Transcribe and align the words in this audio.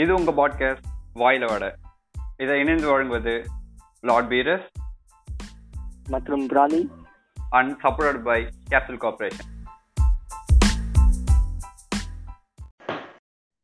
இது 0.00 0.14
உங்கள் 0.14 0.34
பாட்காஸ்ட் 0.34 0.86
வாயில 1.14 1.44
வட. 1.46 1.64
இதை 2.36 2.60
இணைந்து 2.60 2.88
வழங்குவது 2.88 3.44
லார்ட் 4.00 4.28
பீரஸ் 4.28 4.68
மற்றும் 6.08 6.48
பிராலி 6.48 6.80
and 7.50 7.80
support 7.82 8.22
by 8.22 8.38
capital 8.70 8.96
corporation 8.96 9.48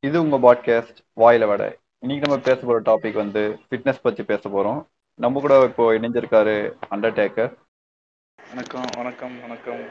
இது 0.01 0.23
உங்கள் 0.23 0.41
பாட்காஸ்ட் 0.41 0.99
வாயில 1.17 1.47
வட. 1.47 1.63
இன்னைக்கு 1.99 2.29
நம்ம 2.29 2.43
பேச 2.43 2.59
போகிற 2.61 2.81
டாபிக் 2.89 3.13
வந்து 3.13 3.59
ஃபிட்னஸ் 3.69 4.03
பற்றி 4.03 4.25
பேச 4.25 4.49
போகிறோம் 4.49 4.81
நம்ம 5.21 5.41
கூட 5.41 5.65
இப்போ 5.65 5.93
இணைஞ்சிருக்காரு 5.93 6.57
அண்டர்டேக்கர் 6.91 7.53
வணக்கம் 8.49 8.85
வணக்கம் 8.97 9.41
வணக்கம். 9.41 9.83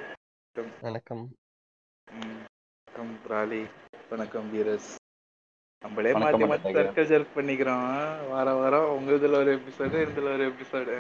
வணக்கம். 0.82 1.24
ம், 2.08 2.38
வணக்கம் 2.88 3.20
பிராலி 3.28 3.64
வணக்கம் 4.10 4.54
வீரஸ் 4.54 4.92
நம்மளே 5.84 6.12
மாத்தி 6.22 6.46
மாத்தி. 6.52 6.72
சர்க்கல் 6.78 7.10
ஜர்க் 7.12 7.36
பண்ணிக்கிறோம். 7.38 7.90
வார 8.32 8.48
வாரம் 8.60 8.92
உங்க 8.96 9.12
இதுல 9.18 9.40
ஒரு 9.44 9.52
எபிசோடு 9.58 9.98
இதுல 10.06 10.30
ஒரு 10.38 10.46
எபிசோடு 10.52 10.94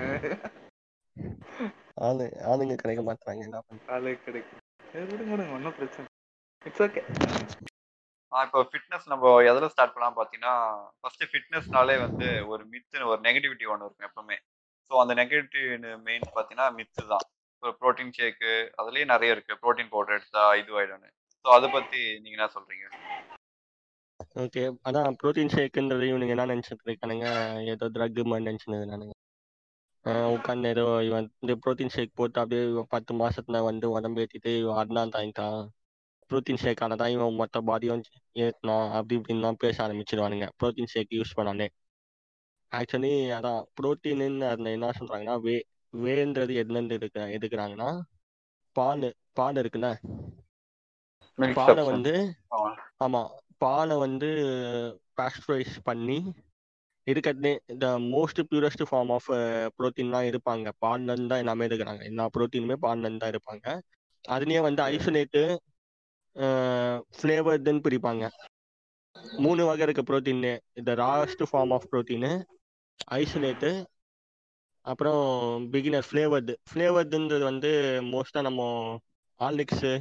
ஆளு 2.07 2.25
ஆளுங்க 2.52 2.75
கிடைக்க 2.81 3.02
மாட்டாங்க 3.09 3.41
என்ன 3.47 3.61
ஆளு 3.95 4.11
கிடைக்கும். 4.25 4.61
சரி, 4.91 5.05
விடுங்க 5.11 5.31
விடுங்க 5.33 5.55
ஒன்றும் 5.57 5.75
பிரச்சனை 5.80 6.07
இட்ஸ் 6.66 6.83
ஓகே 6.88 7.02
இப்போ 8.45 8.61
ஃபிட்னஸ் 8.71 9.05
நம்ம 9.11 9.31
எதில் 9.49 9.71
ஸ்டார்ட் 9.73 9.93
பண்ணலாம் 9.93 10.17
பார்த்தீங்கன்னா 10.17 10.53
ஃபர்ஸ்ட் 11.02 11.23
ஃபிட்னஸ்னாலே 11.31 11.95
வந்து 12.05 12.27
ஒரு 12.52 12.63
மித்து 12.73 13.05
ஒரு 13.11 13.19
நெகட்டிவிட்டி 13.27 13.66
ஒன்று 13.73 13.85
இருக்கும் 13.88 14.07
எப்பவுமே. 14.09 14.38
ஸோ 14.91 14.94
அந்த 15.03 15.13
நெகட்டிவ் 15.22 15.69
மெயின் 16.07 16.25
பார்த்தீங்கன்னா 16.35 16.67
மித்து 16.80 17.03
தான். 17.13 17.25
இப்போ 17.55 17.72
ப்ரோட்டீன் 17.81 18.16
ஷேக்கு 18.17 18.52
அதுலேயே 18.81 19.05
நிறைய 19.13 19.35
இருக்கு. 19.35 19.53
ப்ரோட்டீன் 19.63 19.91
பவுடர் 19.94 20.17
எடுத்தா 20.17 20.44
இது 20.61 20.78
ஆயிடும்னு. 20.80 21.09
ஸோ 21.45 21.47
அதை 21.57 21.69
பற்றி 21.78 22.02
நீங்கள் 22.23 22.38
என்ன 22.39 22.50
சொல்றீங்க? 22.57 22.85
ஓகே. 24.36 24.64
அதான் 24.88 25.16
ப்ரோட்டீன் 25.19 25.52
ஷேக்குன்றது 25.53 26.05
இவனுங்க 26.09 26.33
என்ன 26.36 26.47
நினச்சிட்டு 26.52 26.88
இருக்கானுங்க 26.88 27.28
ஏதோ 27.73 27.88
ட்ரக் 27.95 28.22
மாதிரி 28.25 28.47
நினச்சினது 28.47 28.86
நானுங்க 28.89 29.14
உட்காந்து 30.33 30.67
ஏதோ 30.69 30.86
இவன் 31.05 31.28
இந்த 31.41 31.53
ப்ரோட்டீன் 31.61 31.94
ஷேக் 31.94 32.11
போட்டு 32.14 32.38
அப்படியே 32.41 32.63
இவன் 32.67 32.91
பத்து 32.94 33.13
மாசத்துல 33.22 33.61
வந்து 33.66 33.88
உடம்பு 33.95 34.22
ஏற்றிட்டு 34.23 34.52
இவன் 34.59 34.80
அட்னான் 34.81 35.13
தாங்கிட்டான் 35.16 35.59
ப்ரோட்டீன் 36.31 36.61
ஷேக்கால 36.61 36.97
தான் 36.97 37.13
இவன் 37.13 37.39
மொத்த 37.39 37.61
பாடியும் 37.63 38.03
ஏற்றினான் 38.36 38.88
அப்படி 38.97 39.17
இப்படின்லாம் 39.19 39.59
பேச 39.59 39.78
ஆரம்பிச்சிருவானுங்க. 39.86 40.47
ப்ரோட்டீன் 40.58 40.91
ஷேக் 40.94 41.17
யூஸ் 41.17 41.38
பண்ணாலே. 41.38 41.67
ஆக்சுவலி 42.72 43.09
அதான் 43.36 43.59
ப்ரோட்டீனுன்னு 43.78 44.45
அதில் 44.52 44.73
என்ன 44.73 44.91
சொல்றாங்கன்னா 44.97 45.36
வே 45.44 45.56
வேன்றது 45.94 46.53
எதுலேருந்து 46.61 46.97
எடுக்க 47.00 47.28
எடுக்கிறாங்கன்னா 47.36 47.89
பால் 48.75 49.06
பால் 49.38 49.59
இருக்குல்ல? 49.61 49.89
பாலை. 51.58 51.83
வந்து 51.89 52.13
ஆமா. 53.00 53.22
பாலை 53.61 53.95
வந்து 54.03 54.30
பாஸ்டரைஸ் 55.17 55.75
பண்ணி 55.84 56.17
இருக்கிறதுலே 57.08 57.52
இந்த 57.67 57.86
மோஸ்ட் 58.08 58.42
பியூரஸ்ட் 58.50 58.84
ஃபார்ம் 58.89 59.12
ஆஃப் 59.12 59.30
ப்ரோட்டீன்லாம் 59.78 60.28
இருப்பாங்க. 60.30 60.67
பால்ல 60.84 61.12
இருந்து 61.12 61.31
தான் 61.31 61.44
எல்லாமே 61.44 61.67
எடுக்கிறாங்க 61.67 62.03
எல்லா 62.03 62.25
ப்ரோட்டீனுமே 62.36 62.78
பால்ல 62.86 63.06
இருந்து 63.06 63.23
தான் 63.23 63.34
இருப்பாங்க. 63.34 63.66
அதுலயே 64.25 64.62
வந்து 64.67 64.81
ஐசோலேட்டு 64.89 65.44
ஃப்ளேவர்டுன்னு 67.16 67.86
பிரிப்பாங்க. 67.86 68.23
மூணு 69.39 69.62
வகை 69.66 69.84
இருக்கு 69.86 70.03
ப்ரோட்டீன் 70.08 70.44
இந்த 70.80 70.92
rawest 71.02 71.44
form 71.50 71.73
of 71.73 71.90
protein 71.92 72.31
isolate 73.16 73.72
அப்புறம் 74.86 75.22
பிகினர் 75.72 76.08
ஃப்ளேவர்டு 76.08 76.53
ஃப்ளேவர்டுன்றது 76.69 77.44
வந்து 77.44 77.72
மோஸ்ட்டாக 78.12 78.47
நம்ம 78.47 78.62
ஆல்னிக்ஸு 79.40 79.94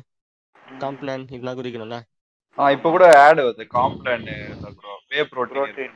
காம்ப்ளான் 0.78 1.24
இதெல்லாம் 1.28 1.58
குறிக்கணும்ல 1.58 1.98
இப்போ 2.58 2.88
கூட 2.94 3.04
ஆட் 3.26 3.40
வருது. 3.44 3.64
காம்ப்ளான் 3.76 4.26
வே 5.12 5.20
ப்ரோட்டீன் 5.32 5.94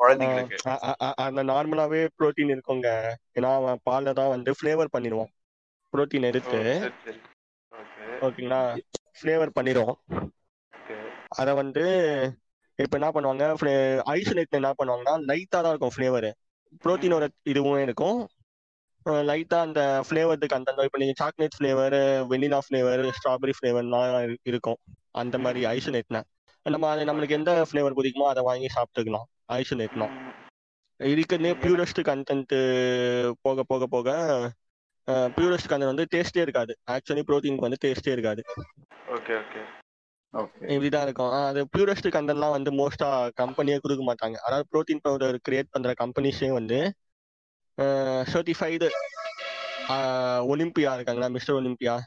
குழந்தைங்களுக்கு. 0.00 0.58
அந்த 1.26 1.42
நார்மலாவே 1.50 2.00
புரோட்டீன் 2.16 2.52
இருக்குங்க. 2.54 2.88
ஏன்னா 3.38 3.50
அவன் 3.60 3.80
பால்ல 3.88 4.12
தான் 4.18 4.32
வந்து 4.34 4.50
ஃப்ளேவர் 4.58 4.94
பண்ணிடுவான். 4.96 5.30
புரோட்டீன் 5.92 6.28
எடுத்து. 6.30 6.60
ஓகேங்களா? 8.26 8.60
ஃப்ளேவர் 9.20 9.56
பண்ணிடுவோம் 9.58 9.96
அதை 11.40 11.52
வந்து 11.60 11.84
இப்போ 12.78 12.96
என்ன 12.98 13.08
பண்ணுவாங்க? 13.14 13.44
ஐசோலேட் 14.16 14.58
என்ன 14.58 14.70
பண்ணுவாங்கன்னா 14.78 15.14
லைட்டாக 15.30 15.60
தான் 15.64 15.72
இருக்கும் 15.72 15.94
ஃப்ளேவர் 15.96 16.28
புரோட்டீனோட 16.84 17.24
இதுவும் 17.52 17.82
இருக்கும். 17.86 18.18
லைட்டாக 19.30 19.66
அந்த 19.66 19.80
ஃப்ளேவருக்கு 20.06 20.56
அந்த 20.58 20.84
இப்போ 20.88 20.98
நீங்கள் 21.02 21.18
chocolate 21.20 21.56
flavour 21.58 21.96
vanilla 22.32 22.58
flavour 22.66 23.02
strawberry 23.18 23.54
ஃப்ளேவர்லாம் 23.58 24.34
இருக்கும். 24.50 24.78
அந்த 25.22 25.36
மாதிரி 25.44 25.60
ஐசோலேட்னா 25.74 26.22
நம்ம 26.66 26.88
அது 26.92 27.08
நம்மளுக்கு 27.08 27.38
எந்த 27.38 27.52
ஃப்ளேவர் 27.70 27.96
பிடிக்குமோ 27.98 28.28
அதை 28.32 28.42
வாங்கி 28.48 28.68
சாப்பிட்டுக்கலாம். 28.76 29.26
ஐசோலேட்னா 29.60 30.08
இருக்கிறதுலே 31.00 31.52
பியூரஸ்ட் 31.62 32.00
கண்டென்ட் 32.10 32.54
போக 33.44 33.62
போக 33.70 33.86
போக 33.94 34.10
பியூரஸ்ட் 35.36 35.70
கண்டென்ட் 35.70 35.92
வந்து 35.92 36.06
டேஸ்டே 36.14 36.44
இருக்காது. 36.44 36.72
ஆக்சுவலி 36.94 37.24
ப்ரோட்டீனுக்கு 37.28 37.66
வந்து 37.66 37.82
டேஸ்டே 37.84 38.14
இருக்காது. 38.16 38.42
ஓகே 39.16 39.34
ஓகே 39.42 39.60
ஓகே 40.34 40.62
இப்படிதான் 40.74 41.04
இருக்கும். 41.06 41.32
அது 41.48 41.60
பியூரஸ்ட் 41.74 42.08
கண்டென்ட்லாம் 42.16 42.54
வந்து 42.56 42.70
மோஸ்டா 42.80 43.08
கம்பெனியே 43.42 43.76
கொடுக்க 43.84 44.04
மாட்டாங்க. 44.08 44.36
அதாவது 44.46 44.66
ப்ரோட்டீன் 44.72 45.04
பவுடர் 45.06 45.36
கிரியேட் 45.48 45.72
பண்ற 45.74 45.92
கம்பெனிஸே 46.02 46.50
வந்து 46.58 46.78
சர்டிஃபைடு 47.80 48.88
ஒலிம்பியா 50.48 50.94
இருக்காங்களா 50.94 51.28
மிஸ்டர் 51.28 51.56
ஒலிம்பியா. 51.56 51.98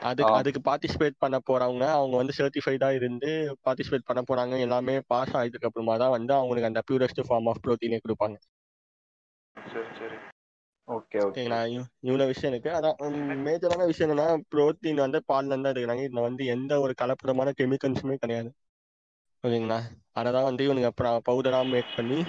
அதுக்கு. 0.00 0.32
அதுக்கு 0.32 0.60
பார்ட்டிசிபேட் 0.70 1.10
பண்ண 1.18 1.38
போறவங்க 1.50 1.86
அவங்க 1.88 2.16
வந்து 2.16 2.32
சர்டிஃபைடா 2.38 2.94
இருந்து 2.94 3.56
பார்ட்டிசிபேட் 3.64 4.22
பண்ண 4.22 4.22
போறாங்க 4.32 4.60
எல்லாமே 4.60 5.00
பாஸ் 5.06 5.34
ஆயிட்டதுக்கு 5.34 5.64
அப்புறமா 5.64 5.96
தான் 5.96 6.10
வந்து 6.10 6.34
அவங்களுக்கு 6.34 6.66
அந்த 6.66 6.82
பியூரஸ்ட் 6.90 7.24
ஃபார்ம் 7.28 7.48
ஆஃப் 7.48 7.66
ப்ரோட்டீனே 7.66 7.98
கொடுப்பாங்க. 8.08 8.36
சரி 9.54 9.86
சரி. 9.98 10.14
Okay 10.86 11.14
okay. 11.14 11.36
ஓகேங்களா 11.36 11.66
இவ்- 11.66 11.84
இவ்வளவு 12.00 12.28
விஷயம் 12.28 12.60
இருக்கு. 12.60 12.78
அதான் 12.78 13.02
மேஜரான 13.44 13.84
விஷயம் 13.86 14.18
என்னன்னா 14.18 14.40
புரோட்டீன் 14.54 14.94
வந்து 14.94 15.22
பால்ல 15.32 15.46
இருந்தா 15.46 15.70
எடுக்கிறாங்க. 15.70 15.96
இதுல 15.96 16.20
வந்து 16.20 16.44
எந்த 16.44 16.80
ஒரு 16.80 16.94
கலப்படமான 17.02 17.52
கெமிக்கல்ஸுமே 17.62 18.14
கிடையாது. 18.14 18.54
ஓகேங்களா? 19.42 19.80
அததான் 20.14 20.42
வந்து 20.42 20.74
இவனுங்க 20.74 20.90
பவுடரா 21.30 21.70
மேக் 21.70 21.96
பண்ணி 21.96 22.24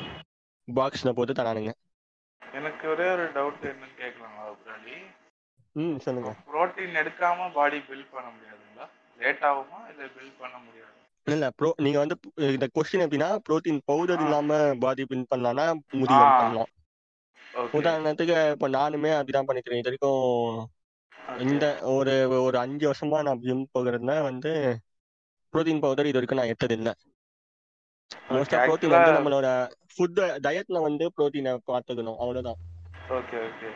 பாக்ஸ்ல 0.76 1.12
போட்டு 1.12 1.34
தரானுங்க. 1.34 1.72
எனக்கு 2.42 2.86
ஒரே 2.90 3.08
ஒரு 3.12 3.26
டவுட் 3.34 3.68
என்னன்னு 3.70 4.00
கேட்கலாங்களா 4.00 4.48
பிராலி 4.62 4.98
ம் 5.76 5.98
சொல்லுங்க. 6.00 6.32
புரோட்டீன் 6.46 6.98
எடுக்காம 7.02 7.48
பாடி 7.54 7.80
பில்ட் 7.86 8.12
பண்ண 8.12 8.28
முடியாதுங்களா? 8.30 8.88
லேட் 9.20 9.46
ஆகுமா 9.50 9.80
இல்ல 9.90 10.04
பில்ட் 10.16 10.40
பண்ண 10.40 10.56
முடியாது? 10.60 10.94
இல்ல 11.28 11.46
ப்ரோ 11.52 11.70
நீங்க 11.78 11.98
வந்து 12.00 12.16
இந்த 12.50 12.68
கொஸ்டின் 12.74 13.04
எப்படின்னா 13.04 13.30
புரோட்டீன் 13.46 13.80
பவுடர். 13.86 14.24
இல்லாம 14.24 14.50
பாடி 14.80 15.04
பில்ட் 15.06 15.32
பண்ணலாம்னா 15.32 15.66
முடியும். 15.96 16.36
பண்ணலாம். 16.38 16.72
உதாரணத்துக்கு 17.78 18.36
இப்ப 18.54 18.70
நானுமே 18.74 19.12
அப்படிதான் 19.18 19.50
பண்ணிக்கிறேன். 19.50 19.82
இது 19.82 19.90
வரைக்கும் 19.90 20.22
இந்த 21.44 21.66
ஒரு 21.94 22.14
ஒரு 22.40 22.58
அஞ்சு 22.62 22.86
வருஷமா 22.88 23.20
நான் 23.24 23.42
ஜிம் 23.42 23.64
போகிறதுல 23.74 24.16
வந்து 24.24 24.52
புரோட்டீன் 25.54 25.82
பவுடர் 25.82 26.10
இது 26.10 26.18
வரைக்கும் 26.18 26.40
நான் 26.40 26.50
எடுத்தது 26.50 26.78
இல்ல 26.78 26.90
மோஸ்டா 28.32 28.58
புரோட்டீன் 28.62 28.94
வந்து 28.94 29.16
நம்மளோட 29.18 29.48
ஃபுட் 29.92 30.18
டயட்ல 30.46 30.78
வந்து 30.86 31.06
புரோட்டீனை 31.16 31.54
பார்த்துக்கணும். 31.70 32.18
அவ்வளவுதான். 32.22 32.60
ஓகே 33.18 33.38
ஓகே 33.48 33.70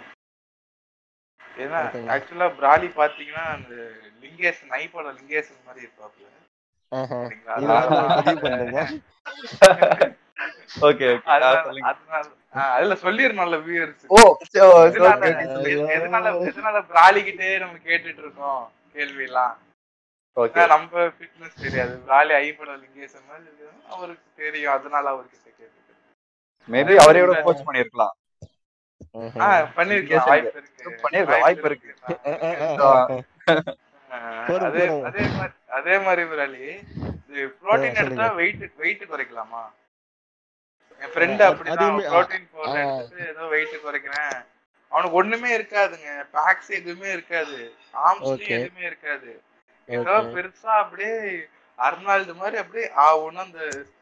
ஏன்னா. 1.58 1.80
ஆக்சுவலா 2.14 2.48
பிராலி 2.60 2.88
பாத்தீங்கன்னா 2.98 3.46
அந்த 3.56 3.74
லிங்கேசன் 4.24 4.74
ஐப்போட 4.80 5.08
லிங்கேசன் 5.18 5.66
மாதிரி 5.68 5.86
இருப்பாப்ல 5.88 6.28
ஓகே 10.88 11.08
அதுல 12.70 12.94
சொல்லிடணும்ல 13.04 13.58
வியூவர்ஸ் 13.66 14.06
ஓ 14.10 14.18
எதனால 15.96 16.32
எதனால 16.48 16.78
பிராலிக்கிட்டே 16.90 17.50
நம்ம 17.64 17.78
கேட்டுட்டு 17.86 18.22
இருக்கோம் 18.24 18.64
கேள்வி 18.96 19.24
எல்லாம் 19.28 19.54
ஓகே 20.40 20.62
நம்ம 20.72 21.04
ஃபிட்னஸ் 21.16 21.62
தெரியாது. 21.64 21.94
ஐப்போட 22.44 22.72
லிங்கேசன் 22.82 23.26
மாதிரி 23.30 23.44
இருக்குதுன்னா 23.48 23.88
அவருக்கு 23.96 24.28
தெரியும். 24.44 24.74
அதனால 24.78 25.06
அவர்கிட்ட 25.14 25.48
கேட்டுட்டு 25.60 25.94
மேபி 26.74 26.96
அவரே 27.04 27.22
கூட 27.24 27.42
கோச் 27.48 27.68
பண்ணிருக்கலாம். 27.68 28.14
ஆ 29.46 29.48
பண்ணிருக்கேன். 29.78 30.26
வாய்ப்பு 30.30 30.60
இருக்கு. 30.62 31.34
வாய்ப்பு 31.44 31.68
இருக்கு. 31.70 31.92
அதே 34.68 34.86
மாதிரி 34.96 35.26
அதே 35.80 35.96
மாதிரி 36.06 36.24
விரலி 36.32 36.66
இது 37.28 37.44
புரோட்டீன் 37.62 38.00
எடுத்தா. 38.02 38.26
வெயிட் 38.40 38.64
வெயிட் 38.84 39.04
குறைக்கலாமா? 39.12 39.64
என் 41.02 41.14
ஃப்ரெண்ட் 41.14 41.44
அப்படிதான். 41.50 42.02
புரோட்டீன் 42.14 42.50
பவுடர் 42.56 43.30
ஏதோ 43.30 43.44
வெயிட் 43.56 43.78
குறைக்கிறேன். 43.86 44.36
அவனுக்கு 44.92 45.20
ஒண்ணுமே 45.22 45.50
இருக்காதுங்க. 45.60 46.10
பேக்ஸ் 46.36 46.72
எதுவுமே 46.80 47.10
இருக்காது. 47.18 47.60
Okay. 48.32 48.52
எதுவுமே 48.58 48.86
இருக்காது. 48.92 49.32
பெருசா 50.34 50.72
அப்படியே 50.82 51.16
அர்னால்டு 51.80 52.34
மாதிரி 52.36 52.58
அப்படியே 52.58 52.88
ஆவுன்னு 53.04 53.44
அந்த 53.44 53.62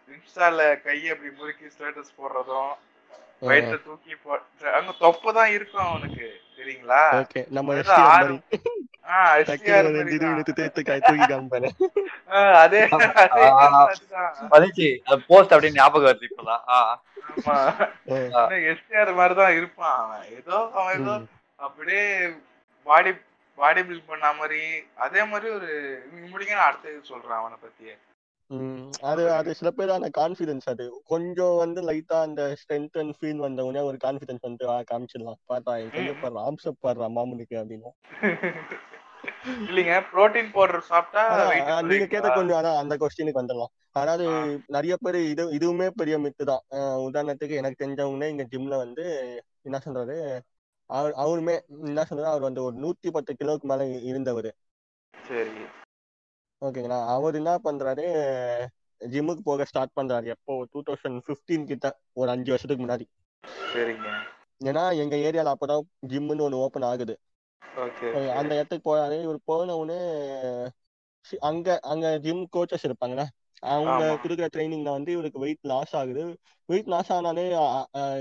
இன்ஸ்டால 0.09 0.61
கையை 0.83 1.09
அப்படி 1.11 1.31
முறுக்கி 1.37 1.67
ஸ்டேட்டஸ் 1.69 2.17
போடுறதும் 2.17 2.71
வயிற்ற 3.41 3.75
தூக்கி 3.83 4.13
போ 4.17 4.31
அங்க 4.73 4.91
தொப்பை 4.99 5.29
தான். 5.31 5.51
இருக்கும் 5.55 5.85
அவனுக்கு 5.85 6.25
சரிங்களா 6.55 7.01
அதே 12.57 12.81
போஸ்ட் 15.27 15.53
அப்படின்னு 15.53 15.79
ஞாபகம் 15.79 16.07
வருது 16.09 16.27
இப்பதான். 16.29 16.63
ஆ, 16.67 16.77
ஆமா. 17.31 17.55
ஆ. 18.33 18.43
எஸ்டிஆர் 18.71 19.11
மாதிரி 19.13 19.35
தான் 19.35 19.55
இருப்பான் 19.55 19.97
அவன். 20.01 20.27
ஏதோ 20.37 20.57
அவன் 20.75 20.93
ஏதோ 20.99 21.15
ம். 21.15 21.25
அப்படியே 21.59 22.05
பாடி 22.87 23.11
பாடி 23.59 23.81
பில்ட் 23.83 24.09
பண்ண 24.09 24.27
மாதிரி 24.37 24.61
அதே 25.05 25.23
மாதிரி 25.29 25.49
ஒரு 25.55 25.69
முடிங்க 26.29 26.53
நான் 26.53 26.69
அடுத்தது 26.69 27.09
சொல்றேன் 27.09 27.39
அவனை 27.39 27.57
பத்தி 27.59 27.87
ம், 28.51 28.77
அது 29.03 29.23
அது 29.31 29.51
சில 29.57 29.69
பேர் 29.71 29.91
அந்த 29.95 30.07
கான்ஃபிடன்ஸ் 30.15 30.67
அது. 30.71 30.85
கொஞ்சம் 31.05 31.55
வந்து 31.59 31.79
லைட்டா 31.87 32.17
அந்த 32.27 32.41
ஸ்ட்ரென்த் 32.59 32.97
அண்ட் 32.97 33.13
ஃபீல் 33.17 33.43
வந்த 33.43 33.65
உடனே 33.65 33.81
ஒரு 33.89 33.97
கான்ஃபிடன்ஸ் 34.05 34.47
வந்து 34.47 34.63
காமிச்சிடலாம். 34.89 35.39
பார்த்தா 35.49 35.73
பாரு 36.21 36.39
ஆம்சப் 36.45 36.79
பாரு 36.79 37.09
மாமனுக்கு 37.17 37.55
அப்படின்னு. 37.59 37.91
இல்லைங்க 39.63 39.95
புரோட்டீன் 40.09 40.51
பவுடர் 40.51 40.87
சாப்பிட்டா 40.89 41.23
நீங்க? 41.83 42.07
கேட்ட 42.11 42.29
கொஞ்சம் 42.31 42.59
அதான் 42.59 42.79
அந்த 42.81 42.95
கொஸ்டினுக்கு 43.01 43.41
வந்துடலாம். 43.41 43.71
அதாவது. 43.95 44.25
நிறைய 44.69 44.95
பேர் 44.97 45.17
இது 45.25 45.43
இதுவுமே 45.57 45.87
பெரிய 45.95 46.17
மித்து 46.25 46.43
தான். 46.49 46.63
உதாரணத்துக்கு 47.07 47.59
எனக்கு 47.61 47.81
தெரிஞ்சவங்க 47.83 48.29
இங்க 48.29 48.45
ஜிம்ல 48.51 48.77
வந்து 48.77 49.05
என்ன 49.65 49.79
சொல்றாரு 49.85 50.17
அவர் 50.89 51.13
அவருமே 51.23 51.55
என்ன 51.85 52.05
சொல்றாரு 52.09 52.29
அவர் 52.31 52.45
வந்து 52.47 52.61
ஒரு 52.63 52.75
நூத்தி 52.83 53.09
பத்து 53.11 53.31
கிலோவுக்கு 53.39 53.67
மேல 53.71 53.85
இருந்தவர். 54.11 54.49
சரி. 55.13 55.61
ஓகேங்களா? 56.61 56.99
அவர் 57.15 57.35
என்ன 57.39 57.51
பண்றாரு 57.63 58.05
ஜிம்முக்கு 59.01 59.43
போக 59.49 59.65
ஸ்டார்ட் 59.65 59.97
பண்றாரு. 59.99 60.27
எப்போ? 60.35 60.53
டூ 60.71 60.81
தௌசண்ட் 60.87 61.19
பிப்டீன் 61.27 61.69
கிட்ட 61.71 61.87
ஒரு 62.13 62.29
அஞ்சு 62.33 62.49
வருஷத்துக்கு 62.53 62.85
முன்னாடி. 62.85 63.05
சரிங்க. 63.73 64.07
ஏன்னா 64.69 64.83
எங்க 65.01 65.15
ஏரியால 65.27 65.51
அப்பதான் 65.53 65.83
ஜிம்முன்னு 66.07 66.45
ஒன்று 66.47 66.63
ஓப்பன் 66.65 66.87
ஆகுது. 66.91 67.15
அந்த 68.39 68.51
இடத்துக்கு 68.55 68.85
போறாரு. 68.89 69.15
இவர் 69.25 69.47
போன 69.49 69.75
உடனே 69.81 69.99
அங்க 71.49 71.67
அங்க 71.91 72.07
ஜிம் 72.25 72.43
கோச்சஸ் 72.55 72.87
இருப்பாங்கல்ல 72.87 73.23
அவங்க. 73.73 74.03
கொடுக்குற 74.23 74.47
ட்ரைனிங்ல 74.55 74.91
வந்து 74.97 75.11
இவருக்கு 75.11 75.39
வெயிட் 75.39 75.65
லாஸ் 75.71 75.95
ஆகுது. 76.01 76.23
வெயிட் 76.69 76.91
லாஸ் 76.93 77.11
ஆனாலே 77.17 77.45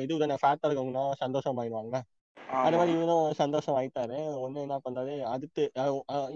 இது 0.04 0.20
தானே? 0.22 0.36
ஃபேட்டா 0.42 0.64
இருக்கவங்கன்னா 0.68 1.04
சந்தோஷம் 1.24 1.58
ஆயிடுவாங்க 1.62 1.96
அது 2.48 2.76
மாதிரி 2.76 2.92
இவரும் 2.92 3.32
சந்தோஷம் 3.32 3.76
ஆயிட்டாரு 3.76 4.18
ஒண்ணு 4.44 4.60
என்ன 4.60 4.80
பண்றாரு 4.84 5.22
அடுத்து 5.24 5.70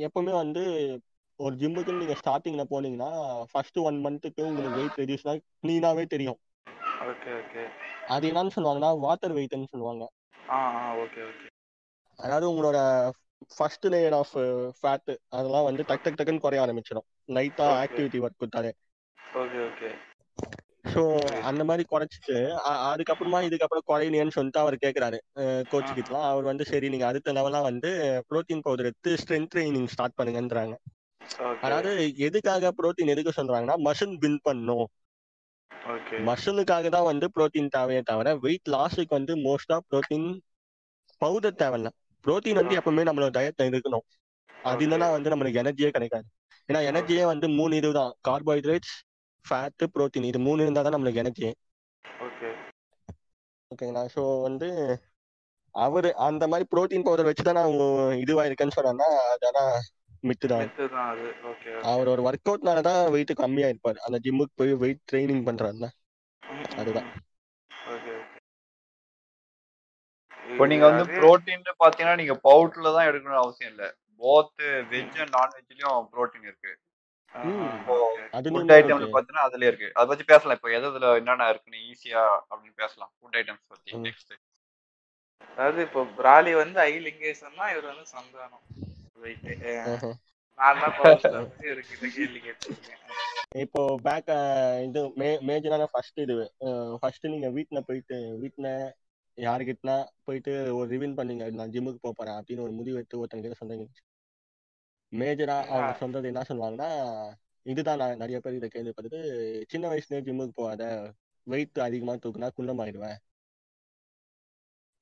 எப்பவுமே 0.06 0.32
வந்து 0.32 0.62
ஒரு 1.36 1.56
ஜிம்முக்கு 1.56 1.92
நீங்க 1.92 2.14
ஸ்டார்டிங்ல 2.14 2.64
போனீங்கன்னா 2.70 3.10
ஃபர்ஸ்ட் 3.50 3.78
ஒன் 3.78 4.04
மந்த்துக்கு 4.04 4.42
உங்களுக்கு 4.42 4.78
வெயிட் 4.78 4.98
ரெடியூஸ்னா 4.98 5.34
கிளீனாவே 5.62 6.06
தெரியும். 6.06 6.38
Okay 7.02 7.32
okay. 7.34 7.62
அது 8.06 8.32
என்னன்னு 8.32 8.54
சொல்லுவாங்கன்னா 8.56 8.98
வாட்டர் 8.98 9.34
வெயிட்னு 9.34 9.70
சொல்லுவாங்க. 9.70 10.04
அதாவது 12.18 12.46
உங்களோட 12.52 12.78
ஃபர்ஸ்ட் 13.56 13.86
லேயர் 13.86 14.14
ஆஃப் 14.14 14.34
ஃபேட் 14.80 15.18
அதெல்லாம் 15.28 15.64
வந்து 15.64 15.82
டக் 15.88 16.02
டக் 16.02 16.18
டக்குன்னு 16.18 16.38
குறைய 16.38 16.64
ஆரம்பிச்சிடும். 16.66 17.06
லைட்டா. 17.28 17.66
ஆக்டிவிட்டி 17.82 18.20
ஒர்க் 18.24 18.40
கொடுத்தாலே. 18.40 18.72
Okay 19.34 19.58
okay. 19.68 19.90
ஸோ 20.92 21.00
அந்த 21.48 21.62
மாதிரி 21.64 21.84
குறைச்சிட்டு 21.88 22.36
அதுக்கப்புறமா 22.90 23.38
இதுக்கப்புறம் 23.48 23.86
குறையலையேன்னு 23.88 24.36
சொல்லிட்டு 24.36 24.62
அவர் 24.62 24.76
கேட்குறாரு 24.84 25.18
கோச் 25.70 25.94
கிட்டலாம். 25.96 26.26
அவர் 26.30 26.48
வந்து 26.50 26.64
சரி 26.66 26.88
நீங்க 26.88 27.06
அடுத்த 27.08 27.32
லெவலாக 27.32 27.68
வந்து 27.70 27.90
ப்ரோட்டீன் 28.30 28.64
பவுடர் 28.64 28.90
எடுத்து 28.90 29.12
ஸ்ட்ரென்த் 29.22 29.52
ட்ரைனிங் 29.52 29.90
ஸ்டார்ட் 29.94 30.18
பண்ணுங்கன்றாங்க. 30.18 30.74
அதாவது 31.62 31.90
எதுக்காக 32.26 32.72
ப்ரோட்டீன் 32.78 33.12
எதுக்கு 33.14 33.32
சொல்றாங்கன்னா 33.36 33.76
மசில் 33.86 34.18
பில்ட் 34.22 34.44
பண்ணும். 34.44 34.86
ஓகே 35.88 36.20
மசிலுக்காக 36.26 36.86
தான் 36.90 37.08
வந்து 37.08 37.26
ப்ரோட்டீன் 37.34 37.72
தேவையே 37.72 38.02
தவிர 38.04 38.34
வெயிட் 38.42 38.72
லாஸுக்கு 38.72 39.14
வந்து 39.14 39.34
மோஸ்டா 39.44 39.78
ப்ரோட்டீன் 39.88 40.28
பவுடர் 41.20 41.60
தேவையில்ல. 41.60 41.88
ப்ரோட்டீன் 42.24 42.60
வந்து 42.60 42.76
எப்பவுமே 42.78 43.04
நம்மளோட 43.08 43.32
டயட்ல 43.36 43.68
இருக்கணும். 43.70 44.04
அது. 44.64 44.84
இல்லைன்னா 44.84 45.08
வந்து 45.14 45.32
நம்மளுக்கு 45.32 45.62
எனர்ஜியே 45.62 45.90
கிடைக்காது. 45.92 46.26
ஏன்னா 46.68 46.80
எனர்ஜியே 46.90 47.24
வந்து 47.30 47.46
மூணு 47.58 47.74
இதுதான் 47.80 48.12
கார்போஹைட்ரேட்ஸ் 48.28 48.94
ஃபேட்டு 49.44 49.84
ப்ரோட்டீன் 49.94 50.28
இது 50.28 50.38
மூணு 50.40 50.64
இருந்தால் 50.64 50.86
தான் 50.86 50.96
நம்மளுக்கு 50.96 51.22
எனர்ஜி. 51.22 51.48
ஓகே. 52.26 52.50
ஓகேங்களா 53.70 54.04
ஸோ 54.14 54.22
வந்து 54.46 54.68
அவர் 55.74 56.08
அந்த 56.26 56.44
மாதிரி 56.48 56.64
ப்ரோட்டீன் 56.72 57.06
பவுடர் 57.06 57.28
வச்சு 57.28 57.44
தான் 57.44 57.58
நான் 57.58 57.76
இதுவாக 58.22 58.48
இருக்கேன்னு 58.48 58.76
சொன்னா 58.78 59.08
அதெல்லாம் 59.34 59.72
மித்து 60.22 60.46
தான். 60.50 60.62
மெத்து 60.64 60.86
தான் 60.94 61.08
அது. 61.12 61.28
ஓகே 61.50 61.70
அவர் 61.90 62.10
ஒரு 62.12 62.22
ஒர்க் 62.28 62.50
அவுட்னால 62.50 62.82
தான் 62.88 63.00
வெயிட் 63.14 63.32
கம்மியாக 63.40 63.72
இருப்பார் 63.72 64.04
அந்த 64.06 64.18
ஜிம்முக்கு 64.26 64.58
போய் 64.60 64.80
வெயிட் 64.82 65.02
ட்ரைனிங் 65.10 65.46
பண்றாருல 65.48 65.88
அதுதான். 66.80 67.08
ஓகே 67.88 68.14
இப்போ 70.44 70.64
நீங்க 70.70 70.84
வந்து 70.88 71.04
புரோட்டீன் 71.16 71.62
பாத்தீங்கன்னா 71.82 72.16
நீங்க 72.20 72.34
பவுடர்ல 72.46 72.92
தான் 72.96 73.08
எடுக்கணும்னு 73.10 73.42
அவசியம் 73.42 73.70
இல்ல. 73.72 73.84
போத் 74.22 74.60
வெஜ் 74.92 75.18
அண்ட் 75.22 75.34
நான்வெஜ்லயும் 75.36 76.08
புரோட்டீன் 76.12 76.46
இருக்கு. 76.48 76.72
ஃபுட் 77.34 78.72
ஐட்டம்ஸ் 78.78 79.12
பாத்தீங்கன்னா 79.14 79.44
அதுலயே 79.48 79.70
இருக்கு. 79.70 79.88
அதை 79.96 80.06
பத்தி 80.10 80.24
பேசலாம். 80.32 80.56
இப்போ 80.58 80.70
எது 80.78 80.86
இதுல 80.92 81.10
என்னென்ன 81.20 81.48
இருக்குன்னு 81.52 81.84
ஈஸியா 81.90 82.22
அப்படின்னு 82.50 82.80
பேசலாம். 82.82 83.12
ஃபுட் 83.18 83.38
ஐட்டம்ஸ் 83.40 83.64
பத்தி. 83.72 83.92
நெக்ஸ்ட் 84.06 84.34
அதாவது 85.52 85.80
இப்போ 85.86 86.00
பிராலி 86.18 86.52
வந்து 86.62 86.78
ஐ 86.88 86.92
லிங்கேசன்னா 87.06 87.64
இவர் 87.72 87.88
வந்து 87.92 88.06
சந்தானம். 88.16 88.64
இப்போ 93.64 93.82
பேக் 94.06 94.30
இது 94.86 95.00
மே 95.20 95.28
மேஜரான 95.48 95.86
ஃபர்ஸ்ட் 95.92 96.20
இது. 96.24 96.36
ஃபர்ஸ்ட் 97.00 97.32
நீங்க 97.34 97.48
வீட்ல 97.56 97.80
போயிட்டு 97.88 98.16
வீட்ல 98.42 98.68
யாருக்கிட்டனா 99.38 99.96
போயிட்டு 100.26 100.52
ஒரு 100.78 100.86
ரிவின் 100.94 101.18
பண்ணீங்க. 101.18 101.44
நான் 101.58 101.72
ஜிம்முக்கு 101.74 102.10
போறேன் 102.18 102.38
அப்படின்னு 102.38 102.64
ஒரு 102.66 102.74
முடிவு 102.78 102.98
எடுத்து 103.00 103.20
ஒருத்தங்க 103.20 103.44
கிட்ட 103.46 103.58
சொன்னீங்க. 103.60 103.86
மேஜரா 105.12 105.56
அவங்க 105.72 105.92
சொல்றது 106.02 106.28
என்ன 106.30 106.42
சொல்லுவாங்கன்னா 106.50 106.90
இதுதான் 107.66 108.00
நான் 108.00 108.20
நிறைய 108.22 108.38
பேர் 108.40 108.56
இதை 108.58 108.68
கேள்விப்பட்டது. 108.70 109.18
சின்ன 109.72 109.84
வயசுலயே 109.90 110.20
ஜிம்முக்கு 110.28 110.54
போகாத. 110.60 110.84
வெயிட் 111.46 111.78
அதிகமா 111.86 112.14
தூக்குனா 112.22 112.48
குள்ளமாயிடுவேன் 112.58 113.18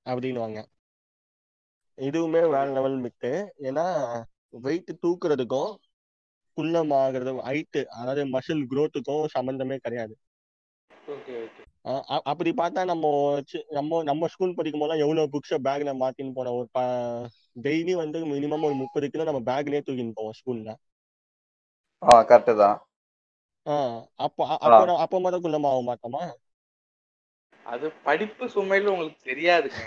அப்படின்னுவாங்க. 0.06 0.60
இதுவுமே 1.98 2.42
வேற 2.54 2.66
லெவல் 2.76 2.98
மித்து 3.04 3.32
ஏன்னா 3.68 3.86
வெயிட் 4.66 4.92
தூக்குறதுக்கும் 5.04 5.72
குள்ளமாகிறதும் 6.56 7.40
ஹைட்டு 7.48 7.80
அதாவது 7.98 8.22
மசில் 8.34 8.62
growth-க்கும் 8.72 9.26
சம்பந்தமே 9.34 9.76
கிடையாது. 9.84 10.14
அப்படி 12.30 12.50
பார்த்தா 12.60 12.80
நம்ம 12.92 13.04
நம்ம 13.78 14.02
நம்ம 14.02 14.26
ஸ்கூல் 14.32 14.56
படிக்கும் 14.58 14.82
போதெல்லாம் 14.82 15.04
எவ்வளவு 15.04 15.32
புக்ஸை 15.34 15.58
பேக்ல 15.66 15.92
மாத்தின்னு 16.02 16.36
போனோம் 16.38 16.58
ஒரு 16.60 16.68
டெய்லி 17.56 17.92
வந்து 17.96 18.18
மினிமம் 18.26 18.64
ஒரு 18.64 18.76
முப்பது 18.82 19.08
கிலோ 19.10 19.24
நம்ம 19.24 19.42
பேக்லயே 19.46 19.82
தூக்கின்னு 19.82 20.14
போவோம் 20.14 20.38
ஸ்கூல்ல 20.38 20.70
ஆ 22.02 22.14
கரெக்ட் 22.22 22.54
தான். 22.56 22.78
அப்போ 24.18 24.42
அ- 24.48 24.60
அப்போ 24.68 24.82
நான் 24.84 25.02
அப்போ 25.04 25.20
மட்டும் 25.20 25.44
குள்ளமாக 25.44 25.80
மாட்டோமா? 25.88 26.22
அது 27.66 27.86
படிப்பு 28.04 28.44
சுமையில 28.54 28.92
உங்களுக்கு 28.92 29.20
தெரியாதுங்க. 29.24 29.82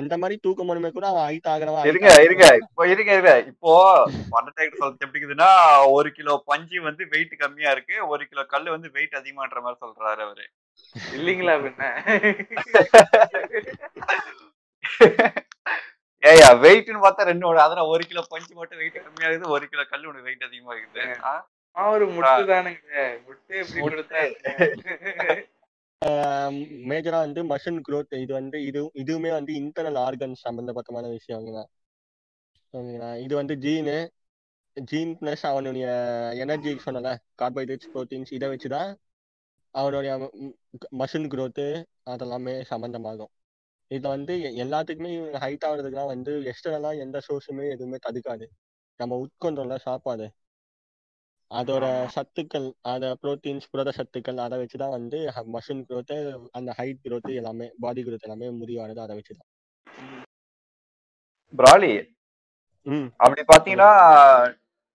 அந்த 0.00 0.14
மாதிரி 0.16 0.36
தூக்கம் 0.44 0.68
பண்ணுமே 0.68 0.90
கூட 0.92 1.06
ஹைட் 1.18 1.48
ஆகிறவா 1.52 1.80
இருங்க 1.90 2.10
இருங்க. 2.26 2.46
இப்போ 2.62 2.86
இருங்க 2.86 3.10
இருங்க. 3.12 3.32
இப்போ 3.52 3.72
சொல்றது 4.80 5.04
எப்படி 5.04 5.20
இருக்குதுன்னா 5.20 5.50
ஒரு 5.96 6.10
கிலோ 6.12 6.36
பஞ்சு 6.50 6.78
வந்து 6.80 7.02
வெயிட் 7.14 7.34
கம்மியா 7.36 7.70
இருக்கு 7.70 7.96
ஒரு 8.08 8.22
கிலோ 8.30 8.44
கல்லு 8.44 8.70
வந்து 8.70 8.90
வெயிட் 8.90 9.18
அதிகமான்ற 9.20 9.60
மாதிரி 9.66 9.82
சொல்றாரு 9.84 10.22
அவரு. 10.26 10.46
இல்லைங்களா 11.16 11.56
பின்ன? 11.64 11.82
ஏயா 16.22 16.48
வெயிட்னு 16.62 17.02
பார்த்தா 17.02 17.26
ரெண்டு 17.28 17.48
அதனால 17.64 17.86
ஒரு 17.86 18.04
கிலோ 18.06 18.22
பஞ்சு 18.30 18.52
மட்டும் 18.54 18.80
வெயிட் 18.82 19.04
கம்மியா 19.04 19.28
இருக்குது 19.28 19.52
ஒரு 19.56 19.64
கிலோ 19.72 19.84
கல்லு 19.90 20.08
ஒன்று 20.10 20.26
வெயிட் 20.28 20.46
அதிகமா 20.48 20.72
இருக்குது. 20.74 21.04
ஒரு 21.76 22.04
முட்டு 22.14 22.42
தானுங்க. 22.50 22.92
முட்டு 23.26 23.54
எப்படி 23.62 23.80
முட்டு. 23.80 23.94
கொடுத்தா 23.94 24.20
மேஜரா 26.90 27.18
வந்து 27.24 27.40
மசில் 27.50 27.78
growth 27.86 28.12
இது 28.24 28.32
வந்து 28.38 28.58
இது 28.68 28.80
இதுவுமே 29.02 29.30
வந்து 29.36 29.52
இன்டர்னல் 29.60 29.98
ஆர்கன்ஸ் 30.06 30.44
சம்பந்தப்பட்டமான 30.46 31.10
விஷயங்க. 31.16 31.62
ஓகேங்களா 32.74 33.10
இது 33.24 33.34
வந்து 33.40 33.54
ஜீனு 33.64 33.96
ஜீன் 34.76 35.14
பிளஸ் 35.20 35.44
அவனுடைய 35.50 35.86
எனர்ஜி 36.44 36.72
சொன்னல 36.86 37.10
கார்போஹைட்ரேட்ஸ் 37.42 37.92
ப்ரோட்டீன்ஸ் 37.94 38.32
இதை 38.38 38.48
வச்சுதான் 38.54 38.90
அவனுடைய 39.74 40.12
மசில் 41.00 41.28
growth 41.34 41.62
அதெல்லாமே 42.12 42.54
சம்பந்தமாகும். 42.72 43.32
இதுல 43.90 44.08
வந்து 44.16 44.34
எல்லாத்துக்குமே 44.64 45.12
ஹைட் 45.44 45.66
ஆகுறதுக்குலாம் 45.68 46.12
வந்து 46.14 46.32
எக்ஸ்டர்னலா 46.52 46.90
எந்த 47.04 47.20
சோர்ஸுமே 47.28 47.66
எதுவுமே 47.74 47.98
தடுக்காது. 48.06 48.46
நம்ம 49.00 49.18
உட்கொண்டோம்ல 49.24 49.78
சாப்பாடு. 49.88 50.26
அதோட 51.50 51.84
சத்துக்கள் 52.14 52.66
அத 52.92 53.10
புரோட்டீன்ஸ் 53.22 53.68
புரத 53.70 53.92
சத்துக்கள் 53.96 54.38
அதை 54.44 54.56
வச்சுதான் 54.62 54.94
வந்து 54.94 55.18
மசில் 55.56 55.82
growth 55.90 56.12
அந்த 56.52 56.70
ஹைட் 56.78 56.98
growth 57.06 57.28
எல்லாமே 57.40 57.66
பாடி 57.80 58.02
growth 58.06 58.24
எல்லாமே 58.28 58.48
முடிவானது 58.60 59.00
அதை 59.04 59.14
வச்சுதான். 59.18 59.48
பிராலி 61.54 61.92
அப்படி 63.16 63.42
பாத்தீங்கன்னா 63.52 63.90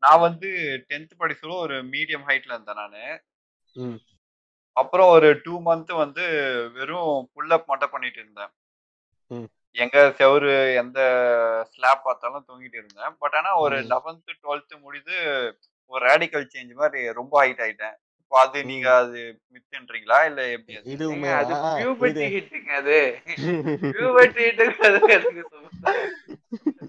நான் 0.04 0.24
வந்து 0.28 0.50
டென்த் 0.90 1.20
படிச்சதுல 1.20 1.56
ஒரு 1.66 1.78
மீடியம் 1.94 2.28
ஹைட்ல 2.28 2.54
இருந்தேன் 2.54 2.82
நானு. 2.82 3.04
அப்புறம் 4.78 5.10
ஒரு 5.16 5.30
டூ 5.44 5.54
மந்த் 5.66 5.94
வந்து 6.04 6.26
வெறும் 6.74 7.30
புல்லப் 7.34 7.66
மட்டும் 7.72 7.94
பண்ணிட்டு 7.94 8.20
இருந்தேன். 8.20 8.52
எங்க 9.76 9.98
செவரு 10.20 10.54
எந்த 10.76 11.00
ஸ்லாப் 11.72 12.06
பார்த்தாலும் 12.06 12.46
தூங்கிட்டு 12.48 12.78
இருந்தேன். 12.82 13.16
பட் 13.20 13.36
ஆனா 13.40 13.52
ஒரு. 13.60 13.78
லெவன்த்து 13.92 14.32
டுவெல்த்து 14.42 14.76
முடிது 14.86 15.18
ஒரு 15.92 16.04
ரேடிக்கல் 16.10 16.52
சேஞ்ச் 16.54 16.80
மாதிரி 16.82 17.02
ரொம்ப 17.20 17.34
ஹைட் 17.42 17.62
ஆயிட்டேன். 17.66 17.96
இப்போ 18.22 18.38
அது 18.44 18.60
நீங்க 18.70 18.88
அது 19.00 19.20
மித்துன்றீங்களா 19.54 20.18
இல்ல 20.28 20.42
எப்படி 20.56 20.76
அது? 20.78 20.92
அது 21.40 21.54
பியூபர்ட்டி 21.80 22.28
ஹிட்டுங்க 22.36 22.72
அது. 22.82 22.98
பியூபர்ட்டி 23.96 24.44
ஹிட்டுங்க. 24.48 25.50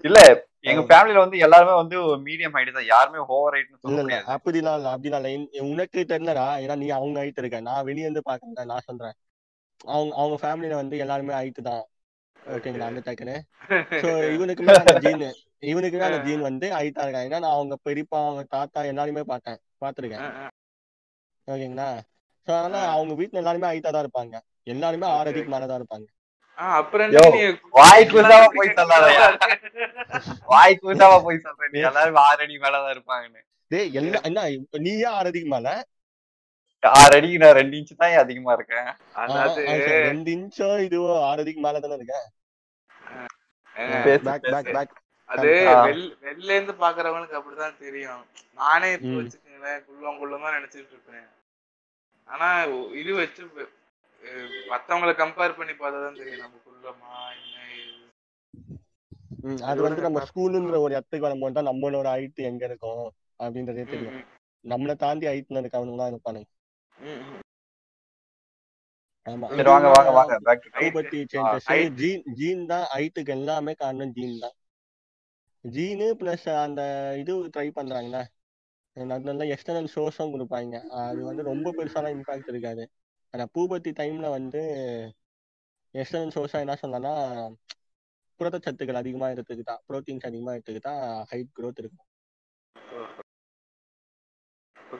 இல்ல 0.07 0.19
எங்க 0.65 0.81
ஃபேமிலில 0.89 1.23
வந்து 1.23 1.37
எல்லாருமே 1.45 1.73
வந்து 1.79 1.95
மீடியம் 2.27 2.55
ஹைட் 2.57 2.75
தான். 2.77 2.89
யாருமே 2.93 3.19
ஓவர் 3.35 3.55
ஹைட்னு 3.57 3.81
சொல்ல 3.83 3.97
முடியாது. 4.03 4.25
அப்படிலாம் 4.35 4.77
இல்ல 4.79 4.89
அப்படிலாம் 4.95 5.25
இல்ல. 5.25 5.63
உனக்கு 5.71 5.99
தெரியலடா. 6.11 6.45
ஏன்னா 6.63 6.75
நீ 6.75 6.87
அவங்க 6.99 7.17
ஹைட் 7.23 7.41
இருக்க. 7.41 7.59
நான் 7.69 7.85
வெளிய 7.89 8.07
இருந்து 8.07 8.27
பாக்கல 8.29 8.65
நான் 8.71 8.87
சொல்றேன். 8.89 9.15
அவங்க 9.87 10.13
அவங்க 10.15 10.37
ஃபேமிலில 10.43 10.75
வந்து 10.81 10.95
எல்லாருமே 11.05 11.33
ஹைட் 11.39 11.61
தான். 11.69 11.83
ஓகேங்களா? 12.55 12.87
அந்த 12.91 13.01
டக்குன்னு. 13.07 13.35
சோ 14.03 14.09
இவனுக்குமே 14.35 14.73
அந்த 14.79 14.95
ஜீன் 15.05 15.25
இவனுக்குமே 15.71 16.05
அந்த 16.07 16.19
ஜீன் 16.25 16.47
வந்து 16.47 16.67
ஹைட்டா 16.77 17.03
இருக்கான். 17.05 17.27
ஏன்னா 17.27 17.39
நான் 17.43 17.57
அவங்க 17.57 17.75
பெரியப்பா 17.87 18.17
அவங்க 18.25 18.43
தாத்தா 18.55 18.79
எல்லாருமே 18.91 19.23
பார்த்தேன். 19.31 19.59
பார்த்திருக்கேன். 19.83 20.25
ஓகேங்களா? 21.47 21.87
சோ 22.47 22.51
அதனால 22.59 22.83
அவங்க 22.95 23.13
வீட்ல 23.19 23.41
எல்லாருமே 23.41 23.69
ஹைட்டா 23.71 23.89
தான் 23.95 24.05
இருப்பாங்க. 24.05 24.35
எல்லாருமே 24.73 25.07
ஆறு 25.17 25.29
அடிக்கு 25.31 25.51
மேலதான் 25.53 25.79
இருப்பாங்க. 25.81 26.07
நீயே 34.85 35.07
ஆறு 35.17 35.29
அடிக்கு 35.29 35.49
மேல 35.53 35.67
ஆறு 36.83 37.13
அடிக்கு 37.17 37.37
நான் 37.43 37.57
ரெண்டு 37.59 37.75
இன்ச்சு 37.77 37.93
தான் 38.01 38.15
அதிகமா 38.23 38.53
இருக்கேன். 38.57 38.89
ரெண்டு 40.09 40.29
இன்ச்சோ 40.35 40.69
இதுவோ 40.87 41.13
ஆறு 41.29 41.41
அடிக்கு 41.43 41.61
மேல 41.65 41.79
தானே 41.85 41.97
இருக்க 41.99 42.15
ஏங்க, 43.75 43.95
பேசு, 44.07 44.23
பேக் 44.27 44.43
பேசு. 44.45 44.53
பேக் 44.55 44.73
பேக் 44.75 44.93
அது 45.33 45.51
வெளில 46.25 46.55
இருந்து 46.55 46.73
பாக்குறவனுக்கு 46.81 47.37
அப்படிதான் 47.37 47.79
தெரியும். 47.83 48.23
நானே 48.57 48.89
இப்போ. 48.95 49.11
வச்சுக்கோங்களேன் 49.19 49.79
குள்ளம் 49.87 50.19
குள்ளம் 50.21 50.45
தான் 50.45 50.57
நினைச்சிட்டு 50.57 50.93
இருப்பேன். 50.95 51.27
ஆனா 52.29 52.47
இது 53.01 53.11
வச்சு 53.21 53.41
மத்தவங்கள 54.71 55.11
கம்பேர் 55.21 55.57
பண்ணி 55.57 55.73
பார்த்தா 55.75 55.99
தான் 56.03 56.19
தெரியும் 56.21 56.43
நம்ம 56.43 56.59
குள்ளமா 56.67 57.09
என்ன 57.33 57.51
அது 59.69 59.79
வந்து 59.85 60.05
நம்ம 60.05 60.19
ஸ்கூலுங்கிற 60.27 60.77
ஒரு 60.83 60.93
இடத்துக்கு 60.95 61.27
வரும்போது 61.27 61.55
தான் 61.57 61.69
நம்மளோட 61.69 62.07
ஹைட் 62.13 62.39
எங்க 62.49 62.63
இருக்கும் 62.69 63.01
அப்படின்றதே 63.39 63.83
தெரியும். 63.93 64.19
நம்மளை 64.65 64.93
தாண்டி 65.01 65.25
ஹைட்ல 65.29 65.59
height. 71.67 71.91
ஜீன் 71.99 72.23
ஜீன் 72.39 72.63
தான் 72.71 72.85
ஹைட்டுக்கு 72.93 73.31
எல்லாமே 73.37 73.73
காரணம் 73.81 74.13
ஜீன் 74.17 74.37
தான். 74.43 74.55
ஜீனு 75.65 76.07
பிளஸ் 76.19 76.47
அந்த 76.59 76.81
இது 77.21 77.33
ட்ரை 77.53 77.67
பண்றாங்கல்ல. 77.77 78.19
நல்ல 79.27 79.43
எக்ஸ்டர்னல் 79.53 79.93
சோர்ஸும் 79.93 80.33
கொடுப்பாங்க. 80.33 80.75
அது 81.03 81.21
வந்து 81.29 81.43
ரொம்ப 81.43 81.73
பெருசாலாம் 81.77 82.15
இம்பாக்ட் 82.15 82.51
இருக்காது. 82.53 82.83
ஆனா 83.33 83.45
பூபர்ட்டி 83.55 83.91
டைம்ல 83.99 84.27
வந்து 84.31 84.61
எக்ஸ்டர்னல் 85.93 86.35
சோர்ஸா 86.35 86.63
என்ன 86.65 86.75
சொன்னா 86.81 87.13
புரதச்சத்துக்கள் 88.39 89.01
அதிகமா 89.01 89.27
எடுத்துக்கிட்டா 89.33 89.75
ப்ரோட்டீன்ஸ் 89.89 90.27
அதிகமா 90.29 90.53
எடுத்துக்கிட்டா 90.55 90.93
ஹைட் 91.31 91.53
growth 91.59 91.79
இருக்கும். 91.81 92.07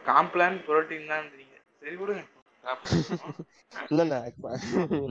காம்ப்ளான் 0.08 0.58
புரோட்டீன் 0.66 1.10
தான் 1.12 1.28
சரி 1.80 1.96
விடுங்க. 2.02 2.24
இல்ல 3.92 4.02
இல்ல. 4.04 4.16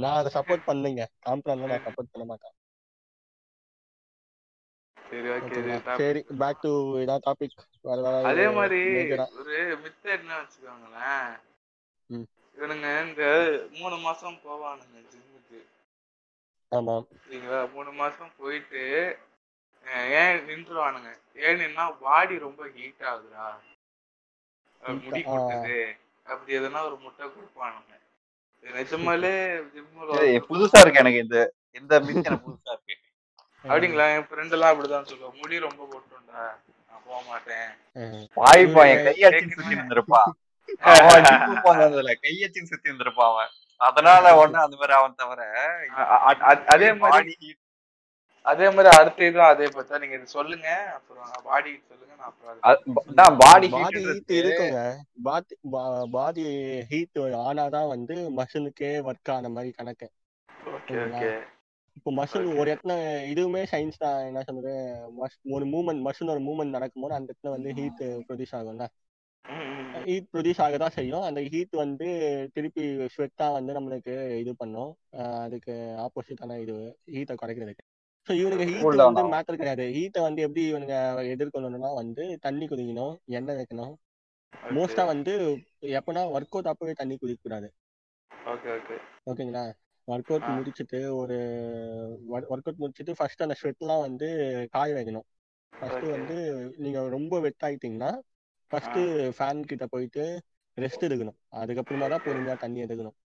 நான் 0.02 0.18
அதை 0.20 0.30
சப்போர்ட் 0.36 0.68
பண்ணலைங்க. 0.68 1.04
காம்ப்ளான்ல 1.26 1.70
நான் 1.72 1.86
சப்போர்ட் 1.86 2.12
பண்ண 2.12 2.24
மாட்டேன். 2.30 2.54
சரி 5.12 5.28
ஓகே 5.32 5.62
சரி 6.00 6.20
பேக் 6.40 6.62
டு 6.64 6.70
இதான் 7.02 7.24
டாபிக் 7.26 7.56
அதே 8.30 8.46
மாதிரி 8.58 8.80
ஒரு 9.40 9.54
மித்த 9.82 10.04
என்ன 10.16 10.30
வச்சுக்கோங்களேன்? 10.40 11.32
ம். 12.10 12.26
இவனுங்க 12.58 12.88
இந்த 13.06 13.24
மூணு 13.78 13.96
மாசம் 13.98 14.38
போவானுங்க 14.44 14.96
ஜிம்முக்கு. 15.10 15.60
ஆமா. 16.72 16.94
சரிங்களா? 17.22 17.60
மூணு 17.74 17.92
மாசம் 18.00 18.32
போயிட்டு 18.38 18.84
ஏன் 20.20 20.40
நின்றுவானுங்க 20.48 21.10
ஏன்னா 21.48 21.84
பாடி 22.02 22.34
ரொம்ப 22.46 22.62
ஹீட் 22.74 23.06
ஆகுதுடா. 23.10 23.46
முடி. 25.00 25.20
கொட்டுது. 25.24 25.78
அப்படி 26.26 26.56
எதனா 26.58 26.80
ஒரு 26.88 26.96
முட்டை 27.04 27.24
கொடுப்பானுங்க. 27.28 27.92
இது 28.64 28.76
நிஜமாலே 28.78 29.32
ஜிம்முல 29.74 30.18
ஏய், 30.24 30.44
புதுசா 30.48 30.80
இருக்கு 30.82 31.02
எனக்கு 31.02 31.24
இந்த 31.26 31.38
இந்த 31.80 31.92
மித் 32.06 32.20
எனக்கு 32.20 32.44
புதுசா 32.46 32.72
இருக்கு. 32.74 32.94
அப்படிங்களா? 33.64 34.04
என் 34.14 34.26
ஃப்ரெண்ட் 34.28 34.54
எல்லாம் 34.56 34.72
அப்படிதான் 34.72 35.08
சொல்லுவாங்க. 35.10 35.36
முடி 35.42 35.56
ரொம்ப 35.66 35.82
கொட்டும்டா 35.92 36.42
நான் 36.88 37.02
போக 37.08 37.20
மாட்டேன். 37.30 37.68
வாய்ப்பா 38.40 38.82
என் 38.92 39.04
கையச்சின்னு 39.08 39.56
சுத்தி 39.58 39.76
போனதுல 41.66 42.12
கையச்சின்னு 42.24 42.70
சுத்தி 42.72 42.90
இருந்திருப்பான் 42.90 43.30
அவன். 43.32 43.52
அதனால 43.80 44.24
ஒண்ணு 44.42 44.58
அந்த 44.64 44.76
மாதிரி 44.80 44.94
அவன் 44.98 45.18
தவிர 45.20 45.40
அதே 46.74 46.90
மாதிரி 47.02 47.34
அதே 48.46 48.66
மாதிரி 48.74 48.90
அடுத்த 48.98 49.20
இதுவும் 49.28 49.50
அதே 49.52 49.66
பார்த்தா 49.74 50.00
நீங்க 50.02 50.14
இது 50.18 50.34
சொல்லுங்க. 50.36 50.68
அப்புறம் 50.96 51.28
பாடி 51.48 51.72
சொல்லுங்க. 51.90 52.14
நான் 52.18 52.30
அப்புறம் 52.30 53.38
பாடி 53.42 53.68
பாடி 53.74 54.00
ஹீட் 54.06 54.32
இருக்குங்க. 54.40 54.80
பாடி 55.28 55.54
பாடி 56.16 56.44
ஹீட் 56.90 57.20
ஆனாதான் 57.46 57.90
வந்து 57.94 58.16
மஷினுக்கே 58.38 58.92
ஒர்க் 59.10 59.32
ஆன 59.36 59.50
மாதிரி 59.56 59.72
கணக்கு. 59.80 60.08
ஓகே 60.76 60.96
ஓகே 61.06 61.30
இப்போ 61.96 62.10
மஷின் 62.18 62.46
ஒரு 62.60 62.68
இடத்துல 62.72 62.94
இதுவுமே 63.32 63.62
சயின்ஸ் 63.72 64.02
தான். 64.04 64.18
என்ன 64.28 64.42
சொல்றது? 64.48 64.72
ஒரு 65.56 65.64
மூமெண்ட் 65.74 66.02
மஷின் 66.06 66.32
ஒரு 66.34 66.42
மூமெண்ட் 66.48 66.76
நடக்கும்போது 66.76 67.16
அந்த 67.18 67.28
இடத்துல 67.30 67.52
வந்து 67.56 67.70
ஹீட் 67.78 68.02
ப்ரொடியூஸ் 68.28 68.54
ஆகும்ல. 68.58 68.86
ஹீட் 70.06 70.28
ப்ரொடியூஸ் 70.32 70.62
ஆக 70.64 70.76
தான் 70.82 70.96
செய்யும். 70.96 71.24
அந்த 71.28 71.40
ஹீட் 71.52 71.74
வந்து 71.82 72.06
திருப்பி 72.56 72.84
ஸ்வெட்டா 73.14 73.46
வந்து 73.56 73.72
நம்மளுக்கு 73.78 74.14
இது 74.42 74.52
பண்ணும். 74.62 74.92
அதுக்கு 75.44 75.74
ஆப்போசிட்டான 76.04 76.58
இது 76.64 76.76
ஹீட்டை 77.14 77.36
குறைக்கிறதுக்கு. 77.42 77.84
ஸோ 78.28 78.32
இவனுக்கு 78.40 78.66
ஹீட் 78.70 78.96
வந்து. 79.00 79.22
மேட்டர் 79.34 79.60
கிடையாது. 79.60 79.84
ஹீட்டை 79.96 80.20
வந்து 80.26 80.40
எப்படி 80.46 80.62
இவனுங்க 80.70 80.96
எதிர்கொள்ளணும்னா 81.34 81.90
வந்து 82.02 82.24
தண்ணி 82.46 82.66
குடிக்கணும் 82.72 83.14
எண்ணெய் 83.38 83.60
வைக்கணும். 83.60 83.94
மோஸ்டா 84.76 85.04
வந்து 85.12 85.32
எப்பனா 85.98 86.22
ஒர்க் 86.34 86.54
அவுட் 86.56 86.70
அப்பவே 86.72 86.94
தண்ணி 87.00 87.14
குடிக்க 87.16 87.40
கூடாது 87.40 87.68
ஓகே 88.52 88.68
ஓகே 88.76 88.96
ஓகேங்களா 89.30 89.64
ஒர்க் 90.08 90.30
அவுட். 90.32 90.48
முடிச்சுட்டு 90.56 91.00
ஒரு 91.20 91.36
ஒர்க் 92.50 92.66
அவுட் 92.66 92.82
முடிச்சுட்டு 92.82 93.14
ஃபர்ஸ்ட் 93.18 93.44
அந்த 93.46 93.56
ஸ்வெட்லாம் 93.60 94.04
வந்து 94.06 94.28
காய 94.74 94.90
வைக்கணும். 94.98 95.26
ஃபர்ஸ்ட். 95.72 96.06
வந்து 96.16 96.36
நீங்க 96.84 97.00
ரொம்ப 97.16 97.40
வெட் 97.46 97.64
ஆயிட்டீங்கன்னா 97.68 98.10
ஃபர்ஸ்ட் 98.72 98.98
ஃபேன் 99.36 99.60
கிட்ட 99.70 99.86
போயிட்டு 99.86 100.24
ரெஸ்ட் 100.76 101.06
எடுக்கணும். 101.08 101.38
அதுக்கப்புறமா 101.60 102.06
தான் 102.12 102.24
பொறுமையா 102.26 102.56
தண்ணி 102.64 102.80
எடுக்கணும். 102.84 103.16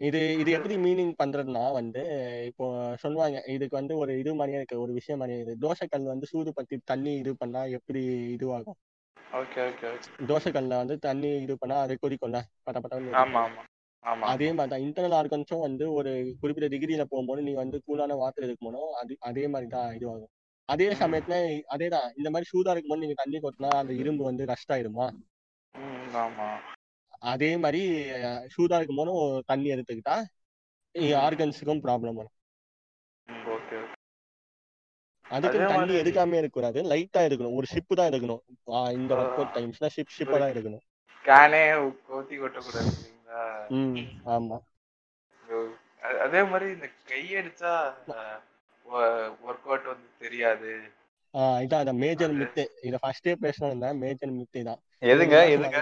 இது 0.00 0.20
இது 0.40 0.50
எப்படி 0.56 0.74
மீனிங் 0.84 1.12
பண்றதுன்னா 1.20 1.62
வந்து 1.76 2.02
இப்போ 2.50 2.64
சொல்லுவாங்க 3.02 3.36
இதுக்கு 3.54 3.78
வந்து 3.78 3.94
ஒரு 4.02 4.12
இது 4.22 4.32
மாதிரியே 4.34 4.58
இருக்கு 4.60 4.82
ஒரு 4.84 4.92
விஷயம் 4.98 5.20
மாதிரியே 5.20 5.38
இருக்கு. 5.38 5.62
தோசைக்கல் 5.64 6.10
வந்து 6.12 6.26
சூடு 6.32 6.52
பத்தி 6.58 6.76
தண்ணி 6.92 7.12
இது 7.22 7.32
பண்ணா 7.42 7.62
எப்படி 7.78 8.02
இதுவாகும்? 8.36 8.78
ஓகே 9.34 9.60
ஓகே 9.68 9.86
ஓகே 9.92 10.10
தோசைக்கல்ல 10.30 10.80
வந்து 10.82 10.96
தண்ணி 11.06 11.30
இது 11.44 11.54
பண்ணா 11.62 11.76
அது 11.84 11.94
கொதிக்கும்ல? 12.02 12.40
பட்ட 12.64 12.78
பட்ட 12.80 12.96
ஆமா 13.16 13.40
ஆமா 13.42 13.42
ஆமா. 13.46 13.62
அதே 14.32 14.48
மாதிரி 14.52 14.70
தான். 14.70 14.84
இன்டர்னல் 14.86 15.16
ஆர்கன்ஸும் 15.18 15.64
வந்து 15.66 15.84
ஒரு 15.92 16.10
குறிப்பிட்ட 16.40 16.68
டிகிரியில 16.74 17.04
போகும்போது 17.04 17.42
நீ 17.42 17.52
வந்து 17.54 17.78
கூலான 17.86 18.16
வாட்டர் 18.16 18.46
எடுக்கணும் 18.46 18.92
அது 19.00 19.12
அதே 19.20 19.44
மாதிரி 19.48 19.68
தான் 19.70 19.94
இதுவாகும். 19.96 20.30
அதே 20.68 20.88
சமயத்துல 21.00 21.36
அதே 21.66 21.88
தான். 21.88 22.06
இந்த 22.16 22.28
மாதிரி 22.30 22.46
சூடா 22.52 22.72
இருக்கும்போது 22.72 23.04
நீங்க 23.04 23.16
தண்ணி 23.22 23.38
கொட்டினா 23.38 23.70
அந்த 23.80 23.92
இரும்பு 24.02 24.24
வந்து 24.24 24.44
ரஷ்ட் 24.52 24.72
ஆயிடுமா? 24.72 25.06
ம் 25.74 26.14
ஆமா. 26.14 26.48
அதே 27.32 27.50
மாதிரி 27.56 27.82
சூடா 28.54 28.78
இருக்கும்போதும் 28.78 29.20
தண்ணி 29.46 29.68
எடுத்துக்கிட்டா 29.74 30.16
ஆர்கன்ஸுக்கும் 31.20 31.84
ப்ராப்ளம் 31.84 32.18
வரும். 32.18 32.34
அதுக்கு 35.26 35.58
அதே 35.58 35.68
தண்ணி 35.72 35.94
எடுக்காம 36.00 36.36
இருக்கக்கூடாது. 36.36 36.80
லைட்டா 36.82 37.20
எடுக்கணும். 37.28 37.56
ஒரு 37.58 37.66
ஷிப் 37.72 37.98
தான் 38.00 38.10
எடுக்கணும். 38.10 38.42
ஆஹ் 38.74 38.92
இந்த 38.92 39.12
ஒர்க் 39.14 39.38
அவுட் 39.38 39.54
டைம்ஸ்ல 39.56 39.88
ஷிப் 39.94 40.14
ஷிப்பா 40.16 40.38
தான் 40.42 40.52
எடுக்கணும். 40.54 40.82
கேனே 41.24 41.62
ஊத்தி 42.16 42.36
கொட்டக்கூடாது. 42.38 42.92
ஆமா. 44.34 44.56
அதே 46.24 46.40
மாதிரி 46.50 46.66
இந்த 46.74 46.88
கையடிச்சா 47.10 47.72
ஒர்க் 49.46 49.66
அவுட் 49.68 49.88
வந்து 49.92 50.08
தெரியாது. 50.18 50.72
ஆஹ் 51.34 51.58
இதான் 51.64 51.82
அந்த 51.84 51.94
மேஜர் 52.02 52.34
மித்து 52.40 52.64
இத 52.88 52.96
ஃபர்ஸ்டே 53.02 53.32
பேசணும் 53.44 54.02
மேஜர் 54.02 54.36
மித்து 54.38 54.60
தான் 54.68 54.80
எதுங்க 55.12 55.36
எதுங்க? 55.54 55.78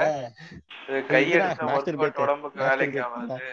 Out 1.67 1.91
bed. 2.03 2.15
உடம்புக்கு 2.25 2.61
வேலைக்கு. 2.63 3.01
ஆகாது. 3.07 3.51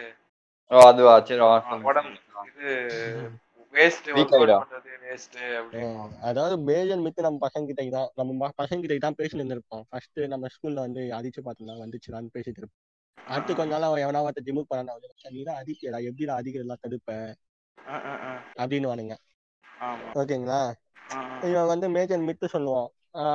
ஓ 0.71 0.83
அதுவா? 0.89 1.13
சரி 1.27 1.41
உடம்பு. 1.89 2.17
இது 2.53 4.29
அதாவது 6.29 6.55
மேஜர் 6.69 7.03
மித்து 7.03 7.25
நம்ம 7.25 7.39
பசங்க 7.45 7.65
கிட்ட 7.69 7.83
தான் 7.97 8.09
நம்ம 8.21 8.49
பசங்க 8.61 8.79
கிட்ட 8.83 8.97
தான் 9.05 9.17
பேசிட்டு 9.19 9.41
இருந்திருப்போம். 9.41 9.83
ஃபர்ஸ்ட் 9.89 10.19
நம்ம 10.33 10.47
ஸ்கூல்ல 10.55 10.85
வந்து 10.87 11.01
அடிச்சு 11.17 11.41
பார்த்தோம்னா 11.47 11.77
வந்துச்சுடான்னு 11.83 12.33
பேசிட்டு 12.37 12.61
இருப்போம். 12.61 12.83
அடுத்து 13.29 13.55
கொஞ்ச 13.55 13.77
நாள் 13.77 13.81
அவன் 13.81 14.05
எவனா 14.05 14.17
ஒருத்த 14.17 14.47
ஜிம்முக்கு 14.47 14.63
போறான் 14.67 14.87
நீ 15.29 15.43
தான் 15.43 15.63
அடிக்கடா 15.63 15.97
எப்படிடா 16.03 16.37
அடிக்கிறதெல்லாம் 16.37 16.81
தடுப்ப 16.81 17.33
ஆ, 17.87 18.05
ஆ, 18.05 18.19
ஆ. 18.19 18.65
அப்படின்னு 18.65 18.87
வானுங்க. 18.87 19.15
ஓகேங்களா? 20.13 20.73
ஆ, 21.11 21.13
ஆ. 21.13 21.39
இவன் 21.41 21.65
வந்து 21.65 21.89
மேஜர் 21.89 22.19
மித்து 22.19 22.47
சொல்லுவான். 22.53 22.87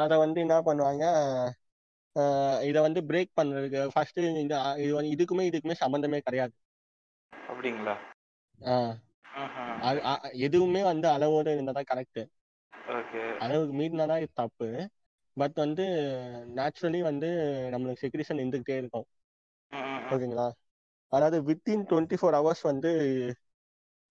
அதை 0.03 0.19
வந்து 0.19 0.41
என்ன 0.41 0.61
பண்ணுவாங்க? 0.61 1.05
இதை 2.63 2.83
வந்து 2.83 3.01
பிரேக் 3.01 3.31
பண்றதுக்கு 3.41 3.89
ஃபர்ஸ்ட் 3.93 4.19
இந்த 4.19 4.75
இது 4.79 4.95
வந்து 4.95 5.15
இதுக்குமே 5.15 5.41
இதுக்குமே 5.41 5.75
சம்மந்தமே 5.87 6.19
கிடையாது. 6.19 6.53
அப்படிங்களா? 7.49 7.97
அ- 9.83 10.31
எதுவுமே 10.33 10.83
வந்து 10.83 11.09
அளவோட 11.09 11.53
இருந்தா 11.53 11.73
தான் 11.73 11.85
கரெக்ட் 11.95 12.27
அளவுக்கு 13.39 13.79
மீறினா 13.79 14.07
தான் 14.07 14.17
இது 14.17 14.29
தப்பு. 14.35 14.89
பட் 15.33 15.55
வந்து 15.55 15.83
நேச்சுரலி 16.57 17.01
வந்து 17.01 17.27
நம்மளுக்கு 17.73 17.97
செக்ரிஷன் 18.01 18.41
இருந்துகிட்டே 18.43 18.77
இருக்கும். 18.77 19.05
ஓகேங்களா? 20.11 20.51
அதாவது 21.09 21.43
வித்தின் 21.43 21.85
டுவெண்ட்டி 21.85 22.17
ஃபோர் 22.21 22.35
ஹவர்ஸ் 22.35 22.63
வந்து 22.63 22.91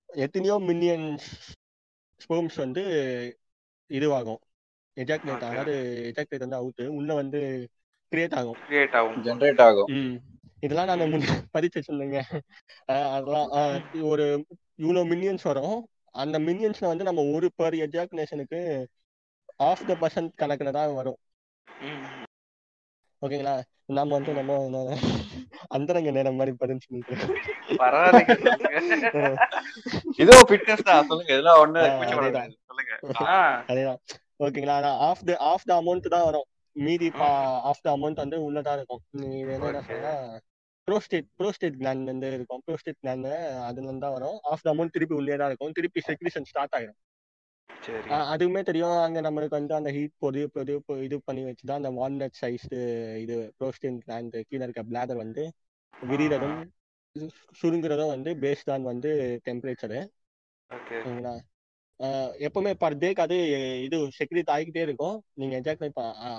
எத்தனையோ 0.09 0.57
மில்லியன் 0.59 1.19
ஸ்போம்ஸ் 2.21 2.55
வந்து 2.55 2.83
இதுவாகும். 3.89 4.41
எஜாக்னேட் 4.97 5.43
Okay. 5.43 5.49
அதாவது 5.49 5.73
எஜாக்னேட் 6.09 6.45
வந்து 6.47 6.59
அவுட்டு 6.61 6.87
உள்ள 6.87 7.13
வந்து 7.13 7.69
கிரியேட் 8.11 8.35
ஆகும். 8.35 8.57
கிரியேட் 8.69 8.95
ஆகும். 8.95 9.23
ஜென்ரேட் 9.23 9.61
ஆகும். 9.61 9.87
ம். 9.87 10.15
இதெல்லாம் 10.59 10.87
நான் 10.87 10.99
முன்ன 10.99 11.47
பதிச்சு 11.53 11.79
அஹ் 12.87 13.09
அதெல்லாம் 13.11 13.49
ஒரு 14.01 14.45
இவ்வளோ 14.79 15.01
மில்லியன்ஸ் 15.07 15.41
வரும். 15.41 15.87
அந்த 16.11 16.39
மில்லியன்ஸ்ல 16.39 16.87
வந்து 16.87 17.03
நம்ம 17.03 17.21
ஒரு 17.33 17.51
பர் 17.55 17.73
எஜாக்னேஷனுக்கு 17.73 18.85
ஆஃப் 19.57 19.85
த 19.85 19.93
பர்சன்ட் 19.93 20.31
கணக்குல 20.37 20.71
தான் 20.71 20.93
வரும். 20.93 21.19
ஓகேங்களா? 23.23 23.53
நம்ம 23.89 24.11
வந்து 24.13 24.33
நம்ம 24.33 24.53
அந்தரங்க 25.69 26.09
நேரம் 26.11 26.37
மாதிரி 26.39 26.51
பதில் 26.57 26.83
சொல்லிட்டு 26.83 27.15
ஃபிட்னஸ் 30.43 30.87
தான் 30.87 31.07
சொல்லுங்க. 31.09 31.31
இதெல்லாம் 31.33 31.61
ஒண்ணு. 31.63 31.81
அதேதான். 32.13 32.51
சொல்லுங்க. 32.69 32.91
ஆ, 33.27 33.37
அதேதான். 33.71 33.99
ஓகேங்களா? 34.39 34.77
அதான் 34.79 34.97
of 35.07 35.23
the 35.25 35.35
of 35.51 35.67
the 35.67 35.73
amount 35.81 36.13
தான் 36.15 36.25
வரும். 36.25 36.47
மீதி 36.75 37.07
ஆஃப் 37.69 37.83
த 37.83 37.89
அமௌண்ட் 37.95 38.21
வந்து 38.23 38.37
உள்ளதா 38.47 38.73
இருக்கும். 38.77 39.01
நீ 39.21 39.27
என்ன. 39.47 39.81
சொன்னா 39.89 40.13
ப்ரோஸ்டேட் 40.87 41.27
ப்ரோஸ்டேட் 41.39 41.77
கிளாண்ட் 41.81 42.09
வந்து 42.11 42.29
இருக்கும். 42.31 42.61
ப்ரோஸ்டேட் 42.65 43.01
கிளாண்ட் 43.01 43.29
அதுல 43.67 43.85
இருந்து 43.85 44.05
தான் 44.05 44.15
வரும். 44.17 44.37
ஆஃப் 44.51 44.63
த 44.65 44.73
அமௌண்ட் 44.73 44.95
திருப்பி 44.97 45.15
உள்ளே 45.19 45.37
தான் 45.37 45.49
இருக்கும். 45.51 45.73
திருப்பி 45.73 46.01
செக்ரிஷன் 46.09 46.47
ஸ்டார்ட் 46.51 46.75
ஆயிடும் 46.79 46.99
அதுவுமே 48.09 48.63
தெரியும். 48.63 48.97
அங்க 48.97 49.21
நம்மளுக்கு 49.21 49.49
வந்து 49.49 49.75
அந்த 49.75 49.91
ஹீட் 49.91 50.17
பொது 50.17 50.49
பொது 50.53 50.83
பொ- 50.87 51.03
இது 51.03 51.21
பண்ணி 51.25 51.43
வச்சுதான் 51.43 51.83
அந்த 51.83 51.89
வால்நட் 51.91 52.45
சைஸ் 52.45 53.17
இது 53.17 53.53
ப்ரோஸ்டேட் 53.59 53.99
கிளாண்ட் 54.07 54.41
கீழே 54.47 54.63
இருக்க 54.63 54.83
பிளாடர் 54.83 55.15
வந்து 55.15 55.51
விரிகிறதும் 56.07 56.69
சுருங்குறதும் 57.61 58.07
வந்து 58.07 58.33
பேஸ்ட் 58.33 58.71
ஆன் 58.71 58.83
வந்து 58.83 59.41
டெம்பரேச்சரு 59.45 60.07
ஓகே. 60.69 60.93
சரிங்களா? 60.93 61.39
எப்பவுமே 62.39 62.73
பர் 62.73 62.97
டேக்கு 62.97 63.19
அது 63.19 63.37
இது 63.83 63.97
செக்ரிட் 63.97 64.49
ஆகிக்கிட்டே 64.49 64.81
இருக்கும். 64.81 65.23
நீங்க 65.33 65.59
எஜாக்ட் 65.59 65.91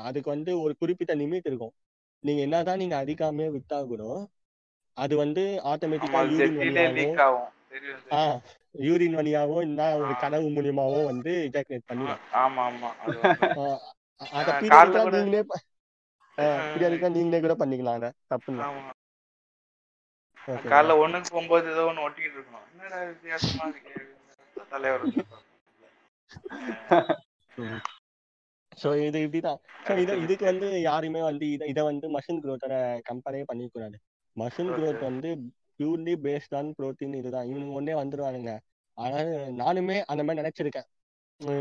அதுக்கு 0.02 0.30
வந்து 0.30 0.60
ஒரு 0.60 0.76
குறிப்பிட்ட 0.76 1.14
லிமிட் 1.14 1.42
இருக்கும். 1.44 1.72
நீங்க 2.20 2.40
என்னதான் 2.40 2.78
நீங்க 2.78 3.04
அதிகாமே 3.04 3.50
விட்டா 3.50 3.86
கூட 3.86 4.28
அது 4.92 5.16
வந்து 5.16 5.60
ஆட்டோமேட்டிக்கா 5.64 6.26
லீக் 6.28 7.18
ஆகும். 8.10 8.40
யூரின் 8.74 9.16
வழியாவோ 9.18 9.58
இல்ல 9.62 9.80
ஒரு. 9.96 10.12
கனவு 10.22 10.46
மூலியமாவோ 10.50 11.00
வந்து 11.06 11.32
ஆ, 11.56 11.80
பண்ணிடும் 11.88 12.22
ஆமா 12.36 12.62
ஆமா. 12.68 12.90
அது 13.04 14.50
நீங்களே 15.16 15.42
பீரியடிக்கா 16.68 17.08
நீங்களே 17.14 17.40
கூட 17.40 17.54
பண்ணிக்கலாம் 17.60 17.98
அத. 17.98 18.08
தப்பு 18.28 18.52
காலைல 20.68 20.94
ஒண்ணுக்கு 21.02 21.28
போகும்போது 21.30 21.66
ஏதோ 21.70 21.82
ஒண்ணு 21.90 22.04
ஒட்டிட்டு 22.04 22.36
இருக்கணும். 22.36 22.66
என்னடா 22.72 22.98
வித்தியாசமா 23.10 23.66
இருக்கு? 23.68 23.94
தலைவர் 24.72 25.04
ஸோ 28.72 28.88
இது 29.00 29.18
இப்படிதான் 29.24 29.60
இது 29.98 30.12
இதுக்கு 30.22 30.44
வந்து 30.48 30.68
யாருமே 30.82 31.20
வந்து 31.22 31.44
இதை 31.50 31.66
இதை 31.72 31.82
வந்து 31.84 32.06
மஷின் 32.14 32.40
க்ரோத்தோட 32.42 32.76
கம்பேரே 33.08 33.42
பண்ணிக்கூடாது 33.50 33.96
மஷின் 34.36 34.68
Okay. 34.68 34.78
க்ரோத் 34.78 35.04
வந்து 35.04 35.30
பியூர்லி 35.78 36.14
பேஸ்ட் 36.26 36.56
ஆன் 36.56 36.74
ப்ரோட்டீன் 36.78 37.14
இதுதான். 37.14 37.46
இவனுங்க 37.46 37.76
ஒன்னே 37.80 37.94
வந்துருவானுங்க. 38.02 38.52
ஆனால் 38.98 39.30
நானுமே 39.62 39.96
அந்த 40.04 40.24
மாதிரி 40.24 40.40
நினைச்சிருக்கேன். 40.40 40.88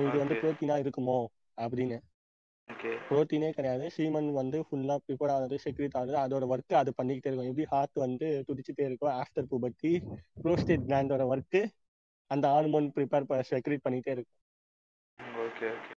இது 0.08 0.18
வந்து. 0.18 0.36
ப்ரோட்டீனா 0.42 0.76
இருக்குமோ? 0.84 1.18
அப்படின்னு. 1.58 1.98
ப்ரோட்டீனே 3.10 3.50
கிடையாது. 3.50 3.90
சீமன் 3.98 4.30
வந்து 4.32 4.58
ஃபுல்லா 4.68 4.96
ப்ரிப்பேர் 5.06 5.34
ஆகுது 5.36 5.60
செக்ரேட் 5.66 5.98
ஆகுது. 6.00 6.18
அதோட 6.18 6.46
ஒர்க் 6.54 6.74
அது 6.74 6.92
பண்ணிக்கிட்டே 7.02 7.30
இருக்கும். 7.30 7.50
எப்படி 7.50 7.68
ஹார்ட் 7.70 8.04
வந்து 8.06 8.28
துடிச்சிட்டே 8.48 8.86
இருக்கும் 8.90 9.14
ஆஃப்டர் 9.14 9.50
புபர்ட்டி 9.54 9.94
ப்ரோஸ்டேட் 10.44 10.88
கிளாண்டோட 10.90 11.26
ஒர்க்கு 11.34 11.62
அந்த 12.32 12.48
ஹார்மோன் 12.48 12.88
ப்ரிப்பேர் 12.96 13.28
செக்ரேட் 13.52 13.86
பண்ணிட்டே 13.88 14.14
இருக்கும். 14.16 14.40
ஓகே 15.44 15.68
ஓகே 15.74 15.92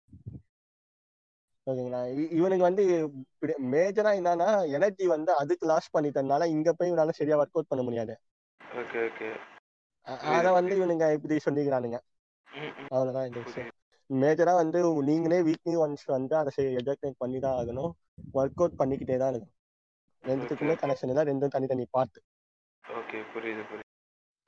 ஓகேங்களா? 1.66 2.00
இவனுக்கு 2.38 2.64
வந்து 2.68 2.82
மேஜரா 3.72 4.10
என்னன்னா 4.20 4.48
எனர்ஜி 4.76 5.06
வந்து 5.06 5.30
அதுக்கு 5.34 5.64
லாஸ் 5.66 5.94
பண்ணிட்டதுனால 5.96 6.46
இங்க 6.54 6.72
போய் 6.72 6.90
இவனால 6.92 7.14
சரியா 7.18 7.38
ஒர்க் 7.42 7.56
அவுட் 7.56 7.70
பண்ண 7.72 7.82
முடியாது. 7.82 8.14
Okay 8.82 9.00
okay. 9.08 9.28
அத 10.34 10.46
வந்து 10.58 10.72
இவனுங்க 10.78 11.06
இப்படி 11.16 11.36
சொல்லிக்கிறானுங்க. 11.46 11.98
அவ்வளவுதான் 12.92 13.26
இந்த 13.28 13.40
விஷயம். 13.46 13.72
மேஜரா 14.10 14.52
வந்து 14.54 14.80
நீங்களே 15.08 15.38
வீக்லி 15.48 15.76
ஒன்ஸ் 15.84 16.04
வந்து 16.16 16.34
அதை 16.40 16.50
எஜாக்னேட் 16.80 17.22
பண்ணி 17.22 17.38
தான் 17.44 17.56
ஆகணும். 17.60 17.92
ஒர்க் 18.38 18.60
அவுட் 18.62 18.78
பண்ணிக்கிட்டே 18.80 19.16
தான் 19.22 19.32
இருக்கும் 19.32 19.52
ரெண்டுத்துக்குமே 20.24 20.72
Okay. 20.72 20.80
கனெக்ஷன் 20.82 21.10
இல்லை 21.12 21.24
ரெண்டும் 21.28 21.52
தனித்தனி 21.54 21.84
பார்ட் 21.96 22.18
ஓகே 22.84 23.18
புரியுது 23.32 23.62
புரியுது. 23.68 23.84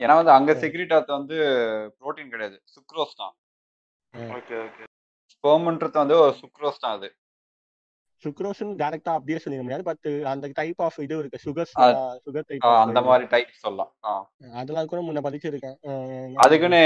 ஏன்னா 0.01 0.15
வந்து 0.21 0.33
அங்க 0.37 0.53
செக்ரிட்டாத் 0.63 1.17
வந்து 1.17 1.37
புரோட்டீன் 1.99 2.33
கிடையாது. 2.35 2.57
சுக்ரோஸ் 2.75 3.19
தான். 3.21 3.35
Okay 4.37 4.57
okay. 4.67 4.85
ஸ்பெர்ம்ன்றது 5.39 5.93
வந்து 5.93 6.17
ஒரு 6.19 6.35
சுக்ரோஸ் 6.41 6.81
தான் 6.81 6.97
அது. 6.97 7.09
சுக்ரோஸ்னு 8.23 8.73
டேரக்டா 8.83 9.11
அப்படியே 9.13 9.39
சொல்லிட 9.45 9.63
முடியாது. 9.63 9.83
பட் 9.83 10.07
அந்த 10.25 10.51
டைப் 10.53 10.83
ஆஃப் 10.83 10.99
இது 10.99 11.19
இருக்கு. 11.19 11.39
சுகர் 11.45 11.73
சுகர் 12.25 12.45
டைப் 12.47 12.65
அந்த 12.65 13.03
மாதிரி 13.03 13.27
டைப் 13.27 13.53
சொல்லலாம். 13.53 14.33
அதெல்லாம் 14.53 14.87
கூட 14.87 15.03
முன்ன 15.03 15.25
படிச்சிருக்கேன் 15.27 15.77
அஹ் 15.83 16.35
அதுக்குன்னு 16.35 16.83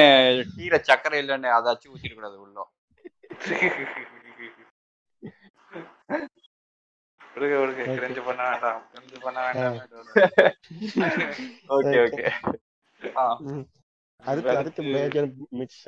கீழே 0.57 0.77
சக்கரை 0.88 1.19
இல்லைன்னு 1.23 1.51
அதாச்சும் 1.59 1.93
ஊத்திட 1.95 2.15
கூடாது 2.15 2.41
உள்ள. 2.41 2.69
விடுங்க 7.21 7.59
விடுங்க. 7.61 7.83
Okay. 7.83 7.93
கிரிஞ்சு 7.99 8.25
பண்ண 8.25 8.43
வேண்டாம். 8.49 8.81
கிரிஞ்சு 8.93 9.21
பண்ண 9.21 9.38
வேண்டாம். 9.47 9.77
ஓகே. 11.69 11.99
ஓகே. 12.07 12.25
அடுத்து 14.23 14.57
அடுத்து 14.57 14.83
மேஜர் 14.83 15.29
மிட்ஸ் 15.53 15.87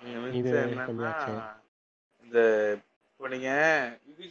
என்னன்னா. 0.00 1.12
இந்த 2.26 2.38
இப்போ 3.10 3.28
நீங்க 3.28 3.50
இது 4.10 4.26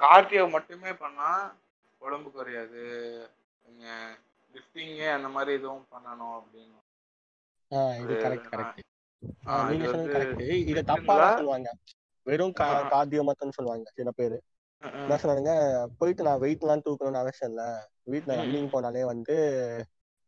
கார்டியோ 0.00 0.42
மட்டுமே 0.50 0.90
பண்ணா 0.96 1.30
உடம்பு 2.00 2.28
குறையாது 2.30 2.82
நீங்க 3.64 3.86
லிஃப்டிங்கு 4.54 5.06
அந்த 5.10 5.28
மாதிரி 5.28 5.52
எதுவும் 5.58 5.86
பண்ணணும் 5.92 6.34
அப்படின்னு 6.38 6.74
இது 8.02 8.14
கரெக்ட் 8.24 8.50
கரெக்ட் 8.52 8.82
நீங்க 9.70 9.86
சொன்னது 9.86 10.14
கரெக்ட் 10.14 10.42
இத 10.64 10.80
தப்பா? 10.90 11.16
சொல்லுவாங்க 11.34 11.70
வெறும். 12.26 12.54
கார்டியோ 12.92 13.22
மட்டும் 13.24 13.56
சொல்லுவாங்க 13.56 13.90
சில 13.98 14.10
பேரு. 14.12 14.36
என்ன 14.82 15.16
சொன்னாங்க 15.20 15.52
போயிட்டு 15.98 16.22
நான் 16.22 16.42
வெயிட் 16.42 16.64
எல்லாம் 16.64 16.84
தூக்கணும்னு 16.86 17.22
அவசியம் 17.22 17.50
இல்ல 17.52 17.62
வீட்ல 18.06 18.32
ம், 18.32 18.40
ரன்னிங். 18.40 18.70
போனாலே 18.72 19.02
வந்து 19.06 19.34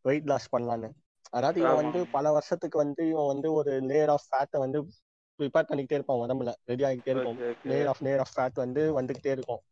வெயிட் 0.04 0.28
லாஸ் 0.30 0.52
பண்ணலான்னு 0.52 0.88
அதாவது 1.32 1.58
இவன். 1.60 1.78
வந்து 1.80 1.98
பல 2.16 2.32
வருஷத்துக்கு 2.32 2.76
வந்து 2.78 3.02
இவன் 3.08 3.30
வந்து 3.32 3.48
ஒரு 3.52 3.72
லேயர் 3.90 4.12
ஆஃப் 4.14 4.26
ஃபேட்டை 4.26 4.58
வந்து 4.58 4.78
ப்ரிப்பேர் 5.38 5.68
பண்ணிக்கிட்டே 5.68 5.98
இருப்பான் 5.98 6.22
உடம்புல. 6.22 6.52
ரெடி 6.64 6.84
ஆகிட்டே 6.84 7.12
இருக்கும். 7.14 7.38
Layer 7.70 7.90
of 7.92 8.02
layer 8.06 8.22
of 8.24 8.34
fat 8.34 8.62
வந்து 8.64 8.82
வந்துகிட்டே 8.98 9.32
இருக்கும். 9.36 9.62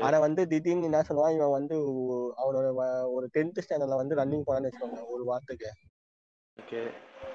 ஆனா 0.00 0.16
வந்து 0.20 0.42
திடீர்னு 0.52 0.88
என்ன 0.88 1.00
சொல்லுவான் 1.08 1.36
இவன் 1.36 1.56
வந்து 1.58 1.76
அவனோட 2.38 2.66
ஒரு 3.14 3.26
டென்த் 3.34 3.62
ஸ்டாண்டர்ட்ல 3.64 4.00
வந்து 4.00 4.18
ரன்னிங் 4.20 4.46
போனான்னு 4.46 4.68
வச்சுக்கோங்க 4.68 5.00
ஒரு 5.14 5.24
வாரத்துக்கு. 5.24 5.70
ஓகே 6.58 6.80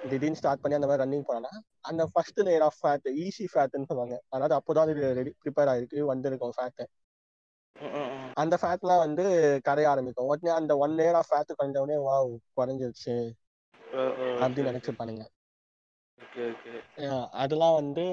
திடீர்னு 0.04 0.40
ஸ்டார்ட் 0.40 0.62
பண்ணி 0.62 0.78
அந்த 0.78 0.88
மாதிரி 0.88 1.04
ரன்னிங் 1.04 1.26
போனா 1.26 1.52
அந்த 1.90 2.04
first 2.12 2.40
layer 2.42 2.66
of 2.68 2.80
fat 2.80 3.08
easy 3.24 3.46
ஃபேட்னு 3.52 3.90
சொல்லுவாங்க. 3.90 4.18
அதாவது 4.30 4.56
அப்போதான் 4.58 4.92
இது 4.94 5.14
ரெடி 5.20 5.34
ப்ரிப்பேர் 5.42 5.72
ஆயிருக்கு 5.74 6.10
வந்திருக்கும் 6.12 6.56
ஃபேட். 6.58 6.84
அந்த 8.38 8.56
ஃபேட்லாம் 8.62 8.98
வந்து 8.98 9.24
கரைய 9.64 9.90
ஆரம்பிக்கும். 9.90 10.28
உடனே 10.28 10.52
அந்த 10.54 10.78
ஒன் 10.78 10.94
லேயர் 10.94 11.14
ஆஃப் 11.14 11.30
ஃபேட் 11.30 11.56
குறைஞ்ச 11.56 11.78
உடனே 11.78 11.98
வாவ் 12.04 12.30
குறைஞ்சிருச்சு. 12.58 13.16
அப்படின்னு 14.40 14.70
அஹ் 17.04 17.28
அதெல்லாம் 17.36 17.76
வந்து 17.76 18.04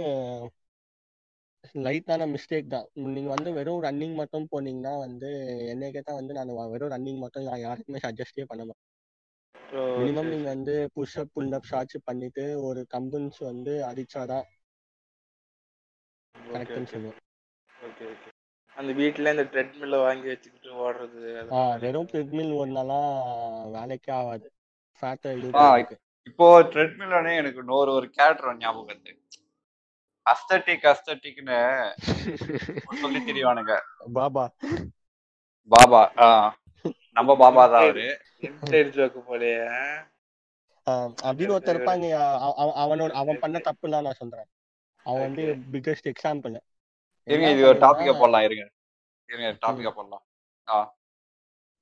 லைட்டான 1.78 2.22
மிஸ்டேக் 2.28 2.66
தான். 2.66 2.84
நீங்க 3.08 3.28
வந்து 3.28 3.52
வெறும் 3.52 3.82
ரன்னிங் 3.82 4.14
மட்டும் 4.14 4.48
போனீங்கன்னா 4.50 4.92
வந்து 4.98 5.30
என்னை 5.68 5.90
கேட்டா 5.92 6.14
வந்து 6.14 6.32
நான் 6.34 6.52
வெறும் 6.70 6.90
ரன்னிங் 6.90 7.18
மட்டும் 7.18 7.46
யாருக்குமே 7.58 8.00
சஜஸ்டே 8.04 8.44
பண்ண 8.44 8.62
மாட்டேன் 8.64 8.82
மினிமம் 9.96 10.30
நீங்க. 10.30 10.48
வந்து 10.48 10.74
புஷ்அப் 10.96 11.32
புல்அப் 11.36 11.68
ஷாட்ஸ் 11.70 12.04
பண்ணிட்டு 12.04 12.44
ஒரு 12.62 12.82
கம்பன்ஸ் 12.94 13.38
வந்து 13.42 13.74
அடிச்சாதான் 13.84 14.46
கரெக்ட்னு 16.34 16.90
சொல்லுவேன். 16.92 17.18
Okay 17.82 18.06
okay. 18.08 18.30
அந்த 18.76 18.92
வீட்ல 18.92 19.30
இந்த 19.30 19.42
ட்ரெட்மில்ல 19.42 20.02
வாங்கி 20.02 20.26
வச்சுக்கிட்டு 20.26 20.92
ஓடுறது. 20.92 21.48
வெறும் 21.78 22.06
ட்ரெட்மில் 22.06 22.52
ஓடினாலாம் 22.52 23.22
வேலைக்கே 23.72 24.12
ஆகாது 24.12 24.52
பண்ணுறதுக்கு 25.00 26.00
இப்போ 26.22 26.62
ட்ரெட்மில்லனே 26.62 27.36
எனக்கு 27.36 27.58
இன்னொரு 27.58 27.92
ஒரு 27.92 28.10
கேரக்டர் 28.10 28.56
ஞாபகம் 28.56 28.96
வருது. 28.96 29.22
அஸ்தட்டிக் 30.22 30.94
அஸ்தட்டிக்னு 30.94 31.90
சொல்லி 33.00 33.32
தெரியவானுங்க. 33.32 33.78
பாபா. 34.12 34.54
பாபா 35.68 36.12
நம்ம 37.12 37.36
பாபா 37.36 37.66
தான் 37.66 37.82
அவரு. 37.82 38.20
ஜோக்கு 38.90 39.22
போலயே. 39.30 39.66
அப்படின்னு 41.22 41.54
ஒருத்தர் 41.54 41.78
இருப்பாங்க. 41.78 42.12
அவ- 42.12 42.54
அவ- 42.56 42.96
அவனோட 42.96 43.10
அவன் 43.10 43.38
பண்ண 43.38 43.58
தப்புலாம் 43.58 44.02
நான் 44.02 44.12
சொல்றேன். 44.12 44.44
அவன் 45.04 45.20
வந்து 45.20 45.56
பிக்கஸ்ட் 45.72 46.12
எக்ஸாம்பிள் 46.12 46.58
இருங்க 47.24 47.50
இது 47.50 47.66
ஒரு 47.66 47.78
டாபிக்கா 47.78 48.18
போடலாம் 48.18 48.42
இருங்க. 48.42 48.70
இருங்க 49.28 49.58
டாபிக்கா 49.66 49.90
போடலாம். 49.90 50.96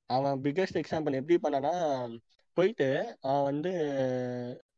அவன் 0.07 0.41
பிக்கஸ்ட் 0.41 0.83
எக்ஸாம்பிள் 0.83 1.27
எப்படி 1.27 1.39
பண்ணானா 1.43 1.73
போயிட்டு 2.53 3.19
அவன் 3.21 3.43
வந்து 3.43 3.71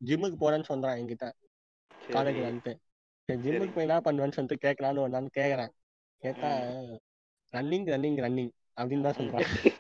ஜிம்முக்கு 0.05 0.37
போறேன்னு 0.41 0.65
சொல்றான் 0.69 0.99
என்கிட்ட. 1.01 1.33
காலேஜ்ல 2.09 2.49
வந்துட்டு. 2.51 2.75
ஜிம்முக்கு 3.33 3.75
போய் 3.75 3.89
என்ன 3.89 4.01
பண்ணுவேன்னு 4.01 4.33
சொல்லிட்டு 4.33 4.71
கேட்கலான்னு 4.71 4.99
ஒரு 4.99 5.11
கேக்குறேன் 5.11 5.69
கேட்டா 6.19 6.49
ரன்னிங் 7.53 7.87
ரன்னிங் 7.87 8.19
ரன்னிங் 8.19 8.51
அப்படின்னு 8.77 9.01
தான் 9.01 9.13
சொல்றான். 9.13 9.73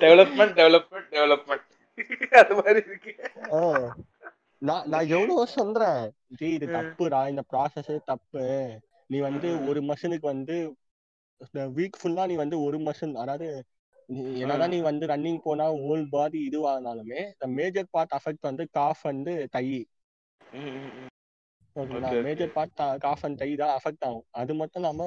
டெவலப்மெண்ட் 0.00 0.54
டெவலப்மெண்ட் 0.54 1.10
டெவலப்மெண்ட் 1.10 1.70
அது 2.32 2.54
மாதிரி 2.54 2.82
இருக்கு. 2.86 3.30
ஆ. 3.52 3.96
நான் 4.58 4.88
நான் 4.88 5.06
எவ்வளவு 5.06 5.46
சொல்றேன். 5.46 6.12
ஜி 6.26 6.46
இது 6.46 6.66
தப்புடா. 6.66 7.28
இந்த 7.28 7.42
ப்ராசஸே 7.52 8.00
தப்பு. 8.04 8.80
நீ 9.12 9.18
வந்து 9.20 9.48
ஒரு 9.70 9.80
மஷனுக்கு 9.82 10.26
வந்து 10.26 10.56
வீக் 11.76 11.98
ஃபுல்லா 12.00 12.24
நீ 12.26 12.34
வந்து 12.34 12.56
ஒரு 12.62 12.78
மஷன் 12.80 13.14
அதாவது 13.22 13.46
என்னதான் 14.40 14.72
நீ 14.74 14.78
வந்து 14.80 15.04
ரன்னிங் 15.06 15.40
போனா 15.44 15.66
ஹோல் 15.82 16.04
பாடி 16.10 16.38
இதுவானாலுமே 16.48 17.20
இந்த 17.32 17.46
மேஜர் 17.58 17.92
பார்ட் 17.94 18.14
அஃபெக்ட் 18.18 18.48
வந்து 18.48 18.64
காஃப் 18.70 19.02
வந்து 19.10 19.34
thigh. 19.50 19.66
Major 22.26 22.54
part 22.56 22.74
calf 23.00 23.24
and 23.26 23.38
thigh 23.38 23.48
தான் 23.54 23.74
அஃபெக்ட் 23.78 24.04
ஆகும். 24.08 24.26
அது 24.40 24.52
மட்டும் 24.54 24.80
இல்லாம 24.82 25.06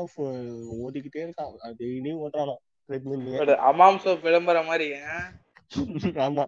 ஓடிக்கிட்டே 0.85 1.21
இருக்கான். 1.25 1.51
டெய்லியும் 1.81 2.21
ஓடுறானோ? 2.25 2.55
ட்ரெட்மில்லையே 2.89 3.39
But 3.41 3.51
அமாம் 3.69 4.01
சோப் 4.03 4.25
விளம்பரம் 4.27 4.69
மாதிரி? 4.71 4.87
ஆமா. 6.25 6.43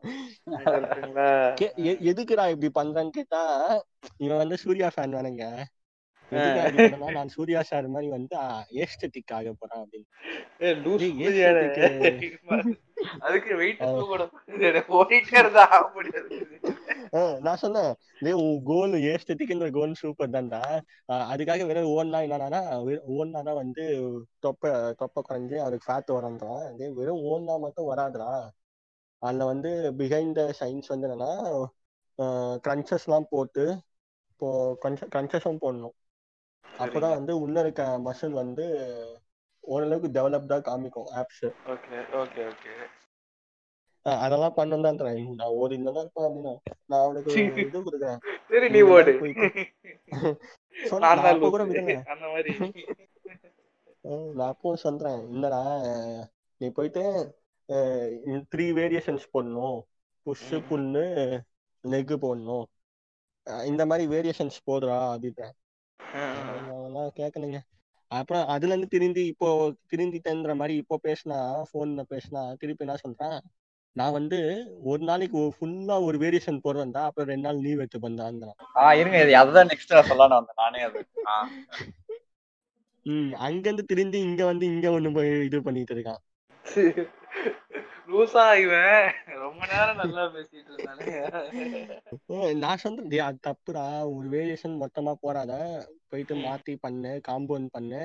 எதுக்குடா 2.10 2.46
இப்படி 2.54 2.70
பண்றேன்னு 2.80 3.16
கேட்டா 3.18 3.42
இவன் 4.18 4.42
வந்து 4.44 4.58
சூர்யா 4.58 4.90
ஃபேன் 4.96 5.16
வேணுங்க 5.18 5.46
நான் 7.18 7.32
சூர்யா 7.36 7.62
சார் 7.70 7.86
மாதிரி 7.94 8.08
வந்து 8.16 8.36
ஏஸ்தட்டிக் 8.84 9.34
ஆக 9.38 9.52
போறேன் 9.60 9.82
அப்படின்னு. 9.84 10.08
அதுக்கு 13.28 13.50
நான் 17.46 17.62
சொன்னேன் 17.64 17.92
உன் 18.42 18.58
கோல் 18.70 18.96
ஏஸ்தட்டிக்ன்ற 19.12 19.68
கோல் 19.78 19.94
சூப்பர் 20.02 20.34
தான்டா. 20.36 20.62
அதுக்காக 21.34 21.66
வெறும் 21.70 21.92
ஓடினா 21.96 22.20
என்னன்னா 22.28 22.62
ஓடினா 23.16 23.54
வந்து 23.62 23.86
தொப்பை 24.46 24.72
தொப்பை 25.02 25.22
குறைஞ்சு 25.30 25.58
அதுக்கு 25.66 25.88
ஃபேட் 25.90 26.16
வரன்றான் 26.18 26.66
டேய் 26.80 26.98
வெறும் 27.00 27.24
ஓடினா 27.32 27.56
மட்டும் 27.66 27.90
வராதுடா. 27.92 28.32
அதுல 29.22 29.46
வந்து 29.52 29.70
பிஹைண்ட் 30.02 30.38
த 30.40 30.44
சயின்ஸ் 30.62 30.92
வந்து 30.94 31.08
என்னன்னா 31.10 31.32
கிரன்ச்சஸ்லாம் 32.66 33.32
போட்டு 33.36 33.66
இப்போ 34.32 34.50
கிரன்ச்சஸும் 35.14 35.64
போடணும். 35.64 35.97
அப்பதான் 36.80 37.18
வந்து 37.18 37.34
உள்ள 37.44 37.58
இருக்க 37.60 37.84
மசில் 38.08 38.40
வந்து 38.42 38.66
ஓரளவுக்கு 39.64 40.10
டெவலப்டா 40.18 40.58
காமிக்கும் 40.68 41.10
ஆப்ஸ் 41.22 41.46
ஓகே 41.74 41.98
ஓகே 42.22 42.44
ஓகே. 42.52 42.74
அதெல்லாம் 44.06 44.56
பண்ணணும் 44.58 44.86
தான் 44.88 45.00
try. 45.00 45.16
நான் 45.40 45.56
ஓடி 45.62 45.78
தான் 45.88 45.98
இருப்பேன் 46.04 46.28
அப்படின்னா 46.28 46.54
நான் 46.90 47.04
அவனுக்கு 47.06 47.32
இது 47.64 47.80
கொடுக்குறேன். 47.88 48.20
சரி 48.52 48.68
நீ 48.76 48.82
ஓடு. 48.96 49.14
நான் 54.38 54.52
அப்போ 54.52 54.70
சொல்றேன் 54.84 55.22
இல்லடா 55.34 55.62
நீ 56.62 56.68
போயிட்டு 56.78 57.04
த்ரீ 58.52 58.66
வேரியேஷன்ஸ் 58.80 59.26
போடணும். 59.34 59.78
புஷ் 60.26 60.54
புல்லு 60.70 61.04
லெக் 61.84 62.14
போடணும். 62.26 62.66
இந்த 63.72 63.84
மாதிரி 63.90 64.06
வேரியேஷன்ஸ் 64.14 64.60
போடுறா 64.70 64.98
அப்படின்றேன். 65.14 65.56
அதெல்லாம் 67.00 67.20
கேட்கணுங்க 67.20 67.60
அப்புறம் 68.12 68.44
அதுல 68.54 68.74
இருந்து 68.74 68.94
திரும்பி 68.94 69.24
இப்போ 69.32 69.48
திருந்திட்டேன்ற 69.92 70.54
மாதிரி 70.60 70.76
இப்போ 70.84 70.98
பேசினா 71.04 71.40
போன்ல 71.72 72.04
பேசினா 72.12 72.44
திருப்பி 72.62 72.86
என்ன 72.86 72.98
சொல்றேன் 73.00 73.38
நான் 73.96 74.16
வந்து 74.18 74.40
ஒரு 74.90 75.02
நாளைக்கு 75.06 75.40
ஃபுல்லா 75.56 75.96
ஒரு 76.08 76.18
வேரியேஷன் 76.24 76.64
போடுவேன்டா 76.66 77.02
அப்புறம் 77.08 77.30
ரெண்டு 77.32 77.48
நாள் 77.48 77.64
லீவ் 77.64 77.82
எடுத்து 77.84 78.00
பண்ணாங்கிறான் 78.04 78.58
ஆ 78.80 78.92
இருங்க 79.02 79.20
இது 79.24 79.34
அதுதான் 79.42 79.70
நெக்ஸ்ட் 79.72 79.94
வந்தேன் 79.96 80.34
நானே 80.58 80.82
அது. 80.88 81.02
ம் 83.06 83.32
அங்க 83.46 83.66
இருந்து 83.68 83.84
திரும்பி 83.92 84.20
இங்க 84.28 84.42
வந்து 84.46 84.66
இங்க 84.72 84.88
ஒண்ணு 84.92 85.12
போய் 85.18 85.32
இது 85.48 85.60
பண்ணிட்டு 85.68 85.94
இருக்கான். 85.96 86.22
லூசா 88.12 88.44
இவன். 88.64 89.08
ரொம்ப 89.44 89.62
நேரம் 89.72 90.00
நல்லா 90.02 90.24
பேசிட்டு 90.36 90.70
இருந்தானே. 90.74 91.06
ஏய், 92.28 92.54
நான் 92.64 92.84
டேய், 93.12 93.26
அது 93.28 93.40
தப்புடா. 93.48 93.86
ஒரு 94.16 94.28
வேரியேஷன் 94.36 94.76
மொத்தமா 94.84 95.14
போடாத. 95.24 95.54
போயிட்டு. 96.10 96.36
மாத்தி 96.46 96.76
பண்ணு 96.86 97.12
காம்பவுண்ட் 97.28 97.70
பண்ணு. 97.78 98.04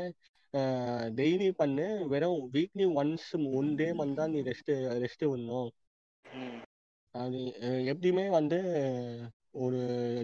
டெய்லி 1.18 1.50
பண்ணு. 1.60 1.86
வெறும் 2.12 2.40
வீக்லி 2.54 2.86
ஒன்ஸ் 3.00 3.28
ஒன் 3.58 3.70
டே 3.74 3.86
வந்தா 4.02 4.26
நீ 4.32 4.40
ரெஸ்ட் 4.48 4.72
ரெஸ்ட் 5.04 5.24
விடணும். 5.30 5.70
அது 7.14 7.38
எப்படியுமே 7.92 8.26
வந்து 8.38 8.58
ஒரு 9.64 9.80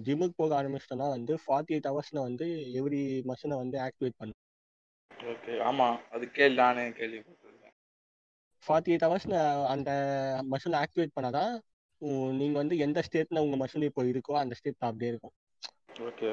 ஜிம்முக்கு 0.06 0.38
போக 0.40 0.52
ஆரம்பிச்சிட்டோம்னா 0.60 1.08
வந்து 1.16 1.32
ஃபார்ட்டி 1.44 1.74
எயிட் 1.74 1.88
ஹவர்ஸ்ல 1.90 2.20
வந்து 2.28 2.46
எவ்ரி 2.80 3.02
மஷினை 3.30 3.56
வந்து 3.62 3.78
ஆக்டிவேட் 3.86 4.20
பண்ணு. 4.20 4.36
ஓகே 5.32 5.54
ஆமா. 5.70 5.88
அது 6.14 6.24
கேள்வி 6.38 6.58
நானே 6.62 6.84
கேள்விப்பட்டிருக்கேன். 7.00 7.47
ஃபார்ட்டி 8.66 8.92
எயிட் 8.92 9.06
ஹவர்ஸ்ல 9.06 9.36
அந்த 9.74 9.90
மஷினை 10.52 10.78
ஆக்டிவேட் 10.84 11.16
பண்ணாதான் 11.16 11.52
நீங்க 12.40 12.56
வந்து 12.62 12.74
எந்த 12.86 12.98
ஸ்டேட்ல 13.06 13.42
உங்க 13.44 13.56
மஷின் 13.62 13.86
இப்போ 13.90 14.02
இருக்கோ 14.12 14.34
அந்த 14.42 14.54
ஸ்டேட் 14.58 14.88
அப்படியே 14.88 15.10
இருக்கும். 15.12 15.34
ஓகே 16.08 16.26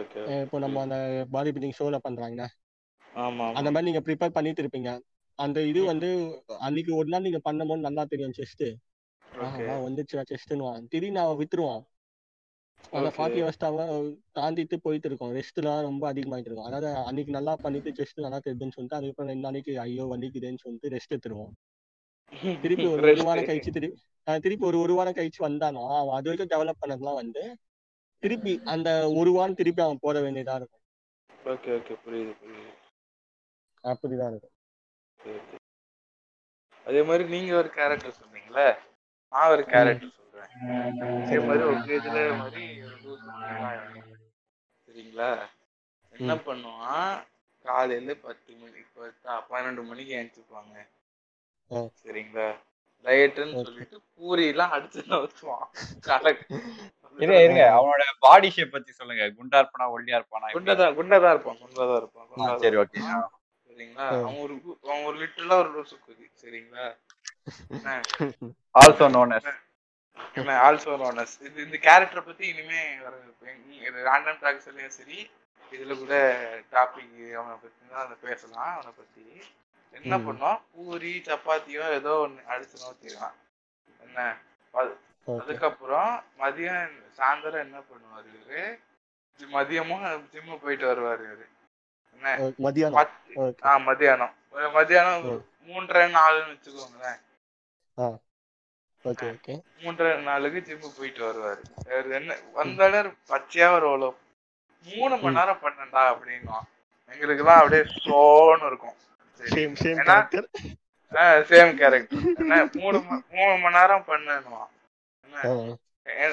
இப்போ 0.46 0.58
நம்ம 0.64 0.82
அந்த 0.86 0.98
பாடி 1.36 1.52
பில்டிங் 1.56 1.78
ஷோல 1.80 1.98
பண்றாங்க. 2.08 2.42
அந்த 3.60 3.70
மாதிரி 3.74 3.88
நீங்க 3.90 4.02
ப்ரிப்பேர் 4.08 4.36
பண்ணிட்டு 4.38 4.64
இருப்பீங்க. 4.64 4.92
அந்த 5.40 5.58
இது 5.72 5.82
வந்து 5.92 6.10
அன்னைக்கு 6.66 6.92
ஒரு 7.00 7.10
நாள் 7.14 7.26
நீங்க 7.28 7.40
பண்ணும்போது 7.48 7.86
நல்லா 7.88 8.04
தெரியும் 8.12 8.38
செஸ்ட் 8.40 8.66
வந்துச்சுடா 9.86 10.24
செஸ்ட்னுவான் 10.32 10.86
திடீர்னு 10.92 11.22
அவன் 11.24 11.40
வித்துருவான் 11.42 11.84
அந்த. 12.98 13.10
ஃபார்ட்டி 13.16 13.40
ஹவர்ஸ்டாவ 13.44 13.86
தாண்டிட்டு 14.38 14.78
போயிட்டு 14.86 15.08
இருக்கும். 15.10 15.32
ரெஸ்ட்லாம் 15.40 15.86
ரொம்ப 15.90 16.04
அதிகமாயிட்டு 16.12 16.50
இருக்கும். 16.52 16.68
அதாவது 16.70 16.90
அன்னைக்கு 17.10 17.32
நல்லா 17.38 17.54
பண்ணிட்டு 17.64 17.92
செஸ்ட் 18.00 18.26
நல்லா 18.26 18.40
தெரியுதுன்னு 18.46 18.76
சொல்லிட்டு 18.78 18.98
அதுக்கப்புறம் 19.00 19.32
ரெண்டு 19.34 19.48
நாளைக்கு 19.48 19.74
ஐயோ 19.86 20.06
வலிக்குதுன்னு 20.14 20.64
சொல்லிட்டு 20.66 20.94
ரெஸ்ட் 20.96 21.16
எடுத்துருவோம். 21.16 21.54
திருப்பி 22.62 22.86
ஒரு 22.88 23.02
ஒரு 23.10 23.24
வாரம் 23.28 23.48
கழிச்சு 23.50 23.72
திருப்பி 23.72 24.00
திருப்பி 24.42 24.66
ஒரு 24.66 24.78
ஒரு 24.80 24.94
வாரம் 24.94 25.18
கழிச்சு 25.18 25.40
வந்தானோ? 25.42 25.84
அவன் 25.98 26.16
அது 26.18 26.30
வரைக்கும் 26.30 26.52
டெவலப் 26.54 26.82
பண்ணதெல்லாம் 26.82 27.20
வந்து 27.22 27.44
திருப்பி 28.24 28.54
அந்த 28.66 28.90
ஒரு 29.18 29.32
வாரம் 29.32 29.56
திருப்பி 29.56 29.82
அவன் 29.82 30.02
போட 30.02 30.18
வேண்டியதா 30.20 30.56
இருக்கும். 30.56 30.82
ஓகே 31.46 31.70
ஓகே 31.78 31.96
புரியுது 32.04 32.34
புரியுது. 32.40 32.72
அப்படிதான் 33.84 34.32
இருக்கும். 34.32 34.54
அதே 36.88 37.02
மாதிரி 37.02 37.24
நீங்க 37.28 37.52
ஒரு 37.56 37.70
கேரக்டர் 37.72 38.20
சொன்னீங்களே 38.20 38.66
நான் 39.32 39.52
ஒரு 39.52 39.64
கேரக்டர் 39.66 40.16
சொல்றேன். 40.18 40.52
அதே 41.20 41.40
மாதிரி 41.48 41.64
உங்க 41.72 41.92
இதுல 42.00 42.20
மாதிரி 42.40 42.66
சரிங்களா? 44.88 45.30
என்ன. 46.14 46.34
பண்ணுவான்? 46.46 47.14
காலையில 47.66 48.14
பத்து 48.24 48.52
மணி 48.56 48.82
பத்தா 48.96 49.34
பன்னெண்டு 49.50 49.84
மணிக்கு 49.84 50.14
எழுந்துப்பாங்க 50.16 50.76
ஆ. 50.80 51.05
சரிங்களா? 52.02 52.48
Okay. 53.06 53.66
சொல்லிட்டு 53.66 53.98
பூரி 54.18 54.44
எல்லாம் 54.52 54.72
அடிச்சு 54.76 55.02
காலை 56.08 56.32
இருங்க 57.18 57.36
இருங்க. 57.44 57.64
அவனோட 57.78 58.04
பாடி 58.26 58.48
ஷேப் 58.56 58.74
பத்தி 58.76 58.92
சொல்லுங்க. 59.00 59.26
குண்டா 59.38 59.58
இருப்பானா 59.62 59.86
ஒல்லியா 59.96 60.18
இருப்பானா 60.20 60.48
எப்படி? 60.48 60.58
குண்டதான் 60.58 60.90
இருப்பான் 61.36 61.60
குண்டதான் 61.64 62.00
இருப்பான் 62.02 62.28
குண்டா 62.32 62.56
சரி 62.64 62.78
ஓகே. 62.84 63.00
சரிங்களா. 63.70 64.08
அவன் 64.18 64.40
ஒரு 64.46 64.56
அவன் 64.86 65.06
ஒரு 65.10 65.18
லிட்டரலா 65.22 65.58
ஒரு 65.64 65.70
லூசு 65.76 65.96
குதி 66.08 66.26
சரிங்களா? 66.44 66.86
Also 68.76 69.08
known 69.16 69.36
as 69.38 69.52
also 70.66 70.94
known as 71.02 71.36
இது 71.48 71.58
இந்த 71.66 71.78
கேரக்டர் 71.88 72.28
பத்தி 72.28 72.46
இனிமே 72.52 72.82
வர 73.06 73.14
ரேண்டம் 74.08 74.42
டாக்ஸ்லயும் 74.44 74.96
சரி 74.98 75.20
இதுல 75.72 75.94
கூட 76.02 76.16
டாபிக் 76.74 77.14
அவனை 77.40 77.56
பத்தி 77.64 77.82
தான் 77.92 78.04
அதை 78.06 78.16
பேசலாம் 78.26 78.74
அவனை 78.76 78.92
பத்தி. 79.00 79.24
என்ன. 79.98 80.18
பண்ணுவான் 80.26 80.62
பூரி 80.74 81.12
சப்பாத்தியோ 81.28 81.84
ஏதோ 82.00 82.14
ஒண்ணு 82.26 82.42
அடிச்சு 82.54 82.78
நோத்திடுவான் 82.84 83.36
என்ன? 84.06 84.20
அதுக்கப்புறம் 85.28 86.12
மதியம் 86.42 86.96
சாயந்தரம் 87.18 87.64
என்ன 87.68 87.78
பண்ணுவாரு 87.90 88.28
இவரு? 88.38 88.64
மதியமும் 89.40 90.04
ஜிம்மு 90.34 90.56
போயிட்டு 90.64 90.86
வருவாரு 90.92 91.24
இவரு. 91.30 91.46
மதியானம். 92.66 92.98
பத்து 93.00 93.34
ஓகே. 93.46 93.64
ஆ 93.70 93.72
மதியானம். 93.88 94.36
மதியானம். 94.76 95.26
மூன்றரை 95.70 96.04
நாலுன்னு 96.18 96.54
வச்சுக்கோங்களேன். 96.54 97.20
மூன்றரை 99.84 100.12
நாளுக்கு 100.30 100.60
ஜிம்மு 100.68 100.90
போயிட்டு 100.98 101.22
வருவாரு. 101.28 101.64
என்ன 102.20 102.38
வந்தாலே 102.60 103.02
பச்சையா 103.32 103.68
ஒரு 103.78 104.10
மூணு 104.86 105.14
மணி. 105.24 105.36
நேரம் 105.40 105.62
பண்ணண்டா 105.66 106.02
அப்படின்னுவான். 106.14 106.68
எங்களுக்குலாம் 107.12 107.60
அப்படியே 107.62 107.84
ஸ்லோன்னு 107.98 108.66
இருக்கும். 108.72 108.98
சேம் 109.54 109.74
கேரக்டர் 109.82 110.48
சேம் 111.50 111.74
கேரக்டர் 111.76 112.24
என்ன 112.36 112.70
மூணு 112.74 113.00
மூணு 113.32 113.58
மணி 113.58 113.76
நேரம் 113.78 114.08
பண்ணுவான் 114.08 114.72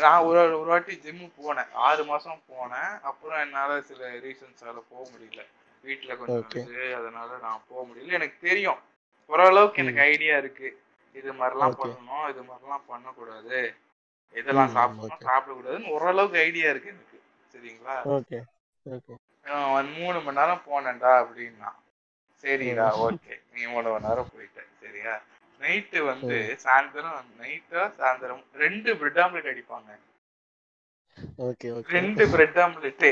நான் 0.00 0.22
ஒரு 0.22 0.40
ஒரு 0.60 0.68
வாட்டி 0.70 0.94
ஜிம்மு 1.04 1.26
போனேன். 1.38 1.70
ஆறு 1.88 2.04
மாசம் 2.04 2.42
போனேன். 2.48 3.00
அப்புறம் 3.00 3.40
என்னால 3.40 3.80
சில 3.80 4.10
ரீசன்ஸால 4.24 4.78
போக 4.90 5.02
முடியல. 5.12 5.42
வீட்டுல 5.84 6.16
கொஞ்சம் 6.16 6.66
அதனால 6.98 7.30
நான் 7.40 7.64
போக 7.68 7.82
முடியல. 7.88 8.12
எனக்கு 8.18 8.36
தெரியும். 8.48 8.80
ஓரளவுக்கு 9.30 9.82
எனக்கு 9.82 10.00
ஐடியா 10.00 10.36
இருக்கு. 10.36 10.68
இது 11.14 11.30
மாதிரிலாம். 11.32 11.76
பண்ணணும். 11.80 12.28
இது 12.30 12.42
மாதிரிலாம் 12.42 12.86
பண்ணக்கூடாது. 12.86 13.60
இதெல்லாம் 14.34 14.68
சாப்பிடணும். 14.68 15.22
சாப்பிடக்கூடாதுன்னு 15.28 15.90
ஓரளவுக்கு 15.96 16.38
ஐடியா 16.38 16.70
இருக்கு 16.70 16.92
எனக்கு. 16.94 17.18
சரிங்களா? 17.52 17.96
மூணு 19.98 20.18
மணி 20.20 20.38
நேரம் 20.38 20.66
போனேன்டா 20.66 21.12
அப்படின்னா. 21.22 21.70
சரிடா 22.42 22.86
ஓகே. 23.06 23.34
நீ 23.54 23.62
மூணு 23.72 23.88
மணி 23.92 24.06
நேரம் 24.06 24.30
போயிட்ட 24.32 24.60
சரியா? 24.82 25.14
நைட்டு 25.60 25.98
வந்து 26.10 26.36
சாயந்தரம் 26.64 27.28
நைட்டா 27.40 27.82
சாயந்தரம்? 27.98 28.42
ரெண்டு 28.62 28.90
பிரெட் 29.00 29.20
ஆம்லெட் 29.24 29.50
அடிப்பாங்க. 29.52 29.90
ரெண்டு 31.96 32.24
பிரெட் 32.32 32.58
ஆம்லெட்டு 32.64 33.10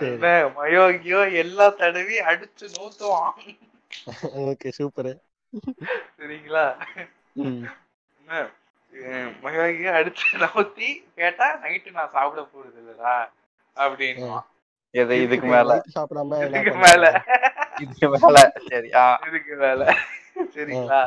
சரி. 0.00 0.16
மயோகியோ 0.58 1.20
எல்லா 1.42 1.66
தடவி 1.82 2.16
அடிச்சு 2.30 2.66
நூத்துவான். 2.76 3.38
Okay 4.50 4.70
super. 4.78 5.12
சரிங்களா? 6.16 6.64
மயோகியோ 9.44 9.90
அடிச்சு 9.98 10.26
நவுத்தி 10.44 10.88
கேட்டா 11.18 11.46
நைட்டு 11.64 11.96
நான் 11.98 12.14
சாப்பிட 12.16 12.42
போறது 12.52 12.78
இல்லடா 12.82 13.14
அப்படின்னுவான். 13.76 14.46
எது 14.94 15.14
இதுக்கு 15.24 15.48
மேல 15.48 15.72
சாப்பிடாம 15.94 16.36
இதுக்கு? 16.44 16.72
மேல. 16.84 17.04
இதுக்கு 17.82 18.06
மேல. 18.16 18.38
சரி 18.68 18.88
ஆ. 18.96 19.06
இதுக்கு 19.28 19.54
மேல. 19.62 19.82
சரிங்களா? 20.54 21.00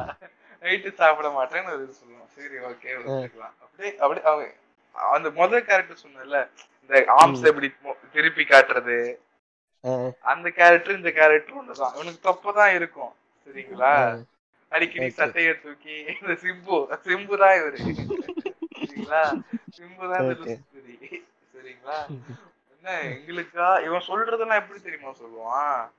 நைட்டு 0.64 0.90
சாப்பிட 1.00 1.28
மாட்டேன்னு 1.36 1.72
ஒரு 1.74 1.84
இது 1.84 1.94
சொல்லுவான் 2.00 2.30
சரி 2.36 2.58
ஓகே 2.70 2.90
அப்படியே 2.96 3.92
அப்படியே 4.00 4.26
அவன் 4.32 4.52
அந்த 5.14 5.28
முதல் 5.38 5.66
கேரக்டர் 5.68 6.02
சொன்னல 6.04 6.40
இந்த 6.82 7.02
ஆர்ம்ஸ் 7.16 7.46
எப்படி 7.50 7.68
திருப்பி 8.16 8.44
காட்டுறது? 8.46 8.98
அந்த 10.32 10.48
கேரக்டர் 10.58 10.98
இந்த 10.98 11.12
கேரக்டர் 11.12 11.60
ஒண்ணுதான். 11.60 11.94
இவனுக்கு 11.98 12.22
தப்புதான் 12.28 12.74
இருக்கும். 12.78 13.14
சரிங்களா? 13.48 13.94
அடிக்கடி. 14.72 15.08
சட்டையை 15.20 15.54
தூக்கி 15.62 15.96
இந்த 16.14 16.34
சிம்பு 16.44 16.78
சிம்பு 17.06 17.36
தான் 17.44 17.56
இவரு. 17.60 17.78
சரிங்களா? 18.82 19.24
சிம்பு 19.78 20.06
தான். 20.12 20.30
சரிங்களா? 21.56 22.00
என்ன 22.82 23.02
எங்களுக்கா? 23.02 23.84
இவன் 23.86 24.04
சொல்றதெல்லாம் 24.08 24.60
எப்படி 24.62 24.82
தெரியுமா 24.82 25.10
சொல்லுவான். 25.10 25.90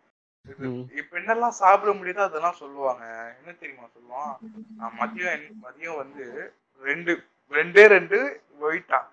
இப்ப 0.97 1.19
என்னெல்லாம் 1.19 1.49
சாப்பிட 1.49 1.93
முடியுதோ 1.93 2.19
அதெல்லாம் 2.19 2.53
சொல்லுவாங்க. 2.53 3.05
என்ன 3.39 3.57
தெரியுமா 3.61 3.87
சொல்லுவான்? 3.87 4.37
நான் 4.77 4.97
மதியம் 5.01 5.47
மதியம் 5.63 5.97
வந்து 5.97 6.53
ரெண்டு 6.83 7.23
ரெண்டே 7.51 7.87
ரெண்டு 7.87 8.43
ஒயிட்டான் 8.61 9.07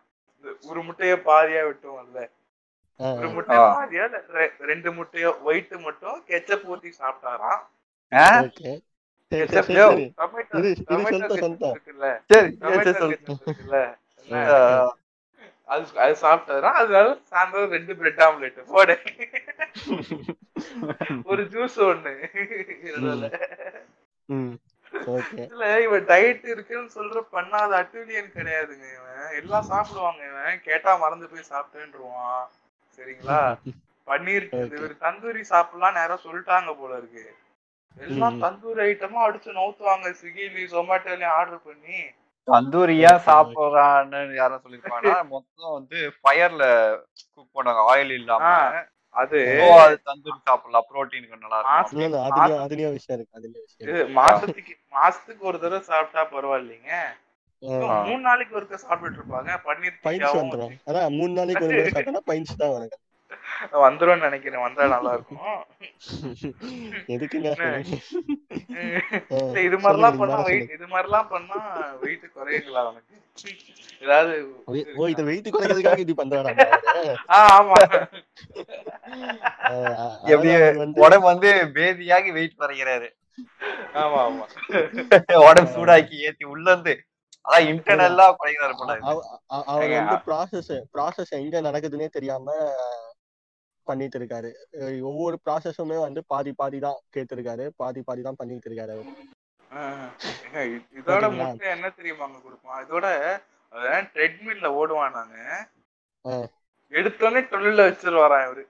ஒரு 0.61 0.81
முட்டைய 0.81 1.15
பாதியா 1.27 1.61
விட்டோம்ல. 1.69 2.29
ஒரு 2.99 3.27
முட்டைய. 3.27 3.59
பாதியா 3.77 4.05
ரெண்டு 4.59 4.91
முட்டையோ 4.93 5.41
ஒயிட் 5.41 5.71
மட்டும் 5.71 6.23
கெச்சப் 6.27 6.67
ஊத்தி 6.73 6.91
சாப்பிட்டாராம். 6.99 7.61
டொமேட்டோ. 10.19 10.55
இருக்குல்ல. 13.37 13.85
அது 15.67 15.85
அது 16.03 16.13
சாப்பிட்டாராம் 16.21 16.77
அதனால 16.81 17.07
சாயந்தரம் 17.31 17.73
ரெண்டு 17.75 17.93
பிரெட் 17.99 18.21
ஆம்லெட் 18.25 18.59
போட. 18.73 18.89
ஒரு 21.31 21.43
ஜூஸ் 21.53 21.77
ஒண்ணு. 21.87 22.13
இல்ல 25.51 25.65
இவன் 25.85 26.05
டயட் 26.11 26.45
இருக்குன்னு 26.53 26.89
சொல்ற 26.95 27.17
பண்ணாத 27.33 27.71
அட்டுலியன் 27.81 28.35
கிடையாதுங்க 28.37 28.85
இவன். 28.97 29.25
எல்லாம் 29.39 29.67
சாப்பிடுவாங்க 29.71 30.21
இவன். 30.29 30.61
கேட்டா 30.67 30.93
மறந்து 30.95 31.27
போய் 31.33 31.51
சாப்பிட்டேன்ருவான். 31.51 32.45
சரிங்களா? 32.97 33.41
பன்னீர். 34.07 34.47
இவர் 34.77 34.95
தந்தூரி 35.05 35.41
சாப்பிடலாம் 35.51 35.97
நேரம் 35.99 36.25
சொல்லிட்டாங்க 36.25 36.71
போல 36.79 36.97
இருக்கு. 36.97 37.25
எல்லாம். 37.97 38.37
தந்தூரி 38.43 38.81
ஐட்டமா 38.89 39.19
அடிச்சு 39.27 39.59
நவுத்துவாங்க. 39.59 40.07
ஸ்விக்கிலயும் 40.19 40.73
ஜொமேட்டோலயும் 40.75 41.35
ஆர்டர் 41.39 41.67
பண்ணி 41.69 41.99
தந்தூரியா 42.47 43.11
சாப்பிடுறான்னு 43.27 44.19
யாரும் 44.39 44.63
சொல்லிருப்பாங்கன்னா 44.63 45.15
மொத்தம் 45.33 45.73
வந்து 45.77 45.97
ஃபயர்ல 46.19 46.63
குக் 47.35 47.55
பண்ணுவாங்க 47.55 47.83
ஆயில் 47.91 48.13
இல்லாம. 48.19 48.51
அது 49.15 49.37
தந்தூரி 50.07 50.37
சாப்பிடலாம். 50.47 50.87
புரோட்டீனுக்கு 50.89 51.43
நல்லா 51.43 51.59
இருக்கும். 51.59 52.57
அதுலயும் 52.63 52.95
விஷயம் 52.97 53.17
இருக்கு 53.17 53.37
அதுலயும் 53.39 53.65
விஷயம். 53.67 54.11
மாசத்துக்கு 54.19 54.73
மாசத்துக்கு 54.97 55.43
ஒரு 55.51 55.59
தடவை 55.63 55.81
சாப்பிட்டா 55.91 56.23
பரவாயில்லைங்க. 56.33 56.91
மூணு 58.07 58.21
நாளைக்கு 58.27 58.57
ஒருக்க 58.59 58.77
சாப்பிட்டுட்டு 58.83 59.19
இருப்பாங்க. 59.21 59.51
பன்னீர் 59.67 60.39
வந்துரும். 60.41 60.75
அதான் 60.89 61.15
மூணு 61.19 61.31
நாளைக்கு 61.39 61.65
ஒரு 61.67 61.75
தடவை 61.75 61.93
சாப்பிட்டா 61.95 62.23
பைன்ஸ் 62.31 62.59
தான் 62.61 62.73
வரும். 62.75 62.93
வந்துரும் 63.81 64.23
நினைக்கிறேன். 64.23 64.63
வந்தா 64.63 64.83
நல்லா 64.93 65.11
இருக்கும் 65.13 65.39
எதுக்குங்க 67.13 67.49
இது 69.61 69.77
மாதிரிலாம் 69.83 70.19
பண்ணா 70.19 70.37
வெயிட் 70.47 70.73
இது 70.75 70.87
மாதிரிலாம் 70.87 71.29
பண்ணா 71.31 71.57
வெயிட் 72.03 72.25
குறையுங்களா 72.35 72.81
அவனுக்கு 72.83 73.15
ஏதாவது 74.01 74.33
ஓ 74.97 75.07
இத 75.09 75.23
வெயிட் 75.23 75.49
குறைக்கிறதுக்காக 75.49 76.03
இது 76.05 76.15
பண்றாரா 76.15 76.53
ஆ, 77.29 77.39
ஆமா. 77.57 77.77
எப்படி 80.31 80.51
வந்து 80.77 81.03
உடம்பு 81.05 81.27
வந்து 81.31 81.49
பேதியாகி 81.75 82.31
வெயிட் 82.33 82.59
குறைக்கிறாரு 82.59 83.09
ஆமா 83.95 84.19
ஆமா. 84.23 84.45
உடம்பு 85.43 85.73
சூடாக்கி 85.73 86.17
ஏத்தி 86.27 86.45
உள்ள 86.47 86.67
இருந்து 86.71 86.95
அதான் 87.45 87.67
இன்டர்னல்லா 87.69 88.25
குறைக்கிறாரு 88.37 88.73
போல 88.75 88.95
இது. 88.95 89.05
அவ- 89.09 89.25
அவ- 89.49 89.65
அவர் 89.67 89.83
ஏங்க, 89.85 89.97
வந்து 90.01 90.17
ப்ராசஸ் 90.25 90.71
ப்ராசஸ் 90.95 91.31
எங்க 91.37 91.61
நடக்குதுன்னே 91.67 92.09
தெரியாம 92.11 92.47
பண்ணிட்டு 93.89 94.17
இருக்காரு 94.19 94.49
ஒவ்வொரு 95.09 95.37
ப்ராசஸுமே 95.45 95.97
வந்து 96.01 96.21
பாதி 96.31 96.51
பாதி 96.55 96.79
தான் 96.85 96.99
கேட்டிருக்காரு. 97.15 97.65
பாதி 97.81 98.01
பாதி 98.03 98.21
தான் 98.21 98.39
பண்ணிட்டு 98.39 98.69
இருக்காரு 98.69 98.93
அவரு 98.95 99.13
இதோட? 100.97 101.25
முட்டை 101.33 101.67
என்ன 101.73 101.87
தெரியுமாங்க 101.97 102.37
கொடுப்பான் 102.43 102.81
இதோட 102.83 103.07
ட்ரெட்மில்ல 104.13 104.67
ஓடுவான் 104.77 105.17
நாங்க 105.17 105.35
ஆ. 106.25 106.35
எடுத்தோடனே 106.93 107.41
தொழில 107.51 107.85
வச்சிருவாரான் 107.87 108.45
இவரு 108.47 108.63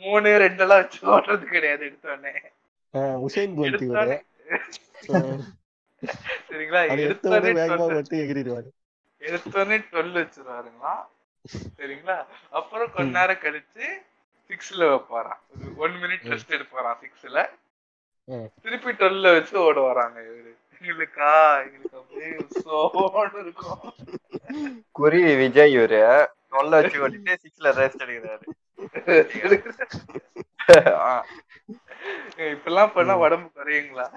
மூணு 0.00 0.30
ரெண்டு 0.42 0.62
எல்லாம் 0.64 0.80
வச்சு 0.82 0.98
ஓடுறது 1.12 1.44
கிடையாது 1.52 1.82
எடுத்தோடனே 1.88 2.32
உசேன் 3.24 3.54
போல்ட் 3.56 3.84
இவரு. 3.86 4.16
சரிங்களா? 6.48 6.80
எடுத்தோடனே 6.98 7.52
வேகமா 7.58 7.86
தொழில் 8.10 8.70
எடுத்தோடனே 9.22 9.76
டுவெல் 9.86 10.18
வச்சிருவாருங்களா? 10.18 10.92
சரிங்களா? 11.78 12.26
அப்புறம் 12.50 12.92
கொஞ்ச 12.92 13.18
நேரம் 13.18 13.36
கழிச்சு 13.36 13.84
சிக்ஸ்ல 14.48 14.78
வைப்பாராம் 14.78 15.76
ஒன் 15.76 15.90
மினிட். 15.90 16.24
ரெஸ்ட் 16.24 16.48
எடுப்பாராம் 16.48 16.98
சிக்ஸ்ல. 17.00 17.48
திருப்பி 18.62 18.90
டுவெல்ல 18.90 19.32
வச்சு 19.32 19.58
ஓட 19.58 19.80
வராங்க 19.80 20.20
இவரு. 20.20 20.56
எங்களுக்கா? 20.80 21.62
எங்களுக்கு 21.64 21.98
அப்படியே 21.98 22.30
சோன்னு 22.64 23.40
இருக்கும். 23.40 23.78
குறி 24.90 25.36
விஜய் 25.36 25.76
இவரு. 25.76 26.26
தொல்லை 26.48 26.82
வச்சு 26.82 27.08
ஓட்டிட்டு 27.08 27.36
சிக்ஸ்ல 27.36 27.64
ரெஸ்ட் 27.64 28.02
எடுக்கிறாரு. 28.04 28.46
இப்பெல்லாம் 32.36 32.92
பண்ணா. 32.92 33.16
உடம்பு 33.16 33.64
குறையுங்களா? 33.64 34.08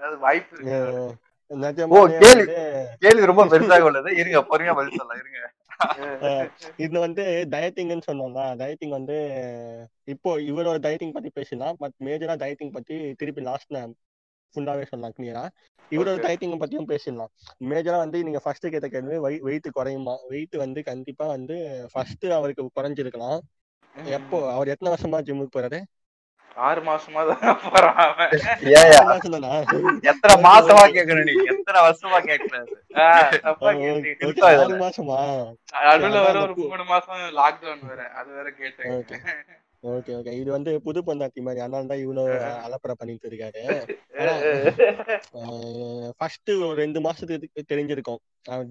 அது 0.00 0.18
வாய்ப்பு 0.18 0.56
இருக்கு. 0.56 1.16
அஹ் 1.16 1.28
ஓ, 1.46 1.56
நிஜமாவே 1.56 2.10
கேளு. 2.10 2.36
வந்து 2.36 2.86
கேள்வி 3.00 3.26
ரொம்ப 3.26 3.44
பெருசாக 3.44 3.80
உள்ளது. 3.80 4.14
இருங்க 4.14 4.40
பொறுமையா 4.40 4.74
பதில் 4.74 4.96
சொல்லலாம். 4.96 5.24
இருங்க. 5.26 5.52
இது 6.84 6.96
வந்து 6.98 7.24
டயட்டிங்னு 7.50 8.06
சொன்னோம்னா 8.08 8.44
டயட்டிங் 8.62 8.94
வந்து 8.98 9.16
இப்போ 10.14 10.30
இவரோட 10.50 10.78
டயட்டிங் 10.86 11.14
பத்தி 11.16 11.30
பேசலாம் 11.38 11.76
பட் 11.82 11.96
மேஜரா 12.08 12.34
டயட்டிங் 12.42 12.74
பத்தி 12.76 12.96
திருப்பி 13.20 13.42
லாஸ்ட்ல 13.48 13.80
ஃபுல்லாவே 14.54 14.84
சொல்லலாம் 14.90 15.14
கிளியரா 15.16 15.44
இவரோட. 15.92 16.16
டயட்டிங் 16.24 16.60
பத்தியும் 16.62 16.88
பேசிடலாம். 16.90 17.30
மேஜரா 17.70 17.96
வந்து 18.04 18.18
நீங்க 18.26 18.40
ஃபர்ஸ்ட் 18.44 18.66
கேட்ட 18.72 18.88
கேள்வி 18.88 19.16
வெயிட் 19.46 19.68
குறையுமா? 19.78 20.14
வெயிட் 20.32 20.56
வந்து 20.64 20.80
கண்டிப்பா 20.90 21.26
வந்து 21.36 21.56
ஃபர்ஸ்ட் 21.92 22.26
அவருக்கு 22.38 22.70
குறைஞ்சிருக்கலாம். 22.78 23.40
எப்போ? 24.16 24.38
அவர் 24.54 24.72
எத்தனை 24.74 24.90
வருஷமா 24.94 25.18
ஜிம்முக்கு 25.28 25.56
போறாரு? 25.56 25.80
ஆறு 26.66 26.80
மாசமா 26.88 27.20
தான் 27.30 27.60
போறான்? 27.64 28.18
எத்தனை 30.10 30.34
மாசமா 30.48 30.82
கேக்குற 30.96 31.18
நீ? 31.28 31.34
எத்தனை 31.52 31.78
வருஷமா 31.86 32.18
கேக்குறாரு 32.30 32.68
நடுவுல 35.86 36.18
வேற 36.26 36.36
அதான் 36.36 36.44
ஒரு 36.44 36.54
மூணு 36.72 36.84
மாசம் 36.92 37.22
லாக்டவுன் 37.40 37.86
வேற. 37.90 38.02
அது 38.20 38.30
வேற 38.38 38.48
கேட்டேன். 38.60 38.92
ஓகே. 38.98 39.18
ஓகே 40.16 40.32
இது 40.40 40.50
வந்து 40.54 40.70
புது 40.86 41.00
பொண்டாட்டி 41.06 41.40
மாதிரி. 41.44 41.60
அதனால 41.64 41.88
தான் 41.90 42.02
இவ்வளவு 42.04 42.32
அலப்பறை 42.66 42.94
பண்ணிட்டு 43.00 43.28
இருக்காரு. 43.30 43.62
ஃபர்ஸ்ட் 46.18 46.50
ஒரு 46.66 46.76
ரெண்டு 46.82 47.00
மாசத்துக்கு 47.06 47.70
தெரிஞ்சிருக்கும். 47.72 48.20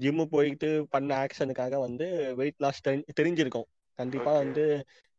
ஜிம்மு 0.04 0.26
போயிட்டு 0.36 0.70
பண்ண 0.96 1.10
ஆக்ஷனுக்காக 1.24 1.80
வந்து 1.88 2.08
வெயிட் 2.42 2.62
லாஸ் 2.66 2.86
தெரிஞ்சிருக்கும். 3.20 3.68
கண்டிப்பா. 4.00 4.32
வந்து 4.34 4.64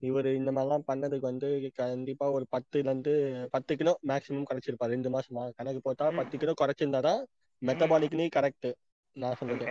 இவர் 0.03 0.29
இந்த 0.33 0.51
மாதிரிலாம் 0.53 0.89
பண்ணதுக்கு 0.89 1.31
வந்து 1.31 1.49
கண்டிப்பா 1.75 2.31
ஒரு 2.31 2.47
பத்துல 2.53 2.85
இருந்து 2.85 3.13
பத்து 3.51 3.77
கிலோ 3.77 3.99
மேக்ஸிமம் 4.09 4.49
குறைச்சிருப்பாரு. 4.51 4.95
ரெண்டு 4.97 5.11
மாசமா. 5.11 5.51
கணக்கு 5.57 5.81
போட்டா 5.81 6.11
ம். 6.11 6.17
பத்து 6.17 6.39
கிலோ 6.39 6.55
குறைச்சிருந்தாதான் 6.61 7.21
மெட்டபாலிக்லி 7.63 8.27
கரெக்ட் 8.37 8.69
நான் 9.17 9.39
சொல்றது. 9.41 9.67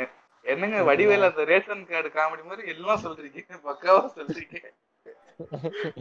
என்னங்க 0.45 0.77
வடிவேல 0.83 1.27
அந்த 1.29 1.43
ரேஷன் 1.43 1.85
கார்டு 1.85 2.09
காமெடி 2.09 2.43
மாதிரி 2.43 2.67
எல்லாம் 2.67 3.03
சொல்றீங்க? 3.03 3.39
பக்காவா 3.63 4.03
சொல்றீங்க. 4.15 4.57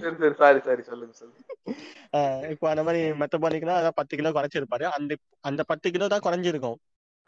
சரி 0.01 0.17
சரி 0.17 0.35
சாரி 0.35 0.61
சாரி. 0.61 0.83
சொல்லுங்க 0.83 1.13
சொல்லுங்க. 1.13 1.43
ஆஹ் 2.13 2.51
இப்போ 2.51 2.67
அந்த 2.69 2.83
மாதிரி 2.83 3.01
மெட்டபாலிக்னா 3.21 3.75
அதான் 3.81 3.99
பத்து 4.01 4.17
கிலோ 4.17 4.31
குறைச்சிருப்பாரு. 4.31 4.85
அந்த 4.97 5.13
அந்த 5.41 5.63
பத்து 5.63 5.91
கிலோ 5.91 6.09
தான் 6.09 6.25
குறைஞ்சிருக்கும். 6.27 6.79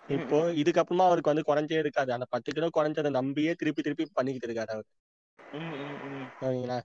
இப்போ 0.09 0.38
இதுக்கப்புறமா 0.62 1.05
அவருக்கு 1.07 1.33
வந்து 1.33 1.49
குறைஞ்சே 1.51 1.79
இருக்காது. 1.79 2.12
அந்த 2.12 2.27
பத்து 2.31 2.53
கிலோ 2.53 2.69
குறைஞ்சதை 2.79 3.11
நம்பியே 3.11 3.53
திருப்பி 3.55 3.83
திருப்பி 3.83 4.07
பண்ணிக்கிட்டு 4.12 4.49
இருக்காரு 4.49 4.69
அவர். 4.69 4.87
ம், 4.87 4.88
ம், 4.88 5.07
ம். 5.07 5.10
சரிங்களா? 6.40 6.76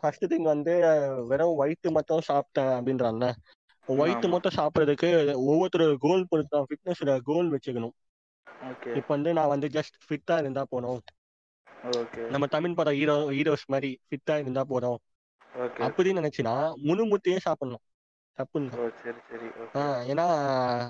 ஃபர்ஸ்ட் 0.00 0.24
திங் 0.24 0.48
வந்து 0.52 0.72
வெறும் 1.26 1.56
ஒயிட் 1.56 1.88
மட்டும் 1.90 2.26
சாப்பிட்டேன் 2.28 2.72
அப்படின்றாங்க 2.78 3.26
ஒயிட். 3.88 4.26
மட்டும் 4.26 4.56
சாப்பிட்றதுக்கு 4.56 5.08
ஒவ்வொருத்தரோட 5.46 5.94
கோல் 5.98 6.28
பொறுத்து 6.28 6.52
தான் 6.56 6.68
ஃபிட்னஸோட 6.68 7.14
கோல் 7.22 7.48
வச்சுக்கணும். 7.54 7.94
இப்போ 8.98 9.10
வந்து 9.14 9.30
நான் 9.32 9.52
வந்து 9.54 9.68
ஜஸ்ட் 9.68 9.96
ஃபிட்டா 10.06 10.36
இருந்தா 10.38 10.62
ஓகே. 11.92 12.22
நம்ம 12.34 12.46
தமிழ் 12.46 12.74
படம் 12.74 12.94
ஹீரோ 12.94 13.16
ஹீரோஸ் 13.30 13.66
மாதிரி 13.66 13.90
ஃபிட்டா 14.08 14.34
இருந்தா 14.38 14.62
ஓகே. 15.54 15.82
அப்படின்னு 15.86 16.20
நினைச்சுன்னா 16.20 16.54
முழு 16.82 17.04
முட்டையே 17.04 17.38
சாப்பிடணும். 17.38 17.84
தப்புன்னு 18.38 18.70
ஏன்னா 20.10 20.26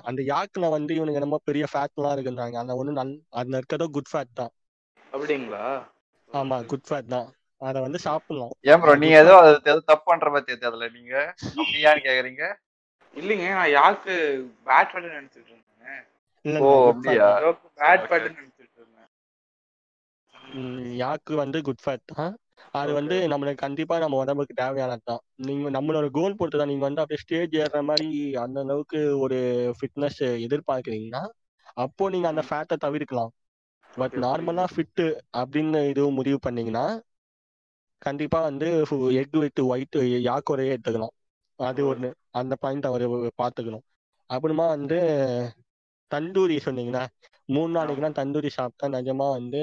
அந்த 0.03 0.21
யாக்குல 0.23 0.69
வந்து 0.71 0.93
இவனுங்க 0.95 1.19
ரொம்ப 1.19 1.39
பெரிய 1.45 1.65
ஃபேட்லாம் 1.73 2.15
இருக்குன்றாங்க. 2.17 2.57
அந்த 2.63 2.75
ஒண்ணு 2.75 2.93
நல் 2.93 3.15
அதுல 3.31 3.57
இருக்கிறதோ 3.57 3.89
குட் 3.93 4.11
ஃபேட் 4.13 4.39
தான். 4.41 4.53
அப்படிங்களா? 5.13 5.65
ஆமா 6.31 6.57
குட் 6.71 6.89
ஃபேட் 6.89 7.13
தான். 7.15 7.29
அதை 7.61 7.79
வந்து 7.85 7.99
சாப்பிடலாம். 8.07 8.53
ஏன் 8.71 8.81
ப்ரோ 8.83 8.93
நீங்க 9.03 9.17
ஏதோ 9.25 9.33
அது 9.41 9.55
ஏதோ 9.71 9.81
தப்பு 9.91 10.07
பண்ற 10.11 10.29
பத்தி 10.35 10.53
அதுல 10.71 10.89
நீங்க. 10.95 11.15
அப்படியான்னு 11.61 12.05
கேக்குறீங்க? 12.07 12.45
இல்லைங்க 13.17 13.47
நான் 13.59 13.75
யாருக்கு 13.79 14.15
பேட் 14.69 14.93
பேட் 14.93 15.15
நினைச்சிட்டு 15.15 15.51
இருந்தேன். 15.53 16.03
இல்ல 16.45 16.61
ஓ, 16.61 16.69
அப்படியா? 16.91 17.29
பேட். 17.81 18.05
பேட் 18.11 18.29
நினைச்சிட்டு 18.31 18.79
இருந்தேன். 18.81 19.09
யாக்கு 21.03 21.33
வந்து 21.43 21.59
குட் 21.69 21.83
ஃபேட் 21.85 22.07
தான் 22.13 22.33
அது. 22.79 22.91
வந்து 22.99 23.17
நம்மளுக்கு 23.33 23.65
கண்டிப்பா 23.65 23.95
நம்ம 23.99 24.17
உடம்புக்கு 24.23 24.55
தேவையானது 24.55 25.05
தான். 25.11 25.23
நீங்க 25.47 25.71
நம்மளோட 25.77 26.07
கோல் 26.17 26.39
பொறுத்து 26.39 26.61
தான் 26.63 26.73
நீங்க 26.73 26.85
வந்து 26.87 27.03
அப்படியே 27.03 27.23
ஸ்டேஜ் 27.25 27.55
ஏறுற 27.63 27.81
மாதிரி 27.91 28.09
அந்த 28.45 28.59
அளவுக்கு 28.61 29.01
ஒரு 29.25 29.39
ஃபிட்னஸ் 29.79 30.23
எதிர்பார்க்கறீங்கன்னா 30.47 31.23
அப்போ 31.77 32.05
நீங்க 32.11 32.27
அந்த 32.29 32.43
ஃபேட்டை 32.49 32.77
தவிர்க்கலாம். 32.87 33.33
பட் 33.95 34.17
நார்மலா 34.17 34.65
ஃபிட் 34.75 35.03
அப்படின்னு 35.37 35.89
இதுவும் 35.89 36.15
முடிவு 36.15 36.39
பண்ணீங்கன்னா 36.39 36.85
கண்டிப்பா 38.03 38.41
வந்து 38.41 38.69
எக் 39.13 39.37
வித் 39.37 39.61
ஒயிட் 39.63 39.97
யாக்கோரையே 40.27 40.75
எடுத்துக்கலாம். 40.75 41.15
அது 41.59 41.95
ஒண்ணு. 41.95 42.09
அந்த 42.31 42.55
பாயிண்ட் 42.57 42.87
அவர் 42.87 43.05
பார்த்துக்கணும் 43.41 43.85
அப்புறமா 44.31 44.67
வந்து 44.67 44.99
தந்தூரி 46.11 46.57
சொன்னீங்கன்னா 46.65 47.03
மூணு 47.49 47.71
நாளைக்குலாம் 47.75 48.19
தந்தூரி 48.21 48.49
சாப்பிட்டா 48.49 48.99
நிஜமா 48.99 49.31
வந்து 49.31 49.61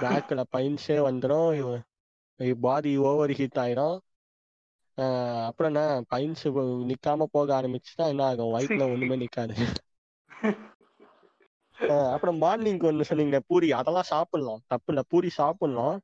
பேக்கில் 0.00 0.44
பைன்ஸே 0.52 0.98
வந்துடும் 1.08 1.82
பாடி 2.60 2.96
ஓவர் 3.02 3.30
ஹீட் 3.30 3.58
ஆயிரும். 3.58 3.96
அப்புறம் 5.48 5.74
என்ன? 5.74 5.82
பைன்ஸ் 6.10 6.44
நிக்காம 6.90 7.26
போக 7.30 7.48
ஆரம்பிச்சுட்டா 7.58 8.06
என்ன 8.12 8.24
ஆகும்? 8.24 8.54
வயிற்றுல 8.54 8.84
ஒண்ணுமே 8.92 9.16
நிக்காது. 9.16 9.56
ஆஹ் 10.30 10.58
அப்புறம் 12.14 12.38
மார்னிங் 12.38 12.80
ஒன்று 12.82 13.04
சொன்னீங்க 13.04 13.38
பூரி 13.46 13.68
அதெல்லாம் 13.72 14.10
சாப்பிடலாம். 14.10 14.62
தப்பு 14.66 14.90
இல்லை 14.92 15.04
பூரி 15.08 15.30
சாப்பிடலாம். 15.30 15.96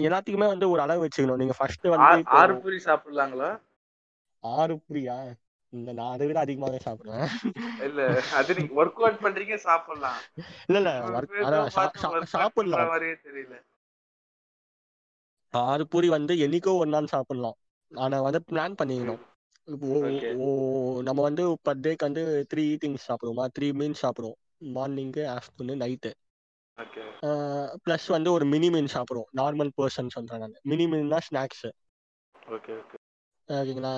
எல்லாத்துக்குமே 0.00 0.46
வந்து 0.46 0.66
ஒரு 0.70 0.80
அளவு 0.80 1.04
வச்சுக்கணும். 1.04 1.36
நீங்க 1.36 1.54
ஃபர்ஸ்ட் 1.58 1.86
வந்து 1.88 2.16
ஆறு 2.38 2.54
பூரி 2.60 2.78
சாப்பிடலாங்களா? 2.84 3.50
ஆறு 4.44 4.74
பூரியா? 4.78 5.16
இல்ல 5.72 5.92
நான் 5.92 6.12
அதை 6.12 6.26
விட 6.26 6.38
அதிகமாவே 6.44 6.80
சாப்பிடுவேன். 6.84 7.28
இல்ல 7.86 8.00
அது 8.38 8.50
நீங்க 8.54 8.72
ஒர்க் 8.74 9.00
அவுட் 9.00 9.22
பண்றீங்க 9.22 9.56
சாப்பிடலாம். 9.64 10.20
இல்ல 10.68 10.78
இல்ல 10.78 10.88
சாப்பிடலாம். 12.34 12.90
மாதிரியே 12.90 13.16
தெரியல. 13.22 13.56
ஆறு 15.54 15.84
பூரி 15.86 16.08
வந்து 16.08 16.34
என்னைக்கோ 16.36 16.72
ஒரு 16.76 16.90
நாள் 16.90 17.06
சாப்பிடலாம். 17.06 17.56
ஆனா 17.92 18.16
வந்து 18.20 18.40
பிளான் 18.50 18.78
பண்ணிக்கணும். 18.78 19.22
நம்ம 21.02 21.20
வந்து 21.22 21.44
பர் 21.62 21.80
டேக்கு 21.80 22.06
வந்து 22.08 22.22
த்ரீ 22.50 22.62
ஈட்டிங்ஸ் 22.72 23.08
சாப்பிடுவோமா? 23.08 23.46
த்ரீ 23.56 23.68
மீல்ஸ் 23.80 24.02
சாப்பிடுவோம். 24.02 24.38
மார்னிங்கு 24.74 25.22
ஆஃப்டர்நூன் 25.34 25.82
நைட்டு 25.82 26.12
ப்ளஸ் 27.84 28.06
வந்து 28.08 28.30
ஒரு 28.32 28.44
மினி 28.46 28.68
மீன் 28.70 28.92
சாப்பிடுவோம். 28.94 29.30
நார்மல் 29.34 29.70
பர்சன் 29.76 30.14
சொல்றேன் 30.14 30.42
நான். 30.44 30.58
மினி 30.70 30.86
மீன்னா 30.86 31.20
ஸ்நாக்ஸ் 31.26 31.66
ஓகே 32.50 32.74
ஓகே 32.78 32.98
ஓகேங்களா? 33.48 33.92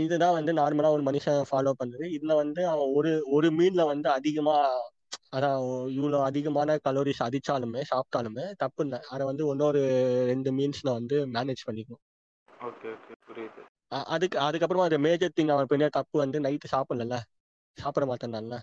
இதுதான் 0.00 0.36
வந்து 0.36 0.52
நார்மலா 0.52 0.90
ஒரு 0.90 1.02
மனுஷன் 1.02 1.38
ஃபாலோ 1.50 1.72
பண்றது 1.80 2.06
இதுல 2.16 2.34
வந்து 2.36 2.60
அவன் 2.68 2.90
ஒரு 2.94 3.12
ஒரு 3.36 3.48
மீன்ல 3.58 3.84
வந்து 3.86 4.08
அதிகமா 4.10 4.56
அதான் 5.32 5.56
இவ்வளோ 5.94 6.18
அதிகமான 6.24 6.76
கலோரிஸ் 6.84 7.24
அடிச்சாலுமே 7.26 7.82
சாப்பிட்டாலுமே 7.90 8.46
தப்பு 8.56 8.82
இல்லை. 8.84 9.00
அதை 9.10 9.22
வந்து 9.26 9.44
இன்னொரு 9.52 9.82
ரெண்டு 10.26 10.52
மீன்ஸ்ல 10.58 10.90
வந்து 10.92 11.18
மேனேஜ் 11.34 11.66
பண்ணிக்கணும். 11.66 12.02
அதுக்கு 14.08 14.36
அதுக்கப்புறமா 14.40 14.84
அது 14.84 14.98
மேஜர் 14.98 15.34
திங் 15.36 15.52
அவன் 15.52 15.66
பெரிய 15.66 15.88
தப்பு 15.90 16.16
வந்து 16.18 16.38
நைட்டு 16.40 16.72
சாப்பிடல 16.72 17.16
சாப்பிட 17.78 18.04
மாட்டேன்ல 18.06 18.56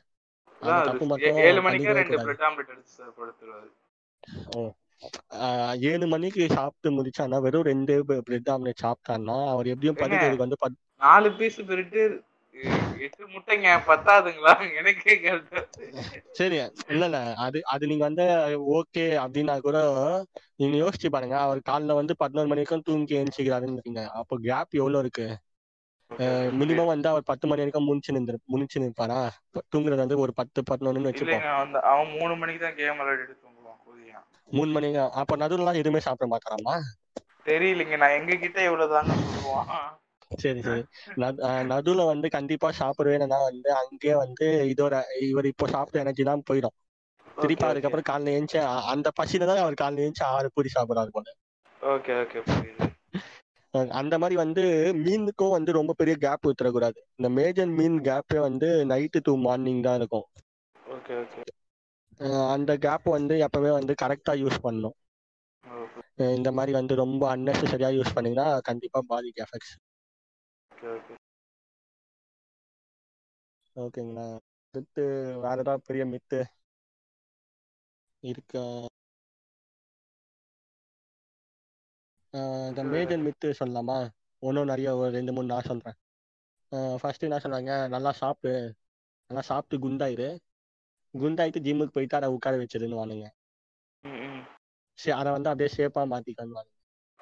ஏழு 1.40 1.62
மணிக்கே 1.62 1.92
பண்ணிக்கவே 1.92 1.94
ரெண்டு 1.94 2.10
கூடாது 2.10 2.26
பிரெட் 2.26 2.44
ஆம்லெட் 2.48 2.74
எடுத்து 2.74 2.92
சார் 2.92 3.16
படுத்துருவாரு. 3.18 3.70
ஆஹ் 5.42 5.76
ஏழு 5.84 6.06
மணிக்கு 6.08 6.50
சாப்பிட்டு 6.50 6.90
முடிச்சான்னா 6.98 7.38
வெறும் 7.42 7.64
ரெண்டு 7.64 7.94
பிரெட் 8.24 8.50
ஆம்லெட் 8.50 8.84
சாப்பிட்டான்னா 8.84 9.38
அவர் 9.48 9.72
எப்படியும்? 9.74 10.00
படுக்கிறதுக்கு 10.02 10.46
வந்து 10.46 10.60
நாலு 11.02 11.30
பீஸ் 11.32 11.60
பிரெட் 11.66 11.98
எட்டு 13.00 13.24
முட்டைங்க 13.28 13.68
பத்தாதுங்களா? 13.88 14.54
எனக்கே 14.78 15.14
சரி 16.32 16.58
இல்ல 16.88 17.06
இல்ல. 17.06 17.18
அது 17.38 17.60
அது 17.66 17.88
நீங்க 17.88 18.04
வந்து 18.04 18.26
ஓகே 18.76 19.06
அப்படின்னா 19.24 19.56
கூட 19.60 19.78
நீங்க 20.56 20.76
யோசிச்சு 20.78 21.10
பாருங்க. 21.10 21.36
அவர் 21.40 21.60
காலைல 21.70 21.94
வந்து 21.94 22.16
பதினோரு 22.16 22.48
மணிக்கும் 22.48 22.82
தூங்கி 22.82 23.18
எழுந்திரிக்கிறாருன்னு 23.18 24.06
அப்போ 24.14 24.38
கேப் 24.42 24.80
எவ்வளவு 24.80 25.04
இருக்கு? 25.04 25.28
மினிமம் 26.60 26.92
வந்து 26.92 27.08
அவர் 27.10 27.28
பத்து 27.30 27.46
மணி 27.48 27.62
வரைக்கும் 27.62 27.88
முழிச்சு 27.88 28.16
நின்று 28.16 28.38
முழிச்சு 28.52 28.82
நிற்பாரா? 28.84 29.20
தூங்குறது 29.72 30.04
வந்து 30.04 30.18
ஒரு 30.18 30.34
பத்து 30.34 30.62
பதினொன்னு 30.70 31.10
வச்சுப்போம் 31.10 31.46
அவன் 31.92 32.12
மூணு 32.16 32.34
மணிக்கு 32.36 32.62
தான் 32.62 32.78
கேம் 32.78 33.00
விளையாடிட்டு 33.02 33.36
தூங்குவான் 33.38 33.80
மூணு 34.52 34.72
மணி 34.72 34.88
அப்ப 35.22 35.38
நடுவுலாம் 35.38 35.82
எதுவுமே 35.82 36.02
சாப்பிட 36.02 36.28
மாட்டாராமா? 36.32 36.76
தெரியலைங்க 37.46 37.98
நான் 37.98 38.18
எங்க 38.18 38.34
கிட்ட 38.38 38.60
இவ்வளவுதாங்க 38.68 39.14
சொல்லுவான். 39.22 39.70
சரி 40.42 40.62
சரி. 40.62 40.84
நடுவுல 41.72 42.06
வந்து 42.10 42.28
கண்டிப்பா 42.36 42.70
சாப்பிடுவேன்னா 42.80 43.40
வந்து 43.44 43.70
அங்கேயே 43.80 44.16
வந்து 44.22 44.46
இதோட 44.72 44.96
இவர் 45.28 45.52
இப்போ 45.52 45.68
சாப்பிட்ட 45.68 46.04
எனர்ஜி 46.04 46.26
தான் 46.26 46.48
போயிடும். 46.50 46.76
திருப்பி 47.38 47.66
அதுக்கப்புறம் 47.68 48.08
காலைல 48.10 48.36
ஏஞ்சி 48.38 48.60
அந்த 48.94 49.08
பசியில 49.20 49.50
தான் 49.50 49.64
அவர் 49.64 49.82
காலைல 49.82 50.06
ஏஞ்சி 50.08 50.24
ஆறு 50.32 50.50
பூரி 50.56 50.72
சாப்பிடுறாரு 50.76 51.12
போல. 51.12 51.28
ஓகே 51.82 52.14
ஓகே 52.22 52.40
அந்த 53.94 54.16
மாதிரி 54.18 54.36
வந்து 54.38 54.64
மீனுக்கும் 55.00 55.50
வந்து 55.50 55.72
ரொம்ப 55.72 55.94
பெரிய 55.94 56.16
கேப் 56.18 56.48
விட்டுறக்கூடாது. 56.48 57.00
இந்த 57.16 57.30
மேஜர் 57.32 57.72
மீன் 57.74 57.98
கேப்பே 58.02 58.40
வந்து 58.40 58.70
நைட்டு 58.88 59.22
டு 59.24 59.34
மார்னிங் 59.40 59.82
தான் 59.82 59.98
இருக்கும். 59.98 60.28
ஓகே 60.76 61.16
ஓகே 61.22 61.42
அந்த 62.52 62.72
கேப் 62.80 63.08
வந்து 63.10 63.36
எப்பவுமே 63.46 63.72
வந்து 63.72 63.94
கரெக்டா 64.02 64.34
யூஸ் 64.42 64.64
பண்ணணும். 64.64 64.98
அஹ் 66.18 66.36
இந்த 66.36 66.50
மாதிரி 66.54 66.72
வந்து 66.72 66.94
ரொம்ப 66.98 67.24
அன்னெசரியா 67.34 67.92
யூஸ் 67.96 68.16
பண்ணீங்கன்னா 68.16 68.48
கண்டிப்பா 68.64 69.02
பாதிக்கு 69.08 69.44
எஃபெக்ட்ஸ் 69.44 69.76
ஓகே 70.72 70.88
ஓகே 70.94 71.16
ஓகேங்களா 73.76 74.26
அடுத்து 74.74 75.04
வேற 75.44 75.58
ஏதாவது 75.60 75.88
பெரிய 75.88 76.06
மித்து 76.08 76.40
இருக்கா? 78.24 78.64
இந்த 82.34 82.84
மேஜர் 82.84 83.24
மித்து 83.24 83.48
சொல்லலாமா? 83.60 83.98
ஒன்றும் 84.40 84.66
நிறைய 84.66 84.96
ஒரு 84.96 85.12
ரெண்டு 85.12 85.32
மூணு 85.34 85.48
நான் 85.48 85.62
சொல்றேன். 85.62 85.98
ஃபர்ஸ்ட் 87.00 87.24
என்ன 87.24 87.38
சொன்னாங்க? 87.38 87.90
நல்லா 87.90 88.12
சாப்பிடு. 88.12 88.54
நல்லா 89.30 89.42
சாப்பிட்டு 89.42 89.90
குண்டாயிரு. 89.90 90.30
குண்டாயிட்டு 91.14 91.64
ஜிம்முக்கு 91.68 91.96
போயிட்டு 91.98 92.16
அதை 92.16 92.30
உட்கார 92.30 92.58
வச்சிருன்னு 92.58 93.02
வானுங்க. 93.02 93.26
சரி 95.00 95.18
அதை 95.18 95.32
வந்து 95.32 95.50
அப்படியே 95.50 95.70
ஷேப்பா 95.78 96.02
மாத்திக்கணும் 96.14 96.70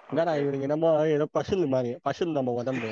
என்னடா 0.10 0.34
இவனுங்க 0.34 0.62
என்னமோ 0.62 0.90
ஏதோ 1.06 1.26
பசுல் 1.34 1.68
மாதிரி 1.68 1.90
பசுல் 2.10 2.32
நம்ம 2.32 2.52
உடம்பு 2.52 2.88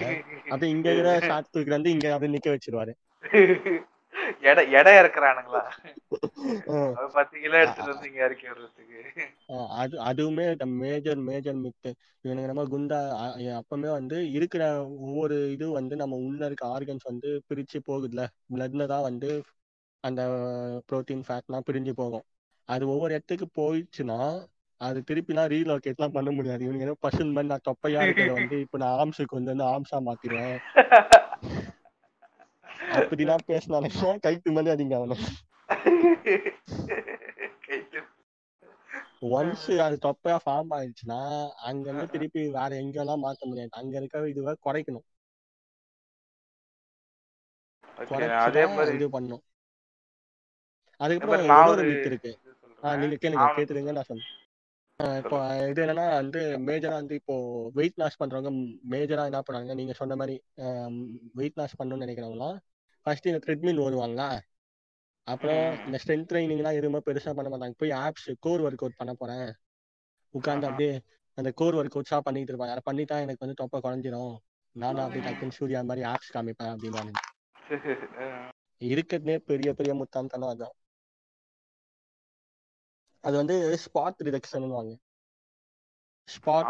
அப்படியே 0.49 0.71
இங்க 0.71 0.87
இருக்கிற 0.91 1.19
ஷார்ட் 1.19 1.51
தூக்கிட்டு 1.53 1.77
வந்து 1.77 1.91
இங்க 1.91 2.13
அப்படியே 2.13 2.33
நிக்க 2.37 2.49
வச்சிருவாரு. 2.55 2.93
எடை 4.41 4.63
எடை 4.71 4.93
அது 6.97 7.07
பத்து 7.15 7.35
கிலோ 7.39 7.57
எடுத்துட்டு 7.61 7.91
வந்து 7.91 8.07
இங்க 8.09 8.19
இறக்கி 8.25 8.45
விடுறதுக்கு. 8.49 9.25
அது 9.81 9.95
அதுவுமே 10.09 10.45
மேஜர் 10.81 11.19
மேஜர் 11.27 11.59
மித்து 11.63 11.89
இவனுங்க 12.25 12.47
நம்ம 12.51 12.65
குண்டா 12.73 12.99
அப்பவுமே 13.59 13.89
வந்து 13.91 14.17
இருக்கிற 14.31 14.63
ஒவ்வொரு 15.07 15.35
இது 15.51 15.67
வந்து 15.71 15.95
நம்ம 15.95 16.17
உள்ள 16.27 16.41
இருக்க 16.45 16.65
ஆர்கன்ஸ் 16.75 17.09
வந்து 17.11 17.29
பிரிச்சு 17.49 17.79
போகுதுல 17.89 18.23
பிளட்ல 18.53 18.87
தான் 18.93 19.07
வந்து 19.09 19.29
அந்த 20.03 20.21
புரோட்டீன் 20.87 21.25
ஃபேட்லாம் 21.27 21.67
பிரிஞ்சு 21.69 21.93
போகும். 22.01 22.25
அது 22.69 22.83
ஒவ்வொரு 22.93 23.11
இடத்துக்கு 23.13 23.47
போயிடுச்சுன்னா 23.59 24.19
அது 24.81 24.99
திருப்பிலாம் 25.09 25.51
ரீலோகேட்லாம் 25.53 26.15
பண்ண 26.17 26.29
முடியாது. 26.31 26.61
இவனுங்க 26.65 26.87
ஏதோ 26.87 26.97
பசுன் 27.05 27.33
மாதிரி 27.35 27.51
நான் 27.53 27.67
தொப்பையா 27.69 28.01
இருக்கிறத 28.03 28.35
வந்து 28.39 28.57
இப்ப 28.65 28.79
நான் 28.83 28.97
ஆம்ஸுக்கு 29.03 29.37
வந்து 29.39 29.53
வந்து 29.53 29.67
ஆம்ஸா 29.73 29.99
மாத்திடுவேன். 30.07 30.59
அப்படிலாம் 32.95 33.47
பேசினானுங்க 33.47 33.93
கைத்து 34.23 34.51
மாதிரி 34.51 34.73
அதிங்க 34.73 34.95
அவனை. 34.99 35.15
ஒன்ஸ் 39.31 39.67
அது 39.83 39.95
தொப்பையா 40.03 40.37
ஃபார்ம் 40.43 40.73
ஆயிடுச்சுன்னா 40.75 41.19
அங்க 41.67 41.85
இருந்து 41.87 42.05
திருப்பி 42.13 42.41
வேற 42.55 42.71
எங்கெல்லாம் 42.81 43.23
மாத்த 43.23 43.47
முடியாது 43.49 43.77
அங்க 43.79 43.93
இருக்க 43.99 44.21
இதுவை 44.33 44.53
குறைக்கணும் 44.65 45.05
அதே 48.47 48.63
மாதிரி 48.71 48.97
இது 48.97 49.07
பண்ணும் 49.13 49.43
அதே 51.01 51.05
அதுக்கப்புறம் 51.05 51.45
இன்னொரு 51.47 51.83
மித் 51.89 52.09
இருக்கு. 52.09 52.31
நீங்க 52.97 53.15
கேளுங்க 53.15 53.41
நான் 53.41 53.57
கேட்டுருங்க 53.57 53.93
நான் 53.93 54.21
ஆஹ் 54.99 55.17
இப்போ 55.21 55.37
இது 55.65 55.81
என்னன்னா 55.83 56.05
வந்து 56.13 56.39
மேஜரா 56.67 56.93
வந்து 56.93 57.15
இப்போ 57.19 57.35
வெயிட் 57.75 57.99
லாஸ் 58.01 58.19
பண்றவங்க 58.21 58.51
மேஜரா 58.93 59.25
என்ன 59.29 59.41
பண்ணுவாங்க 59.41 59.73
நீங்க 59.79 59.93
சொன்ன 59.99 60.15
மாதிரி 60.21 60.35
வெயிட் 61.35 61.59
லாஸ் 61.59 61.77
பண்ணணும்னு 61.79 62.05
நினைக்கிறவங்களாம் 62.05 62.57
ஃபர்ஸ்ட் 63.07 63.27
இந்த 63.27 63.39
ட்ரெட்மில் 63.43 63.83
ஓடுவாங்க 63.83 64.21
அப்புறம். 65.27 65.65
இந்த 65.85 65.97
ஸ்ட்ரென்த் 66.03 66.29
ட்ரைனிங்லாம் 66.29 66.77
எதுவுமே 66.79 66.99
பெருசா 67.05 67.31
பண்ண 67.33 67.49
மாட்டாங்க. 67.49 67.75
போய் 67.77 67.93
ஆப்ஸ் 67.97 68.27
கோர் 68.39 68.61
ஒர்க் 68.61 68.83
அவுட் 68.83 68.97
பண்ண 68.97 69.13
போறேன். 69.13 69.47
உட்காந்து. 70.33 70.67
அப்படியே 70.69 70.93
அந்த 71.37 71.49
கோர் 71.51 71.75
ஒர்க் 71.75 71.95
அவுட்ஸா 71.97 72.19
பண்ணிட்டு 72.19 72.51
இருப்பாங்க 72.53 72.75
அதை 72.75 72.83
பண்ணிட்டா 72.85 73.15
எனக்கு 73.21 73.43
வந்து 73.45 73.55
தொப்பை 73.55 73.79
குறைஞ்சிரும். 73.81 74.35
நானும் 74.75 75.03
அப்படியே 75.03 75.25
டக்குன்னு 75.27 75.57
சூர்யா 75.57 75.81
மாதிரி 75.83 76.03
ஆப்ஸ் 76.07 76.33
காமிப்பேன் 76.35 76.73
அப்படின்னு 76.73 77.13
இருக்கிறதுலே 78.81 79.35
பெரிய 79.45 79.69
பெரிய 79.73 79.93
முத்தாம்தனம் 79.93 80.51
அதான். 80.53 80.75
அது 83.23 83.35
வந்து 83.37 83.55
ஸ்பாட் 83.83 84.23
ரிடக்ஷன் 84.27 84.67
வாங்க 84.69 84.93
ஸ்பாட் 86.29 86.69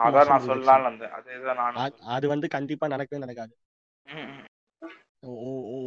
அதேதான் 1.18 1.78
அது 2.16 2.26
வந்து 2.28 2.48
கண்டிப்பா 2.48 2.88
நடக்கவே 2.88 3.20
நடக்காது. 3.20 3.54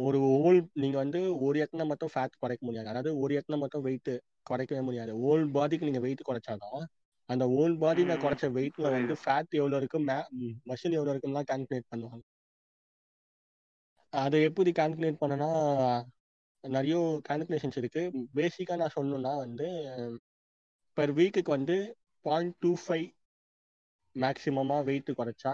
ஒரு 0.03 0.17
ஹோல் 0.35 0.59
நீங்க 0.73 0.97
வந்து 0.97 1.19
ஒரு 1.39 1.55
இடத்துல 1.59 1.85
மட்டும் 1.85 2.11
ஃபேட் 2.13 2.39
குறைக்க 2.39 2.65
முடியாது. 2.65 2.87
அதாவது 2.87 3.11
ஒரு 3.19 3.31
இடத்துல 3.35 3.57
மட்டும் 3.59 3.81
வெயிட் 3.81 4.11
குறைக்கவே 4.49 4.81
முடியாது. 4.81 5.11
ஹோல் 5.21 5.45
பாடிக்கு 5.51 5.87
நீங்க 5.89 5.99
வெயிட் 5.99 6.27
குறைச்சாதான் 6.29 6.81
அந்த 7.29 7.45
ஹோல் 7.45 7.75
பாடியில 7.77 8.13
ம், 8.15 8.21
குறைச்ச 8.23 8.45
வெயிட்ல 8.53 8.87
வந்து. 8.91 9.15
ஃபேட் 9.23 9.57
எவ்வளவு 9.59 9.79
இருக்கு 9.81 9.99
மசில் 10.65 10.97
எவ்வளவு 10.99 11.13
இருக்குன்னு 11.13 11.49
கால்குலேட் 11.51 11.91
பண்ணுவாங்க. 11.91 12.23
அதை 14.13 14.41
எப்படி 14.41 14.71
கால்குலேட் 14.71 15.21
பண்ணனா 15.21 15.49
நிறைய 16.63 16.95
கால்குலேஷன்ஸ் 17.29 17.77
இருக்கு. 17.77 18.01
பேசிக்கா 18.35 18.75
நான் 18.75 18.95
சொல்லணும்னா 18.95 19.33
வந்து 19.37 19.67
பெர் 20.97 21.13
வீக்குக்கு 21.13 21.51
வந்து 21.51 21.77
பாயிண்ட் 22.25 22.55
டூ 22.59 22.71
ஃபைவ் 22.83 23.07
மேக்சிமமா 24.15 24.77
வெயிட் 24.83 25.11
குறைச்சா 25.17 25.53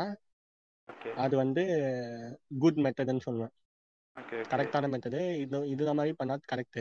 அது 1.15 1.35
வந்து 1.37 1.63
குட் 2.59 2.79
மெத்தட்னு 2.85 3.25
சொல்லுவேன். 3.25 3.53
கரெக்டான 4.51 4.89
மெத்தடு 4.91 5.21
இது 5.43 5.57
இது 5.73 5.93
மாதிரி 5.93 6.13
பண்ணா 6.19 6.35
கரெக்ட் 6.51 6.79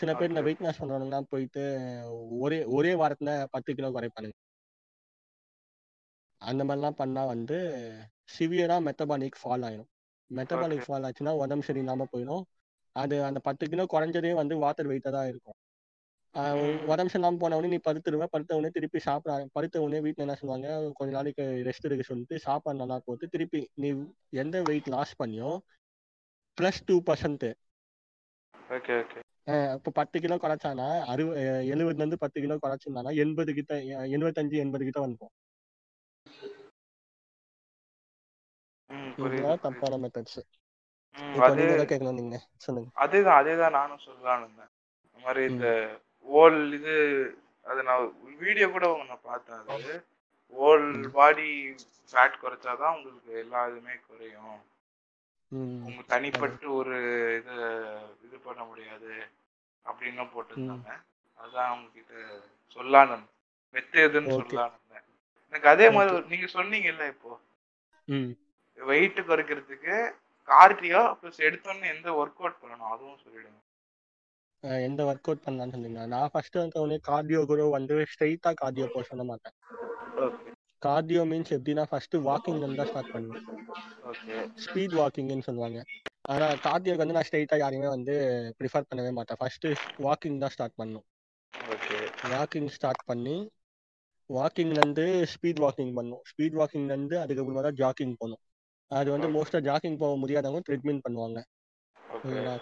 சில 0.00 0.10
பேர் 0.14 0.30
இந்த. 0.30 0.42
வெயிட் 0.46 0.64
லாஸ் 0.64 0.80
பண்றவங்கலாம் 0.80 1.30
போயிட்டு 1.32 1.62
ஒரே 2.40 2.58
ஒரே 2.76 2.92
வாரத்துல 3.02 3.30
பத்து 3.54 3.70
கிலோ 3.74 3.90
குறைப்பானுங்க. 3.92 4.36
அந்த 6.42 6.62
மாதிரிலாம் 6.64 6.98
பண்ணா 7.00 7.22
வந்து 7.26 7.56
சிவியரா 8.34 8.76
மெட்டபாலிக் 8.86 9.38
ஃபால் 9.40 9.64
ஆயிடும் 9.68 9.90
மெட்டபாலிக் 10.30 10.86
ஃபால் 10.86 11.06
ஆச்சுன்னா 11.08 11.32
உடம்பு 11.42 11.66
சரியில்லாம 11.68 12.06
போயிடும் 12.12 12.44
அது 12.96 13.16
அந்த 13.28 13.38
பத்து 13.48 13.64
கிலோ 13.68 13.84
குறைஞ்சதே 13.92 14.32
வந்து 14.40 14.54
வாட்டர் 14.64 14.90
வெயிட்டா 14.90 15.10
தான் 15.10 15.28
இருக்கும். 15.28 15.56
உடம்பு 16.92 17.10
சரியில்லாம 17.12 17.38
போன 17.38 17.56
உடனே 17.58 17.70
நீ 17.72 17.78
படுத்துருவ 17.86 18.26
படுத்த 18.26 18.56
உடனே 18.58 18.70
திருப்பி 18.76 18.98
சாப்பிட 19.06 19.32
படுத்த 19.56 19.82
உடனே 19.84 20.00
வீட்டுல 20.06 20.24
என்ன 20.26 20.36
சொல்லுவாங்க 20.40 20.68
கொஞ்ச 20.98 21.10
நாளைக்கு 21.16 21.44
ரெஸ்ட் 21.68 21.86
எடுக்க 21.88 22.04
சொல்லிட்டு 22.04 22.36
சாப்பாடு 22.46 22.80
நல்லா 22.82 22.98
போட்டு 23.06 23.26
திருப்பி 23.34 23.60
நீ 23.76 23.88
எந்த 24.42 24.56
வெயிட் 24.64 24.88
லாஸ் 24.88 25.14
பண்ணியோ 25.18 25.50
plus 26.58 26.80
two 26.90 26.96
percent 27.10 27.48
Okay, 28.76 28.96
okay. 29.02 29.22
இப்போ 29.76 29.90
பத்து 29.98 30.16
கிலோ 30.24 30.36
குறைச்சானா 30.42 30.86
அறுவ 31.12 31.30
எழுபதுல 31.72 32.02
இருந்து 32.02 32.18
பத்து 32.22 32.38
கிலோ 32.42 32.54
குறைச்சிருந்தானா 32.62 33.10
எண்பது 33.22 33.50
கிட்ட 33.58 33.72
எழுபத்தஞ்சு 34.16 34.56
எண்பது 34.64 34.84
கிட்ட 34.88 35.00
வந்துடும். 35.04 35.32
தப்பான 39.64 39.98
மெத்தட்ஸ் 40.04 40.40
அதேதான் 43.04 43.38
அதேதான் 43.40 43.76
நானும் 43.78 44.04
சொல்லலாம்னு 44.06 44.44
இருந்தேன். 44.46 44.72
இந்த 45.06 45.18
மாதிரி 45.24 45.42
இந்த 45.52 45.68
ஓல் 46.26 46.60
இது 46.78 46.94
அது 47.66 47.80
நான் 47.88 48.04
வீடியோ 48.44 48.68
கூட 48.76 48.86
ஒன்று 49.00 49.16
பார்த்தேன். 49.30 49.64
அது 49.76 49.94
ஓல் 50.52 50.88
பாடி 51.16 51.50
ஃபேட் 52.12 52.42
குறைச்சாதான் 52.44 52.94
உங்களுக்கு 52.96 53.32
எல்லா 53.44 53.60
இதுவுமே 53.70 53.96
குறையும். 54.08 54.60
உங்க 55.86 56.02
தனிப்பட்டு 56.08 56.66
ஒரு 56.72 56.96
இது 57.38 57.54
இது 58.24 58.38
பண்ண 58.38 58.64
முடியாது 58.64 59.12
அப்படின்னு 59.86 60.24
போட்டிருந்தாங்க. 60.34 60.90
அதான் 61.38 61.72
உங்ககிட்ட 61.72 62.14
சொல்லான்னு 62.76 63.08
இருந்தேன். 63.08 63.28
மெத்து 63.74 63.98
எதுன்னு 64.06 64.30
Okay. 64.30 64.38
சொல்லலான்னு 64.40 64.76
இருந்தேன். 64.78 65.06
எனக்கு 65.48 65.68
அதே 65.68 65.90
மாதிரி 65.90 66.26
நீங்க 66.28 66.46
சொன்னீங்கல்ல 66.52 67.08
இப்போ. 67.08 67.32
வெயிட் 68.78 69.20
குறைக்கிறதுக்கு 69.20 69.96
கார்டியோ 70.48 71.00
ப்ளஸ் 71.18 71.44
எடுத்தோன்னே 71.48 71.86
எந்த 71.86 72.10
ஒர்க் 72.12 72.40
அவுட் 72.42 72.60
பண்ணணும்? 72.62 72.90
அதுவும் 72.92 73.20
சொல்லிடுங்க. 73.24 73.60
எந்த 74.88 75.04
ஒர்க் 75.04 75.28
அவுட் 75.28 75.44
பண்ணலாம்னு 75.46 75.70
சொன்னீங்க 75.70 76.06
நான் 76.06 76.30
ஃபர்ஸ்ட் 76.30 76.54
வந்து 76.54 76.80
உடனே 76.80 76.98
கார்டியோ 77.08 77.46
கூட 77.46 77.62
வந்து 77.68 78.06
ஸ்ட்ரைட்டா 78.12 78.52
கார்டியோ 78.62 78.86
போக 78.86 79.02
சொல்ல 79.02 79.24
மாட்டேன். 79.24 79.54
ஓகே. 80.16 80.51
கார்டியோ 80.84 81.22
மீன்ஸ் 81.30 81.52
எப்படின்னா 81.56 81.84
ஃபர்ஸ்ட் 81.90 82.16
வாக்கிங்ல 82.28 82.66
இருந்தா 82.66 82.86
ஸ்டார்ட் 82.90 83.12
பண்ணுவேன் 83.14 83.46
ஓகே 84.10 84.36
ஸ்பீட் 84.64 84.94
வாக்கிங்னு 85.00 85.46
சொல்லுவாங்க. 85.48 85.80
ஆனா 86.32 86.46
கார்டியோக்கு 86.66 87.02
வந்து 87.02 87.16
நான் 87.16 87.26
ஸ்ட்ரைட்டா 87.28 87.56
யாரையுமே 87.62 87.88
வந்து 87.96 88.14
ப்ரிஃபர் 88.58 88.88
பண்ணவே 88.90 89.10
மாட்டேன். 89.18 89.38
ஃபர்ஸ்ட் 89.40 89.66
வாக்கிங் 90.06 90.38
தான் 90.44 90.54
ஸ்டார்ட் 90.54 90.78
பண்ணணும். 90.80 91.06
ஓகே 91.74 91.96
வாக்கிங் 92.34 92.70
ஸ்டார்ட் 92.76 93.02
பண்ணி 93.10 93.36
வாக்கிங்ல 94.30 94.78
இருந்து 94.82 95.04
ஸ்பீட் 95.32 95.62
வாக்கிங் 95.64 95.92
பண்ணும் 95.98 96.22
ஸ்பீட் 96.30 96.58
வாக்கிங்ல 96.60 96.94
இருந்து 96.96 97.16
அதுக்கப்புறமா 97.22 97.64
தான் 97.66 97.78
ஜாக்கிங் 97.82 98.14
போகணும். 98.20 98.42
அது 98.90 99.08
வந்து 99.14 99.28
மோஸ்டா 99.36 99.60
ஜாக்கிங் 99.68 99.98
போக 100.02 100.14
முடியாதவங்க 100.22 100.62
ட்ரெட்மில் 100.68 101.04
பண்ணுவாங்க. 101.06 101.40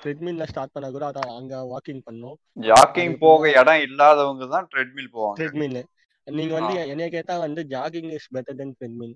ட்ரெட்மில்ல 0.02 0.44
ஸ்டார்ட் 0.50 0.74
பண்ணா 0.74 0.88
கூட 0.96 1.04
அதான் 1.10 1.32
அங்க 1.38 1.54
வாக்கிங் 1.72 2.02
பண்ணும். 2.08 2.36
ஜாக்கிங் 2.68 3.16
போக 3.24 3.50
இடம் 3.60 3.82
இல்லாதவங்க 3.86 4.46
தான் 4.54 4.68
ட்ரெட்மில் 4.72 5.10
போவாங்க. 5.16 5.36
ட்ரெட்மில் 5.40 5.80
நீங்க 6.26 6.54
வந்து. 6.58 6.74
என்னைய 6.92 7.08
கேட்டா 7.10 7.34
வந்து 7.38 7.60
jogging 7.72 8.10
is 8.16 8.28
better 8.36 8.58
than 8.60 8.74
treadmill 8.78 9.14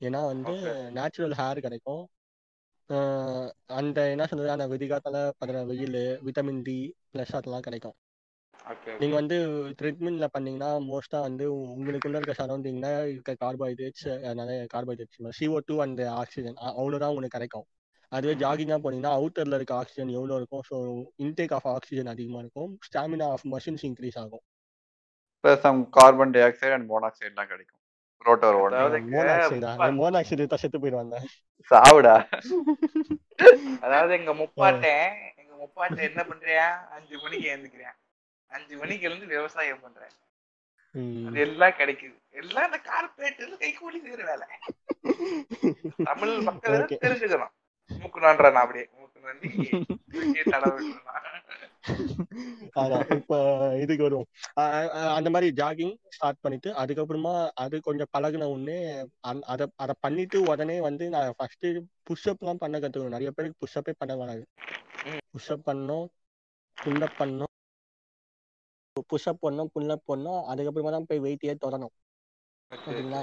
ஏன்னா 0.00 0.20
வந்து. 0.32 0.54
நேச்சுரல் 0.98 1.36
ஹேர் 1.40 1.64
கிடைக்கும். 1.66 2.02
அந்த 3.78 3.98
என்ன 4.14 4.24
சொல்றது 4.30 4.54
அந்த 4.54 4.66
வெடிகாத்தால 4.72 5.20
படுற 5.40 5.62
வெயில் 5.70 5.96
விட்டமின் 6.26 6.64
டி 6.68 6.76
ப்ளஸ் 7.12 7.36
அதெல்லாம் 7.38 7.66
கிடைக்கும். 7.68 7.96
நீங்க 9.00 9.14
வந்து 9.14 9.36
ட்ரெட்மில்ல 9.78 10.26
பண்ணீங்கன்னா 10.34 10.70
மோஸ்டா 10.86 11.18
வந்து 11.20 11.44
உங்களுக்குள்ள 11.74 12.18
இருக்க 12.18 12.34
சரௌண்டிங்ல 12.40 12.88
இருக்க 13.10 13.32
கார்போஹைட்ரேட்ஸ் 13.42 14.06
நிறைய 14.40 14.60
carbohydrates 14.74 15.18
CO2 15.38 15.60
two 15.68 15.76
and 15.84 16.02
oxygen 16.20 16.56
அவ்வளவுதான் 16.72 17.12
உங்களுக்கு 17.12 17.36
கிடைக்கும். 17.36 17.66
அதுவே 18.12 18.34
ஜாகிங்கா 18.42 18.76
போனீங்கன்னா 18.82 19.14
அவுட்டர்ல 19.18 19.58
இருக்க 19.58 19.74
ஆக்சிஜன் 19.74 20.12
எவ்வளவு 20.16 20.38
இருக்கும்? 20.40 20.64
ஸோ 20.70 20.76
இன்டேக் 21.24 21.54
ஆஃப் 21.58 21.68
ஆக்சிஜன் 21.74 22.12
அதிகமா 22.14 22.40
இருக்கும். 22.44 22.70
ஸ்டாமினா 22.88 23.28
ஆஃப் 23.34 23.46
மஷின்ஸ் 23.54 23.84
இன்க்ரீஸ் 23.88 24.18
ஆகும். 24.18 24.44
Plus 25.46 25.64
some 25.64 25.80
carbon 25.96 26.32
dioxide 26.42 26.76
and 26.76 26.90
மோனாக்சைடுலாம் 26.92 27.50
கிடைக்கும். 27.50 27.80
ரோட்டோர் 28.26 28.56
மோனாக்சைடா 28.62 29.72
மோனாக்சைடு 30.00 30.60
செத்து 30.62 30.78
போயிடுவாங்க. 30.78 31.16
சாவுடா. 31.70 32.14
அதாவது 33.84 34.12
எங்க 34.18 34.32
முப்பாட்டேன் 34.40 35.14
எங்க 35.42 35.52
முப்பாட்டை 35.62 36.02
என்ன 36.10 36.22
பண்றியா? 36.30 36.68
அஞ்சு 36.96 37.16
மணிக்கு 37.22 37.46
எழுந்துக்கிறேன் 37.52 37.96
அஞ்சு 38.50 38.74
மணிக்கு 38.80 39.06
எழுந்து 39.08 39.26
விவசாயம் 39.26 39.82
பண்றேன். 39.84 40.14
அது 41.28 41.40
எல்லாம் 41.46 41.78
கிடைக்குது. 41.78 42.16
எல்லாம் 42.40 42.66
இந்த 42.68 42.78
கார்பரேட் 42.90 43.58
கை 43.62 43.72
கூலி 43.72 43.98
செய்யற 44.04 44.22
வேலை. 44.30 44.46
தமிழ் 46.10 46.34
மக்கள். 46.48 46.76
தெரிஞ்சுக்கணும். 47.04 47.52
மூக்கு 48.00 48.20
நன்றா 48.20 48.48
நான் 48.52 48.64
அப்படியே. 48.66 48.86
மூக்கு 48.98 49.20
நன்றி 49.26 49.50
இதுக்கே 50.18 50.44
தடவை. 50.50 50.80
அதான் 52.76 53.10
இப்ப 53.16 53.34
இதுக்கு 53.82 54.06
வருவோம் 54.06 54.28
அந்த 55.16 55.28
மாதிரி 55.34 55.48
ஜாகிங் 55.60 55.94
ஸ்டார்ட் 56.08 56.42
பண்ணிட்டு 56.42 56.70
அதுக்கப்புறமா 56.82 57.34
அது 57.64 57.76
கொஞ்சம் 57.80 58.12
பழகுன 58.14 58.48
உடனே 58.54 58.78
அதை 59.52 59.66
அதை 59.84 59.94
பண்ணிட்டு 60.00 60.40
உடனே 60.52 60.76
வந்து 60.88 61.06
நான் 61.08 61.36
ஃபர்ஸ்ட் 61.38 61.66
புஷ்அப் 62.08 62.42
எல்லாம் 62.42 62.62
பண்ண 62.62 62.76
கத்துக்கணும். 62.78 63.16
நிறைய 63.16 63.30
பேருக்கு 63.30 63.62
புஷ்அப்பே 63.62 63.94
பண்ண 64.00 64.14
வராது. 64.16 64.44
புஷ்அப் 65.32 65.66
பண்ணோம் 65.68 66.06
புல்லப் 66.76 67.18
பண்ணோம். 67.18 67.52
புஷ்அப் 69.10 69.42
பண்ணோம் 69.42 69.70
புல்லப் 69.74 70.08
பண்ணோம். 70.10 70.42
அதுக்கப்புறமா 70.52 70.92
தான் 70.94 71.08
போய் 71.10 71.24
வெயிட்டே 71.26 71.56
தொடணும். 71.64 71.94
ஓகேங்களா? 72.70 73.22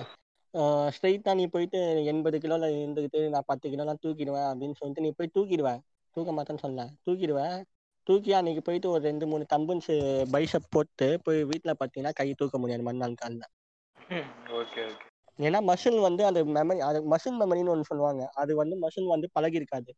ஸ்ட்ரைட்டா 0.96 1.32
நீ 1.34 1.46
போயிட்டு 1.48 1.80
எண்பது 2.12 2.38
கிலோல 2.38 2.68
இருந்துக்கிட்டு 2.76 3.22
நான் 3.34 3.50
பத்து 3.52 3.68
கிலோலாம் 3.70 4.02
தூக்கிடுவேன் 4.04 4.50
அப்படின்னு 4.52 4.78
சொல்லிட்டு 4.80 5.06
நீ 5.06 5.12
போய் 5.20 5.36
தூக்கிடுவேன் 5.38 5.82
தூக்க 6.18 6.32
மாட்டேன்னு 6.32 6.64
சொன்னேன் 6.66 6.92
தூக்கிடுவேன் 7.06 7.56
தூக்கி 8.08 8.32
அன்னைக்கு 8.34 8.62
போயிட்டு 8.62 8.90
ஒரு 8.90 9.02
ரெண்டு 9.04 9.26
மூணு 9.28 9.44
தம்புன்ஸ் 9.54 9.92
பைசப் 10.32 10.70
போட்டு 10.70 11.08
போய் 11.24 11.44
வீட்டில் 11.44 11.80
பார்த்தீங்கன்னா 11.80 12.12
கை 12.14 12.34
தூக்க 12.34 12.58
முடியாது 12.58 12.84
மறுநாள் 12.84 13.14
காலில். 13.14 13.46
Okay 14.60 14.82
okay. 14.88 15.08
ஏன்னா 15.40 15.60
மசில் 15.70 16.00
வந்து 16.00 16.26
அந்த 16.26 16.40
மெமரி 16.58 16.78
அது 16.78 17.00
மசில் 17.10 17.40
மெமரின்னு 17.42 17.74
ஒன்று 17.76 17.84
சொல்லுவாங்க. 17.84 18.24
அது 18.34 18.56
வந்து 18.56 18.76
மசில் 18.80 19.14
வந்து 19.14 19.30
பழகிருக்காது. 19.40 19.92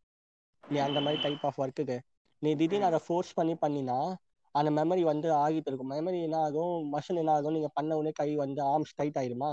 நீ 0.63 0.77
அந்த 0.77 0.99
மாதிரி 1.01 1.21
டைப் 1.21 1.45
ஆஃப் 1.45 1.59
ஒர்க்குக்கு 1.61 1.97
நீ 2.41 2.55
திடீர்னு 2.55 2.85
அதை 2.85 2.99
ஃபோர்ஸ் 3.07 3.33
பண்ணி 3.33 3.55
பண்ணினா 3.61 3.97
அந்த 4.55 4.69
மெமரி 4.71 5.01
வந்து 5.01 5.27
ஆகிட்டு 5.35 5.69
இருக்கும். 5.69 5.91
மெமரி 5.91 6.19
என்ன 6.21 6.37
ஆகும்? 6.37 6.75
மசில் 6.93 7.15
என்ன 7.15 7.31
ஆகும்? 7.31 7.53
நீங்கள் 7.53 7.73
பண்ண 7.73 7.97
உடனே 7.97 8.11
கை 8.11 8.29
வந்து 8.35 8.61
ஆர்ம்ஸ் 8.63 8.93
டைட் 8.95 9.17
ஆயிடுமா 9.17 9.51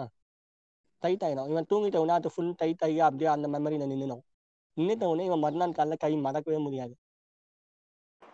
டைட் 1.03 1.24
ஆயிடும். 1.24 1.48
இவன் 1.48 1.68
தூங்கிட்ட 1.70 1.96
உடனே 1.96 2.12
அது 2.12 2.30
ஃபுல் 2.30 2.55
டைட் 2.57 2.84
ஆகி 2.84 2.98
அப்படியே 3.00 3.30
அந்த 3.30 3.48
மெமரியில் 3.48 3.90
நின்னுடும். 3.92 4.22
நின்றுட்ட 4.76 5.05
உடனே 5.05 5.24
இவன் 5.24 5.38
மறுநாள் 5.38 5.78
காலைல 5.78 5.96
கை 5.96 6.12
மறக்கவே 6.16 6.59
முடியாது. 6.59 6.94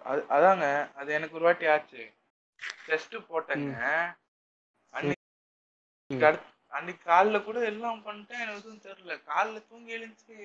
அது 0.05 0.21
அதாங்க 0.31 0.67
அது 0.95 1.11
எனக்கு 1.13 1.37
ஒரு 1.37 1.45
வாட்டி 1.45 1.67
ஆச்சு. 1.67 2.03
டெஸ்ட் 2.87 3.17
போட்டேங்க. 3.29 3.73
அன்னைக்கு 4.95 5.25
அன்னைக்கு 6.73 7.03
காலைல 7.05 7.37
கூட 7.43 7.59
எல்லாம் 7.65 8.03
பண்ணிட்டேன் 8.07 8.43
எனக்கு 8.43 8.61
எதுவும் 8.61 8.85
தெரியல. 8.85 9.15
காலைல 9.29 9.59
தூங்கி 9.67 9.97
எழுந்துச்சு 9.97 10.37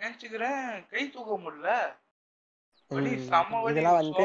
நினைச்சுக்கிறேன் 0.00 0.60
கை 0.90 1.02
தூக்க 1.08 1.36
முடியல. 1.40 1.70
வலி 2.90 3.12
செம 3.26 3.60
வலி 3.60 3.84
வந்து 3.92 4.24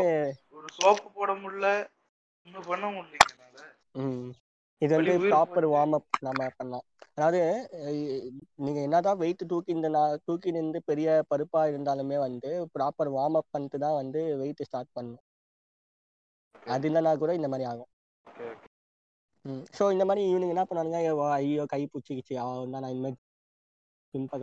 ஒரு 0.55 0.67
சோப்பு 0.77 1.07
போட 1.11 1.31
முடியல. 1.35 1.67
ஒன்றும் 2.47 2.67
பண்ண 2.67 2.85
முடியல 2.89 3.17
இது 4.81 4.93
வந்து 4.97 5.15
ப்ராப்பர். 5.25 5.67
வார்ம் 5.73 5.95
அப் 5.95 6.09
நம்ம 6.19 6.49
பண்ணலாம் 6.57 6.85
அதாவது 7.19 7.39
நீங்க 8.57 8.79
என்னதான் 8.79 9.17
வெயிட் 9.17 9.41
தூக்கி 9.47 9.71
இந்த 9.71 9.87
நா- 9.89 10.19
தூக்கி 10.23 10.49
நின்று 10.51 10.79
பெரிய 10.85 11.07
பருப்பா 11.29 11.61
இருந்தாலுமே 11.71 12.17
வந்து 12.19 12.49
ப்ராப்பர் 12.75 13.09
வார்ம் 13.15 13.37
அப் 13.37 13.51
பண்ணிட்டு 13.51 13.77
தான் 13.79 13.97
வந்து 13.97 14.19
வெயிட் 14.37 14.61
ஸ்டார்ட் 14.63 14.93
பண்ணணும். 14.95 15.23
அது 16.67 16.87
இல்லைனா 16.89 17.11
கூட 17.17 17.31
இந்த 17.33 17.47
மாதிரி 17.47 17.65
ஆகும். 17.69 17.89
ஸோ 19.73 19.83
இந்த 19.91 20.05
மாதிரி 20.05 20.23
இவனுங்க 20.29 20.55
என்ன 20.55 20.65
பண்ணானுங்க 20.65 20.99
ஐயோ, 21.35 21.65
கை 21.65 21.81
பிடிச்சிக்கிச்சு 21.85 22.35
அவன் 22.43 22.73
தான் 22.73 22.83
நான் 22.85 22.93
இனிமேல் 22.93 23.17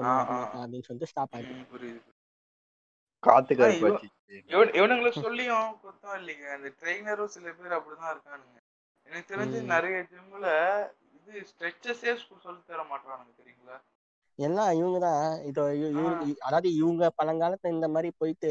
ஆ, 0.03 0.11
மாட்டேன் 0.11 0.62
அப்படின்னு 0.62 0.87
சொல்லிட்டு 0.87 1.11
ஸ்டாப் 1.11 1.33
புரியுது 1.72 2.01
காத்து 3.22 3.55
ஆ, 3.55 3.59
கருப்பு 3.59 3.81
இவ- 3.81 3.91
வச்சிச்சு 3.91 4.14
இவன் 4.53 4.72
இவனுங்களுக்கு 4.79 5.24
சொல்லியும் 5.24 5.70
குத்தம் 5.83 6.16
இல்லைங்க. 6.20 6.47
அந்த 6.57 6.68
ட்ரெயினரும் 6.81 7.33
சில 7.35 7.47
பேர் 7.55 7.77
அப்படிதான் 7.79 8.12
இருக்கானுங்க. 8.14 8.59
எனக்கு 9.09 9.31
தெரிஞ்சு. 9.33 9.59
நிறைய 9.72 9.97
ஜிம்ல 10.12 10.47
இது 11.27 11.41
ஸ்ட்ரெச்சஸே 11.51 12.12
சொல்லி 12.45 12.61
தர 12.70 12.81
மாட்டானுங்க 12.91 13.33
தெரியுங்களா? 13.41 13.77
எல்லாம் 14.39 14.72
இவங்க 14.79 14.99
தான் 15.07 15.20
இதோ 15.49 15.62
அதாவது 16.47 16.68
இவங்க 16.81 17.05
பழங்காலத்துல 17.20 17.72
இந்த 17.77 17.87
மாதிரி 17.95 18.09
போயிட்டு 18.20 18.51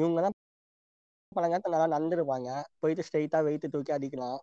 இவங்க 0.00 0.18
தான் 0.26 0.36
பழங்காலத்துல 1.32 1.74
நல்லா 1.74 1.94
நடந்துருப்பாங்க. 1.94 2.50
போயிட்டு 2.82 3.06
ஸ்ட்ரைட்டா 3.06 3.40
வெயிட் 3.46 3.72
தூக்கி 3.74 3.92
அடிக்கலாம். 3.96 4.38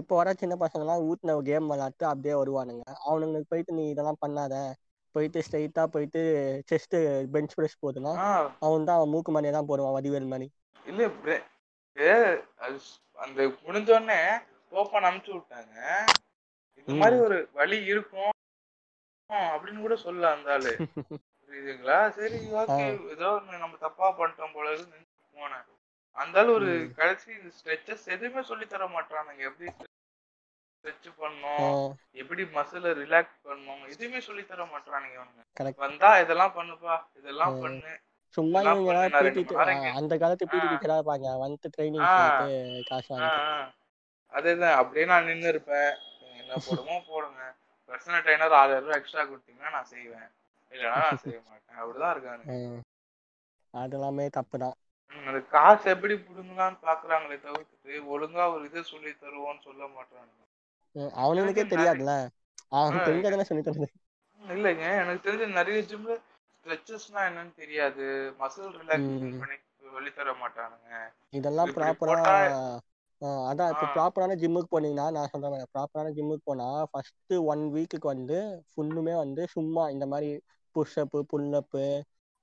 இப்போ 0.00 0.14
வர 0.20 0.28
சின்ன 0.42 0.54
பசங்கலாம் 0.62 1.02
ஊட்டின 1.08 1.36
கேம் 1.48 1.70
விளாட்டு 1.72 2.04
அப்படியே 2.10 2.34
வருவானுங்க. 2.40 2.84
அவனுங்களுக்கு 3.08 3.52
போயிட்டு 3.52 3.76
நீ 3.78 3.84
இதெல்லாம் 3.94 4.22
பண்ணாத. 4.24 4.54
போயிட்டு 5.14 5.38
ஸ்ட்ரைட்டா 5.46 5.82
போயிட்டு 5.94 6.20
செஸ்ட் 6.70 6.96
பெஞ்ச் 7.34 7.54
ப்ரெஸ் 7.58 7.80
போதுனா 7.84 8.12
அவன் 8.66 8.86
தான் 8.88 8.98
அவன் 8.98 9.12
மூக்கு 9.14 9.30
மணியை 9.36 9.52
தான் 9.56 9.68
போடுவான் 9.70 9.96
வடிவேல் 9.96 10.32
மாதிரி 10.32 10.46
இல்ல 10.86 11.08
அது 12.64 12.76
அந்த 13.18 13.38
முடிஞ்சோடனே 13.64 14.18
ஓப்பன் 14.72 15.04
அமுச்சு 15.04 15.30
விட்டாங்க. 15.32 15.76
இந்த 16.78 16.92
மாதிரி 16.94 17.16
ஒரு 17.20 17.48
வழி 17.52 17.78
இருக்கும். 17.84 18.32
அப்படின்னு 19.50 19.80
கூட 19.80 19.96
சொல்ல 19.96 20.30
அந்த 20.30 20.52
ஆளு. 20.52 20.72
புரியுதுங்களா? 21.42 21.98
சரி 22.10 22.38
ஓகே. 22.54 22.84
ஏதோ 23.10 23.28
நம்ம 23.54 23.76
தப்பா 23.80 24.18
பண்ணிட்டோம் 24.18 24.52
போல 24.52 24.74
போனேன். 25.36 25.64
அந்த 26.16 26.38
ஆளு 26.38 26.52
ஒரு. 26.52 26.70
கடைசி 26.96 27.32
ஸ்ட்ரெச்சஸ் 27.56 28.06
எதுவுமே 28.06 28.42
சொல்லி 28.42 28.66
தர 28.66 28.86
மாட்டானுங்க 28.88 29.42
எப்படி 29.42 29.68
ஸ்ட்ரெச் 30.84 31.08
பண்ணணும் 31.18 31.64
ஆஹ் 31.64 31.90
எப்படி 32.14 32.42
மசில 32.54 32.92
ரிலாக்ஸ் 33.00 33.40
பண்ணணும் 33.44 33.82
எதுவுமே 33.88 34.20
சொல்லி 34.20 34.44
தர 34.44 34.64
மாட்டானுங்க 34.66 35.24
கரெக்ட் 35.56 35.76
வந்தா 35.76 36.18
இதெல்லாம் 36.18 36.54
பண்ணுப்பா. 36.56 36.94
இதெல்லாம். 37.14 37.54
பண்ணு. 37.60 37.92
சும்மா 38.34 38.58
இவங்க 38.62 38.90
அந்த 39.94 40.14
காலத்து 40.18 40.44
பிடி. 40.46 40.66
டீச்சரா 40.66 40.96
இருப்பாங்க 40.98 41.28
வந்துட்டு 41.42 41.74
ட்ரைனிங் 41.76 42.08
காசு. 42.90 43.14
அதேதான் 44.32 44.78
அப்படியே 44.80 45.06
நான் 45.06 45.24
நின்னு 45.24 45.48
இருப்பேன் 45.48 45.90
என்ன 46.40 46.58
போடுமோ 46.66 46.96
போடுங்க. 47.08 47.42
பர்சனல் 47.90 48.24
ட்ரைனர் 48.24 48.58
ஆயிரம் 48.58 48.82
ரூபாய் 48.82 48.98
எக்ஸ்ட்ரா 48.98 49.24
கொடுத்தீங்கன்னா 49.24 49.70
நான் 49.70 49.90
செய்வேன். 49.90 50.28
இல்லைன்னா 50.72 51.00
நான் 51.04 51.22
செய்ய 51.22 51.38
மாட்டேன். 51.42 51.78
அப்படிதான் 51.80 52.14
இருக்காங்க. 52.14 52.46
அதெல்லாமே 53.74 54.26
தப்பு 54.30 54.56
தான் 54.58 54.76
அந்த 55.12 55.40
காசு 55.52 55.86
எப்படி 55.90 56.14
புடுங்கலாம்னு 56.18 56.78
பாக்குறாங்களே 56.82 57.38
தவிர்த்துட்டு 57.40 58.02
ஒழுங்கா 58.12 58.44
ஒரு 58.52 58.64
இதை 58.64 58.82
சொல்லி 58.90 59.12
தருவோம்னு 59.16 59.62
சொல்ல 59.62 59.84
மாட்டாங்க 59.94 60.28
எனக்கு 61.36 61.62
தெரியாதுல்ல? 61.72 62.12
அவன் 62.72 62.96
ஆ. 62.96 63.04
தெரிஞ்சதானே 63.06 63.46
சொல்லி 63.48 63.62
தருது. 63.62 63.88
இல்லைங்க. 64.40 64.86
எனக்கு 65.00 65.24
தெரிஞ்ச 65.26 65.46
நிறைய 65.52 65.80
ஜிம்ல 65.84 66.14
ஸ்ட்ரெச்சஸ்னா 66.56 67.20
என்னன்னு 67.28 67.54
தெரியாது. 67.54 68.06
மசில் 68.40 68.74
ரிலாக்ஸேஷன் 68.76 69.30
ம். 69.30 69.40
பண்ணி 69.40 69.56
சொல்லி 69.90 70.10
தர 70.12 70.32
மாட்டானுங்க. 70.40 70.90
இதெல்லாம் 71.32 71.72
ப்ராப்பரா 71.76 72.18
அதான் 73.50 73.70
இப்போ. 73.72 73.86
ப்ராப்பரான 73.94 74.36
ஜிம்முக்கு 74.40 74.70
போனீங்கன்னா 74.70 75.06
நான் 75.10 75.30
சொல்றேன் 75.32 75.66
ப்ராப்பரான 75.74 76.12
ஜிம்முக்கு 76.16 76.44
போனா 76.44 76.68
ஃபர்ஸ்ட் 76.90 77.34
ஒன் 77.52 77.64
வீக்குக்கு 77.74 78.08
வந்து 78.12 78.38
ஃபுல்லுமே 78.70 79.14
வந்து 79.16 79.42
சும்மா 79.54 79.84
இந்த 79.94 80.06
மாதிரி 80.06 80.30
புஷ்அப்பு 80.76 81.20
புல்லப்பு 81.32 81.84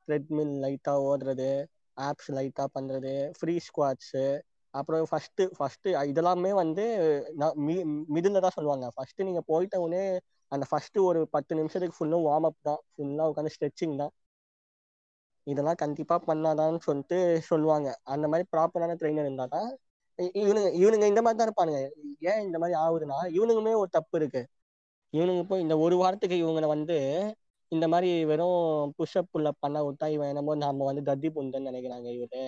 ட்ரெட்மில் 0.08 0.54
லைட்டா 0.64 0.94
ஓடுறது 1.08 1.50
ஆப்ஸ் 1.98 2.30
லைட்டா 2.38 2.66
பண்றது 2.76 3.14
ஃப்ரீ 3.38 3.56
ஸ்குவாட்ஸு 3.68 4.26
அப்புறம் 4.74 5.04
ஃபர்ஸ்ட் 5.12 5.42
ஃபர்ஸ்ட் 5.58 5.88
இதெல்லாமே 6.10 6.52
வந்து 6.56 6.84
மிடில் 8.16 8.44
தான் 8.46 8.56
சொல்லுவாங்க. 8.58 8.86
ஃபர்ஸ்ட் 8.96 9.26
நீங்க 9.28 9.42
போயிட்ட 9.50 9.76
உடனே 9.86 10.04
அந்த 10.52 10.66
ஃபர்ஸ்ட் 10.70 10.98
ஒரு 11.08 11.22
பத்து 11.36 11.58
நிமிஷத்துக்கு 11.60 11.98
ஃபுல்லும் 11.98 12.26
வார்ம் 12.28 12.48
அப் 12.50 12.62
தான். 12.62 12.82
ஃபுல்லா 12.90 13.26
உட்காந்து 13.32 13.54
ஸ்ட்ரெச்சிங் 13.56 13.96
தான். 14.02 14.14
இதெல்லாம் 15.48 15.80
கண்டிப்பா 15.82 16.16
பண்ணாதான்னு 16.28 16.80
சொல்லிட்டு 16.86 17.18
சொல்லுவாங்க. 17.50 17.90
அந்த 18.14 18.26
மாதிரி 18.28 18.46
ப்ராப்பரான 18.54 18.96
ட்ரைனர் 19.02 19.28
இருந்தா 19.28 19.46
தான் 19.56 19.70
இவனுங்க 20.42 20.70
இவனுங்க 20.82 21.08
இந்த 21.12 21.22
மாதிரி 21.24 21.38
தான் 21.40 21.48
இருப்பானுங்க. 21.48 21.82
ஏன் 22.30 22.42
இந்த 22.48 22.58
மாதிரி 22.62 22.76
ஆகுதுன்னா 22.84 23.18
இவனுங்குமே 23.38 23.74
ஒரு 23.82 23.90
தப்பு 23.98 24.16
இருக்கு. 24.20 24.42
இவனுங்க 25.14 25.44
போய் 25.50 25.64
இந்த 25.66 25.76
ஒரு 25.86 25.96
வாரத்துக்கு 26.02 26.38
இவங்களை 26.44 26.68
வந்து 26.76 26.98
இந்த 27.72 27.86
மாதிரி 27.94 28.10
வெறும் 28.32 28.94
புஷ்அப் 28.98 29.32
புல்லப் 29.34 29.64
பண்ண 29.64 29.78
விட்டா 29.86 30.08
இவன் 30.16 30.32
என்னமோ 30.32 30.56
நம்ம 30.64 30.86
வந்து 30.90 31.04
தத்தி 31.10 31.30
புந்தன்னு 31.38 31.70
நினைக்கிறாங்க 31.70 32.08
இவரு. 32.18 32.44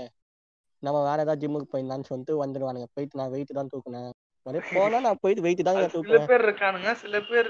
நம்ம 0.84 0.98
வேற 1.08 1.18
ஏதாவது 1.26 1.42
ஜிம்முக்கு 1.42 1.72
போயிடலான்னு 1.72 2.10
சொல்லிட்டு 2.10 2.34
வந்துடுவானுங்க 2.44 2.88
போயிட்டு 2.96 3.20
நான் 3.22 3.34
வெயிட் 3.36 3.58
தான் 3.58 3.72
தூக்குனேன். 3.74 4.12
ஒரே 4.46 4.60
போனா 4.74 5.00
நான் 5.08 5.22
போயிட்டு 5.24 5.46
வெயிட் 5.46 5.68
தான் 5.68 5.78
அது 5.80 5.88
சில 5.88 5.94
தூக்குவேன். 5.96 6.30
பேர் 6.32 6.46
இருக்கானுங்க. 6.48 6.92
சில 7.04 7.22
பேர் 7.32 7.50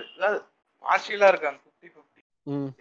பார்ஷியலா 0.84 1.30
இருக்காங்க. 1.34 1.60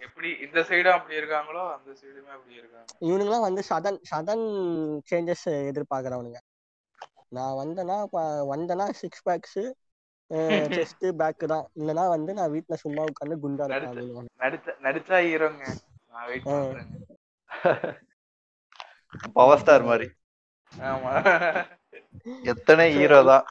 எப்படி 0.05 0.29
இந்த 0.45 0.59
சைடும் 0.67 0.95
அப்படி 0.97 1.19
இருக்காங்களோ 1.19 1.63
அந்த 1.73 1.89
சைடுமே 1.99 2.31
அப்படி 2.35 2.55
இருக்காங்க. 2.61 2.87
இவனுங்களாம் 3.07 3.45
வந்து 3.47 3.61
சடன் 3.69 3.99
சடன் 4.11 4.45
சேஞ்சஸ் 5.09 5.45
எதிர்பார்க்குறவனுங்க. 5.71 6.39
நான் 7.29 7.53
வந்தேன்னா 7.53 7.97
வந்தேன்னா 8.53 8.89
சிக்ஸ் 8.89 9.27
பேக்ஸு 9.27 9.63
செஸ்ட் 10.75 11.05
பேக்கு 11.21 11.45
தான். 11.45 11.67
இல்லைன்னா 11.75 12.07
வந்து 12.07 12.33
நான் 12.33 12.51
வீட்ல 12.51 12.75
சும்மா 12.75 13.03
உட்காந்து 13.03 13.37
குண்டா 13.43 13.65
இருப்பேன் 13.69 14.29
நடிச்ச- 14.39 14.75
நடிச்ச 14.83 15.11
ஹீரோங்க. 15.27 15.63
நான் 16.11 16.27
வெயிட் 16.27 16.43
பவர் 19.33 19.59
ஸ்டார் 19.59 19.83
மாதிரி. 19.83 20.07
ஆமா. 20.77 21.13
எத்தனை 22.43 22.91
ஹீரோ 22.91 23.23
தான்? 23.23 23.45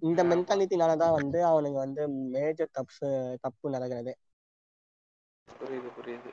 இந்த- 0.00 0.24
மென்டாலிட்டினால 0.24 0.96
தான் 0.96 1.12
வந்து 1.12 1.38
அவனுங்க 1.46 1.72
வந்து 1.72 2.08
மேஜர் 2.08 2.70
தப்ஸ் 2.74 3.36
தப்பு 3.40 3.70
நடக்கிறது. 3.70 4.16
புரியுது 5.48 5.90
புரியுது. 5.96 6.30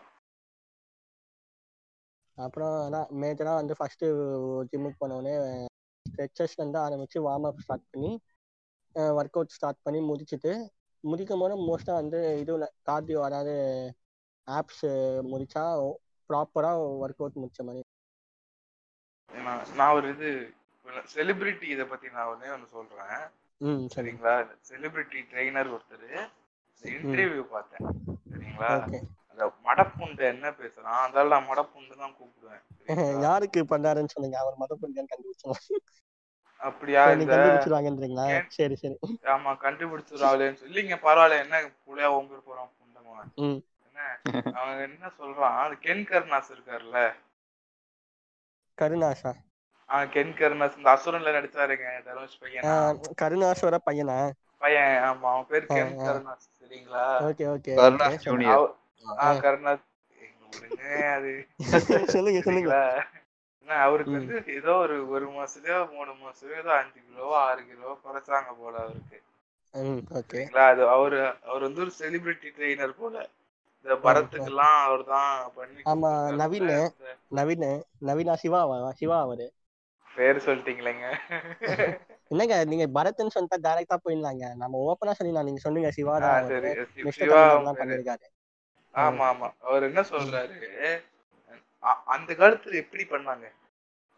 அப்புறம் 2.36 2.76
அதான் 2.88 3.10
மேஜராக 3.22 3.54
வந்து 3.54 3.76
ஃபர்ஸ்ட்டு 3.80 4.08
ஜிம்முக்கு 4.72 5.00
போனோடனே 5.02 5.66
ஸ்ட்ரெச்சஸ் 6.18 6.61
வந்து 6.61 6.78
ஆரம்பிச்சு 6.86 7.18
வார்ம் 7.26 7.47
அப் 7.49 7.61
ஸ்டார்ட் 7.63 7.88
பண்ணி 7.93 8.11
ஒர்க் 9.18 9.38
அவுட் 9.38 9.55
ஸ்டார்ட் 9.55 9.84
பண்ணி 9.86 9.99
முடிச்சுட்டு 10.07 10.51
முடிக்கும் 11.03 11.41
போது 11.41 11.55
மோஸ்ட்டாக 11.65 11.99
வந்து 12.01 12.20
இதுவில் 12.41 12.74
கார்டியோ 12.88 13.20
அதாவது 13.28 13.53
ஆப்ஸ் 14.47 14.86
முடிச்சா 15.32 15.63
ப்ராப்பராக 16.30 16.88
ஒர்க் 17.03 17.22
அவுட் 17.22 17.41
முடிச்ச 17.41 17.61
மாதிரி. 17.68 17.84
நான் 19.80 19.95
ஒரு 19.97 20.07
இது 20.15 20.30
செலிபிரிட்டி 21.13 21.68
இத 21.76 21.84
பத்தி 21.86 22.07
நான் 22.15 22.32
ஒண்ணே 22.32 22.49
ஒண்ணு 22.55 22.68
சொல்றேன். 22.76 23.15
ம் 23.61 23.84
சரி. 23.86 23.93
சரிங்களா? 23.95 24.34
செலிபிரிட்டி 24.70 25.20
ட்ரெயினர் 25.32 25.72
ஒருத்தர் 25.76 26.07
இன்டர்வியூ 26.84 27.45
பார்த்தேன். 27.53 27.86
சரிங்களா? 28.32 28.72
அந்த 29.32 29.45
மடப்புண்டு 29.65 30.24
என்ன 30.34 30.47
பேசுறான்? 30.59 30.99
அதால 31.05 31.32
நான் 31.34 31.47
மடப்புண்டு 31.51 32.01
தான் 32.01 32.15
கூப்பிடுவேன்? 32.18 32.63
யாருக்கு 33.26 33.61
பண்ணாருன்னு 33.74 34.13
சொன்னீங்க 34.13 34.38
அவர் 34.43 34.59
புரிஞ்சான்னு 34.82 35.11
கண்டுபிடிச்சோம் 35.11 35.59
அப்படியா 36.62 37.01
கண்டுபிடிச்சிருவாங்கன்றீங்களா? 37.10 38.26
சரி 38.55 38.76
சரி. 38.76 38.95
ஆமா 39.34 39.51
கண்டுபிடிச்சிருவாங்களேன்னு 39.64 40.68
இல்லைங்க 40.70 40.97
பரவாயில்ல 41.03 41.41
என்ன 41.43 41.58
புள்ளையா 41.86 42.10
ஓம்பிட்டு 42.16 42.47
போறான் 42.47 42.70
புண்டமா 42.76 43.18
ம். 43.45 43.60
என்ன? 43.88 43.99
அவன் 44.58 44.82
என்ன 44.88 45.12
சொல்றான்? 45.20 45.58
அது 45.60 45.76
கென் 45.80 46.05
கருணாஸ் 46.10 46.51
இருக்காருல்ல 46.55 47.01
கருணாஷா 48.78 49.34
ஆஹ் 49.89 50.08
கென் 50.14 50.34
கருணாஸ். 50.34 50.78
இந்த 50.78 50.89
அசுரன்ல 50.93 51.34
நடிச்சாருங்க 51.36 51.89
தனுஷ் 52.08 52.39
பையன்? 52.41 52.66
கருணாஸ்வர 53.22 53.76
பையனா? 53.86 54.18
பையன் 54.62 54.95
ஆமா 55.05 55.28
அவன் 55.32 55.47
பேர் 55.49 55.68
கென் 55.70 55.93
ஆ, 55.95 56.01
ஆ. 56.01 56.08
கருணாஸ் 56.08 56.47
சரிங்களா? 56.60 57.03
Okay 57.28 57.45
okay 57.53 57.74
Karunas 57.80 58.26
junior. 58.26 58.66
ஆஹ் 59.22 59.39
கருணாஸ். 59.45 59.86
அது. 61.10 61.32
சொல்லுங்க 62.16 62.39
சொல்லுங்க. 62.41 62.72
அவருக்கு. 63.68 64.18
வந்து 64.18 64.36
ஏதோ 64.55 64.74
ஒரு 64.78 64.95
ஒரு 65.09 65.28
மாசத்துலயோ 65.36 65.80
மூணு 65.91 66.11
மாசத்துலயோ 66.22 66.59
ஏதோ 66.59 66.72
அஞ்சு 66.78 66.99
கிலோ 67.01 67.28
ஆறு 67.41 67.63
கிலோ 67.68 67.91
குறைச்சாங்க 68.03 68.51
போல 68.59 68.76
அவருக்கு. 68.84 69.20
அது 70.68 70.84
அவரு 70.89 71.18
அவர் 71.45 71.65
வந்து 71.68 71.82
ஒரு 71.82 71.93
செலிபிரிட்டி 71.99 72.49
ட்ரெயினர் 72.51 72.99
போல. 72.99 73.15
இந்த 73.86 73.95
பரத்துக்கெல்லாம் 74.03 74.78
அவர் 74.86 75.03
தான் 75.07 75.30
பண்ணி 75.55 75.84
ஆமா. 75.91 76.11
நவீன். 76.39 76.72
நவீன் 77.32 77.65
நவீனா 78.07 78.36
சிவாவா 78.41 78.78
சிவா 78.99 79.18
அவரு. 79.22 79.47
பேர் 80.11 80.45
சொல்லிட்டீங்களேங்க. 80.45 81.07
என்னங்க 82.32 82.55
நீங்க 82.65 82.86
பரத்ன்னு 82.95 83.34
சொல்லிட்டா 83.36 83.57
டைரக்டா 83.65 83.97
போயிடலாங்க. 83.99 84.45
நம்ம 84.55 84.80
ஓப்பனா 84.88 85.13
சொல்லிடலாம். 85.18 85.47
நீங்க 85.49 85.61
சொன்னீங்க 85.65 85.91
சிவா 85.97 86.15
தான் 86.20 86.47
சிவா. 87.18 87.41
பண்ணிருக்காரு. 87.80 88.26
ஆமா 88.93 89.26
ஆமா 89.28 89.47
அவர் 89.61 89.84
என்ன 89.84 90.01
சொல்றாரு? 90.11 90.55
அந்த 92.14 92.32
காலத்துல 92.34 92.82
எப்படி 92.82 93.04
பண்ணாங்க 93.08 93.48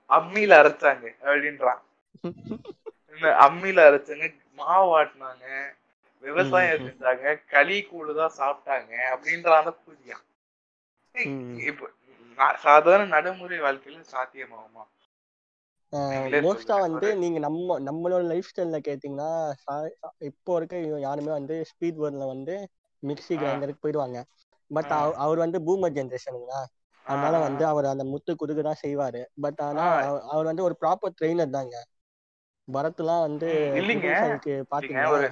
அம்மியில 0.09 0.57
அரைச்சாங்க 0.61 1.05
அப்படின்றான் 1.25 1.81
அம்மியில 3.45 3.85
அரைச்சாங்க 3.89 4.27
மாவு 4.59 4.89
ஆட்டினாங்க 4.97 5.45
விவசாயம். 6.23 6.85
செஞ்சாங்க 6.85 7.25
களி 7.51 7.77
கூழு 7.83 8.13
தான் 8.15 8.37
சாப்பிட்டாங்க 8.37 8.91
அப்படின்ற 9.11 9.49
அந்த. 9.55 10.17
இப்ப 11.65 11.87
சாதாரண 12.63 13.07
நடைமுறை 13.13 13.57
வாழ்க்கையில 13.59 14.01
சாத்தியமாகுமா 14.11 14.83
மோஸ்டா. 16.43 16.75
வந்து 16.79 17.07
நீங்க 17.21 17.39
நம்ம 17.45 17.77
நம்மளோட 17.85 18.23
லைஃப் 18.31 18.49
ஸ்டைல்ல 18.49 18.79
கேட்டீங்கன்னா 18.87 19.29
இப்போ 20.29 20.51
இருக்க 20.57 20.75
யாருமே 21.03 21.31
வந்து 21.33 21.55
ஸ்பீட் 21.69 22.01
வேர்ட்ல 22.01 22.25
வந்து 22.27 22.55
மிக்ஸி 23.03 23.33
ஆ. 23.33 23.39
கிரைண்டருக்கு 23.41 23.83
போயிடுவாங்க 23.83 24.19
பட். 24.71 24.91
அவர் 25.23 25.43
வந்து 25.45 25.59
பூமர் 25.67 25.95
ஜென்ரேஷனுங்களா 25.95 26.59
அதனால 27.09 27.39
வந்து 27.39 27.63
அவர் 27.65 27.85
அந்த 27.85 28.03
முத்து 28.03 28.35
குதுக்கு 28.35 28.63
தான் 28.63 28.81
செய்வாரு. 28.81 29.21
பட் 29.41 29.61
ஆனா. 29.61 29.85
அவர்- 30.31 30.45
வந்து 30.45 30.63
ஒரு 30.63 30.75
ப்ராப்பர் 30.81 31.15
ட்ரெயினர் 31.19 31.49
தாங்க. 31.49 31.75
பரத்லாம் 32.67 33.21
வந்து 33.21 33.47
ம், 33.61 33.77
இல்லைங்க. 33.77 34.07
ட்ரிபிள் 34.07 34.31
இல்லைங்க, 34.31 34.65
பாத்தீங்கன்னா 34.71 35.11
ஒரு 35.11 35.27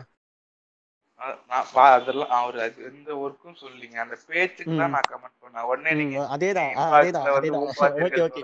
அதெல்லாம் 1.88 2.30
அவர் 2.30 2.58
எந்த 2.86 3.10
ஒர்க்கும் 3.16 3.56
சொல்லிங்க 3.56 3.98
அந்த 4.00 4.16
பேச்சுக்கு 4.28 4.76
தான். 4.78 4.90
நான் 4.90 5.08
கமெண்ட் 5.10 5.38
பண்ணேன். 5.44 5.62
உடனே 5.62 5.94
நீங்க 5.94 6.18
அதேதான். 6.36 6.74
அதேதான் 6.92 7.26
வந்து 7.28 7.50
அதேதான். 7.52 7.66
ஓகே 8.02 8.22
ஓகே 8.22 8.44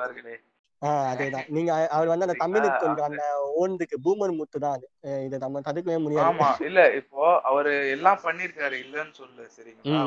அதேதான். 1.07 1.45
நீங்க 1.47 1.87
அவர் 1.87 2.07
வந்து 2.07 2.25
அந்த? 2.25 2.37
தமிழுக்கு 2.37 2.79
கொஞ்சம் 2.79 3.05
அந்த 3.05 3.23
ஓன்துக்கு 3.59 3.97
பூமர் 4.03 4.37
முத்து 4.37 4.59
தான் 4.59 4.71
அது. 4.71 4.87
இதை 5.25 5.39
நம்ம 5.39 5.61
தடுக்கவே 5.61 5.97
முடியாது. 5.97 6.27
ஆமா. 6.29 6.49
இல்ல 6.61 6.93
இப்போ 6.93 7.41
அவரு 7.41 7.89
எல்லாம் 7.89 8.19
பண்ணிருக்காரு 8.23 8.77
இல்லன்னு 8.85 9.13
சொல்லு 9.13 9.49
சரிங்களா? 9.55 10.01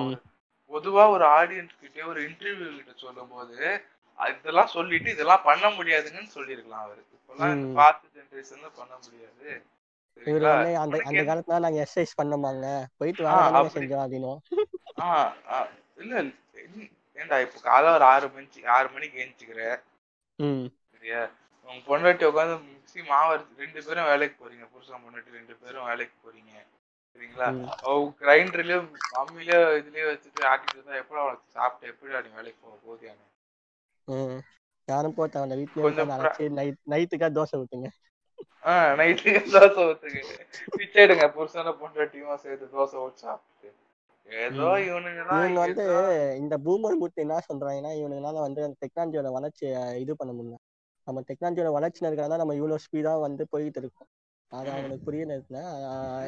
பொதுவா 0.71 1.11
ஒரு 1.11 1.25
ஆடியன்ஸ் 1.37 1.75
கிட்ட 1.81 2.07
ஒரு 2.07 2.21
இன்டர்வியூ 2.23 2.69
கிட்ட 2.77 2.93
சொல்லும் 2.97 3.29
போது 3.29 3.59
இதெல்லாம் 4.19 4.67
சொல்லிட்டு 4.67 5.11
இதெல்லாம் 5.11 5.43
பண்ண 5.43 5.67
முடியாதுங்கன்னு 5.71 6.35
சொல்லிருக்கலாம் 6.35 6.85
அவரு. 6.85 7.03
இப்பெல்லாம். 7.17 7.65
பாஸ்ட் 7.75 8.07
ஜெனரேஷன்ல 8.15 8.69
பண்ண 8.77 8.95
முடியாது. 9.05 9.49
இவர் 10.17 10.47
அந்த 10.77 10.99
காலத்துல 11.29 11.59
நாங்க 11.59 11.81
எக்ஸசைஸ் 11.83 12.19
பண்ணோமாங்க. 12.21 12.67
போயிட்டு 12.97 13.23
வேலை. 13.25 13.63
செஞ்சோம் 13.75 14.39
ஆ, 15.01 15.57
இல்ல 15.97 16.15
ஏன்டா 17.19 17.37
இப்போ 17.41 17.59
காலை 17.61 17.89
ஒரு 17.93 18.05
ஆறு 18.05 18.27
மணிக்கு 18.29 18.69
ஆறு 18.69 18.89
மணிக்கு 18.89 19.19
ம். 20.39 20.65
சரியா? 20.93 21.21
உங்க 21.69 21.81
பொண்டாட்டி 21.87 22.25
உட்காந்து 22.25 22.57
மாவு 23.07 23.31
அரைச்சு 23.35 23.61
ரெண்டு 23.61 23.81
பேரும் 23.85 24.05
வேலைக்கு 24.05 24.37
போறீங்க. 24.43 24.65
புருஷன் 24.73 25.03
பொண்டாட்டி 25.05 25.31
ரெண்டு 25.31 25.55
பேரும் 25.57 25.87
வேலைக்கு 25.87 26.17
போறீங்க. 26.25 26.53
சரிங்களா? 27.17 27.49
கிரைண்டர்லயும் 28.21 28.89
அம்மிலயோ 29.21 29.61
இதுலயோ 29.79 30.07
வச்சுட்டு 30.11 30.43
ஆட்டிட்டு 30.51 30.77
இருந்தா 30.77 31.01
எப்படி 31.03 31.21
அவளுக்கு 31.21 31.57
சாப்பிட்டு 31.57 31.93
எப்படி 31.93 32.15
அப்படி 32.15 32.35
வேலைக்கு 32.35 32.61
போக 32.65 32.77
போதியான. 32.87 33.21
யாரும் 34.89 35.15
போட்ட 35.15 35.41
அந்த 35.43 35.55
அரைச்சு 36.17 36.45
நைட் 36.59 36.83
நைட்டுக்கா 36.93 37.29
தோசை 37.39 37.57
ஊத்துங்க. 37.61 37.89
ஆஹ் 38.65 38.93
நைட்டுக்கு 38.99 39.41
தோசை 39.55 39.83
ஊத்துக்கு 39.87 40.23
பிச்சை 40.77 41.01
எடுங்க 41.05 41.27
புருஷனை 41.37 41.73
பொண்டாட்டியும் 41.81 42.43
சேர்த்து 42.45 42.67
தோசை 42.77 42.99
ஊற்றி 43.05 43.23
சாப்பிட்டு 43.23 43.69
ஏதோ. 44.29 44.69
இவனுங்க 44.87 45.25
வந்து 45.59 45.85
இந்த 46.41 46.55
பூமர் 46.65 47.01
முத்து 47.03 47.25
என்ன 47.25 47.43
சொல்றாங்கன்னா 47.49 47.93
இவனுங்களால 48.01 48.41
வந்து 48.47 48.63
அந்த 48.67 48.79
டெக்னாலஜியோட 48.85 49.31
வளர்ச்சியை 49.37 49.83
இது 50.05 50.15
பண்ண 50.17 50.33
முடியல. 50.33 50.57
நம்ம 51.07 51.21
டெக்னாலஜியோட 51.29 51.71
வளர்ச்சி 51.77 52.01
இருக்கிறதால 52.03 52.39
நம்ம 52.43 52.55
இவ்வளவு 52.55 52.85
ஸ்பீடா 52.87 53.13
வந்து 53.21 53.43
போயிட்டு 53.53 53.81
இருக்கோம். 53.83 54.09
அது. 54.53 54.69
அவனுக்கு 54.75 55.07
புரிய 55.07 55.23
நேரத்துல. 55.31 55.61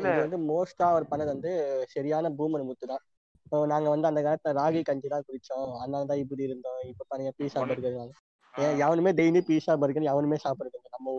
இது 0.01 0.15
வந்து 0.25 0.39
மோஸ்டா 0.49 0.87
அவர் 0.93 1.11
பண்ணது 1.11 1.31
வந்து 1.35 1.51
சரியான 1.95 2.31
பூமர் 2.39 2.69
முத்து 2.69 2.87
தான். 2.87 3.05
இப்போ 3.47 3.59
நாங்க 3.73 3.89
வந்து 3.93 4.09
அந்த 4.09 4.21
காலத்துல 4.25 4.55
ராகி 4.59 4.81
கஞ்சி 4.85 5.09
தான் 5.13 5.27
குடிச்சோம். 5.27 5.69
அதனால 5.79 6.09
தான் 6.11 6.23
இப்படி 6.25 6.43
இருந்தோம். 6.49 6.81
இப்ப 6.91 7.07
பாருங்க 7.11 7.33
பீஸா 7.39 7.61
பர்கர் 7.71 7.99
ஏன் 8.55 8.79
எவனுமே 8.85 9.11
டெய்லி 9.19 9.41
பீஸா 9.49 9.73
பர்கர் 9.83 10.11
எவனுமே 10.13 10.39
சாப்பிடுறது. 10.45 10.87
நம்ம 10.95 11.15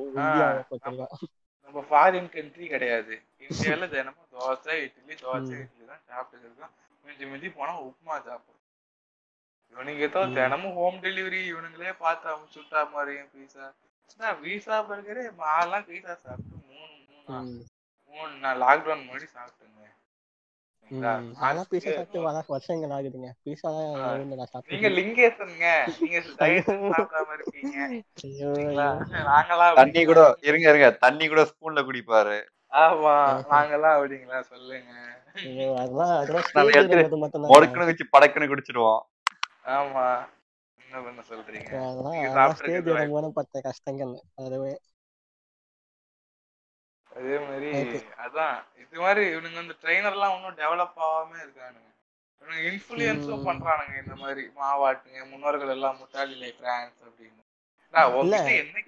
பொறுத்தவரைக்கும் 0.78 1.32
நம்ம 1.66 1.82
ஃபாரின் 1.90 2.30
கண்ட்ரி 2.34 2.66
கிடையாது. 2.68 3.16
இந்தியால 3.44 3.84
தினமும் 3.94 4.30
தோசை 4.34 4.76
இட்லி 4.86 5.16
தோசை. 5.20 5.58
இட்லி 5.64 5.84
தான் 5.90 6.04
சாப்பிட்டு 6.10 6.46
இருக்கோம் 6.46 6.74
மிஞ்சி 7.06 7.26
மிஞ்சி 7.32 7.50
போனா 7.58 7.74
உப்புமா 7.86 8.16
சாப்பிடும் 8.26 8.56
இவனுங்க 9.76 10.06
ம். 10.22 10.34
தினமும் 10.38 10.78
ஹோம் 10.78 10.98
டெலிவரி 11.04 11.40
இவனுங்களே 11.52 11.94
பார்த்து 12.02 12.26
அவங்க 12.32 12.48
சுட்டா 12.56 12.82
மாதிரியும் 12.94 13.30
பீஸா 13.34 13.66
பீஸா 14.42 14.78
பர்கரே 14.88 15.26
மாலாம் 15.40 15.88
பீஸா 15.90 16.16
சாப்பிட்டு 16.24 16.59
மூணு 17.30 18.38
நான் 18.42 18.62
லாக்டவுன் 18.62 19.00
முன்னாடி 19.00 19.28
சாப்பிட்டேங்க. 19.34 19.98
அதெல்லாம் 21.36 21.66
பீஸா 21.72 21.74
அதுக்கு- 21.74 21.94
சாப்பிட்டு 21.94 22.22
வர 22.22 22.44
வருஷங்கள் 22.48 22.90
ஆகுதுங்க. 22.90 23.32
பீஸா. 23.46 23.92
நான் 23.98 24.48
நீங்க 24.68 24.90
லிங்கேசனுங்க. 24.90 25.92
நீங்க 26.00 26.18
டயட் 26.20 26.98
சாப்பிடாம 26.98 27.34
இருக்கீங்க. 27.34 27.88
தண்ணி 29.76 30.06
கூட 30.06 30.38
இருங்க 30.42 30.70
இருங்க. 30.70 30.92
தண்ணி 30.92 31.28
கூட 31.28 31.42
ஸ்பூன்ல 31.42 31.86
குடிப்பாரு. 31.86 32.42
ஆமா 32.72 33.44
நாங்கெல்லாம் 33.50 33.98
அப்படிங்களா? 33.98 34.40
சொல்லுங்க. 34.40 35.18
முடக்குன்னு 37.34 37.86
வச்சு 37.86 38.06
படக்குன்னு 38.18 38.58
குடிச்சிடுவோம். 38.58 39.00
ஆமா. 39.66 40.28
என்ன 40.84 41.04
பண்ண 41.04 41.24
சொல்றீங்க? 41.30 41.92
அதெல்லாம் 42.14 42.54
ஸ்டேஜ் 42.54 43.34
பட்ட 43.34 43.62
கஷ்டங்கள். 43.62 44.22
அதுவே 44.36 44.80
அதே 47.20 47.38
மாதிரி. 47.46 47.70
அதான் 48.26 48.58
இது 48.84 48.98
மாதிரி 49.02 49.24
இவனுங்க 49.32 49.60
வந்து 49.62 49.76
ட்ரெயினர்லாம் 49.82 50.36
இன்னும் 50.36 50.60
டெவலப் 50.60 51.00
ஆகாம 51.06 51.32
இருக்கானுங்க 51.44 51.88
இவனுங்க 52.42 52.62
இன்ஃபுளுயன்ஸும். 52.70 53.46
பண்றானுங்க 53.48 53.96
இந்த 54.04 54.16
மாதிரி 54.22 54.44
மாவாட்டுங்க 54.60 55.24
முன்னோர்கள் 55.32 55.74
எல்லாம் 55.76 56.00
முட்டாளிலே 56.02 56.52
பிரான்ஸ் 56.60 57.00
அப்படின்னு 57.08 57.38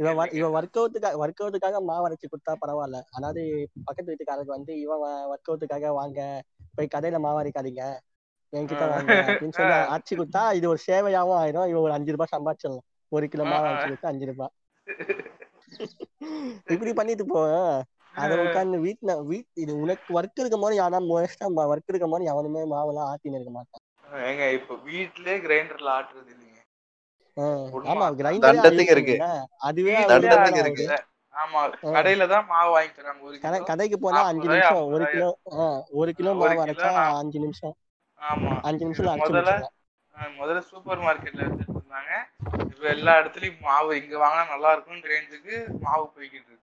இவன் 0.02 0.32
இவன் 0.38 0.56
ஒர்க் 0.58 0.78
அவுட்டுக்காக 0.80 1.20
ஒர்க் 1.22 1.42
அவுட்டுக்காக 1.44 1.78
மாவு 1.86 2.06
அரைச்சு 2.08 2.28
கொடுத்தா 2.28 2.54
பரவாயில்ல 2.62 2.98
அதாவது 3.18 3.42
பக்கத்து 3.88 4.12
வீட்டுக்காரருக்கு 4.12 4.58
வந்து 4.58 4.74
இவன் 4.84 5.02
ஒர்க் 5.32 5.50
அவுட்டுக்காக 5.50 5.92
வாங்க 6.00 6.20
போய் 6.76 6.94
கடையில 6.94 7.20
மாவு 7.24 7.42
அரைக்காதீங்க 7.42 7.84
என்கிட்ட. 8.54 8.86
வாங்க 8.92 9.12
அப்படின்னு 9.24 9.58
சொல்லி. 9.58 9.76
அரைச்சு 9.92 10.14
கொடுத்தா 10.14 10.44
இது 10.58 10.66
ஒரு 10.72 10.80
சேவையாவும் 10.86 11.40
ஆயிரும் 11.40 11.70
இவன் 11.72 11.86
ஒரு 11.86 11.96
அஞ்சு 11.98 12.14
ரூபாய் 12.16 12.34
சம்பாதிச்சிடலாம் 12.34 12.86
ஒரு 13.12 13.26
கிலோ 13.32 13.46
மாவு. 13.46 13.68
அரைச்சு 13.70 13.90
கொடுத்தா 13.90 14.12
அஞ்சு 14.12 14.28
ரூபாய் 14.32 14.54
இப்படி 16.74 16.94
பண்ணிட்டு 16.94 17.26
போ 17.28 17.42
அதை 18.16 18.36
உட்காந்து 18.42 18.78
வீட்டுல 18.84 19.12
வீட் 19.26 19.50
இது 19.56 19.74
உனக்கு 19.80 20.16
ஒர்க் 20.18 20.42
இருக்கும் 20.42 20.64
போது 20.64 20.76
யாரா 20.78 21.00
மோஸ்டா 21.06 21.46
ஒர்க் 21.66 21.92
இருக்கும் 21.92 22.16
போது 22.16 22.32
எவனுமே 22.32 22.64
மாவெல்லாம் 22.72 23.10
ஆட்டின்னு 23.12 23.40
இருக்க 23.40 23.54
மாட்டான். 23.54 23.84
ஏங்க 24.24 24.44
இப்ப 24.58 24.78
வீட்லயே 24.86 25.36
கிரைண்டர்ல 25.44 25.96
ஆட்டுறது 25.96 26.32
இல்லைங்க. 26.34 26.60
ஆமா 27.92 28.06
கிரைண்டர் 28.42 28.92
இருக்கு. 28.94 29.18
அதுவே 30.08 30.44
இருக்கு. 30.60 30.88
ஆமா. 31.36 31.62
கடையில 31.92 32.24
தான் 32.28 32.48
மாவு 32.50 32.72
வாங்கி 32.72 32.94
தராங்க 32.94 33.24
ஒரு 33.28 33.38
கடைக்கு 33.70 33.98
போனா 34.00 34.22
அஞ்சு 34.30 34.48
நிமிஷம் 34.54 34.84
ஒரு 34.92 35.06
கிலோ 35.12 35.28
ஒரு 36.00 36.12
கிலோ 36.18 36.32
மாவு 36.40 36.60
அரைச்சா 36.64 36.92
அஞ்சு 37.20 37.40
நிமிஷம். 37.40 37.76
ஆமா. 38.22 38.56
அஞ்சு 38.68 38.86
அரைச்சு 38.86 39.14
முதல்ல 39.22 39.52
முதல்ல 40.36 40.62
சூப்பர் 40.70 41.04
மார்க்கெட்ல 41.04 41.46
வச்சுட்டு 41.46 41.76
இருந்தாங்க. 41.76 42.12
இப்ப 42.68 42.84
எல்லா 42.92 43.14
இடத்துலயும் 43.20 43.62
மாவு 43.62 43.92
இங்க 44.00 44.16
வாங்கினா 44.18 44.44
நல்லா 44.52 44.72
இருக்கும் 44.76 45.06
ரேஞ்சுக்கு 45.06 45.56
மாவு 45.82 46.06
போய்கிட்டு 46.10 46.50
இருக்கு. 46.50 46.61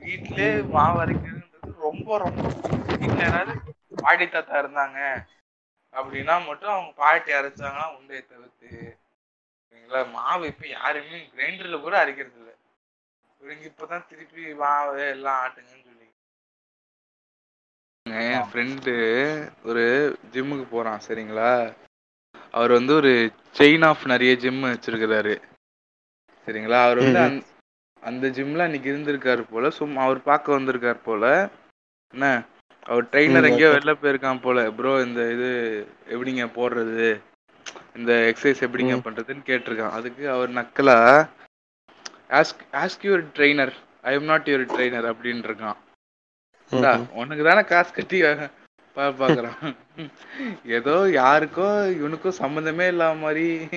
வீட்லயே 0.00 0.46
மாவு 0.70 0.98
அரைக்கிறதுன்றது 1.02 1.54
ரொம்ப 1.80 2.18
ரொம்ப 2.18 2.42
வீட்டுல 2.92 3.22
யாராவது 3.24 3.54
பாட்டி 3.98 4.26
தாத்தா 4.28 4.56
இருந்தாங்க 4.62 4.98
அப்படின்னா 5.94 6.34
மட்டும் 6.46 6.74
அவங்க 6.74 6.92
பாட்டி 6.96 7.30
அரைச்சாங்கன்னா 7.32 7.86
உண்டையை 7.96 8.22
தவிர்த்து. 8.24 8.70
சரிங்களா? 9.62 10.00
மாவு 10.14 10.44
இப்ப 10.46 10.66
யாருமே 10.70 11.18
கிரைண்டர்ல 11.32 11.78
கூட 11.80 11.94
அரைக்கிறது 12.02 12.38
இல்ல. 12.38 12.52
இவங்க 13.40 13.64
இப்பதான் 13.70 14.08
திருப்பி 14.08 14.44
மாவு 14.60 15.02
எல்லாம் 15.08 15.40
ஆட்டுங்கன்னு 15.42 15.84
சொல்லி 15.84 16.04
என் 18.06 18.46
ஃப்ரெண்டு 18.48 18.92
ஒரு 19.64 19.84
ஜிம்முக்கு 20.32 20.66
போறான் 20.68 21.04
சரிங்களா? 21.06 21.50
அவர் 22.54 22.72
வந்து 22.72 22.92
ஒரு 22.94 23.12
செயின் 23.58 23.84
ஆஃப் 23.84 24.04
நிறைய 24.06 24.32
ஜிம் 24.36 24.62
வச்சிருக்கிறாரு. 24.66 25.34
சரிங்களா? 26.46 26.80
அவர் 26.84 27.00
வந்து. 27.02 27.24
அந்த- 28.06 28.28
ஜிம்ல 28.28 28.58
அன்னைக்கு 28.58 28.96
இருந்திருக்காரு 28.96 29.44
போல. 29.50 29.70
சும்மா 29.70 30.02
அவர் 30.02 30.22
பார்க்க 30.22 30.58
வந்திருக்காரு 30.58 30.98
போல. 31.04 31.48
என்ன? 32.12 32.42
அவர் 32.82 33.04
ட்ரெயினர் 33.04 33.44
எங்கேயோ. 33.44 33.68
வெளில 33.68 33.94
போயிருக்கான் 34.02 34.40
போல. 34.40 34.70
ப்ரோ 34.70 35.02
இந்த 35.02 35.32
இது 35.32 35.86
எப்படிங்க 36.10 36.46
போடுறது? 36.46 37.20
இந்த 37.96 38.12
எக்ஸசைஸ் 38.12 38.62
எப்படிங்க. 38.62 39.00
பண்றதுன்னு 39.04 39.46
கேட்டிருக்கான். 39.46 39.90
அதுக்கு 39.90 40.30
அவர் 40.30 40.50
நக்கலா 40.50 41.28
ask 42.30 42.64
ask 42.72 43.02
your 43.02 43.24
trainer 43.34 43.72
I 44.02 44.14
am 44.14 44.24
not 44.24 44.48
your 44.48 44.70
trainer 44.76 45.14
அப்படின்னு 45.14 45.42
இருக்கான். 45.42 45.76
உனக்கு 47.12 47.44
தானே 47.44 47.62
காசு 47.62 47.92
கட்டி 47.92 48.22
பாக்குறான். 48.96 49.76
ஏதோ 50.64 50.90
யாருக்கோ 50.90 51.92
இவனுக்கும் 51.92 52.34
சம்மந்தமே 52.38 52.86
இல்லாம 52.86 53.14
மாதிரி 53.14 53.68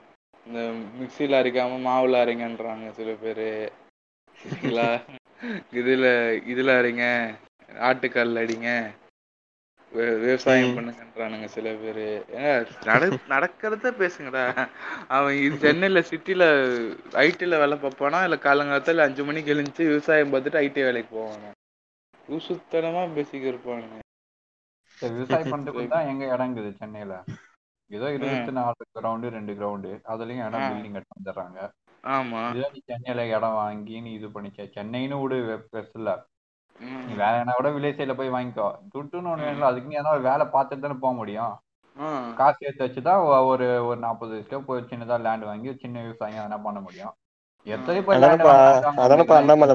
இந்த 0.48 0.60
மிக்சியில் 1.02 1.40
அரைக்காம 1.42 1.90
மாவுல 1.90 2.16
அரைங்கன்றாங்க 2.24 2.92
சில 2.92 3.12
பேர். 3.12 3.72
சரிங்களா? 4.44 5.02
இதுல 5.74 6.06
இதுல 6.48 6.72
அரைங்க. 6.80 7.34
ஆட்டுக்கல்ல 7.80 8.42
அடிங்க. 8.44 8.92
விவசாயம். 9.94 10.76
பண்ணுங்கன்றானுங்க 10.76 11.48
சில 11.50 11.68
பேர். 11.76 12.02
நட 12.88 13.02
நடக்கிறத 13.32 13.92
பேசுங்கடா. 14.00 14.44
அவன் 15.10 15.38
இது 15.42 15.60
சென்னையில 15.62 16.02
சிட்டில 16.10 16.44
ஐடில 17.24 17.60
வேலை 17.60 17.78
பார்ப்பானா? 17.80 18.22
இல்ல 18.24 18.38
காலங்காலத்துல 18.44 19.08
அஞ்சு 19.08 19.26
மணிக்கு 19.26 19.54
எழுந்துச்சு 19.56 19.90
விவசாயம் 19.90 20.34
பார்த்துட்டு 20.34 20.64
ஐடி 20.64 20.84
வேலைக்கு 20.84 21.14
போவானா? 21.14 21.52
ஊசுத்தனமா 22.28 23.04
பேசிக்க 23.14 23.52
இருப்பானுங்க. 23.52 24.00
விவசாயம் 25.02 25.52
பண்றதுக்கு 25.52 25.90
தான் 25.90 26.10
எங்க 26.12 26.24
இடம் 26.28 26.48
இருக்குது 26.48 26.72
சென்னையில? 26.80 27.14
ஏதோ 27.92 28.08
இருபத்தி 28.16 28.52
நாலு 28.58 28.86
கிரவுண்டு 28.92 29.28
ரெண்டு 29.30 29.54
கிரவுண்டு 29.56 29.92
அதுலயும் 30.12 30.46
இடம். 30.48 30.68
பில்டிங் 30.70 30.96
கட்ட 30.98 31.12
வந்துடுறாங்க 31.16 31.58
ஆமா. 32.04 32.44
சென்னையில 32.84 33.26
இடம் 33.32 33.58
வாங்கி 33.58 33.96
நீ 34.02 34.12
இது 34.14 34.30
பண்ணிக்க. 34.32 34.68
சென்னைன்னு 34.76 35.22
விடு 35.22 35.38
பெருசு 35.72 35.96
இல்ல. 35.96 36.12
நீ 36.84 37.14
வேற 37.14 37.38
என்ன 37.38 37.52
கூட 37.56 37.70
வில்லேஜ் 37.70 38.00
சைட்ல 38.00 38.14
போய் 38.14 38.30
வாங்கிக்கோ. 38.30 38.76
துட்டுன்னு 38.96 39.28
ஒண்ணு 39.28 39.44
வேணும்ல 39.44 39.62
அதுக்கு 39.62 39.88
நீ 39.88 39.96
ஏதாவது 39.96 40.10
ஒரு 40.10 40.22
வேலை 40.22 40.46
பார்த்துட்டு 40.46 40.80
தானே 40.80 40.94
போக 40.94 41.16
முடியும். 41.16 41.60
காசு 42.36 42.56
எடுத்து 42.60 42.86
வச்சுதான் 42.86 43.46
ஒரு 43.46 43.86
ஒரு 43.86 44.00
நாற்பது 44.00 44.34
வயசுல 44.34 44.58
போய் 44.58 44.86
சின்னதா 44.90 45.22
லேண்ட் 45.22 45.44
வாங்கி 45.44 45.78
சின்ன 45.82 46.02
விவசாயம் 46.02 46.46
எதனா 46.46 46.62
பண்ண 46.62 46.80
முடியும். 46.80 47.14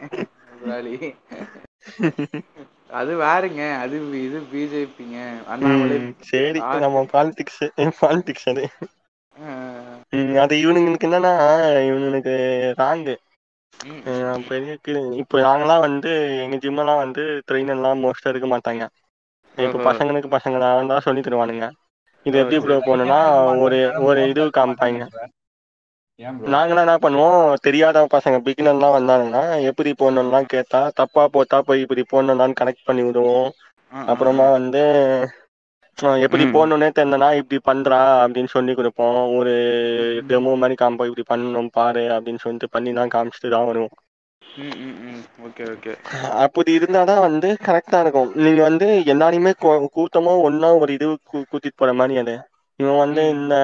அது 2.89 3.15
வேறங்க. 3.15 3.79
அது 3.79 4.23
இது 4.23 4.39
பிஜேபிங்க 4.53 5.45
அண்ணாமலை. 5.47 6.15
சரி. 6.19 6.59
நம்ம 6.59 7.05
பாலிடிக்ஸ் 7.13 7.91
பாலிடிக்ஸ் 8.01 8.49
அது. 8.49 8.69
ஆ, 9.41 9.45
ம், 9.45 9.72
அது 10.43 10.53
இவனுங்களுக்கு 10.61 11.07
என்னன்னா 11.07 11.33
இவனுக்கு 11.87 12.33
ராங்கு 12.77 13.15
பெரிய 14.47 14.73
இப்போ 15.21 15.37
நாங்களாம் 15.45 15.83
வந்து 15.85 16.11
எங்க 16.43 16.57
ஜிம்மெல்லாம் 16.63 17.01
வந்து 17.01 17.21
ட்ரெயினர்லாம் 17.47 18.01
மோஸ்டா 18.03 18.31
இருக்க 18.31 18.47
மாட்டாங்க. 18.51 18.83
இப்போ. 19.57 19.77
பசங்களுக்கு 19.87 20.29
பசங்க 20.35 20.57
தான் 20.61 21.05
சொல்லி 21.07 21.23
தருவானுங்க. 21.23 21.67
இது 22.25 22.37
எப்படி. 22.39 22.57
ப்ரோ 22.63 22.77
போகணும்னா 22.81 23.19
ஒரு 23.63 23.79
ஒரு 24.07 24.21
இது 24.31 24.43
காமிப்பாங்க. 24.57 25.01
நாங்களாம் 26.47 26.85
என்ன 26.85 26.95
பண்ணுவோம் 26.99 27.37
தெரியாத 27.65 27.97
பசங்க 28.13 28.37
பிகினர்லாம் 28.45 28.95
வந்தாங்கன்னா 28.95 29.41
எப்படி 29.69 29.91
போடணும்லாம் 29.95 30.49
கேட்டா 30.49 30.81
தப்பா 30.99 31.23
போட்டா 31.33 31.59
போய் 31.63 31.83
இப்படி 31.85 32.03
போடணும்லான்னு 32.07 32.59
கனெக்ட் 32.59 32.87
பண்ணி 32.87 33.03
விடுவோம். 33.03 33.49
அப்புறமா 34.07 34.45
வந்து 34.57 34.81
எப்படி 35.97 36.43
ம். 36.43 36.53
போடணும்னே 36.53 36.89
தெரியலனா 36.95 37.29
இப்படி 37.33 37.59
பண்றா 37.65 37.99
அப்படின்னு 38.23 38.47
சொல்லி 38.47 38.73
கொடுப்போம். 38.73 39.35
ஒரு 39.37 39.53
டெமோ 40.29 40.53
மாதிரி 40.55 40.75
காமிப்போம் 40.79 41.09
இப்படி 41.09 41.25
பண்ணணும் 41.29 41.69
பாரு 41.71 42.03
அப்படின்னு 42.15 42.39
சொல்லிட்டு 42.39 42.69
பண்ணி 42.69 42.93
தான் 42.93 43.13
காமிச்சிட்டு 43.15 43.49
தான் 43.49 43.65
வருவோம் 43.65 43.93
அப்படி 46.43 46.71
இருந்தாதான் 46.77 47.19
வந்து 47.19 47.47
கரெக்டா 47.65 47.99
இருக்கும். 47.99 48.31
நீங்க 48.35 48.61
வந்து 48.61 48.87
எல்லாரையுமே 49.05 49.51
கூட்டமா 49.95 50.41
ஒண்ணா 50.41 50.69
ஒரு 50.77 50.93
இது 50.93 51.07
கூட்டிட்டு 51.31 51.71
போற 51.75 51.93
மாதிரி 51.93 52.17
அது. 52.17 52.35
இவன் 52.79 52.97
வந்து. 52.97 53.29
இந்த 53.29 53.55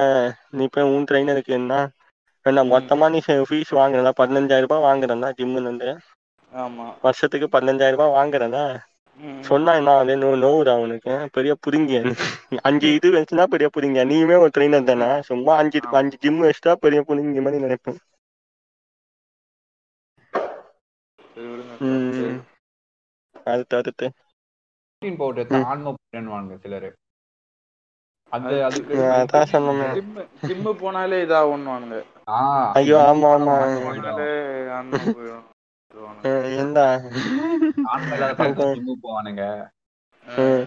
நீ 0.50 0.66
போய் 0.66 0.90
உன் 0.90 1.06
ட்ரெயினருக்கு 1.10 1.52
என்ன? 1.52 1.74
என்ன 2.46 2.64
ம். 2.64 2.70
மொத்தமா 2.72 3.08
நீ 3.10 3.20
ஃபீஸ் 3.50 3.72
வாங்குறதா? 3.72 4.12
பதினஞ்சாயிரம் 4.20 4.68
ரூபாய் 4.68 4.86
வாங்குறதா? 4.86 5.30
ஜிம்முல 5.38 5.60
இருந்து? 5.60 5.90
ஆமா. 6.52 6.86
வருஷத்துக்கு 7.02 7.48
பதினஞ்சாயிரம் 7.48 7.98
ரூபாய் 7.98 8.16
வாங்குறதா. 8.16 8.64
சொன்னா 9.40 9.72
என்ன 9.74 9.90
ஆகுது 9.90 10.16
நோ 10.16 10.28
நோவுடா 10.42 10.72
அவனுக்கு 10.74 11.14
பெரிய 11.32 11.52
புரிங்கிய 11.64 11.98
அஞ்சு 12.62 12.88
இது 12.94 13.08
வச்சுனா 13.12 13.46
பெரிய 13.46 13.68
புரிங்க 13.76 14.04
நீயுமே 14.10 14.36
ஒரு 14.38 14.50
ட்ரெயினர் 14.56 14.88
தானே? 14.90 15.08
சும்மா 15.22 15.54
அஞ்சு. 15.56 15.80
அஞ்சு 15.92 16.16
ஜிம் 16.20 16.42
வச்சுட்டா 16.42 16.74
பெரிய 16.80 17.02
புரிங்க 17.08 17.42
மாதிரி 17.42 17.64
நினைப்பேன். 17.64 18.00
அடுத்து 23.46 23.76
அடுத்து. 23.76 24.06
ஆன்மோ 25.64 25.90
சிலரு. 26.62 26.90
அது 28.32 28.56
ஜிம் 30.46 30.66
போனாலே 30.80 31.16
இதாகணுவானுங்க 31.24 31.96
ஆ, 32.30 32.40
ஐயோ, 32.72 32.96
ஆமா, 33.10 33.28
ஆமா. 33.36 33.54
போவானுங்க. 39.02 39.68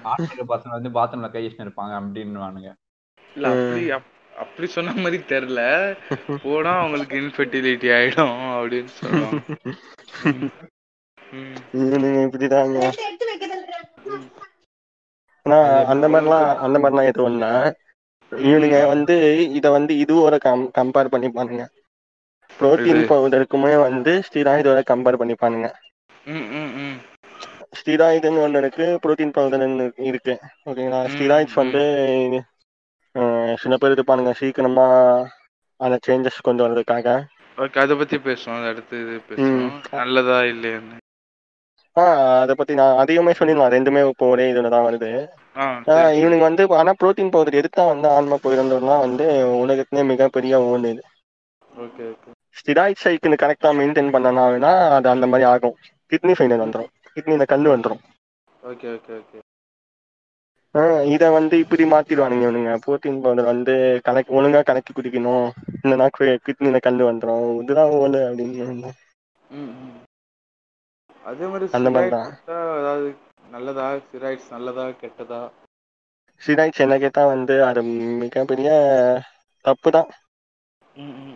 ஆன்மீக 0.04 0.44
பசங்க 0.48 0.70
வந்து 0.70 0.90
பாத்ரூம்ல 0.90 1.32
கை 1.32 1.56
இருப்பாங்க 1.58 2.02
அப்படின்னுவானுங்க. 2.02 2.74
இல்ல 3.36 3.48
அப்படி 3.48 3.92
அப்- 3.92 4.38
அப்படி 4.38 4.68
சொன்ன 4.68 4.94
மாதிரி 4.94 5.24
தெரியல. 5.24 5.98
போனா 6.44 6.78
அவங்களுக்கு 6.78 7.18
இன்ஃபெர்டிலிட்டி 7.18 7.90
ஆயிடும் 7.90 8.52
அப்படின்னு 8.54 8.86
சொல்லுவாங்க. 8.86 9.40
இப்படிதாங்க. 12.28 12.92
அந்த 15.86 16.10
மாதிரிலாம் 16.10 16.56
அந்த 16.56 16.80
மாதிரிலாம் 16.80 17.06
எதுவும் 17.06 17.32
இல்ல. 17.32 17.76
இவனுங்க 18.32 18.88
வந்து 18.88 19.50
இத 19.52 19.72
வந்து 19.72 19.96
இதுவோட 19.96 20.38
கம் 20.38 20.72
கம்பேர் 20.78 21.12
பண்ணிப்பானுங்க 21.12 21.68
புரோட்டீன். 22.64 23.02
பவுடருக்குமே 23.12 23.74
வந்து 23.86 24.14
ஸ்டீராய்டோட 24.28 24.82
கம்பேர் 24.92 25.22
பண்ணிப்பானுங்க. 25.22 25.70
ஸ்டீராய்டுன்னு 27.80 28.42
ஒன்று 28.46 28.60
இருக்கு 28.64 28.86
புரோட்டீன் 29.04 29.36
பவுடர்னு 29.38 29.86
இருக்கு. 30.10 30.34
ஓகேங்களா? 30.70 31.00
ஸ்டீராய்ட்ஸ். 31.14 31.60
வந்து 31.62 31.84
சில 33.62 33.74
பேர் 33.82 33.96
இருப்பானுங்க 33.96 34.32
சீக்கிரமா 34.40 34.86
அந்த 35.80 35.96
சேஞ்சஸ் 36.08 36.46
கொண்டு 36.48 36.62
வர்றதுக்காக. 36.64 37.08
ஓகே 37.58 37.80
அதை 37.84 37.96
பத்தி 37.98 38.18
பேசுவோம். 38.28 38.68
அடுத்து 38.72 38.96
இது 39.04 39.16
பேசுவோம். 39.30 39.74
நல்லதா 40.00 40.38
இல்லையான்னு. 40.52 40.98
ஆஹ் 41.96 42.40
அதை 42.44 42.54
பத்தி 42.60 42.74
நான் 42.80 43.00
அதிகமே 43.04 43.34
சொல்லிடலாம். 43.40 43.74
ரெண்டுமே 43.76 44.02
இப்போ 44.10 44.28
ஒரே 44.34 44.46
இதுல 44.54 44.72
தான் 44.74 44.88
வருது. 44.88 45.12
ஆ 45.94 45.96
இவனுக்கு 46.20 46.48
வந்து 46.48 46.64
ஆனா 46.80 46.94
புரோட்டீன் 47.02 47.34
பவுடர் 47.36 47.60
எடுத்தா 47.62 47.86
வந்து 47.92 48.08
ஆன்மா 48.18 48.38
போயிருந்தோம்லாம் 48.44 49.04
வந்து 49.06 49.26
உலகத்திலே 49.64 50.04
மிகப்பெரிய 50.14 50.62
ஒன்று 50.74 50.92
இது. 50.96 51.04
Okay 51.84 52.04
okay. 52.14 52.33
ஸ்டிராய்ட் 52.58 53.02
சைக்கிள் 53.04 53.42
கரெக்டா 53.44 53.70
மெயின்டைன் 53.80 54.14
பண்ணனாங்கன்னா 54.16 54.74
அது 54.98 55.08
அந்த 55.16 55.28
மாதிரி 55.32 55.46
ஆகும். 55.54 55.76
கிட்னி 56.12 56.34
ஃபெயிலியர் 56.38 56.64
வந்துடும் 56.66 56.92
கிட்னில 57.16 57.46
கல் 57.54 57.74
வந்துடும் 57.74 58.02
ஓகே 58.72 58.90
ஓகே 58.98 59.14
ஓகே 59.22 59.40
இதை 61.14 61.28
வந்து 61.38 61.56
இப்படி 61.64 61.84
மாத்திடுவானுங்க 61.92 62.46
இவனுங்க. 62.46 62.72
புரோட்டீன் 62.84 63.20
பவுடர் 63.24 63.50
வந்து 63.52 63.74
கலக்கி 64.08 64.32
ஒழுங்கா 64.38 64.62
கலக்கி 64.70 64.92
குடிக்கணும் 64.94 65.48
இல்லைன்னா 65.84 66.08
கிட்னில 66.48 66.80
கல் 66.88 67.02
வந்துடும் 67.10 67.48
இதுதான் 67.64 67.94
ஓடு 68.00 68.22
அப்படின்னு. 68.30 68.92
அதே 71.24 71.46
மாதிரி 71.52 71.68
அந்த 71.78 71.90
மாதிரி 71.96 72.10
தான். 72.16 72.32
அதாவது 72.80 73.10
நல்லதா? 73.54 73.86
ஸ்டிராய்ட்ஸ் 74.06 74.50
நல்லதா? 74.56 74.86
கெட்டதா? 75.02 75.42
ஸ்டிராய்ட்ஸ் 76.42 76.84
என்ன 76.86 76.96
கேட்டா 77.04 77.24
வந்து 77.34 77.56
அது 77.70 77.82
மிகப்பெரிய 78.24 78.70
தப்பு 79.66 79.90
தான். 79.98 80.10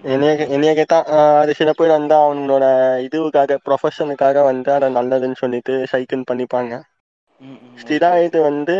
என்னைய 0.05 0.33
என்னைய 0.47 0.71
கேட்டா 0.73 0.97
சில 1.59 1.69
பேர் 1.73 1.95
வந்து 1.95 2.15
அவங்களோட 2.17 2.65
இதுவுக்காக 3.05 3.57
ப்ரொஃபஷனுக்காக 3.65 4.43
வந்து 4.43 4.69
அதை 4.73 4.89
நல்லதுன்னு 4.95 5.39
சொல்லிட்டு 5.39 5.73
சைக்கிள் 5.91 6.29
பண்ணிப்பாங்க 6.29 6.75
ஸ்டிராய்டு 7.77 8.39
வந்து 8.41 8.75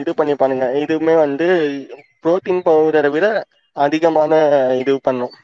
இது 0.00 0.10
பண்ணிப்பானுங்க 0.16 0.66
இதுவுமே 0.80 1.14
வந்து 1.16 1.46
புரோட்டீன் 2.20 2.66
பவுடரை 2.66 3.10
விட 3.10 3.28
அதிகமான 3.76 4.32
இது 4.78 4.92
பண்ணும் 5.02 5.34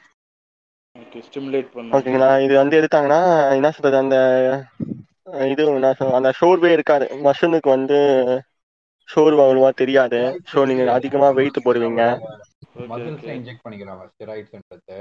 ஓகேங்களா 1.95 2.29
இது 2.45 2.53
வந்து 2.55 2.77
எடுத்தாங்கன்னா 2.79 3.21
என்ன 3.51 3.69
சொல்றது 3.71 3.97
அந்த 3.97 4.17
இது 5.47 5.61
என்ன 5.71 5.93
சொல்றது 5.93 6.19
அந்த 6.19 6.31
சோர்வே 6.39 6.71
இருக்காது 6.73 7.07
மஷனுக்கு 7.23 7.69
வந்து 7.69 7.97
சோர்வு 9.09 9.41
அவ்வளவா 9.43 9.69
தெரியாது 9.75 10.19
ஸோ 10.51 10.65
நீங்க 10.65 10.85
அதிகமா 10.91 11.27
வெயிட் 11.31 11.65
போடுவீங்க 11.65 12.03
மசில்ஸ்ல 12.91 13.31
இன்ஜெக்ட் 13.37 13.63
பண்ணிக்கிறாங்க 13.63 14.03
ஸ்டெராய்ட்ஸ்ன்றது. 14.11 14.97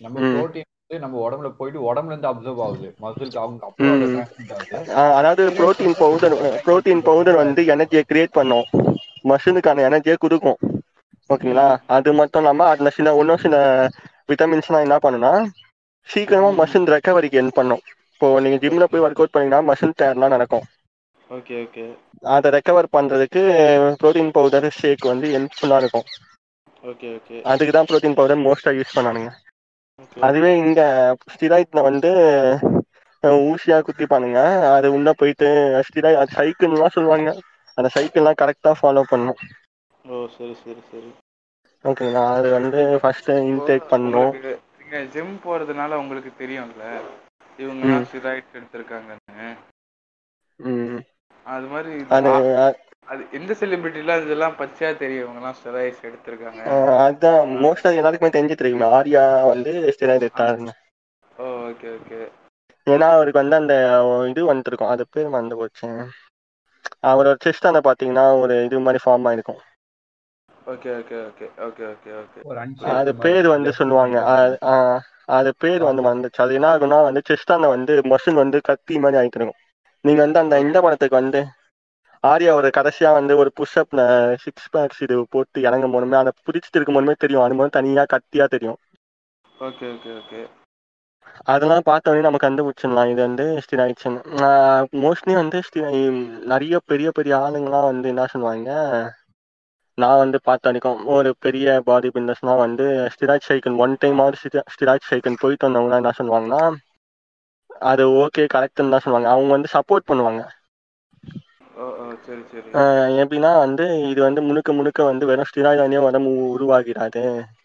நம்ம. 0.00 0.16
ப்ரோட்டீன் 0.30 0.70
வந்து 0.80 0.98
நம்ம 1.04 1.20
உடம்புல 1.26 1.48
போயிட்டு 1.58 1.78
உடம்புல 1.90 2.12
இருந்து 2.12 2.30
அப்சர்வ் 2.30 2.62
ஆகுது. 2.66 2.88
மசிலுக்கு 3.04 3.40
அவங்க 3.42 3.60
அதாவது 5.16 5.42
புரோட்டீன் 5.58 5.98
பவுடர் 6.02 6.34
புரோட்டீன் 6.64 7.02
பவுடர் 7.02 7.40
வந்து 7.42 7.62
எனர்ஜியை 7.74 8.02
கிரியேட் 8.10 8.36
பண்ணும். 8.38 8.66
மஷினுக்கான 9.30 9.84
எனர்ஜியை 9.88 10.16
கொடுக்கும். 10.18 10.58
ஓகேங்களா? 11.30 11.66
அது 11.96 12.10
மட்டும் 12.12 12.42
இல்லாம 12.42 12.66
அதுல 12.72 12.90
சில 12.90 13.14
இன்னும் 13.20 13.42
சில 13.44 13.56
விட்டமின்ஸ்லாம் 14.30 14.84
என்ன 14.86 14.96
பண்ணுன்னா 15.04 15.32
சீக்கிரமா 16.08 16.50
மஷின் 16.60 16.90
ரெக்கவரிக்கு 16.94 17.40
என் 17.40 17.56
பண்ணும். 17.58 17.82
இப்போ 18.12 18.26
நீங்க 18.40 18.58
ஜிம்ல 18.62 18.84
போய் 18.90 19.04
ஒர்க் 19.06 19.20
அவுட் 19.20 19.34
பண்ணீங்கன்னா 19.34 19.62
மஷின் 19.70 19.98
டேர்லாம் 20.00 20.34
நடக்கும். 20.34 20.64
ஓகே 21.30 21.56
ஓகே 21.64 21.84
அதை 22.34 22.48
ரெக்கவர் 22.50 22.88
பண்றதுக்கு 22.94 23.42
புரோட்டீன் 24.00 24.34
பவுடர் 24.36 24.68
ஷேக் 24.78 25.10
வந்து 25.12 25.26
ஹெல்ப்ஃபுல்லா 25.34 25.78
இருக்கும். 25.82 26.06
ஓகே 26.84 27.08
ஓகே 27.16 27.38
அதுக்கு 27.50 27.72
தான் 27.72 27.88
புரோட்டீன் 27.88 28.16
பவுடர் 28.16 28.42
மோஸ்டா 28.42 28.70
யூஸ் 28.76 28.96
பண்ணானுங்க. 28.96 29.30
அதுவே 30.26 30.50
இங்க 30.60 30.80
ஸ்டிராய்ட்ல 31.32 31.80
வந்து 31.86 32.10
ஊசியா 33.42 33.76
குத்திப்பானுங்க. 33.82 34.40
அது 34.72 34.88
உள்ள 34.94 35.12
போயிட்டு 35.16 35.48
ஸ்டிராய்ட் 35.88 36.20
அது 36.22 36.38
சைக்கிள்லாம் 36.38 36.96
சொல்லுவாங்க. 36.96 37.28
அந்த 37.78 37.88
சைக்கிள்லாம் 37.94 38.40
கரெக்டா 38.40 38.72
ஃபாலோ 38.78 39.04
பண்ணும். 39.08 39.40
ஓ 40.04 40.20
சரி 40.34 40.54
சரி 40.60 40.82
சரி. 40.86 41.10
ஓகேங்களா 41.84 42.24
அது 42.32 42.48
வந்து 42.56 42.80
ஃபர்ஸ்ட் 43.02 43.30
இன்டேக் 43.46 43.86
உங்களுக்கு 44.00 44.50
நீங்க 44.80 44.98
ஜிம் 45.12 45.34
போறதுனால 45.42 45.98
உங்களுக்கு 46.02 46.30
தெரியும்ல? 46.38 46.84
இவங்கலாம் 47.58 48.06
ஸ்டிராய்ட்ஸ் 48.06 48.56
எடுத்திருக்காங்கன்னு. 48.58 49.48
ம். 50.60 51.00
அது 51.46 51.66
மாதிரி 51.68 51.92
அது 53.06 53.24
எந்த 53.32 53.52
செலிபிரிட்டிலாம் 53.52 54.24
இதெல்லாம் 54.24 54.54
பச்சையா 54.58 54.96
தெரியும்? 54.96 55.36
இவங்கலாம் 55.36 55.54
ஸ்டெராய்ட்ஸ் 55.64 56.02
எடுத்திருக்காங்க. 56.02 56.62
அஹ், 56.64 56.98
அதுதான் 56.98 57.48
மோஸ்டா 57.48 57.96
எல்லாருக்குமே 57.96 58.30
தெரிஞ்சு 58.30 58.56
தெரியுமா? 58.56 59.02
ஆர்யா 59.02 59.48
வந்து 59.48 59.96
ஸ்டிராய்ட் 59.98 60.28
எடுத்தாருன்னு. 60.28 60.70
ஓ 61.36 61.44
ஓகே 61.44 61.96
ஓகே 61.96 62.28
ஏன்னா 62.90 63.00
அவருக்கு 63.00 63.40
வந்து 63.40 63.56
அந்த 63.56 63.74
இது 64.28 64.54
வந்துருக்கும். 64.54 64.88
அது 64.88 65.06
பேர் 65.10 65.28
மறந்து 65.28 65.56
போச்சு. 65.56 65.88
அவரோட 67.06 67.36
செஸ்ட் 67.44 67.72
அந்த 67.72 67.80
பாத்தீங்கன்னா 67.88 68.40
ஒரு 68.40 68.64
இது 68.64 68.80
மாதிரி 68.80 69.02
ஃபார்ம் 69.06 69.26
ஆயிருக்கும். 69.30 69.60
Okay 70.66 70.92
okay 70.92 71.28
okay 71.28 71.48
okay 71.58 71.94
okay 71.94 72.12
okay 72.12 72.42
ஒரு 72.42 72.58
அது 72.82 73.14
பேர் 73.14 73.48
வந்து 73.48 73.72
சொல்லுவாங்க. 73.72 74.20
அது- 75.26 75.52
பேர் 75.58 75.82
வந்து 75.82 76.02
மறந்துச்சு. 76.02 76.42
அது 76.42 76.54
என்ன 76.54 76.76
ஆகும்னா 76.76 77.02
வந்து 77.02 77.22
செஸ்டான 77.28 77.68
வந்து 77.68 78.00
மஷின் 78.00 78.34
வந்து 78.34 78.60
கத்தி 78.60 78.98
மாதிரி 78.98 79.22
ஆயிட்டு 79.22 79.34
இருக்கும். 79.34 79.60
நீங்க 80.00 80.20
வந்து 80.20 80.38
அந்த 80.38 80.60
இந்த 80.60 80.80
படத்துக்கு 80.80 81.16
வந்து 81.16 81.46
ஆர்யா 82.24 82.52
ஒரு 82.58 82.68
கடைசியா 82.76 83.10
வந்து 83.18 83.32
ஒரு 83.42 83.50
புஷ்அப்ல 83.58 84.02
சிக்ஸ் 84.44 84.70
பேக்ஸ் 84.74 85.02
இது 85.06 85.16
போட்டு 85.34 85.66
இறங்கும் 85.68 85.94
போதுமே 85.96 86.16
அதை 86.20 86.32
பிடிச்சிட்டு 86.46 86.78
இருக்கும் 86.78 86.98
போதுமே 86.98 87.14
தெரியும். 87.24 87.42
மாதிரி 87.60 87.76
தனியா 87.78 88.04
கத்தியா 88.14 88.46
தெரியும். 88.54 88.78
ஓகே 89.56 89.86
ஓகே 89.94 90.10
ஓகே 90.20 90.40
அதெல்லாம் 91.52 91.86
பார்த்த 91.88 92.10
உடனே 92.10 92.26
நம்ம 92.26 92.38
கண்டுபிடிச்சிடலாம் 92.44 93.10
இது 93.12 93.20
வந்து 93.26 93.44
ஸ்டிராய்ட்ஸ்னு 93.64 94.20
மோஸ்ட்லி 95.04 95.34
வந்து 95.40 95.58
நிறைய 96.52 96.76
பெரிய 96.92 97.08
பெரிய 97.18 97.34
ஆளுங்கலாம் 97.46 97.88
வந்து 97.90 98.10
என்ன 98.12 98.26
சொல்லுவாங்க? 98.34 98.70
நான் 99.98 100.20
வந்து 100.22 100.38
பார்த்த 100.46 100.68
வரைக்கும் 100.68 100.98
ஒரு 101.16 101.30
பெரிய 101.44 101.76
பாடி 101.88 102.08
பில்டர்ஸ்லாம் 102.14 102.62
வந்து 102.64 102.86
ஸ்டிராய்ட் 103.14 103.46
சைக்கிள் 103.48 103.76
ஒன் 103.84 103.94
டைம் 104.02 104.18
ஆவது 104.24 104.38
ஸ்டிராய்ட் 104.74 105.08
சைக்கிள் 105.10 105.40
போயிட்டு 105.44 105.68
வந்தவங்களாம் 105.68 106.02
என்ன 106.02 106.14
சொல்லுவாங்கன்னா 106.20 106.62
அது 107.90 108.04
ஓகே 108.24 108.44
கரெக்ட்னு 108.54 108.92
தான் 108.94 109.04
சொல்லுவாங்க. 109.04 109.28
அவங்க 109.34 109.50
வந்து 109.56 109.70
சப்போர்ட் 109.76 110.08
பண்ணுவாங்க. 110.10 110.42
எப்படின்னா 113.22 113.50
வந்து 113.58 113.84
இது 114.10 114.20
வந்து 114.22 114.40
முழுக்க 114.46 114.70
முழுக்க 114.72 115.00
வந்து 115.04 115.28
வெறும் 115.30 115.48
ஸ்டிராய்டானே 115.48 115.98
உடம்பு 116.06 116.30
உருவாகிறாது 116.54 117.22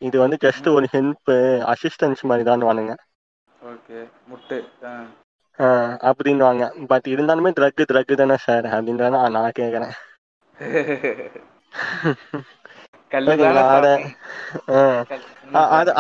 இது 0.08 0.18
வந்து 0.24 0.38
ஜஸ்ட் 0.42 0.68
ஒரு 0.76 0.88
ஹெல்ப் 0.94 1.32
அசிஸ்டன்ஸ் 1.74 2.24
மாதிரி 2.26 2.46
தான் 2.46 2.68
வானுங்க 2.68 2.96
ஓகே 3.68 4.00
முட்டை 4.26 4.60
அப்படின்னுவாங்க. 6.10 6.64
பட் 6.92 7.08
இருந்தாலுமே 7.08 7.50
ட்ரக் 7.58 7.82
ட்ரக் 7.86 8.14
தானே 8.16 8.38
சார் 8.46 8.68
அப்படின்றத 8.72 9.10
நான் 9.36 9.58
கேட்குறேன் 9.60 9.94
கல்லு 13.12 13.32
ஓகேங்களா 13.32 13.64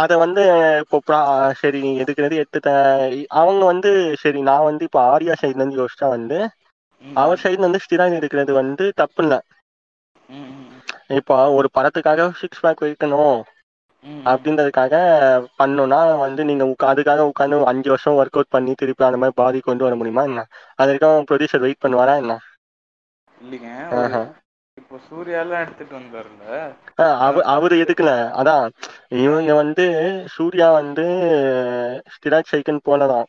அத 0.02 0.12
வந்து 0.24 0.44
இப்போ 0.84 1.18
சரி 1.62 1.82
எடுக்கிறது 2.02 2.40
எடுத்துட்டேன் 2.42 2.90
அவங்க 3.40 3.62
வந்து 3.72 3.92
சரி 4.24 4.40
நான் 4.50 4.68
வந்து 4.70 4.84
இப்போ 4.88 5.02
ஆர்யா 5.12 5.36
சைட்ல 5.36 5.62
இருந்து 5.62 5.82
யோசிச்சா 5.82 6.08
வந்து 6.10 6.38
அவர் 7.22 7.42
சைடுல 7.42 7.64
இருந்து 7.64 7.84
ஸ்டிராய்டு 7.84 8.20
எடுக்கிறது 8.20 8.52
வந்து 8.58 8.86
தப்பு 9.02 9.22
இல்லை 9.24 9.40
இப்போ 11.18 11.36
ஒரு 11.58 11.68
படத்துக்காக 11.76 12.28
சிக்ஸ் 12.40 12.64
பேக் 12.64 12.84
வைக்கணும் 12.86 13.40
அப்படின்றதுக்காக 14.26 14.94
பண்ணோம்னா 15.60 16.00
வந்து 16.24 16.42
நீங்க 16.50 16.64
அதுக்காக 16.92 17.28
உட்காந்து 17.28 17.60
அஞ்சு 17.72 17.90
வருஷம் 17.92 18.18
ஒர்க் 18.20 18.38
அவுட் 18.38 18.50
பண்ணி 18.50 18.74
திருப்பி 18.76 19.08
அந்த 19.08 19.20
மாதிரி 19.22 19.36
பாடி 19.36 19.60
கொண்டு 19.62 19.86
வர 19.86 19.96
முடியுமா 19.96 20.24
என்ன? 20.26 20.44
அதுக்காக 20.80 21.24
ப்ரொடியூசர் 21.30 21.66
வெயிட் 21.66 21.84
பண்ணுவாரா 21.84 22.16
என்ன? 22.22 22.36
இல்லைங்க. 23.42 23.72
இப்போ 24.78 24.96
சூர்யாலாம் 25.06 25.64
எடுத்துட்டு 25.64 25.94
வந்தாருல்ல. 25.98 26.46
ஆஹ் 26.98 27.18
அவ 27.26 27.42
அவரு 27.54 27.76
எதுக்குல 27.84 28.12
அதான் 28.40 28.66
இவங்க 29.20 29.52
வந்து 29.60 29.86
சூர்யா 30.36 30.68
வந்து 30.78 31.06
ஸ்டிராய்ட் 32.14 32.52
சைக்கிள் 32.52 32.86
போலதான் 32.88 33.28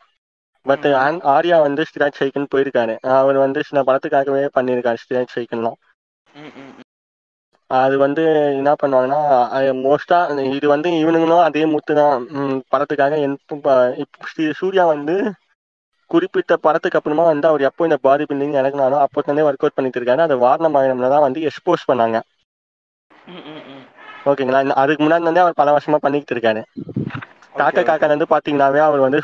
பட் 0.63 0.85
ஆர்யா 0.85 1.61
வந்து 1.61 1.83
ஸ்டிராய்ட் 1.83 2.13
சைக்கிள் 2.13 2.47
போயிருக்காரு. 2.55 2.97
அவர் 3.01 3.37
வந்து 3.37 3.63
சில 3.65 3.83
படத்துக்காகவே 3.83 4.49
பண்ணியிருக்காரு 4.55 4.97
ஸ்டிராய்ட் 5.05 5.35
சைக்கிள்லாம் 5.35 5.79
ம், 6.35 6.41
ம், 6.41 6.51
ம். 6.57 6.81
அது 7.67 7.99
வந்து 7.99 8.25
என்ன 8.55 8.75
பண்ணுவாங்கன்னா 8.83 9.21
மோஸ்டா 9.85 10.53
இது 10.55 10.69
வந்து 10.69 10.91
இவனுங்களும் 10.91 11.43
அதே 11.43 11.67
முத்து 11.67 11.95
தான். 11.95 12.29
படத்துக்காக 12.75 13.37
ஸ்ரீ- 14.33 14.53
சூர்யா 14.53 14.87
வந்து 14.87 15.33
குறிப்பிட்ட 16.07 16.57
படத்துக்கு 16.57 16.99
அப்புறமா 16.99 17.25
வந்து 17.25 17.49
அவர் 17.49 17.61
எப்போ 17.61 17.85
இந்த 17.85 17.97
பாடி 17.97 18.25
பில்டிங் 18.25 18.99
அப்போ 18.99 19.23
இருந்தே 19.25 19.43
ஒர்க் 19.43 19.59
அவுட் 19.59 19.75
பண்ணிட்டு 19.75 20.01
இருக்காரு. 20.01 20.19
அது 20.19 20.37
வாரணமாயிரம்ல 20.37 21.09
தான் 21.09 21.21
வந்து 21.21 21.41
எக்ஸ்போஸ் 21.41 21.91
பண்ணாங்க. 21.93 22.21
ஓகேங்களா? 24.25 24.69
அதுக்கு 24.69 25.05
முன்னாடி 25.05 25.21
இருந்தே 25.21 25.41
அவர் 25.41 25.53
பல 25.55 25.77
வருஷமா 25.77 25.97
பண்ணிக்கிட்டு 25.97 26.43
இருக்காரு. 26.43 26.63
காக்க 27.55 27.81
காக்கால 27.83 28.13
இருந்து 28.13 28.33
பாத்தீங்கன்னாவே 28.33 28.81
அவர் 28.85 29.05
வந்து 29.07 29.21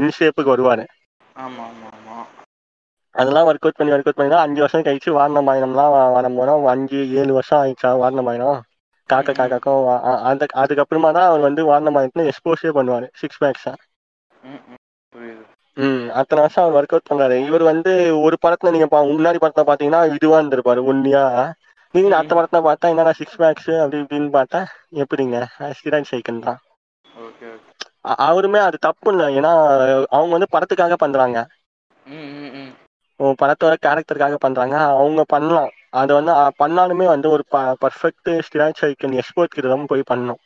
இன் 0.00 0.14
ஷேப்புக்கு 0.16 0.54
வருவாரு. 0.54 0.84
ஆமா 1.36 1.64
ஆமா 1.66 1.88
ஆமா 1.92 2.18
அதெல்லாம் 3.14 3.48
ஒர்க் 3.48 3.66
அவுட் 3.66 3.78
பண்ணி 3.78 3.92
ஒர்க் 3.94 4.08
அவுட் 4.08 4.18
பண்ணி 4.18 4.36
அஞ்சு 4.40 4.60
வருஷம் 4.62 4.86
கழிச்சு 4.86 5.10
வாரணமாயிரம்லாம் 5.16 5.92
வரும்போது 6.16 6.54
அஞ்சு 6.72 7.00
ஏழு 7.20 7.32
வருஷம் 7.36 7.60
ஆயிடுச்சா 7.60 7.90
வாரணமாயிரம் 8.02 8.58
காக்க 9.10 9.30
ம், 9.30 9.34
ம். 9.34 9.38
காக்காக்கும் 9.38 9.86
அந்த 10.30 10.44
அதுக்கப்புறமா 10.62 11.10
தான் 11.16 11.28
அவர் 11.30 11.46
வந்து 11.46 11.62
வாரணமாயிரத்துல 11.70 12.26
எக்ஸ்போஸே 12.30 12.70
பண்ணுவாரு. 12.76 13.06
சிக்ஸ் 13.20 13.40
பேக்ஸா 13.42 13.72
ம், 15.76 16.04
அத்தனை 16.18 16.40
வருஷம் 16.42 16.64
அவர் 16.64 16.76
ஒர்க் 16.78 16.94
அவுட் 16.94 17.10
பண்றாரு. 17.10 17.36
இவர் 17.46 17.64
வந்து 17.68 17.92
ஒரு 18.24 18.36
படத்துல 18.40 18.72
நீங்க 18.74 18.86
முன்னாடி 19.10 19.38
படத்துல 19.40 19.64
பாத்தீங்கன்னா 19.68 20.02
இதுவா 20.12 20.38
இருந்திருப்பாரு 20.40 20.80
ஒன்னியா 20.90 21.22
நீங்க 21.94 22.16
அடுத்த 22.16 22.34
படத்துல 22.36 22.60
பார்த்தா 22.64 22.90
என்னடா 22.92 23.12
சிக்ஸ் 23.18 23.40
பேக்ஸ் 23.40 23.70
அப்படி 23.76 24.00
இப்படின்னு 24.02 24.30
பார்த்தா 24.36 24.60
எப்படிங்க? 25.02 25.36
ஸ்டிராய்ட் 25.76 26.10
சைக்கிள் 26.10 26.46
தான். 26.46 26.60
அவருமே 28.26 28.60
அது 28.66 28.76
தப்பு 28.86 29.08
இல்லை 29.12 29.26
ஏன்னா 29.38 29.52
அவங்க 30.16 30.32
வந்து 30.36 30.52
படத்துக்காக 30.54 30.96
பண்றாங்க. 31.04 31.38
படத்தோட 33.40 33.74
கேரக்டருக்காக 33.86 34.36
பண்றாங்க. 34.44 34.76
அவங்க 35.00 35.22
பண்ணலாம். 35.34 35.70
அது 36.00 36.12
வந்து 36.18 36.32
பண்ணாலுமே 36.62 37.06
வந்து 37.14 37.28
ஒரு 37.34 37.44
பர்ஃபெக்ட் 37.84 38.30
ஸ்டிராய்ட் 38.46 38.80
சைக்கிள் 38.82 39.18
எக்ஸ்போர்ட் 39.20 39.54
கிட்ட 39.56 39.68
தான் 39.74 39.90
போய் 39.92 40.08
பண்ணணும். 40.12 40.40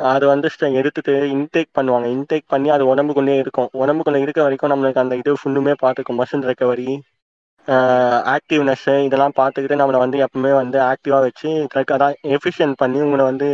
அது 0.00 0.24
வந்து 0.32 0.48
எடுத்துட்டு 0.80 1.14
இன்டேக் 1.34 1.70
பண்ணுவாங்க. 1.78 2.06
இன்டேக் 2.16 2.46
பண்ணி 2.46 2.68
அது 2.76 2.84
உடம்புக்குள்ளே 2.92 3.36
இருக்கும். 3.42 3.70
உடம்புக்குள்ள 3.82 4.20
இருக்க 4.24 4.40
வரைக்கும் 4.42 4.72
நம்மளுக்கு 4.72 5.02
அந்த 5.04 5.16
இது 5.22 5.32
ஃபுல்லுமே 5.40 5.74
பார்த்துக்கும். 5.84 6.20
மசில் 6.22 6.48
ரெக்கவரி 6.50 6.88
ஆக்டிவ்னஸ் 8.34 8.86
இதெல்லாம் 9.06 9.34
பார்த்துக்கிட்டு 9.36 9.80
நம்மளை 9.80 9.98
வந்து 10.04 10.18
எப்பவுமே 10.24 10.52
வந்து 10.60 10.78
ஆக்டிவாக 10.90 11.20
வச்சு 11.26 11.50
அதான் 11.94 12.16
எஃபிஷியன்ட் 12.36 12.76
பண்ணி 12.76 12.98
உங்களை 13.00 13.24
வந்து 13.24 13.48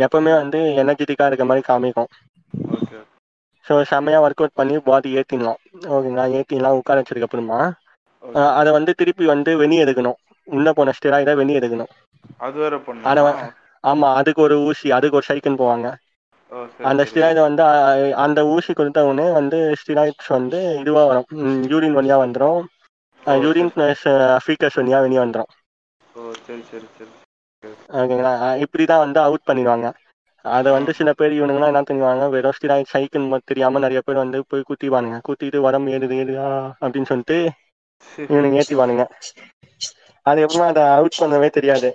எப்பவுமே 0.00 0.32
வந்து 0.34 0.58
எனர்ஜெட்டிக்காக 0.82 1.30
இருக்க 1.30 1.44
மாதிரி 1.44 1.62
காமிக்கும். 1.68 2.10
ஸோ 3.66 3.82
செம்மையாக 3.82 4.24
ஒர்க் 4.26 4.42
அவுட் 4.42 4.58
பண்ணி 4.60 4.78
பாடி 4.80 5.16
ஏற்றிடலாம் 5.16 5.58
ஓகேங்களா 5.88 6.24
ஏற்றிலாம் 6.38 6.78
உட்கார 6.80 6.96
வச்சதுக்கு 7.00 7.28
அப்புறமா. 7.28 7.58
அதை 8.58 8.70
வந்து 8.72 8.92
திருப்பி 8.94 9.24
வந்து 9.26 9.56
வெளியே 9.56 9.84
எடுக்கணும். 9.84 10.18
உள்ளே 10.48 10.70
போன 10.72 10.92
ஸ்டெராய்டை 10.98 11.34
வெளியே 11.34 11.58
எடுக்கணும். 11.58 11.90
அது 12.38 12.56
வேற 12.58 12.74
அதை 13.02 13.22
பண்ணுமா 13.22 13.26
வ- 13.26 13.52
ஆமா 13.84 14.08
அதுக்கு 14.14 14.42
ஒரு 14.42 14.56
ஊசி 14.60 14.90
அதுக்கு 14.90 15.16
ஒரு 15.16 15.28
சைக்கிள் 15.28 15.60
போவாங்க. 15.62 15.88
அந்த 16.82 17.02
ஸ்டிராய்டு 17.04 17.40
வந்து 17.40 17.62
அந்த 18.16 18.40
ஊசி 18.46 18.72
கொடுத்த 18.72 19.04
உடனே 19.04 19.32
வந்து 19.32 19.58
ஸ்டிராய்ட்ஸ் 19.80 20.28
வந்து 20.28 20.58
இதுவா 20.80 21.04
வரும். 21.04 21.28
யூரின் 21.72 21.96
வழியா 21.98 22.16
வந்துடும் 22.24 22.60
யூரின் 23.42 23.72
பிளஸ் 23.74 24.04
ஃபீக்கஸ் 24.44 24.78
வழியா 24.80 25.00
வெளியே 25.00 25.20
வந்துடும் 25.20 25.50
ஓ 26.14 26.30
சரி 26.46 26.62
சரி 26.70 26.86
சரி. 26.96 27.10
ஓகேங்களா? 27.94 28.32
இப்படி 28.64 28.84
தான் 28.86 29.04
வந்து 29.04 29.20
அவுட் 29.22 29.46
பண்ணிடுவாங்க. 29.46 29.86
அதை 30.44 30.70
வந்து 30.74 30.92
சில 30.96 31.10
பேர் 31.12 31.36
இவனுங்களாம் 31.36 31.72
என்ன 31.72 31.82
பண்ணுவாங்க 31.84 32.24
வெறும் 32.32 32.56
ஸ்டிராய்ட் 32.56 32.92
சைக்கிள் 32.92 33.26
தெரியாம 33.44 33.82
நிறைய 33.84 34.00
பேர் 34.02 34.22
வந்து 34.22 34.38
போய் 34.46 34.68
குத்திவானுங்க 34.68 35.18
குத்திட்டு 35.26 35.64
உடம்பு 35.66 35.94
ஏறுது 35.94 36.16
ஏறுதா 36.20 36.48
அப்படின்னு 36.80 37.10
சொல்லிட்டு 37.10 37.38
இவனுங்க 38.30 38.60
ஏற்றிவானுங்க 38.60 39.04
அதுக்கப்புறமா 40.26 40.68
அதை 40.70 40.84
அவுட் 40.96 41.20
பண்ணவே 41.20 41.48
தெரியாது. 41.52 41.90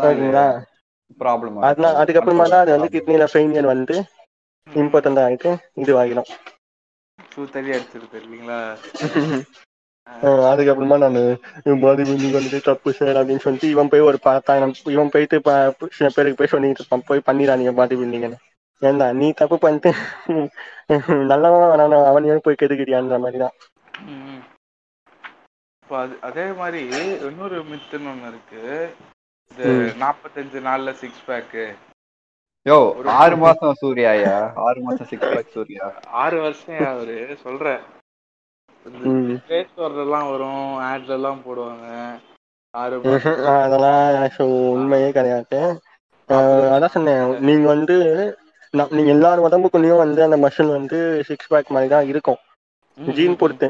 ஓகேங்களா? 0.00 0.44
அதனால 1.66 1.92
அதுக்கப்புறமா 2.00 2.44
தான் 2.48 2.62
அது 2.62 2.72
வந்து 2.76 2.92
கிட்னில 2.94 3.26
ஃபெயிலியர் 3.30 3.72
வந்து 3.72 3.96
இம்பார்ட்டൻ്ட் 4.66 5.22
ஆகிட்டு 5.24 5.50
இதுவாகிடும். 5.82 6.30
சூத்தடி 7.18 7.70
அடிச்சிருக்கு 7.74 8.20
இல்லைங்களா? 8.20 8.60
அதுக்கப்புறமா 10.50 10.96
நான் 11.02 11.18
பாடி 11.82 12.02
பில்டிங் 12.02 12.36
வந்துட்டு 12.36 12.60
தப்பு 12.66 12.90
சார் 12.96 13.18
அப்படின்னு 13.20 13.44
சொல்லிட்டு 13.44 13.72
இவன் 13.74 13.90
போய் 13.92 14.08
ஒரு 14.08 14.18
பத்தாயிரம் 14.24 14.74
இவன் 14.94 15.12
போயிட்டு 15.14 15.36
சில 15.98 16.08
பேருக்கு 16.14 16.40
போய் 16.40 16.52
சொல்லிட்டு 16.52 16.82
இருப்பான். 16.82 17.06
போய் 17.08 17.26
பண்ணிடாதீங்க 17.28 17.74
பாடி 17.76 17.96
பில்டிங்னு 18.00 18.38
ஏண்டா 18.82 19.06
நீ 19.16 19.26
தப்பு 19.40 19.56
பண்ணிட்டு 19.60 19.90
நல்லவன் 21.30 21.72
அவனையும் 22.04 22.44
போய் 22.44 22.60
கெதுக்கிறியான்ற 22.60 23.16
மாதிரி 23.22 23.38
தான் 23.40 23.56
அது 26.26 26.42
மாதிரி 26.58 26.80
இன்னொரு 27.26 27.58
மித்துன்னு 27.68 28.10
ஒன்று 28.12 28.28
இருக்கு. 28.30 28.62
இந்த 29.50 29.62
ம். 29.70 29.88
நாற்பத்தஞ்சு 30.02 30.58
நாள்ல 30.66 30.92
சிக்ஸ் 31.00 31.24
பேக்கு 31.26 31.64
யோ 32.66 32.76
ஆறு 33.14 33.36
மாசம் 33.42 33.78
சூர்யாயா 33.80 34.34
ஆறு 34.66 34.80
மாசம் 34.86 35.10
சிக்ஸ் 35.10 35.30
பேக் 35.30 35.54
சூர்யா. 35.54 35.86
ஆறு 36.22 36.38
வருஷம் 36.44 36.66
அவரு. 36.90 37.16
சொல்றேன். 37.44 37.82
பிளே 39.46 39.58
ஸ்டோர்ல 39.68 40.04
எல்லாம் 40.04 40.28
வரும் 40.32 40.66
ஆட்ல 40.88 41.16
எல்லாம் 41.18 41.40
போடுவாங்க. 41.46 41.86
அதெல்லாம் 43.64 44.34
so 44.36 44.44
உண்மையே 44.74 45.08
கிடையாது. 45.16 45.60
அதான் 46.74 46.94
சொன்னேன். 46.96 47.24
நீங்க 47.48 47.66
வந்து 47.74 47.96
நீங்க 48.96 49.10
எல்லார் 49.14 49.44
உடம்புக்குள்ளேயும் 49.46 50.02
வந்து 50.04 50.20
அந்த 50.26 50.36
மசில் 50.44 50.76
வந்து 50.78 50.98
சிக்ஸ் 51.28 51.50
பேக் 51.52 51.72
மாதிரி 51.74 51.90
தான் 51.94 52.08
இருக்கும் 52.12 52.40
ஜீன் 52.98 53.38
பொறுத்து. 53.40 53.68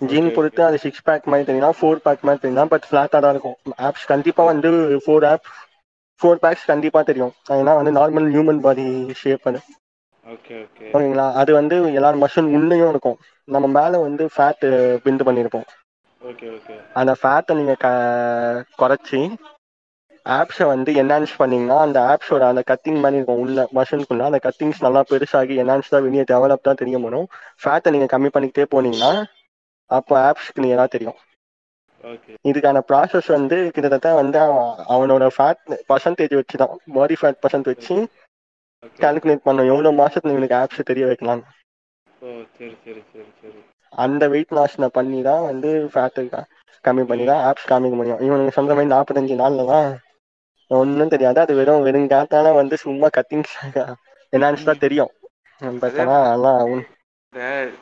ஜீன் 0.00 0.30
பொறுத்து 0.36 0.62
அது 0.68 0.76
சிக்ஸ் 0.84 1.04
பேக் 1.06 1.28
மாதிரி 1.30 1.46
தெரியும் 1.48 1.76
ஃபோர் 1.78 2.02
பேக் 2.06 2.26
மாதிரி 2.26 2.42
தெரியும் 2.44 2.72
பட் 2.72 2.86
ஃபிளாட்டாக 2.88 3.22
தான் 3.24 3.34
இருக்கும். 3.34 3.58
ஆப்ஸ் 3.88 4.06
கண்டிப்பா 4.12 4.44
வந்து 4.52 4.70
ஃபோர் 5.04 5.26
ஆப் 5.32 5.46
ஃபோர் 6.20 6.42
பேக்ஸ் 6.44 6.70
கண்டிப்பா 6.72 7.00
தெரியும். 7.10 7.34
ஏன்னா 7.58 7.74
வந்து 7.80 7.92
நார்மல் 7.98 8.28
ஹியூமன் 8.34 8.62
பாடி 8.66 8.86
ஷேப் 9.22 9.48
அது. 9.50 9.60
ஓகேங்களா? 10.94 11.26
அது 11.40 11.50
வந்து 11.52 11.76
எல்லார் 11.98 12.22
மசில் 12.22 12.54
உள்ளேயும் 12.56 12.90
இருக்கும். 12.90 13.18
நம்ம 13.48 13.66
மேல 13.78 14.00
வந்து 14.06 14.24
ஃபேட் 14.34 14.64
பிந்து 15.04 15.26
பண்ணியிருப்போம். 15.28 15.66
அந்த 17.00 17.12
ஃபேட்டை 17.20 17.52
நீங்க 17.58 17.74
குறைச்சி 18.80 19.20
ஆப்ஸை 20.26 20.66
வந்து 20.66 20.90
என்ஹான்ஸ் 21.02 21.32
பண்ணீங்கன்னா 21.40 21.76
அந்த 21.84 21.98
ஆப்ஸோட 22.12 22.42
அந்த 22.52 22.62
கத்திங் 22.70 23.00
மாதிரி 23.02 23.18
இருக்கும் 23.18 23.42
உள்ள 23.44 23.68
மஷினுக்குள்ள 23.78 24.24
அந்த 24.30 24.40
கத்திங்ஸ் 24.46 24.82
நல்லா 24.86 25.02
பெருசாகி 25.10 25.54
என்ஹான்ஸ்டாக 25.62 26.04
வெளியே 26.06 26.24
டெவலப் 26.32 26.66
தான் 26.68 26.80
தெரிய 26.82 26.98
வரும். 27.06 27.28
ஃபேட்டை 27.62 27.92
நீங்கள் 27.94 28.12
கம்மி 28.14 28.30
பண்ணிக்கிட்டே 28.34 28.66
போனீங்கன்னா 28.74 29.12
அப்போ 29.90 30.14
ஆப்ஸ்க்கு 30.28 30.56
கிளியராக 30.58 30.88
தெரியும். 30.94 31.18
ஓகே. 32.04 32.32
இதுக்கான 32.50 32.78
ப்ராசஸ் 32.90 33.28
வந்து 33.36 33.56
கிட்டத்தட்ட 33.74 34.08
வந்து 34.20 34.38
அவன் 34.44 34.66
அவனோட 34.94 35.26
ஃபேட் 35.36 35.62
பர்சன்டேஜ் 35.90 36.34
வச்சு 36.40 36.56
தான். 36.62 36.74
பாடி 36.96 37.16
ஃபேட் 37.20 37.40
பர்சன்ட் 37.44 37.70
வச்சு 37.72 37.96
கால்குலேட் 39.02 39.46
பண்ணும் 39.46 39.70
எவ்வளோ 39.72 39.90
மாசத்துல 40.00 40.34
இவனுக்கு 40.34 40.58
ஆப்ஸ் 40.60 40.88
தெரிய 40.90 41.04
வைக்கலாம்? 41.10 41.42
ஓ 42.24 42.28
சரி 42.56 42.74
சரி 42.84 43.02
சரி 43.12 43.30
சரி. 43.42 43.60
அந்த 44.04 44.22
வெயிட் 44.32 44.54
லாஸ்ல 44.58 44.86
பண்ணி 44.98 45.18
தான் 45.28 45.44
வந்து 45.50 45.70
ஃபேட்டு 45.92 46.22
கம்மி 46.84 47.04
பண்ணி 47.10 47.24
தான் 47.30 47.42
ஆப்ஸ் 47.48 47.70
காமிக்க 47.70 47.96
முடியும். 48.00 48.20
இவனுக்கு 48.26 48.56
சொல்ற 48.58 48.72
மாதிரி 48.76 48.94
நாற்பத்தஞ்சு 48.94 49.40
நாள்ல 49.42 49.64
தான் 49.72 49.88
ஒன்றும் 50.70 51.12
தெரியாது. 51.14 51.38
அது 51.44 51.52
வெறும் 51.58 51.84
வெறும் 51.86 52.12
கேட்டால 52.14 52.52
வந்து 52.60 52.74
சும்மா 52.84 53.08
கத்திங் 53.16 53.46
என்னான்னு 54.32 54.68
தான் 54.70 54.84
தெரியும். 54.86 55.12
பட் 55.82 56.00
ஆனால் 56.02 56.46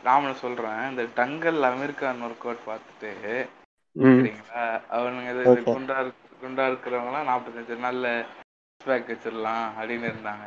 ராமனை 0.08 0.34
சொல்றேன். 0.44 0.82
இந்த 0.90 1.02
டங்கல் 1.18 1.60
அமெரிக்கான் 1.72 2.22
ஒர்க் 2.26 2.46
அவுட் 2.46 2.66
பார்த்துட்டு 2.68 3.10
சரிங்களா? 3.96 4.62
அவனுங்க. 4.96 5.30
குண்டா 5.68 5.98
குண்டா 6.40 6.64
இருக்கிறவங்களாம் 6.70 7.28
நாற்பத்தஞ்சு 7.30 7.76
நாள்ல 7.84 8.08
பேக் 8.80 9.10
வச்சிடலாம் 9.12 9.66
அப்படின்னு 9.78 10.06
இருந்தாங்க. 10.12 10.46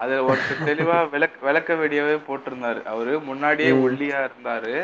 அதுல 0.00 0.20
ஒருத்தர் 0.26 0.66
தெளிவா 0.66 0.96
விளக்க 1.10 1.36
விளக்க 1.40 1.74
வீடியோவே 1.74 2.16
போட்டிருந்தாரு. 2.26 2.80
அவரு 2.86 3.12
முன்னாடியே. 3.28 3.72
ஒல்லியா 3.80 4.18
இருந்தாரு. 4.26 4.74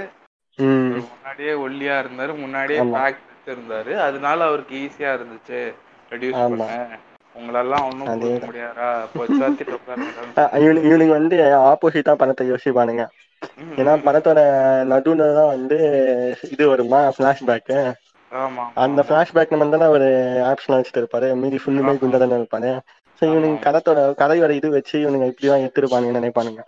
முன்னாடியே 1.08 1.52
ஒல்லியா 1.64 1.94
இருந்தாரு. 1.98 2.32
முன்னாடியே. 2.36 2.80
பேக் 2.92 3.20
வச்சிருந்தாரு 3.30 3.92
அதனால 4.06 4.38
அவருக்கு 4.44 4.74
ஈஸியா 4.84 5.10
இருந்துச்சு. 5.16 5.60
ரெடியூஸ். 6.10 6.42
பண்ண. 6.44 6.64
உங்களெல்லாம் 7.34 7.86
ஒன்றும் 7.86 8.12
அதேதான். 8.12 8.42
முடியாதா? 8.46 8.88
வந்து 11.16 11.36
ஆப்போசிட்டா 11.64 12.12
படத்தை 12.14 12.44
யோசிப்பானுங்க. 12.50 13.04
ஏன்னா 13.76 13.92
ம், 13.92 14.06
படத்தோட 14.06 14.40
நடுவுல 14.90 15.24
தான் 15.34 15.52
வந்து 15.54 15.76
இது 16.50 16.64
வருமா? 16.68 17.00
ஃபிளாஷ்பேக்கு 17.16 17.78
ஆமா 18.32 18.66
அந்த 18.82 19.00
ஆமா, 19.00 19.08
ஃபிளாஷ்பேக் 19.08 19.52
நம்ம 19.54 19.76
தான் 19.76 19.94
ஒரு 19.96 20.08
ஆப்ஷன் 20.50 20.76
வச்சுட்டு 20.76 21.00
இருப்பாரு. 21.02 21.28
மீதி 21.42 21.58
ஃபுல்லுமே 21.58 21.92
ஆமா. 21.92 21.96
குண்டா 21.98 22.18
தானே 22.22 22.38
இருப்பாரு. 22.40 22.70
ஸோ 23.18 23.24
இவனுக்கு 23.28 23.50
ஆமா. 23.50 23.64
கதைத்தோட 23.66 24.00
கதையோட 24.20 24.52
இது 24.58 24.68
வச்சு 24.70 24.94
இவனுங்க 25.02 25.26
இப்படிதான் 25.30 25.64
எடுத்திருப்பானுங்க 25.64 26.18
நினைப்பானுங்க. 26.18 26.62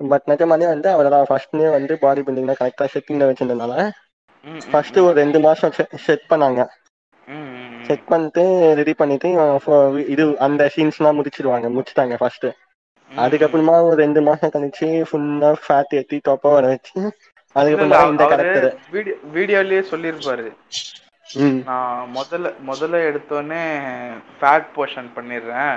பட் 0.00 0.26
நிஜமாலே 0.30 0.66
வந்து 0.66 0.88
அவரோட 0.92 1.16
ஃபர்ஸ்ட்லேயே 1.28 1.70
வந்து 1.72 1.94
பாடி 2.02 2.20
பில்டிங்ல 2.26 2.54
கரெக்டாக 2.58 2.90
செட்டிங்ல 2.92 3.26
ம், 4.44 4.60
ஃபர்ஸ்ட் 4.70 4.98
ஒரு 5.00 5.14
ரெண்டு 5.20 5.38
மாசம் 5.46 5.72
செட் 6.06 6.26
பண்ணாங்க. 6.30 6.60
செட் 7.88 8.04
பண்ணிட்டு 8.10 8.42
ரெடி 8.78 8.94
பண்ணிட்டு 8.94 9.28
இது 10.12 10.24
அந்த 10.46 10.62
சீன்ஸ்லாம் 10.74 11.18
முடிச்சிடுவாங்க 11.18 11.68
முடிச்சிட்டாங்க 11.74 12.16
ஃபர்ஸ்ட் 12.20 12.46
அதுக்கப்புறமா 13.10 13.74
ஒரு 13.86 13.96
ரெண்டு 14.02 14.20
மாசம் 14.22 14.52
கழிச்சு 14.54 14.88
ஃபுல்லா 15.08 15.50
ஃபேட் 15.62 15.94
ஏத்தி 15.98 16.16
தொப்பை 16.28 16.50
வர 16.54 16.66
வச்சு 16.72 16.98
அதுக்கப்புறமா 17.56 18.00
இந்த 18.10 18.24
கரெக்டர் 18.32 18.68
வீடியோ 18.92 19.16
வீடியோலயே 19.36 19.82
சொல்லியிருப்பாரு. 19.92 20.46
நான் 21.36 22.08
முதல்ல 22.16 22.52
முதல்ல 22.68 23.00
எடுத்தோடனே 23.08 23.62
ஃபேட் 24.38 24.68
போர்ஷன் 24.76 25.08
பண்ணிடுறேன். 25.16 25.74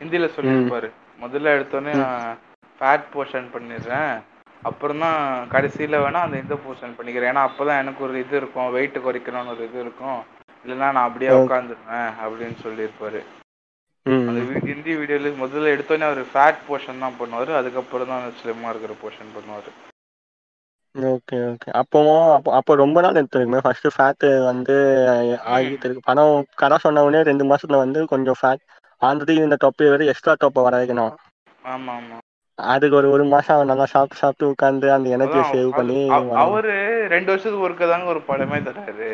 ஹிந்தியில 0.00 0.28
சொல்லியிருப்பாரு. 0.36 0.88
முதல்ல 1.22 1.54
எடுத்தோடனே. 1.56 1.94
நான் 2.04 2.38
ஃபேட் 2.78 3.04
போர்ஷன் 3.14 3.48
பண்ணிடுறேன். 3.54 4.14
அப்புறம் 4.62 4.98
தான் 4.98 5.48
கடைசியில 5.48 6.00
வேணா 6.04 6.20
அந்த 6.26 6.36
இந்த 6.38 6.56
போர்ஷன் 6.64 6.96
பண்ணிக்கிறேன். 6.98 7.30
ஏன்னா 7.32 7.46
அப்பதான் 7.48 7.80
எனக்கு 7.82 8.04
ஒரு 8.04 8.18
இது 8.18 8.36
இருக்கும். 8.36 8.72
வெயிட் 8.76 8.98
குறைக்கணும்னு 9.06 9.54
ஒரு 9.54 9.64
இது 9.68 9.80
இருக்கும். 9.80 10.20
இல்லைன்னா 10.64 10.88
நான் 10.96 11.06
அப்படியே. 11.08 11.30
உட்காந்துருவேன் 11.30 12.10
அப்படின்னு 12.24 12.56
சொல்லியிருப்பாரு. 12.66 13.22
அந்த 14.28 14.40
ஹிந்தி 14.70 14.94
வீடியோல 14.96 15.32
முதல்ல 15.44 15.74
எடுத்தோடனே 15.74 16.06
அவர் 16.10 16.22
ஃபேட் 16.32 16.64
போர்ஷன் 16.68 17.02
தான் 17.06 17.18
பண்ணுவாரு. 17.20 17.52
அதுக்கப்புறம் 17.60 18.08
தான் 18.08 18.32
ஸ்லிம்மா 18.40 18.70
இருக்கிற 18.74 18.94
போர்ஷன் 19.02 19.34
பண்ணுவாரு. 19.36 19.72
Okay 20.94 21.36
okay. 21.44 21.68
அப்போவும் 21.72 22.34
அப்போ 22.34 22.52
அப்போ 22.52 22.74
ரொம்ப 22.74 23.00
நாள் 23.00 23.12
எடுத்துருக்குமே 23.12 23.58
ஃபர்ஸ்ட் 23.58 23.88
ஃபேட் 23.96 24.44
வந்து 24.44 24.74
ஆகிட்டு 25.46 25.84
இருக்கு. 25.84 26.00
பணம் 26.04 26.44
கதை 26.54 26.78
சொன்ன 26.78 27.02
உடனே 27.04 27.22
ரெண்டு 27.22 27.44
மாசத்துல 27.44 27.76
வந்து 27.76 28.06
கொஞ்சம் 28.06 28.34
ஃபேட் 28.40 28.62
ஆல்ரெடி 29.02 29.30
இந்த 29.36 29.56
தொப்பை 29.56 29.88
வேற 29.88 30.04
எக்ஸ்ட்ரா 30.04 30.34
தொப்பை 30.38 30.62
வர 30.62 30.84
வைக்கணும். 30.84 31.14
ஆமா 31.64 31.92
ஆமா 31.96 32.18
அதுக்கு 32.58 32.96
ஒரு 32.96 33.10
ஒரு 33.10 33.24
மாசம் 33.24 33.56
அவன் 33.56 33.66
நல்லா 33.66 33.84
சாப்பிட்டு 33.84 34.16
சாப்பிட்டு 34.16 34.52
உட்காந்து 34.52 34.88
அந்த 34.90 35.16
எனர்ஜியை 35.16 35.40
அதான் 35.40 35.52
சேவ் 35.52 35.66
அது- 35.66 35.76
பண்ணி 35.76 36.08
அவ- 36.08 36.24
வரணும். 36.24 36.34
அவரு 36.34 36.74
ரெண்டு 37.08 37.26
வருஷத்துக்கு 37.26 37.66
ஒருக்க 37.68 37.88
தாங்க 37.88 38.04
ஒரு 38.04 38.20
படமே 38.28 38.58
தராரு. 38.62 39.10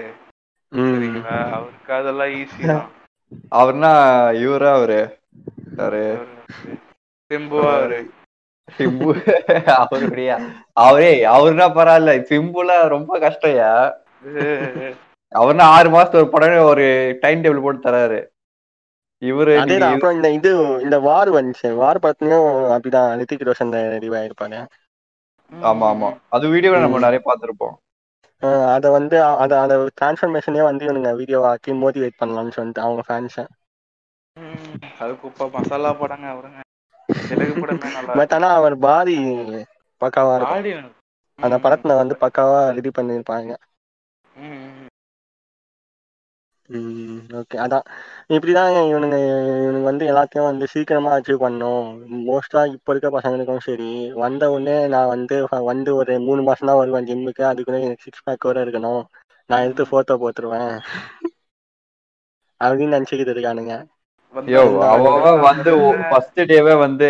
ம். 0.72 0.78
சரிங்களா? 0.78 1.50
அவருக்கு 1.52 1.92
அதெல்லாம் 1.92 2.28
ஈஸி 2.28 2.66
தான். 2.66 2.86
அவர்னா 3.50 3.92
இவரா 4.38 4.72
அவரு? 4.74 5.00
அவரு 5.78 6.04
சிம்புவா 7.30 7.74
அவரு. 7.74 8.00
சிம்பு 8.78 9.12
அவருடைய 9.76 10.30
அவரே 10.80 11.12
அவருனா 11.26 11.66
பரவாயில்ல. 11.74 12.12
சிம்புல 12.30 12.72
ரொம்ப 12.88 13.18
கஷ்டம்யா? 13.18 13.70
அவர்னா 15.32 15.64
ஆறு 15.70 15.88
மாசத்துக்கு 15.88 16.22
ஒரு 16.22 16.30
படம் 16.30 16.68
ஒரு 16.68 16.86
டைம் 17.20 17.42
டேபிள் 17.44 17.62
போட்டு 17.62 17.86
தராரு. 17.86 18.20
இவரு 19.22 19.54
அப்புறம் 19.86 20.14
இந்த 20.14 20.28
இது 20.30 20.50
இந்த 20.80 20.96
வார் 21.00 21.30
வந்துச்சு. 21.30 21.68
வார் 21.74 22.02
படத்துலயும் 22.02 22.46
அப்படிதான். 22.74 23.10
ரித்திக் 23.20 23.46
ரோஷன் 23.48 23.72
ரெடி 23.94 24.08
ஆயிருப்பாரு. 24.20 24.60
ஆமா 25.52 25.86
ஆமா. 25.92 26.08
அது 26.28 26.44
வீடியோல 26.52 26.80
நம்ம. 26.80 26.98
நிறைய 26.98 27.22
பார்த்திருப்போம். 27.24 27.76
அதை 28.74 28.88
வந்து 28.90 29.16
அதை 29.42 29.54
அதை 29.58 29.74
டிரான்ஸ்ஃபர்மேஷனே 30.00 30.62
வந்து 30.62 30.84
இவனுங்க 30.86 31.10
வீடியோ 31.16 31.40
ஆக்கி 31.46 31.72
மோட்டிவேட் 31.80 32.20
பண்ணலாம்னு 32.20 32.56
சொல்லிட்டு 32.56 32.80
அவங்க 32.80 33.02
ஃபேன்ஸை 33.08 33.44
ம், 34.36 34.74
அது 34.98 35.12
குப்பை 35.16 35.46
மசாலா 35.52 35.90
படங்க 35.92 36.26
அவருங்க. 36.30 36.60
பட் 38.18 38.34
ஆனா 38.36 38.48
அவர் 38.58 38.76
பாடி 38.80 39.16
பக்காவா 40.00 40.34
இருக்கும். 40.36 40.64
அந்த 41.38 41.56
படத்துல 41.64 41.96
வந்து 42.00 42.14
பக்காவா 42.22 42.58
ரெடி 42.76 42.90
பண்ணிருப்பாங்க 42.92 43.50
ம் 46.70 46.90
ஓகே 47.38 47.56
அதான். 47.62 47.86
இப்படிதான் 48.34 48.68
இவனுங்க 48.90 49.16
இவனுங்க 49.60 49.86
வந்து 49.86 50.04
எல்லாத்தையும் 50.06 50.48
வந்து 50.48 50.66
சீக்கிரமா 50.72 51.10
அச்சீவ் 51.16 51.42
பண்ணணும். 51.42 51.86
மோஸ்டா 52.26 52.62
இப்போ 52.74 52.92
இருக்க 52.92 53.10
பசங்களுக்கும் 53.16 53.64
சரி 53.64 53.90
வந்த 54.20 54.50
உடனே 54.52 54.76
நான் 54.88 55.12
வந்து 55.14 55.38
வந்து 55.70 55.92
ஒரு 55.96 56.14
மூணு 56.26 56.42
மாசம் 56.42 56.70
தான் 56.70 56.80
வருவேன் 56.80 57.08
ஜிம்முக்கு 57.10 57.44
அதுக்குள்ள 57.50 57.80
எனக்கு 57.82 58.06
சிக்ஸ் 58.06 58.24
பேக் 58.24 58.48
வர 58.48 58.64
இருக்கணும். 58.66 59.02
நான் 59.50 59.64
எடுத்து 59.64 59.84
போட்டோ 59.88 60.16
போட்டுருவேன். 60.22 60.74
அப்படின்னு 62.60 62.94
நினைச்சுக்கிட்டு 62.94 63.34
இருக்கானுங்க. 63.34 63.74
வந்து 64.34 64.54
அவ 64.58 65.04
அவ 65.14 65.32
வந்து 65.44 65.70
ஃபர்ஸ்ட் 66.04 66.40
டேவே 66.50 66.74
வந்து 66.84 67.08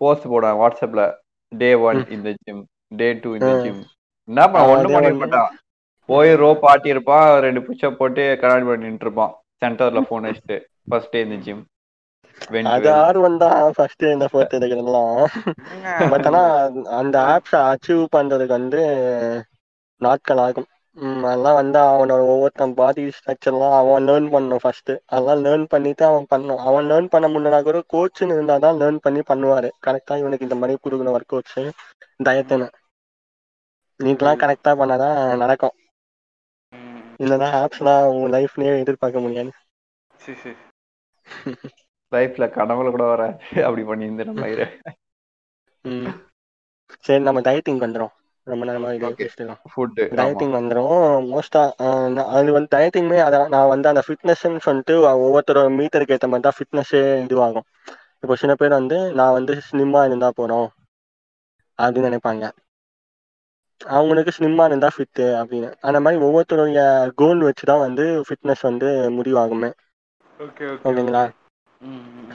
போஸ்ட் 0.00 0.30
போடுவான் 0.32 0.60
வாட்ஸ்அப்ல 0.60 1.02
டே 1.52 1.70
ஒன் 1.86 2.00
இந்த 2.16 2.28
ஜிம் 2.40 2.62
டே 3.00 3.08
டூ 3.22 3.30
இந்த. 3.38 3.50
ஜிம் 3.64 3.82
என்ன 4.28 4.40
பண்ண 4.46 4.64
அதே 4.76 4.94
பண்ணிட 4.96 5.16
மாட்டான் 5.22 5.50
போய் 6.08 6.30
ரோ 6.40 6.50
பாட்டி 6.62 6.88
இருப்பான் 6.92 7.26
ரெண்டு 7.44 7.60
புஷ்அப் 7.66 7.98
போட்டு 7.98 8.24
கண்ணாடி 8.40 8.64
பண்ணி 8.68 8.86
நின்று 8.86 9.06
இருப்பான் 9.06 9.32
சென்டர்ல 9.62 10.02
போன் 10.08 10.26
வச்சுட்டு 10.28 10.56
ஃபர்ஸ்ட் 10.88 11.14
டே 11.14 11.22
இந்த 11.26 11.38
ஜிம் 11.44 11.62
அது 12.70 12.88
ஆர்வம் 13.00 13.40
தான் 13.42 13.58
ஃபர்ஸ்ட் 13.76 14.04
இந்த 14.12 14.26
போட்டோ 14.32 14.56
எடுக்கிறதுலாம் 14.58 15.18
பட் 16.12 16.26
ஆனா 16.28 16.42
அந்த 17.00 17.16
ஆப்ஸை 17.32 17.60
அச்சீவ் 17.70 18.02
பண்றதுக்கு 18.14 18.54
வந்து 18.58 18.80
நாட்கள் 20.00 20.40
ஆகும். 20.44 20.68
ம், 20.96 21.22
அதெல்லாம் 21.24 21.54
வந்து 21.54 21.78
அவனோட 21.78 22.22
ஒவ்வொருத்தன் 22.32 22.74
பாடி 22.74 23.02
ஸ்ட்ரக்சர்லாம் 23.18 23.76
அவன் 23.78 24.06
லேர்ன் 24.08 24.26
பண்ணணும் 24.34 24.62
ஃபர்ஸ்ட் 24.62 24.92
அதெல்லாம் 25.06 25.42
லேர்ன் 25.44 25.64
பண்ணிட்டு 25.64 26.04
அவன் 26.04 26.26
பண்ணணும். 26.32 26.60
அவன் 26.60 26.88
லேர்ன் 26.90 27.08
பண்ண 27.08 27.28
முன்னா 27.28 27.60
கூட 27.62 27.78
கோச்சுன்னு 27.94 28.36
இருந்தா 28.36 28.56
தான் 28.58 28.78
லேர்ன் 28.80 29.00
பண்ணி 29.00 29.22
பண்ணுவாரு. 29.30 29.70
கரெக்டா 29.86 30.16
இவனுக்கு 30.18 30.46
இந்த 30.48 30.58
மாதிரி 30.60 30.78
கொடுக்கணும் 30.84 31.16
ஒர்க் 31.18 31.34
அவுட்ஸ் 31.36 31.60
டயத்துன்னு 32.24 32.68
நீட்டெல்லாம் 34.00 34.40
கரெக்டா 34.42 34.72
பண்ணாதான் 34.80 35.16
நடக்கும். 35.36 35.74
இல்லைன்னா 37.20 37.48
ஆப்ஸ்லாம் 37.62 38.06
உன் 38.12 38.32
லைஃப்லயே 38.32 38.72
எதிர்பார்க்க 38.78 39.20
முடியாது. 39.20 39.50
லைஃப்ல 42.12 42.44
கனவுல 42.56 42.90
கூட 42.90 43.04
வராது. 43.04 43.36
அப்படி 43.66 43.82
பண்ணி 43.82 44.04
இந்த 44.06 44.24
நம்ம. 44.24 44.48
சரி 47.04 47.22
நம்ம 47.22 47.40
டயட்டிங் 47.40 47.80
பண்றோம் 47.80 48.12
ரொம்ப 48.46 48.62
நேரமா 48.68 48.88
இதை 48.96 49.08
ஃபுட் 49.72 49.98
டயட்டிங் 50.18 50.54
வந்துடும் 50.56 50.94
மோஸ்டா 51.32 51.62
அது 52.36 52.50
வந்து 52.56 52.70
டயட்டிங்குமே 52.74 53.18
அதான் 53.26 53.50
நான் 53.54 53.72
வந்து 53.74 53.90
அந்த 53.92 54.02
ஃபிட்னஸ்ன்னு 54.06 54.64
சொல்லிட்டு 54.66 54.94
ஒவ்வொருத்தரோட 55.24 55.68
மீட்டருக்கு 55.78 56.16
ஏற்ற 56.16 56.28
மாதிரி 56.32 56.46
தான் 56.48 56.58
ஃபிட்னஸே 56.58 57.02
இதுவாகும். 57.26 57.66
இப்போ 58.24 58.34
சில 58.42 58.52
பேர் 58.60 58.78
வந்து 58.80 58.98
நான் 59.18 59.36
வந்து 59.38 59.54
ஸ்லிம்மா 59.68 60.02
இருந்தா 60.08 60.28
போறோம் 60.40 60.68
அப்படின்னு 61.78 62.10
நினைப்பாங்க. 62.10 62.44
அவங்களுக்கு 63.80 64.32
ஸ்லிம்மா 64.36 64.64
இருந்தா 64.70 64.88
ஃபிட்டு 64.94 65.26
அப்படின்னு. 65.40 65.68
அந்த 65.88 65.98
மாதிரி 66.04 66.18
ஒவ்வொருத்தருடைய 66.26 66.80
கோல் 67.20 67.40
வச்சு 67.48 67.64
தான் 67.70 67.84
வந்து 67.86 68.04
ஃபிட்னஸ் 68.26 68.64
வந்து 68.68 68.88
முடிவாகுமே. 69.16 69.70
ஓகே 70.40 70.66
ஓகேங்களா? 70.88 71.24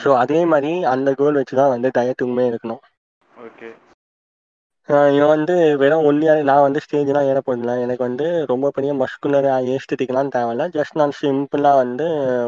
ஸோ 0.04 0.10
அதே 0.24 0.40
மாதிரி 0.54 0.72
அந்த 0.94 1.10
கோல் 1.22 1.40
வச்சு 1.40 1.56
தான் 1.62 1.74
வந்து 1.76 1.90
டயட்டுக்குமே 1.98 2.46
இருக்கணும். 2.52 2.82
ஓகே 3.48 3.70
இவன் 4.90 5.28
வந்து 5.28 5.54
வெறும் 5.78 6.06
ஒன்லியா 6.10 6.34
நான் 6.50 6.66
வந்து 6.66 6.80
ஸ்டேஜ்லாம் 6.86 7.30
ஏற 7.32 7.40
போதில்ல 7.46 7.82
எனக்கு 7.82 8.04
வந்து 8.04 8.26
ரொம்ப 8.48 8.70
பெரிய 8.76 8.92
மஸ்குலர் 8.94 9.48
ஏஸ்தட்டிக்லாம் 9.74 10.32
தேவையில்ல. 10.36 10.68
ஜஸ்ட் 10.78 11.00
நான் 11.02 11.18
சிம்பிளா 11.22 11.72
வந்து 11.82 12.06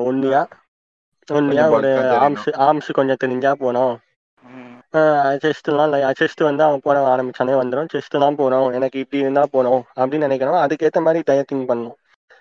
ஒன்லியா 0.10 0.42
கொஞ்சம் 1.28 1.72
ஒரு 1.72 1.90
bulk 1.90 1.98
ஆ 1.98 2.04
தெரியணும். 2.04 2.20
ஆர்ம்ஸ் 2.26 2.50
ஆர்ம்ஸ் 2.68 2.90
கொஞ்சம் 3.00 3.22
தெரிஞ்சா 3.24 3.52
போனோம் 3.64 3.96
செஸ்ட்லாம் 5.44 5.92
செஸ்ட் 6.20 6.44
வந்து 6.44 6.64
அவன் 6.68 6.84
போட 6.84 6.98
ஆரம்பிச்சானே 7.14 7.56
வந்துடும் 7.62 7.92
செஸ்ட்லாம் 7.94 8.38
போறோம் 8.42 8.74
எனக்கு 8.78 8.98
இப்படி 9.00 9.22
இருந்தா 9.24 9.44
போறோம் 9.54 9.82
அப்படின்னு 9.96 10.26
நினைக்கிறோம். 10.26 10.60
அதுக்கேற்ற 10.66 11.02
மாதிரி 11.08 11.22
டயட்டிங் 11.26 11.66
பண்ணணும். 11.72 11.98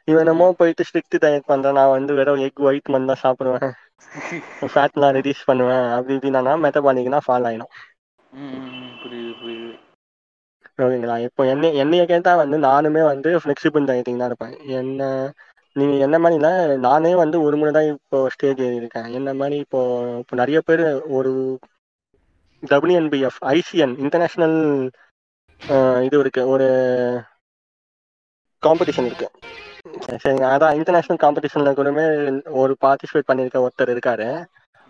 இவன் 0.09 0.23
என்னமோ 0.25 0.47
போயிட்டு 0.59 0.85
ஸ்ட்ரிக்ட் 0.89 1.23
டயட் 1.25 1.49
பண்றேன். 1.51 1.77
நான் 1.79 1.95
வந்து 1.97 2.13
வெறும் 2.15 2.43
எக் 2.47 2.63
ஒயிட் 2.69 2.89
மட்டும் 2.89 3.13
தான் 3.13 3.23
சாப்பிடுவேன். 3.25 3.73
ஃபேட்லாம் 4.75 5.15
ரெடியூஸ் 5.19 5.49
பண்ணுவேன். 5.51 5.85
அப்படி 5.97 6.17
இப்படின்னா 6.19 6.55
மெட்டபாலிக்னா 6.65 7.21
ஃபால் 7.27 7.49
புரியுது 8.33 8.88
ஓகேங்களா? 10.79 11.14
இப்போ 11.26 11.43
என்ன 11.53 11.70
என்னைய 11.83 12.03
கேட்டால் 12.11 12.41
வந்து 12.43 12.57
நானுமே 12.68 13.03
வந்து 13.12 13.31
ஃப்ளெக்சிபிள் 13.43 13.87
டயட்டிங் 13.91 14.20
தான் 14.20 14.31
இருப்பேன். 14.31 14.55
என்ன 14.81 15.03
நீங்கள் 15.76 16.05
என்ன 16.07 16.16
மாதிரினா 16.24 16.53
நானே 16.87 17.11
வந்து 17.22 17.37
ஒரு 17.47 17.57
முறை 17.59 17.70
தான் 17.76 17.89
இப்போ 17.93 18.18
ஸ்டேஜ் 18.35 18.61
ஏறியிருக்கேன். 18.66 19.09
என்ன 19.18 19.31
மாதிரி 19.41 19.57
இப்போ 19.64 19.81
இப்போ 20.22 20.37
நிறைய 20.43 20.59
பேர் 20.68 20.83
ஒரு 21.18 21.33
டபிள்யூஎன்பிஎஃப் 22.62 23.39
ஐசிஎன் 23.55 23.95
இன்டர்நேஷ்னல் 24.05 24.57
இது 26.07 26.16
இருக்கு. 26.22 26.43
ஒரு 26.55 26.66
காம்படிஷன் 28.62 29.09
இருக்கு. 29.11 29.29
சரிங்க. 30.22 30.47
அதான் 30.55 30.76
இன்டர்நேஷ்னல் 30.79 31.22
காம்படிஷன்ல 31.24 31.72
கூடமே 31.79 32.05
ஒரு 32.62 32.72
பார்ட்டிசிபேட் 32.85 33.29
பண்ணியிருக்க 33.31 33.64
ஒருத்தர் 33.66 33.93
இருக்காரு. 33.95 34.29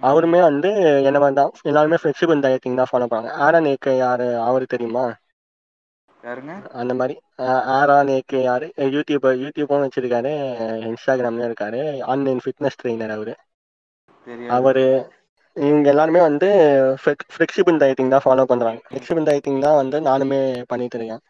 அவருமே 0.00 0.40
வந்து 0.48 0.68
என்ன 1.08 1.18
மாதிரி 1.22 1.38
தான் 1.40 1.52
எல்லாருமே 1.70 1.96
ஃப்ளெக்சிபிள் 2.02 2.44
டயட்டிங் 2.44 2.78
தான் 2.80 2.90
ஃபாலோ 2.90 3.08
பண்ணுவாங்க. 3.12 3.30
ஆரன் 3.46 3.68
ஏகே 3.72 3.94
யார் 4.04 4.26
அவரு 4.48 4.66
தெரியுமா? 4.74 5.04
யாருங்க? 6.24 6.68
அந்த 6.68 6.94
மாதிரி 6.94 7.20
ஆரா 7.36 7.96
நேக்கு 8.08 8.42
யாரு 8.42 8.72
யூடியூப் 8.76 9.26
யூடியூப்பும் 9.42 9.88
வச்சிருக்காரு 9.88 10.32
இன்ஸ்டாகிராம்லயும் 10.84 11.52
இருக்காரு 11.52 12.02
ஆன்லைன் 12.02 12.40
ஃபிட்னஸ் 12.44 12.78
ட்ரெயினர் 12.82 13.08
அவரு. 13.08 13.34
அவரு 14.48 15.12
இவங்க 15.54 15.88
எல்லாருமே 15.88 16.20
வந்து 16.20 16.46
ஃப்ளெக்சிபிள் 17.04 17.76
டயட்டிங் 17.76 18.08
தான் 18.08 18.20
ஃபாலோ 18.24 18.44
பண்றாங்க. 18.44 18.80
ஃப்ளெக்சிபிள் 18.90 19.22
டயட்டிங் 19.22 19.60
தான் 19.60 19.76
வந்து 19.76 20.00
நானுமே 20.00 20.62
பண்ணிட்டு 20.66 20.98
இருக்கேன். 20.98 21.20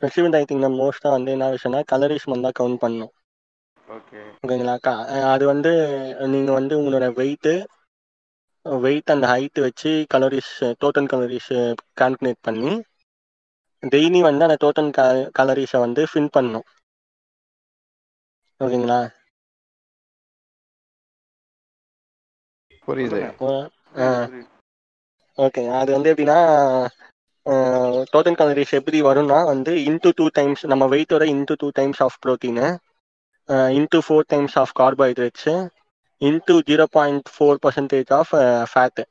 ஃப்ளெக்சிபிள் 0.00 0.34
டயட்டிங்ல 0.34 0.72
மோஸ்டா 0.74 1.10
வந்து 1.10 1.30
என்ன 1.30 1.50
விஷயம்னா 1.50 1.82
கலரிஸ் 1.92 2.40
தான் 2.40 2.52
கவுண்ட் 2.60 2.84
பண்ணணும். 2.84 3.12
ஓகே. 3.88 4.20
ஓகேங்களா? 4.46 4.78
க- 4.80 5.30
அது 5.32 5.46
வந்து 5.46 5.70
நீங்க 6.28 6.52
வந்து 6.52 6.78
உங்களோட 6.78 7.08
வெயிட்டு 7.12 7.64
வெயிட் 8.80 9.10
அந்த 9.10 9.26
ஹைட் 9.26 9.60
வச்சு 9.60 10.06
கலோரிஸ் 10.14 10.60
டோட்டல் 10.60 11.06
கலோரிஸ் 11.06 11.74
கால்குலேட் 12.00 12.40
பண்ணி 12.40 12.82
டெய்லி 13.92 14.20
வந்து 14.24 14.46
அந்த 14.46 14.56
டோட்டல் 14.60 14.90
கலரிஸை 15.36 15.80
வந்து 15.82 16.04
ஃபில் 16.10 16.32
பண்ணணும். 16.34 16.66
ஓகேங்களா? 18.60 19.00
புரியுது. 22.86 23.20
ஓகே. 25.38 25.62
அது 25.78 25.90
வந்து 25.94 26.10
எப்படின்னா 26.12 26.38
டோட்டல் 28.12 28.38
கலரிஸ் 28.38 28.76
எப்படி 28.78 28.98
வரும்னா 29.02 29.38
வந்து 29.48 29.72
இன்டூ 29.86 30.10
டூ 30.16 30.26
டைம்ஸ் 30.34 30.62
நம்ம 30.66 30.84
வெயிட்டோட 30.92 31.24
into 31.32 31.56
two 31.56 31.68
times 31.74 32.00
of 32.02 32.18
protein 32.20 32.66
into 33.76 33.98
four 34.04 34.28
times 34.28 34.56
of 34.60 34.74
carbohydrates 34.74 35.54
into 36.22 36.56
zero 36.68 36.86
point 36.92 37.28
four 37.34 37.60
percentage 37.62 38.12
of 38.18 38.32
fat 38.70 39.04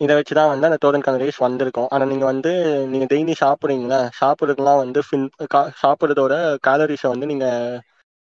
இதை 0.00 0.12
வச்சு 0.18 0.34
தான் 0.38 0.50
வந்து 0.52 0.68
அந்த 0.68 0.78
டோட்டல் 0.84 1.04
கலரிஸ் 1.06 1.38
வந்திருக்கும். 1.44 1.88
ஆனால் 1.94 2.10
நீங்கள் 2.12 2.30
வந்து 2.32 2.52
நீங்கள் 2.92 3.10
டெய்லி 3.12 3.34
சாப்பிட்றீங்களா? 3.42 4.00
சாப்பிட்றதுலாம் 4.20 4.80
வந்து 4.84 5.00
ஃபின் 5.08 5.26
கா 5.54 5.60
சாப்பிட்றதோட 5.82 6.34
கேலரிஸை 6.66 7.08
வந்து 7.14 7.30
நீங்கள் 7.32 7.78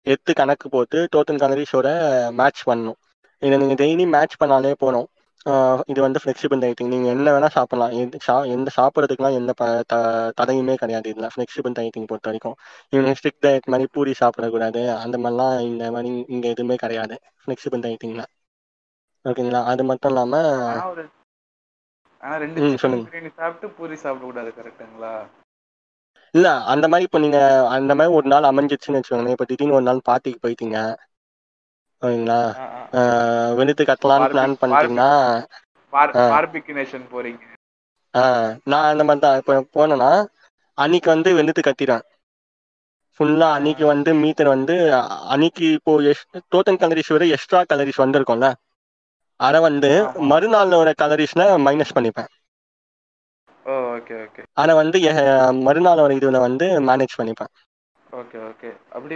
எடுத்து 0.06 0.32
கணக்கு 0.40 0.68
போட்டு 0.76 0.98
டோட்டன் 1.14 1.42
கலரிஸோட 1.44 1.88
மேட்ச் 2.40 2.62
பண்ணணும். 2.70 3.00
இதை 3.42 3.56
நீங்கள் 3.62 3.80
டெய்லி 3.84 4.06
மேட்ச் 4.16 4.40
பண்ணாலே 4.42 4.74
போகணும் 4.84 5.10
இது 5.92 6.00
வந்து 6.06 6.20
ஃப்ளெக்சிபிள் 6.24 6.60
டயட்டிங் 6.64 6.92
நீங்கள் 6.92 7.14
என்ன 7.14 7.32
வேணால் 7.36 7.56
சாப்பிட்லாம். 7.56 7.94
எந்த 8.02 8.18
சா 8.28 8.36
எந்த 8.56 8.70
சாப்பிட்றதுக்குலாம் 8.78 9.36
எந்த 9.40 9.52
ப 9.62 9.64
த 9.92 9.96
தடையுமே 10.40 10.76
கிடையாது. 10.84 11.08
இதில் 11.14 11.32
ஃப்ளெக்சிபிள் 11.34 11.76
டயட்டிங் 11.80 12.08
பொறுத்த 12.12 12.30
வரைக்கும். 12.30 12.56
இவங்க 12.94 13.14
ஸ்ட்ரிக் 13.20 13.42
டயட் 13.46 13.72
மாதிரி 13.74 13.88
பூரி 13.96 14.14
சாப்பிடக்கூடாது. 14.22 14.84
அந்த 15.04 15.18
மாதிரிலாம் 15.24 15.56
இந்த 15.72 15.92
மாதிரி 15.96 16.12
இங்கே 16.36 16.52
எதுவுமே 16.56 16.78
கிடையாது. 16.84 17.18
ஃப்ளெக்சிபிள் 17.44 17.84
டயட்டிங்கில் 17.86 18.26
ஓகேங்களா 19.26 19.62
அது 19.72 19.84
மட்டும் 19.90 20.12
இல்லாமல் 20.14 20.48
ஆனா 22.24 22.36
ரெண்டு. 22.44 22.60
பிரியாணி 23.06 23.32
சாப்பிட்டு 23.40 23.68
பூரி 23.78 23.96
சாப்பிட 24.04 24.24
கூடாது 24.26 24.52
கரெக்ட்டுங்களா? 24.58 25.14
இல்ல 26.34 26.50
அந்த 26.74 26.86
மாதிரி 26.92 27.08
இப்போ 27.08 27.20
நீங்க 27.24 27.40
அந்த 27.76 27.92
மாதிரி 27.96 28.16
ஒரு 28.18 28.28
நாள் 28.28 28.50
அமைஞ்சிச்சுன்னு 28.52 29.00
வச்சுக்கோங்களேன். 29.00 29.36
இப்போ 29.36 29.48
திடீர்னு 29.50 29.78
ஒரு 29.80 29.88
நாள் 29.90 30.08
பார்ட்டிக்கு 30.10 30.44
போயிட்டீங்க. 30.46 30.78
ஓகேங்களா? 32.02 32.40
வெளுத்து 33.60 33.84
கட்டலாம்னு 33.90 34.32
பிளான் 34.34 34.62
பண்ணிட்டீங்கன்னா 34.62 35.10
பார் 35.94 36.14
ஆ. 36.14 36.24
பார்பிக் 36.34 36.72
நேஷன் 36.78 37.06
போறீங்க 37.12 37.44
நான் 38.72 38.90
அந்த 38.90 39.04
மாதிரி 39.04 39.22
தான். 39.26 39.38
இப்போ 39.42 39.54
போனேன்னா 39.76 40.10
அன்னைக்கு 40.78 41.10
வந்து 41.14 41.30
வெளுத்து 41.38 41.62
கட்டிடுவேன் 41.64 42.04
ஃபுல்லா 43.20 43.48
அன்னைக்கு 43.58 43.86
வந்து 43.86 44.12
மீட்டர் 44.22 44.54
வந்து 44.54 44.76
அன்னைக்கு 45.34 45.66
இப்போ 45.78 45.92
டோட்டல் 46.54 46.80
கலரிஸ் 46.82 47.12
விட 47.16 47.26
எக்ஸ்ட்ரா 47.36 47.60
கலரிஸ் 47.72 48.04
வந்திருக்கும்ல. 48.04 48.48
அதை 49.40 49.60
வந்து. 49.62 49.92
மறுநாளோட 50.32 50.90
கலரிஸ்ல 51.02 51.44
மைனஸ் 51.66 51.96
பண்ணிப்பேன் 51.96 52.30
ஓ 53.66 53.74
ஓகே 53.96 54.16
ஓகே 54.24 54.42
அதை 54.58 54.74
வந்து 54.76 54.98
மறுநாளோட 55.68 56.12
இதுல 56.18 56.40
வந்து 56.40 56.66
மேனேஜ் 56.88 57.20
பண்ணிப்பேன் 57.20 57.52
ஓகே 58.14 58.40
ஓகே 58.48 58.70
அப்படி 58.92 59.16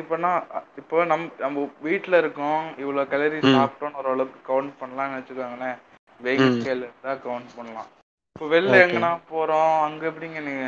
அ, 0.51 0.61
இப்போ 0.77 1.03
நம் 1.05 1.25
நம்ம 1.37 1.65
வீட்ல 1.81 2.17
இருக்கோம் 2.17 2.63
இவ்வளவு 2.77 3.11
கலரி. 3.11 3.39
சாப்பிட்டோம்னு 3.49 3.99
ஓரளவுக்கு 4.01 4.39
கவுண்ட் 4.47 4.73
பண்ணலாம்னு 4.79 5.17
வச்சுக்கோங்களேன் 5.17 5.77
வெயிங். 6.19 6.55
ஸ்கேல் 6.55 6.83
இருந்தா 6.83 7.13
கவுண்ட் 7.25 7.51
பண்ணலாம் 7.57 7.89
இப்போ 8.35 8.47
வெளில. 8.47 8.73
எங்கன்னா 8.83 9.11
போறோம் 9.29 9.75
அங்க 9.85 10.03
எப்படிங்க 10.09 10.39
நீங்க 10.47 10.65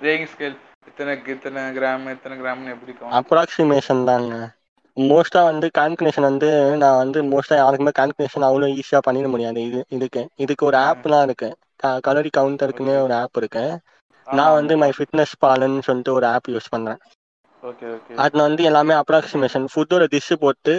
வெயிங் 0.00 0.28
ஸ்கேல் 0.32 0.56
இத்தனை 0.90 1.12
இத்தனை 1.34 1.62
கிராம் 1.76 2.04
இத்தனை 2.12 2.36
கிராம்னு 2.40 2.74
எப்படி 2.74 2.92
கவுண்ட் 2.94 3.16
அப்ராக்சிமேஷன் 3.20 4.04
தாங்க 4.08 4.34
மோஸ்டா 4.96 5.40
வந்து 5.44 5.66
கால்குலேஷன் 5.74 6.26
வந்து 6.28 6.48
நான் 6.82 7.00
வந்து 7.00 7.18
மோஸ்டா 7.30 7.56
யாருக்குமே 7.58 7.92
கால்குலேஷன் 7.96 8.46
அவ்வளோ 8.48 8.68
ஈஸியா 8.76 9.00
பண்ணிட 9.06 9.28
முடியாது. 9.30 9.60
இது 9.68 9.80
இதுக்கு 9.96 10.22
இதுக்கு 10.44 10.64
ஒரு 10.66 10.78
ஆப்லாம் 10.84 11.24
இருக்கு. 11.26 11.48
கலரி 12.06 12.30
கவுண்டருக்குன்னே 12.32 12.96
ஒரு 13.04 13.14
ஆப் 13.20 13.38
இருக்கு. 13.40 13.64
நான் 14.26 14.56
வந்து 14.58 14.74
மை 14.82 14.90
ஃபிட்னஸ் 14.96 15.34
பாலன்னு 15.40 15.86
சொல்லிட்டு 15.88 16.12
ஒரு 16.14 16.26
ஆப் 16.30 16.50
யூஸ் 16.50 16.72
பண்றேன். 16.72 17.00
அதில் 18.22 18.44
வந்து 18.44 18.62
எல்லாமே 18.68 18.94
அப்ராக்சிமேஷன் 19.00 19.66
ஃபுட்டோட 19.72 20.04
டிஷ்ஷு 20.12 20.34
போட்டு 20.40 20.72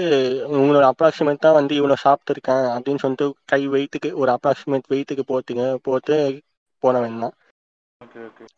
உங்களோட 0.55 0.85
அப்ராக்சிமேட் 0.91 1.39
தான் 1.39 1.57
வந்து 1.57 1.73
இவ்வளோ 1.75 1.97
சாப்பிட்ருக்கேன் 2.03 2.65
அப்படின்னு 2.73 3.03
சொல்லிட்டு 3.03 3.27
கை 3.45 3.61
வெயிட்டுக்கு 3.73 4.11
ஒரு 4.21 4.31
அப்ராக்சிமேட் 4.35 4.91
வெயிட்டுக்கு 4.91 5.25
போட்டுங்க 5.31 5.65
போட்டு 5.87 6.15
போட 6.83 6.95
வேண்டாம். 6.99 7.35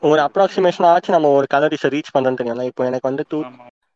ஒரு 0.08 0.20
அப்ராக்சிமேஷன் 0.26 0.90
ஆச்சு 0.90 1.16
நம்ம 1.16 1.32
ஒரு 1.38 1.48
கலரிஸை 1.54 1.90
ரீச் 1.94 2.14
பண்ணுறோன்னு 2.14 2.40
தெரியும்ல 2.40 2.70
இப்போ 2.70 2.84
எனக்கு 2.90 3.10
வந்து 3.10 3.26
டூ 3.30 3.40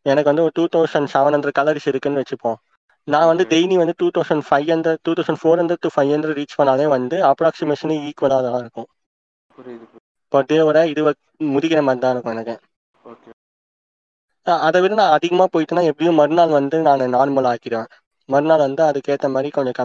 எனக்கு 0.06 0.30
வந்து 0.30 0.42
ஒரு 0.42 0.52
two 0.54 0.64
thousand 0.74 1.10
seven 1.12 1.34
hundred 1.34 1.58
calories 1.58 1.88
இருக்குன்னு 1.88 2.22
வச்சுப்போம். 2.22 2.58
நான் 3.08 3.28
வந்து. 3.30 3.44
டெய்லி 3.52 3.76
வந்து 3.82 3.94
two 3.96 4.08
thousand 4.16 4.44
five 4.48 4.68
hundred 4.72 5.00
two 5.02 5.12
thousand 5.12 5.40
four 5.42 5.60
hundred 5.60 5.82
to 5.86 5.90
five 5.94 6.10
hundred 6.14 6.38
reach 6.40 6.58
பண்ணாலே 6.58 6.86
வந்து 6.96 7.16
அப்ராக்சிமேஷனே 7.30 7.96
ஈக்குவலாக 8.08 8.42
தான் 8.46 8.60
இருக்கும். 8.64 8.88
இப்போ 10.24 10.42
டேவோட 10.50 10.78
இது 10.92 11.02
முடிக்கிற 11.54 11.80
மாதிரி 11.86 12.02
தான் 12.04 12.14
இருக்கும் 12.14 12.34
எனக்கு. 12.36 12.54
அதை 14.66 14.78
விட 14.82 14.94
நான் 14.94 15.16
அதிகமாக 15.16 15.48
போயிட்டேன்னா 15.54 15.82
எப்படியும் 15.90 16.18
மறுநாள் 16.20 16.54
வந்து 16.58 16.76
நான் 16.86 17.02
நார்மல் 17.16 17.48
ஆக்கிடுவேன். 17.50 17.90
மறுநாள் 18.28 18.64
வந்து 18.66 18.82
அதுக்கேற்ற 18.82 19.28
மாதிரி 19.34 19.50
கொஞ்சம் 19.56 19.76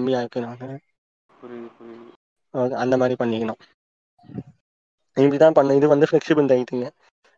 புரியுது 1.41 1.89
அஹ் 2.53 2.75
அந்த 2.83 2.95
மாதிரி 2.97 3.15
பண்ணிக்கணும். 3.21 3.59
இப்படி 5.17 5.37
தான் 5.37 5.55
பண்ண 5.57 5.75
இது 5.79 5.87
வந்து 5.93 6.07
ஃப்ளெக்சிபிள் 6.09 6.49
டயட்டிங்க 6.51 6.87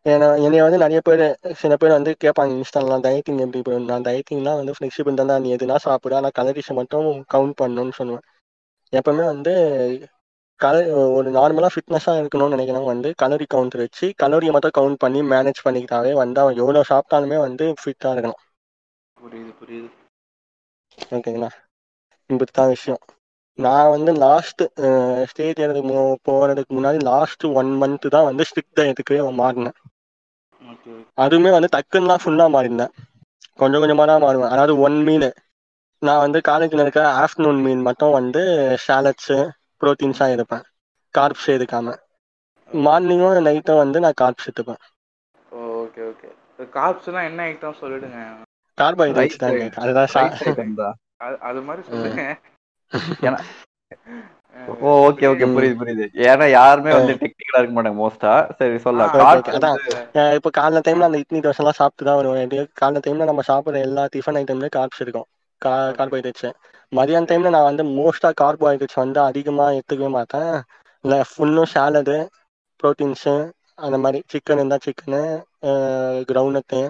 ஏன்னா 0.06 0.28
என்னைய 0.44 0.62
வந்து 0.64 0.78
நிறைய 0.78 1.00
பேர் 1.06 1.22
சில 1.62 1.72
பேர் 1.76 1.96
வந்து 1.96 2.10
கேட்பாங்க 2.24 2.52
இன்ஸ்டாலாம் 2.56 3.02
டயட்டிங் 3.06 3.40
எப்படி 3.44 3.58
இப்போ 3.62 3.78
நான் 3.90 4.06
டயட்டிங்லாம் 4.06 4.60
வந்து 4.60 4.74
ஃப்ளெக்சிபிள் 4.76 5.18
தான் 5.20 5.42
நீ 5.44 5.48
எதுனா 5.56 5.76
சாப்பிடு 5.86 6.16
ஆனால் 6.18 6.36
கலரிஸை 6.38 6.74
மட்டும் 6.78 7.08
கவுண்ட் 7.34 7.54
பண்ணணும்னு 7.60 7.94
சொல்லுவேன். 7.98 8.24
எப்பவுமே 8.92 9.24
வந்து 9.24 9.52
கல 10.60 10.76
ஒரு 11.16 11.28
நார்மலாக 11.30 11.72
ஃபிட்னஸாக 11.74 12.20
இருக்கணும்னு 12.20 12.54
நினைக்கிறவங்க 12.56 12.92
வந்து 12.94 13.10
கலரி 13.22 13.46
கவுண்ட் 13.54 13.76
வச்சு 13.82 14.06
கலோரியை 14.22 14.52
மட்டும் 14.56 14.76
கவுண்ட் 14.78 15.02
பண்ணி 15.04 15.20
மேனேஜ் 15.32 15.64
பண்ணிக்கிட்டாவே 15.66 16.12
வந்து 16.22 16.40
அவன் 16.40 16.60
எவ்வளோ 16.62 16.82
சாப்பிட்டாலுமே 16.90 17.38
வந்து 17.46 17.66
ஃபிட்டாக 17.82 18.14
இருக்கணும் 18.14 18.42
புரியுது 19.16 19.52
புரியுது. 19.60 19.88
ஓகேங்களா 21.16 21.50
இப்படி 22.30 22.52
தான் 22.52 22.72
விஷயம். 22.74 23.00
நான் 23.58 23.92
வந்து 23.94 24.10
லாஸ்ட் 24.24 24.62
ஸ்டேஜ் 25.30 25.64
எனக்கு 25.66 25.82
போகிறதுக்கு 26.28 26.72
முன்னாடி 26.78 26.98
லாஸ்ட் 27.02 27.44
ஒன் 27.60 27.72
மந்த் 27.82 28.06
தான் 28.16 28.28
வந்து 28.28 28.46
ஸ்ட்ரிக்ட் 28.50 28.78
டயத்துக்கு 28.78 29.16
மாறினேன். 29.40 29.76
ஓகே 29.76 29.89
அதுவுமே 31.18 31.50
வந்து 31.54 31.70
டக்குன்னுலாம் 31.74 32.22
ஃபுல்லாக 32.22 32.54
மாறினேன் 32.54 32.92
கொஞ்சம் 33.58 33.82
கொஞ்சமாக 33.82 34.06
தான் 34.06 34.24
மாறுவேன். 34.24 34.52
அதாவது 34.54 34.74
ஒன் 34.80 34.98
மீல் 35.06 35.28
நான் 36.02 36.22
வந்து 36.22 36.38
காலேஜில் 36.42 36.82
இருக்க 36.82 37.02
ஆஃப்டர்நூன் 37.20 37.60
மீல் 37.62 37.86
மட்டும் 37.88 38.16
வந்து 38.16 38.42
சாலட்ஸு 38.84 39.38
ப்ரோட்டீன்ஸாக 39.80 40.34
எடுப்பேன். 40.36 40.64
கார்ப்ஸ் 41.14 41.48
எடுக்காம. 41.50 41.94
மார்னிங்கும் 42.70 43.46
நைட்டும் 43.46 43.82
வந்து 43.82 44.04
நான் 44.04 44.20
கார்ப்ஸ் 44.20 44.46
எடுத்துப்பேன். 44.46 44.82
ஓகே 45.80 46.02
ஓகே 46.08 46.28
காப்ஸ்லாம் 46.72 47.28
என்ன 47.28 47.48
ஐட்டம் 47.50 47.80
சொல்லிடுங்க? 47.80 48.20
கார்போஹைட்ரேட்ஸ் 48.78 49.40
தான். 49.42 49.58
அதுதான். 50.56 50.96
அது 51.48 51.60
மாதிரி 51.62 51.82
சொல்லுங்க. 51.90 52.22
Oh 54.80 54.90
okay 55.06 55.26
okay. 55.30 55.46
புரியுது 55.54 55.76
புரியுது 55.80 56.04
ஏன்னா 56.26 56.46
யாருமே 56.52 56.92
வந்து 56.96 57.14
டெக்னிக்கலா 57.22 57.60
இருக்க 57.60 57.74
மாட்டாங்க 57.76 57.98
மோஸ்டா 58.00 58.32
சரி 58.58 58.78
சொல்லலாம். 58.84 59.12
அதான். 59.50 59.78
இப்போ 60.38 60.50
காலைல 60.58 60.82
டைம்ல 60.86 61.08
அந்த 61.08 61.20
இட்லி 61.22 61.40
தோசைலாம் 61.46 61.78
சாப்பிட்டு 61.80 62.08
தான் 62.08 62.18
வருவேன் 62.20 62.50
காலைல 62.80 63.02
டைம்ல 63.06 63.28
நம்ம 63.30 63.44
சாப்பிட்ற 63.50 63.84
எல்லா 63.88 64.04
டிஃபன் 64.14 64.38
ஐட்டம்லேயும் 64.40 64.76
கார்ப்ஸ் 64.78 65.02
இருக்கும். 65.04 65.28
கார்போஹைட்ரேட்ஸ் 65.62 66.48
மதியான 66.92 67.28
டைம்ல 67.30 67.50
நான் 67.54 67.68
வந்து 67.68 67.84
மோஸ்டா 67.96 68.30
கார்போஹைட்ரேட்ஸ் 68.40 69.02
வந்து 69.02 69.20
அதிகமாக 69.22 69.76
எடுத்துக்கவே 69.76 70.10
மாட்டேன் 70.16 70.52
இல்லை 71.04 71.18
ஃபுல்லும் 71.30 71.72
சாலடு 71.74 72.16
ப்ரோட்டீன்ஸு 72.80 73.34
அந்த 73.84 73.96
மாதிரி 73.98 74.18
சிக்கன் 74.32 74.58
இருந்தால் 74.58 74.86
சிக்கனு 74.86 75.20
கிரவுனட்டு 76.30 76.80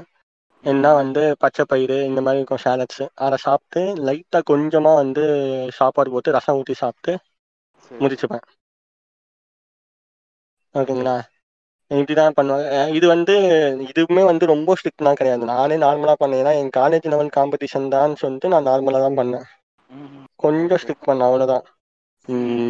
என்ன 0.64 0.86
வந்து 0.92 1.22
பச்சை 1.42 1.64
பயிறு 1.64 1.96
இந்த 2.06 2.20
மாதிரி 2.20 2.40
இருக்கும் 2.40 2.64
சாலட்ஸு 2.64 3.04
அதை 3.24 3.36
சாப்பிட்டு 3.44 3.82
லைட்டாக 4.06 4.48
கொஞ்சமாக 4.50 5.00
வந்து 5.02 5.24
சாப்பாடு 5.78 6.12
போட்டு 6.14 6.36
ரசம் 6.36 6.58
ஊற்றி 6.58 6.74
சாப்பிட்டு. 6.80 7.12
முடிச்சுப்பேன் 7.90 8.44
ஓகேங்களா 10.74 11.14
இப்படி 11.90 12.14
தான் 12.14 12.36
பண்ணுவாங்க 12.36 12.66
இது 12.96 13.06
வந்து 13.12 13.34
இதுவுமே 13.88 14.22
வந்து 14.28 14.44
ரொம்ப 14.52 14.74
ஸ்ட்ரிக்ட்லாம் 14.78 15.18
கிடையாது 15.20 15.50
நானே 15.50 15.76
நார்மலாக 15.84 16.20
பண்ணேன் 16.20 16.40
ஏன்னா 16.42 16.52
என் 16.60 16.76
காலேஜ் 16.76 17.10
லெவல் 17.12 17.36
காம்படிஷன் 17.38 17.88
தான் 17.94 18.20
சொல்லிட்டு 18.22 18.52
நான் 18.52 18.68
நார்மலாக 18.70 19.04
தான் 19.06 19.18
பண்ணேன். 19.20 19.46
கொஞ்சம் 20.42 20.78
Okay. 20.78 20.82
ஸ்ட்ரிக் 20.82 21.06
பண்ணேன் 21.06 21.28
அவ்வளோதான் 21.28 21.64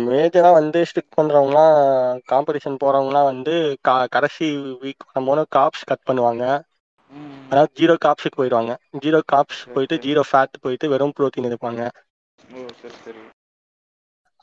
மேஜராக 0.08 0.56
வந்து 0.58 0.78
ஸ்ட்ரிக் 0.90 1.16
பண்ணுறவங்களாம் 1.18 1.76
காம்படிஷன் 2.30 2.80
போகிறவங்களாம் 2.82 3.28
வந்து 3.30 3.54
கா 3.88 3.94
கடைசி 4.14 4.46
வீக் 4.82 5.06
வரும்போது 5.08 5.44
காப்ஸ் 5.56 5.88
கட் 5.90 6.06
பண்ணுவாங்க. 6.08 6.44
அதாவது 7.50 7.72
ஜீரோ 7.80 7.94
காப்ஸுக்கு 8.04 8.40
போயிடுவாங்க 8.40 8.72
ஜீரோ 9.04 9.20
காப்ஸ் 9.32 9.62
போயிட்டு. 9.74 9.96
ஜீரோ 10.06 10.22
ஃபேட் 10.30 10.62
போயிட்டு 10.64 10.92
வெறும் 10.94 11.14
ப்ரோட்டீன் 11.16 11.48
எடுப்பாங்க 11.50 11.82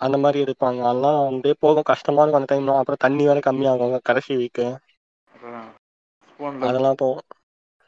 அந்த 0.02 0.18
மாதிரி 0.18 0.40
எடுப்பாங்க. 0.44 0.80
அதெல்லாம் 0.84 1.20
வந்து 1.28 1.50
போகும். 1.60 1.90
கஷ்டமா 1.92 2.22
இருக்கும் 2.22 2.42
அந்த 2.42 2.52
டைம்லாம் 2.54 2.80
அப்புறம் 2.80 3.04
தண்ணி 3.06 3.24
வேற 3.26 3.40
கம்மியாகும். 3.42 3.78
கடைசி 4.04 4.32
வீக்கு 4.38 4.66
அதெல்லாம் 6.66 7.00
போகும். 7.00 7.26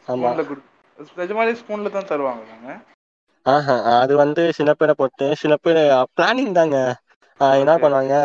ஆமா. 0.07 0.31
நிஜமாலே 1.17 1.53
ஸ்பூன்ல 1.59 1.89
தான் 1.91 2.09
தருவாங்க 2.09 2.45
ஆஹா. 3.45 3.73
அது 3.95 4.13
வந்து 4.21 4.41
சில 4.57 4.69
பேரை 4.73 4.93
பொறுத்து 4.95 5.27
சில 5.41 5.53
பேர் 5.59 5.79
பிளானிங் 6.13 6.51
தாங்க 6.53 6.77
என்ன. 7.55 7.73
பண்ணுவாங்க? 7.83 8.15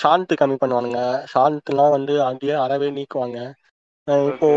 சால்ட் 0.00 0.32
கம்மி 0.40 0.56
பண்ணுவானுங்க 0.58 1.00
சால்ட்லாம் 1.32 1.94
வந்து 1.96 2.14
அப்படியே 2.24 2.54
அறவே 2.64 2.88
நீக்குவாங்க. 2.96 3.38
இப்போ. 4.26 4.48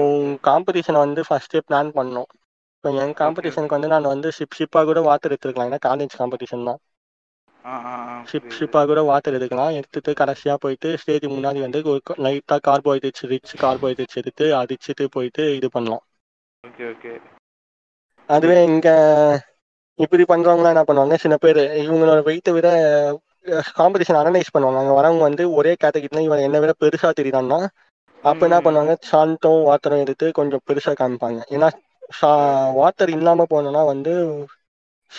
காம்படிஷனை 0.47 0.99
வந்து 0.99 1.22
ஃபர்ஸ்டே 1.27 1.60
பிளான் 1.68 1.91
பண்ணோம் 1.95 2.30
இப்போ 2.76 2.91
என் 2.97 3.14
காம்படிஷனுக்கு 3.19 3.76
வந்து 3.76 3.91
நான் 3.91 4.11
வந்து 4.11 4.30
ஷிப் 4.38 4.57
ஷிப்பாக 4.57 4.85
கூட 4.85 5.01
வாட்டர் 5.03 5.31
எடுத்துருக்கலாம். 5.31 5.69
ஏன்னா 5.69 5.81
காலேஜ் 5.85 6.19
காம்படிஷன் 6.19 6.68
தான். 6.69 6.80
ஷிப். 8.26 8.48
ஷிப்பாக 8.56 8.85
கூட 8.85 9.02
வாட்டர் 9.07 9.38
எடுக்கலாம். 9.38 9.76
எடுத்துட்டு 9.77 10.11
கடைசியாக 10.15 10.57
போயிட்டு 10.60 10.90
ஸ்டேஜ் 11.02 11.27
முன்னாடி 11.30 11.60
வந்து 11.61 11.81
லைட்டாக 12.26 12.61
கார்போஹைட்ரேட்ஸ் 12.68 13.27
ரிச் 13.31 13.56
கார்போஹைட்ரேட்ஸ் 13.60 14.19
எடுத்து 14.22 14.48
அடிச்சுட்டு 14.61 15.07
போயிட்டு 15.11 15.45
இது 15.56 15.69
பண்ணலாம். 15.72 16.06
ஓகே 16.64 16.85
ஓகே 16.90 17.11
அதுவே 18.30 18.57
இங்க 18.68 18.88
இப்படி 19.99 20.23
பண்றவங்களாம் 20.26 20.73
என்ன 20.73 20.84
பண்ணுவாங்க? 20.85 21.15
சில 21.23 21.35
பேர் 21.38 21.60
இவங்களோட 21.81 22.19
வெயிட்டை 22.26 22.52
விட 22.56 22.68
காம்படிஷன் 23.73 24.19
அனலைஸ் 24.19 24.53
பண்ணுவாங்க. 24.53 24.81
அங்க 24.81 24.94
வரவங்க 24.94 25.23
வந்து 25.23 25.44
ஒரே 25.57 25.73
கேட்டகிரில 25.77 26.22
இவன் 26.22 26.45
என்னை 26.45 26.61
விட 26.64 26.73
பெருசா 26.80 27.10
தெரியுறான்னா 27.19 27.60
அப்ப 28.23 28.41
என்ன. 28.48 28.57
பண்ணுவாங்க? 28.65 28.94
சால்ட்டும் 29.10 29.61
வாட்டரும் 29.68 30.03
எடுத்து 30.03 30.26
கொஞ்சம் 30.34 30.64
பெருசா 30.68 30.94
காமிப்பாங்க. 30.95 31.40
ஏன்னா 31.49 31.69
வாட்டர் 32.77 33.11
இல்லாம 33.15 33.45
போனோம்னா 33.49 33.84
வந்து 33.88 34.14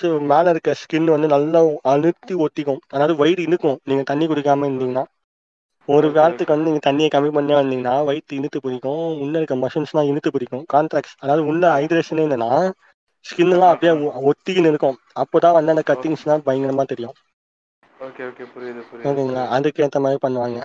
மேல 0.02 0.50
இருக்க 0.50 0.74
ஸ்கின் 0.74 1.04
வந்து 1.04 1.26
நல்லா 1.26 1.62
அழுத்தி 1.82 2.34
ஒட்டிக்கும். 2.34 2.78
அதாவது 2.88 3.16
வயிறு 3.16 3.42
இழுக்கும். 3.42 3.78
நீங்க 3.84 4.02
தண்ணி 4.02 4.26
குடிக்காம 4.26 4.68
இருந்தீங்கன்னா. 4.68 5.04
ஒரு 5.86 6.12
காலத்துக்கு 6.12 6.58
வந்து 6.58 6.70
நீங்க 6.70 6.92
தண்ணியை 6.92 7.20
கம்மி 7.20 7.32
பண்ணி 7.32 7.52
வந்தீங்கன்னா 7.52 8.04
வயிற்று 8.04 8.36
இழுத்து 8.36 8.60
பிடிக்கும். 8.60 9.20
உள்ள 9.20 9.40
இருக்க 9.40 9.68
மசில்ஸ்லாம் 9.68 10.06
இழுத்து 10.06 10.30
பிடிக்கும். 10.30 10.66
கான்ட்ராக்ட் 10.72 11.12
அதாவது 11.18 11.46
உள்ள 11.46 11.80
ஹைட்ரேஷனே 11.80 12.14
இல்லைன்னா 12.14 12.72
ஸ்கின் 13.24 13.50
எல்லாம் 13.50 13.72
அப்படியே 13.72 14.00
ஒ- 14.00 14.30
ஒட்டிக்கின்னு 14.30 14.68
இருக்கும். 14.68 14.96
அப்போதான் 15.20 15.52
வந்து 15.52 15.70
அந்த 15.70 15.82
கட்டிங்ஸ்லாம் 15.86 16.40
பயங்கரமா 16.46 16.82
தெரியும். 16.82 17.12
ஓகேங்களா 19.04 19.48
அதுக்கு 19.48 19.84
ஏத்த 19.84 20.00
மாதிரி 20.00 20.18
பண்ணுவாங்க. 20.26 20.64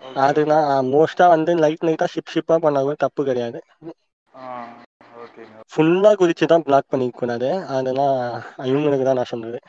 Okay. 0.00 0.14
அதுதான் 0.14 0.84
மோஸ்டா 0.84 1.28
வந்து 1.28 1.54
லைட் 1.54 1.78
லைட்டா 1.80 2.04
ஷிப் 2.04 2.34
ஷிப்பா 2.34 2.56
பண்ணாவே 2.56 2.92
தப்பு 2.96 3.24
கிடையாது. 3.24 3.62
ஃபுல்லா 5.72 6.10
குதிச்சு 6.16 6.46
தான் 6.48 6.64
பிளாக் 6.64 6.90
பண்ணிக்க 6.90 7.14
கூடாது 7.16 7.48
அதெல்லாம் 7.76 8.16
இவங்களுக்கு 8.66 9.06
தான் 9.06 9.20
நான் 9.20 9.32
சொல்றது 9.32 9.60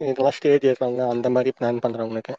இதெல்லாம் 0.00 0.36
ஸ்டேஜ் 0.36 0.66
ஏறுறவங்க 0.66 1.04
அந்த 1.10 1.28
மாதிரி 1.30 1.50
பிளான் 1.56 1.82
பண்றவங்களுக்கு. 1.82 2.34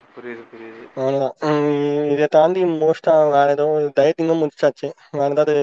புரியுது 0.00 0.44
புரியுது. 0.50 0.84
அவ்வளோதான் 0.96 1.36
உம் 1.48 1.68
இதை 2.12 2.26
தாண்டி 2.30 2.60
மோஸ்டா 2.74 3.14
வேற 3.30 3.48
ஏதோ 3.50 3.66
டயட்டிங்கும் 3.96 4.42
முடிச்சாச்சு. 4.42 4.88
வேற 5.14 5.30
ஏதாவது 5.30 5.56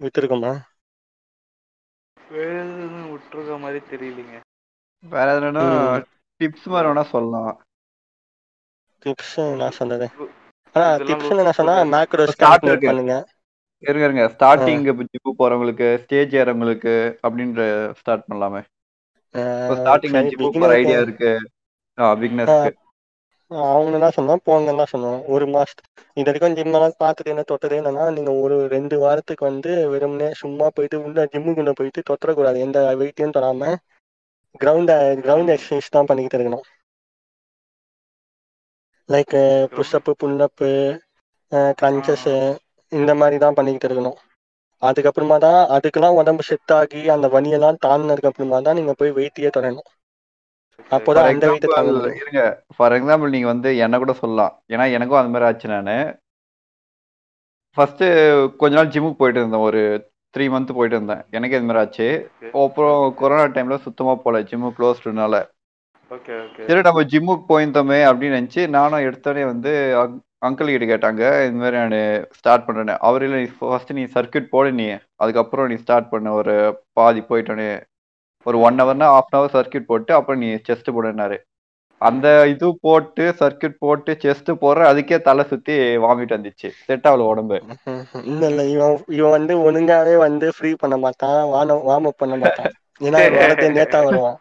விட்டுருக்கோமா? 0.00 0.52
வேற 2.16 2.60
விட்டுருக்க 3.10 3.56
மாதிரி 3.60 3.80
தெரியலீங்க. 3.90 4.36
வேற 5.04 5.26
எதுனா. 5.38 5.64
டிப்ஸ் 6.40 6.66
மாதிரி 6.68 6.90
வேணா 6.90 7.04
சொல்லலாம். 7.10 7.52
டிப்ஸ் 9.02 9.30
நான் 9.60 9.76
சொன்னது. 9.76 10.06
ஆனா 10.74 10.86
டிப்ஸ் 11.06 11.32
என்ன 11.34 11.54
சொன்னா 11.56 11.74
மேக்ரோஸ் 11.90 12.40
கால்குலேட். 12.42 12.86
பண்ணுங்க. 12.86 13.14
இருங்க 13.80 14.06
இருங்க. 14.06 14.24
ஸ்டார்டிங் 14.38 15.04
ஜிப்பு 15.04 15.30
போறவங்களுக்கு 15.38 15.98
ஸ்டேஜ் 16.02 16.34
ஏறவங்களுக்கு 16.34 17.16
அப்படின்ற 17.26 17.60
ஸ்டார்ட் 17.94 18.24
பண்ணலாமே. 18.28 18.62
ஸ்டார்டிங் 19.34 20.30
ஜிப்பு 20.30 20.60
போற 20.60 20.74
ஐடியா 20.74 20.98
க்கு- 20.98 21.02
இருக்கு. 21.02 21.50
பிக்னஸ்க்கு 21.98 22.72
அவங்க 23.48 23.90
என்ன 23.90 24.08
சொன்னோம் 24.08 24.46
போங்கன்னு 24.46 24.76
தான் 24.76 24.92
சொன்னோம். 24.92 25.24
ஒரு 25.26 25.46
மாசம் 25.46 25.84
இது 26.14 26.32
வரைக்கும் 26.32 26.54
ஜிம் 26.54 26.72
எல்லாம் 26.72 26.92
பார்த்துட்டு 27.04 27.24
என்ன 27.24 27.42
தொட்டதே 27.50 27.78
இல்லைன்னா 27.80 28.12
நீங்க 28.12 28.32
ஒரு 28.32 28.66
ரெண்டு 28.68 28.98
வாரத்துக்கு 28.98 29.44
வந்து 29.44 29.88
வெறுமனே 29.88 30.32
சும்மா 30.32 30.68
போயிட்டு 30.74 31.02
உள்ள 31.02 31.28
ஜிம்முக்குள்ள 31.32 31.70
போயிட்டு 31.74 32.02
தொட்டக்கூடாது. 32.10 32.58
எந்த 32.58 32.96
வெயிட்டையும் 32.96 33.32
தொடாம 33.32 33.74
கிரவுண்ட் 34.64 34.92
கிரவுண்ட் 35.26 35.56
எக்ஸசைஸ் 35.56 35.90
தான் 35.90 36.06
பண்ணிக்கிட்டு 36.06 36.44
இருக்கணும். 36.44 36.66
லைக் 39.08 39.34
புஷ்அப்பு 39.74 40.12
புல்லப்பு 40.22 40.98
கிரன்ச்சஸ் 41.50 42.56
இந்த 42.98 43.12
மாதிரி 43.14 43.36
தான் 43.38 43.56
பண்ணிக்கிட்டு 43.56 43.88
இருக்கணும். 43.88 44.18
அதுக்கப்புறமா 44.82 45.36
தான் 45.38 45.58
அதுக்கெல்லாம் 45.76 46.18
உடம்பு 46.20 46.42
செட் 46.42 46.72
ஆகி 46.76 47.00
அந்த 47.14 47.26
வலியெல்லாம் 47.34 47.80
தாண்டினதுக்கு 47.86 48.30
அப்புறமா 48.30 48.60
தான் 48.66 48.78
நீங்க 48.78 48.92
போய் 48.92 49.16
வெயிட்டையே 49.18 49.50
தொடரணும். 49.56 49.88
அப்போதான் 50.90 51.26
அந்த 51.30 51.46
முடியும் 51.48 52.20
இருங்க. 52.20 52.42
ஃபார் 52.76 52.94
எக்ஸாம்பிள் 52.96 53.34
நீங்க 53.34 53.46
வந்து 53.46 53.70
என்ன 53.84 53.98
கூட 53.98 54.12
சொல்லலாம். 54.12 54.52
ஏன்னா 54.72 54.86
எனக்கும் 54.96 55.20
அந்த 55.20 55.32
மாதிரி 55.32 55.48
ஆச்சு 55.48 55.68
நான். 55.74 55.92
ஃபர்ஸ்ட் 57.76 58.04
கொஞ்ச 58.60 58.72
நாள் 58.76 58.92
ஜிம்முக்கு 58.94 59.20
போயிட்டு 59.20 59.40
இருந்தேன். 59.40 59.66
ஒரு 59.68 59.82
த்ரீ 60.34 60.44
மந்த் 60.54 60.76
போயிட்டு 60.78 60.96
இருந்தேன். 60.96 61.22
எனக்கு 61.36 61.56
இது 61.56 61.66
மாதிரி 61.66 61.82
ஆச்சு. 61.82 62.08
அப்புறம் 62.64 63.14
கொரோனா 63.20 63.44
டைம்ல 63.56 63.78
சுத்தமா 63.86 64.14
போல. 64.24 64.40
ஜிம்மு 64.50 64.70
க்ளோஸ்டுனால 64.78 65.36
ஓகே 66.10 66.32
ஓகே 66.44 66.64
சரி 66.68 66.80
நம்ம 66.86 67.02
ஜிம்முக்கு 67.12 67.44
போயிருந்தோமே 67.50 67.98
அப்படின்னு 68.08 68.38
நினைச்சு 68.38 68.62
நானும் 68.76 69.04
எடுத்தோடனே 69.08 69.44
வந்து 69.52 69.72
அங்கிள் 70.42 70.70
கிட்ட 70.72 70.86
கேட்டாங்க 70.90 71.22
இந்த 71.48 71.58
மாதிரி 71.62 71.76
நான் 71.82 72.26
ஸ்டார்ட் 72.38 72.64
பண்றேன்னு. 72.66 72.94
அவர் 73.08 73.22
இல்லை 73.26 73.42
ஃபர்ஸ்ட் 73.58 73.92
நீ 73.98 74.02
சர்க்கியூட் 74.14 74.52
போடு 74.54 74.70
நீ. 74.80 74.86
அதுக்கப்புறம் 75.22 75.68
நீ 75.72 75.76
ஸ்டார்ட் 75.84 76.10
பண்ண. 76.12 76.28
ஒரு 76.40 76.54
பாதி 76.98 77.20
போயிட்டோன்னே. 77.30 77.70
ஒரு 78.46 78.58
ஒன் 78.66 78.80
ஹவர்னா 78.80 79.08
ஹாஃப் 79.14 79.30
அன் 79.30 79.40
ஹவர் 79.40 79.54
சர்க்கியூட் 79.56 79.90
போட்டு 79.92 80.12
அப்புறம் 80.14 80.42
நீ 80.42 80.50
செஸ்ட் 80.68 80.90
போடுனாரு 80.96 81.38
அந்த 82.00 82.26
இது 82.52 82.66
போட்டு 82.80 83.24
சர்க்கியூட் 83.40 83.74
போட்டு 83.84 84.12
செஸ்ட் 84.22 84.50
போடுற 84.62 84.82
அதுக்கே 84.90 85.16
தலை 85.26 85.44
சுத்தி 85.50 85.74
வாமிட் 86.04 86.34
வந்துச்சு. 86.36 86.68
செட் 86.86 87.06
ஆகல 87.10 87.26
உடம்பு. 87.32 87.56
இல்ல 88.30 88.44
இல்ல. 88.50 88.62
இவன் 88.74 88.94
இவன் 89.18 89.34
வந்து 89.36 89.54
ஒழுங்காவே 89.66 90.14
வந்து 90.26 90.46
ஃப்ரீ 90.56 90.70
பண்ண 90.82 90.96
மாட்டான் 91.04 91.40
வார்ம் 91.54 92.08
அப் 92.10 92.20
பண்ண 92.22 92.36
மாட்டான். 92.44 92.72
ஏன்னா 93.00 93.20
லேட்டா 93.78 94.00
வருவான். 94.06 94.38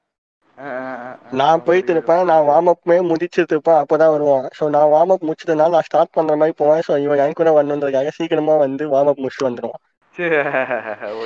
நான் 1.39 1.63
போயிட்டு 1.65 1.91
இருப்பேன் 1.93 2.23
நான் 2.25 2.47
வார்ம் 2.47 2.69
அப்மே 2.71 2.97
முடிச்சிட்டு 3.09 3.53
இருப்பேன் 3.53 3.79
அப்பதான் 3.81 4.13
வருவான். 4.13 4.45
ஸோ 4.57 4.63
நான் 4.69 4.91
வார்ம் 4.93 5.13
அப் 5.15 5.27
முடிச்சிட்டனால 5.27 5.75
நான் 5.75 5.87
ஸ்டார்ட் 5.87 6.15
பண்ற 6.17 6.35
மாதிரி 6.35 6.55
போவேன். 6.57 6.83
ஸோ 6.87 6.95
இவன் 6.99 7.21
என் 7.23 7.33
கூட 7.33 7.51
வரணுன்றதுக்காக 7.51 8.11
சீக்கிரமா 8.17 8.55
வந்து 8.63 8.85
வார்ம் 8.93 9.11
அப் 9.11 9.21
முடிச்சுட்டு 9.21 9.49
வந்துடுவான் 9.49 9.83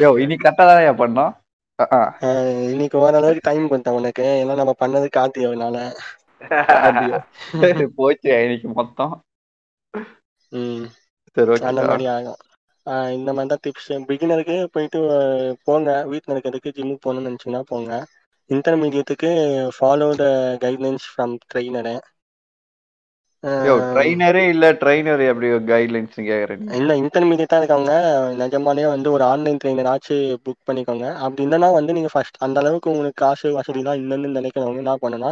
யோ 0.01 0.09
இன்னைக்கு 0.23 0.45
கரெக்டா 0.45 0.65
தான் 0.69 0.99
பண்ணோம்? 0.99 1.31
இன்னைக்கு 2.71 2.97
ஓரளவுக்கு 2.99 3.47
டைம் 3.47 3.69
கொடுத்தேன் 3.69 3.97
உனக்கு. 3.99 4.25
ஏன்னா 4.41 4.55
நம்ம 4.61 4.73
பண்ணது 4.79 5.07
கார்த்தியோனால 5.11 5.77
அப்படியா? 6.77 7.19
போச்சு 7.97 8.31
இன்னைக்கு 8.37 8.69
மொத்தம். 8.73 9.13
அந்த 11.61 11.81
மாதிரி 11.83 12.05
ஆகும். 12.13 12.39
ஆஹ் 12.87 13.11
இந்த 13.15 13.29
மாதிரி 13.33 13.51
தான் 13.51 13.63
டிப்ஸ் 13.65 13.89
பிகினருக்கு 14.09 14.55
போயிட்டு 14.73 14.99
போங்க. 15.65 15.89
வீட்டில் 16.11 16.33
இருக்கிறதுக்கு 16.35 16.75
ஜிம்முக்கு 16.77 17.05
போகணும்னு 17.05 17.29
நினச்சிங்கன்னா 17.29 17.63
போங்க. 17.71 17.91
இன்டர்மீடியத்துக்கு 18.49 19.29
follow 19.77 20.09
the 20.21 20.25
guidelines 20.63 21.07
from 21.11 21.35
trainer 21.51 21.95
யோ 23.67 23.73
ட்ரைனரே 23.93 24.43
இல்ல 24.51 24.65
ட்ரைனர் 24.81 25.21
எப்படி 25.29 25.47
கைட்லைன்ஸ் 25.71 26.17
கேக்குறேன் 26.29 26.61
இல்லை 26.79 26.95
இன்டர்மீடியட்டாக 27.01 27.59
இருக்கவங்க 27.61 27.93
நிஜமாலே 28.41 28.85
வந்து 28.93 29.09
ஒரு 29.15 29.23
ஆன்லைன் 29.31 29.59
ட்ரெயினர் 29.61 29.89
ஆச்சு 29.93 30.15
புக் 30.45 30.67
பண்ணிக்கோங்க. 30.69 31.07
அப்படி 31.25 31.43
இல்லைன்னா 31.45 31.69
வந்து 31.77 31.95
நீங்கள் 31.97 32.13
ஃபர்ஸ்ட் 32.13 32.39
அந்த 32.45 32.59
அளவுக்கு 32.63 32.91
உங்களுக்கு 32.93 33.21
காசு 33.25 33.49
வசதிலாம் 33.59 33.99
இல்லைன்னு 34.01 34.37
நினைக்கிறவங்க 34.39 34.83
என்ன 34.83 34.95
பண்ணுன்னா 35.03 35.31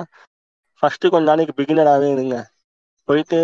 ஃபர்ஸ்ட் 0.83 1.05
கொஞ்ச 1.13 1.25
நாளைக்கு 1.31 1.53
பிகினராகவே 1.59 2.09
இருங்க. 2.15 2.35
போயிட்டு 3.07 3.39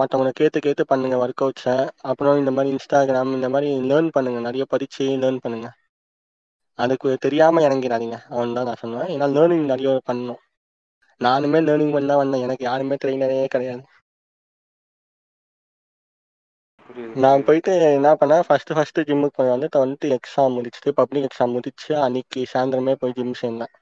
மற்றவங்களை 0.00 0.32
கேட்டு 0.40 0.58
கேட்டு 0.66 0.82
பண்ணுங்க 0.92 1.16
ஒர்க் 1.24 1.42
அவுட்ஸை 1.44 1.76
அப்புறம் 2.10 2.38
இந்த 2.42 2.52
மாதிரி 2.56 2.72
இன்ஸ்டாகிராம் 2.76 3.34
இந்த 3.38 3.48
மாதிரி 3.54 3.68
லேர்ன் 3.90 4.10
பண்ணுங்க. 4.16 4.40
நிறைய 4.48 4.64
படிச்சு 4.74 5.04
லேர்ன் 5.24 5.42
பண்ணுங்க. 5.44 5.68
அதுக்கு 6.78 7.08
தெரியாம 7.24 7.62
இறங்கிடாதீங்க. 7.66 8.16
அவன் 8.34 8.56
தான் 8.56 8.68
நான் 8.68 8.82
சொல்லுவேன். 8.82 9.10
ஏன்னா 9.14 9.26
லேர்னிங் 9.36 9.70
நிறைய 9.72 9.90
பண்ணணும். 10.10 10.40
நானுமே 11.20 11.60
லேர்னிங் 11.68 11.94
பண்ண 11.96 12.08
தான் 12.12 12.22
வந்தேன். 12.22 12.44
எனக்கு 12.46 12.64
யாருமே 12.70 12.96
ட்ரெயினரே 13.02 13.38
கிடையாது. 13.54 13.84
நான் 17.22 17.44
போயிட்டு 17.46 17.72
என்ன 17.96 18.10
பண்ணேன்? 18.20 18.44
ஃபர்ஸ்ட் 18.48 18.72
ஃபர்ஸ்ட் 18.76 19.00
ஜிம்முக்கு 19.08 19.38
போய் 19.38 19.52
வந்து 19.54 19.68
டுவெல்த்து 19.74 20.12
எக்ஸாம் 20.16 20.54
முடிச்சுட்டு 20.56 20.90
பப்ளிக் 21.00 21.26
எக்ஸாம் 21.28 21.54
முடிச்சு 21.56 21.90
அன்னைக்கு 22.04 22.40
சாயந்தரமே 22.52 22.94
போய் 23.00 23.16
ஜிம் 23.18 23.34
சேர்ந்தேன். 23.42 23.72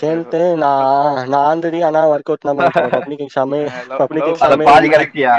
சேர்ந்துட்டு 0.00 0.40
நான் 0.62 1.28
நான் 1.32 1.46
ஆல்ரெடி 1.50 1.80
ஆனா 1.88 2.00
ஒர்க் 2.12 2.30
அவுட் 2.32 2.46
பண்ணிட்டேன் 2.48 2.94
பப்ளிக் 2.96 3.24
எக்ஸாமே 3.26 3.60
பப்ளிக் 4.00 4.28
எக்ஸாமே 4.32 4.66
பாதி 4.70 4.88
கரெக்டியா? 4.94 5.32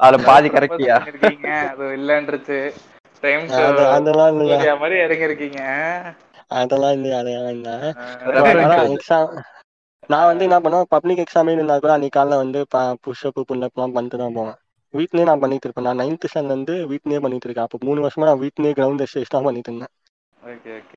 அதுல 0.00 0.22
பாதி 0.30 0.48
கரெக்டியா? 0.56 0.96
அது 1.72 1.86
இல்லன்றுச்சு. 1.98 2.58
டைம் 3.24 3.44
அது 3.60 3.82
அதெல்லாம் 3.96 4.38
சூர்யா 4.40 4.74
மாதிரி 4.82 4.96
இறங்கி 5.04 5.28
இருக்கீங்க 5.28 5.60
அதெல்லாம் 6.58 6.94
இல்லையா 6.96 7.18
அதெல்லாம் 7.22 7.54
இல்லை. 7.56 7.74
எக்ஸாம் 8.94 9.28
நான் 10.12 10.28
வந்து 10.30 10.46
என்ன 10.46 10.56
பண்ணுவேன் 10.64 10.90
பப்ளிக் 10.94 11.22
எக்ஸாமே 11.22 11.54
இருந்தா 11.56 11.76
கூட 11.78 11.92
அன்னைக்கு 11.94 12.16
காலைல 12.18 12.40
வந்து 12.42 12.60
புஷ்அப் 13.04 13.40
புல்லப்லாம் 13.50 13.94
பண்ணிட்டு 13.96 14.20
தான் 14.22 14.36
போவேன். 14.38 14.58
வீட்லயே 14.94 15.28
நான் 15.28 15.42
பண்ணிட்டு 15.44 15.66
இருப்பேன். 15.66 15.86
நான் 15.88 16.00
நைன்த் 16.02 16.26
ஸ்டாண்டர்ட் 16.30 16.56
வந்து 16.56 16.74
வீட்லயே 16.90 17.20
பண்ணிட்டு 17.24 17.46
இருக்கேன். 17.48 17.66
அப்போ 17.66 17.78
மூணு 17.88 18.04
வருஷமா 18.04 18.28
நான் 18.30 18.42
வீட்லயே 18.44 18.74
கிரவுண்ட் 18.78 19.04
எக்ஸசைஸ் 19.04 19.34
தான் 19.34 19.46
பண்ணிட்டு 19.46 19.70
இருந்தேன். 19.70 19.92
Okay 20.52 20.72
okay. 20.78 20.94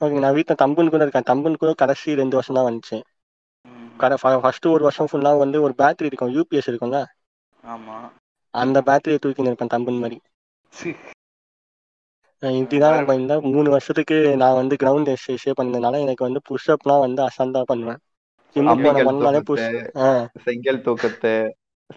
ஓகே 0.00 0.20
நான் 0.24 0.36
வீட்டில் 0.38 0.60
தம்புன் 0.62 0.92
கூட 0.94 1.02
இருக்கேன். 1.06 1.28
தம்புன் 1.30 1.60
கூட 1.62 1.72
கடைசி 1.82 2.18
ரெண்டு 2.20 2.38
வருஷம் 2.38 2.58
தான் 2.58 2.68
வந்துச்சு. 2.68 2.98
கடை 4.02 4.16
ஃபர்ஸ்ட் 4.44 4.66
ஒரு 4.74 4.82
வருஷம் 4.88 5.10
ஃபுல்லா 5.10 5.32
வந்து 5.44 5.58
ஒரு 5.66 5.74
பேட்டரி 5.80 6.10
இருக்கும் 6.10 6.34
யூபிஎஸ் 6.36 6.70
இருக்கும்ல. 6.72 7.00
ஆமா. 7.64 7.98
அந்த 8.54 8.78
பேட்டரியை 8.88 9.20
தூக்கின்னு 9.24 9.52
இருப்பேன் 9.52 9.74
தம்புன் 9.74 10.02
மாதிரி. 10.04 10.18
இப்படிதான் 12.58 13.18
இந்த 13.20 13.34
மூணு 13.54 13.68
வருஷத்துக்கு 13.70 14.16
நான் 14.42 14.58
வந்து 14.60 14.74
கிரவுண்ட் 14.82 15.10
எக்ஸசைஸே 15.14 15.52
பண்ணதுனால 15.60 16.00
எனக்கு 16.04 16.26
வந்து 16.26 16.40
புஷ்அப்லாம் 16.48 17.04
வந்து 17.04 17.20
அசால்ட்டா 17.28 17.62
பண்ணுவேன். 17.70 18.00
ஜிம்முக்கு 18.56 18.86
போன 18.86 19.04
மறுநாளே 19.08 19.40
புஷ் 19.48 19.66
செங்கல் 20.44 20.84
தூக்கத்து 20.86 21.32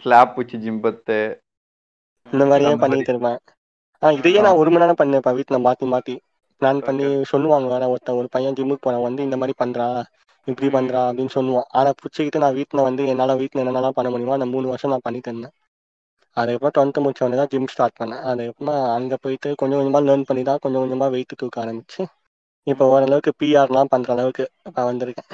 ஸ்லாப் 0.01 0.35
வச்சு 0.39 0.57
ஜிம்பத்து 0.65 1.19
இந்த 2.27 2.43
மாதிரியே. 2.49 2.73
பண்ணிட்டு 2.83 3.11
இருப்பேன். 3.13 3.39
ஆ 4.01 4.09
இதையே 4.17 4.39
நான் 4.45 4.59
ஒரு 4.61 4.69
மணி 4.71 4.83
நேரம் 4.83 4.99
பண்ணிருப்பேன் 4.99 5.37
வீட்டில் 5.37 5.65
மாத்தி 5.67 5.85
மாத்தி. 5.93 6.15
பிளான் 6.61 6.81
பண்ணி 6.87 7.05
சொல்லுவாங்க 7.31 7.67
வேற 7.73 7.83
ஒருத்தன் 7.91 8.19
ஒரு 8.21 8.27
பையன் 8.31 8.57
ஜிம்முக்கு 8.57 8.85
போறான் 8.85 9.05
வந்து 9.07 9.21
இந்த 9.27 9.37
மாதிரி 9.41 9.55
பண்றா 9.63 9.87
இப்படி 10.47 10.67
பண்றா 10.75 11.01
அப்படின்னு 11.09 11.35
சொல்லுவான். 11.37 11.67
ஆனா 11.79 11.89
பிடிச்சிக்கிட்டு 11.99 12.43
நான் 12.43 12.57
வீட்டில் 12.59 12.87
வந்து 12.87 13.03
என்னால 13.13 13.35
வீட்டில் 13.41 13.61
என்னென்னலாம் 13.63 13.97
பண்ண 13.97 14.09
முடியுமோ 14.13 14.37
அந்த 14.37 14.47
மூணு 14.53 14.67
வருஷம் 14.67 14.93
நான் 14.93 15.05
பண்ணிட்டு 15.07 15.31
இருந்தேன். 15.31 15.55
அதுக்கப்புறம் 16.37 16.75
டுவெல்த்து 16.75 17.03
முடிச்ச 17.03 17.23
உடனே 17.25 17.39
தான் 17.41 17.51
ஜிம் 17.53 17.71
ஸ்டார்ட் 17.73 17.99
பண்ணேன். 17.99 18.23
அதுக்கப்புறமா 18.29 18.75
அங்க 18.97 19.15
போயிட்டு 19.23 19.49
கொஞ்சம் 19.61 19.79
கொஞ்சமா 19.79 20.01
லேர்ன் 20.07 20.27
பண்ணி 20.29 20.43
தான் 20.49 20.61
கொஞ்சம் 20.65 20.83
கொஞ்சமா 20.83 21.07
வெயிட் 21.15 21.39
தூக்க 21.41 21.63
ஆரம்பிச்சு 21.63 22.01
இப்போ 22.67 22.85
ஓரளவுக்கு 22.93 23.31
பிஆர்லாம் 23.41 23.91
பண்ற 23.93 24.09
அளவுக்கு 24.15 24.43
நான் 24.75 24.89
வந்திருக்கேன். 24.89 25.29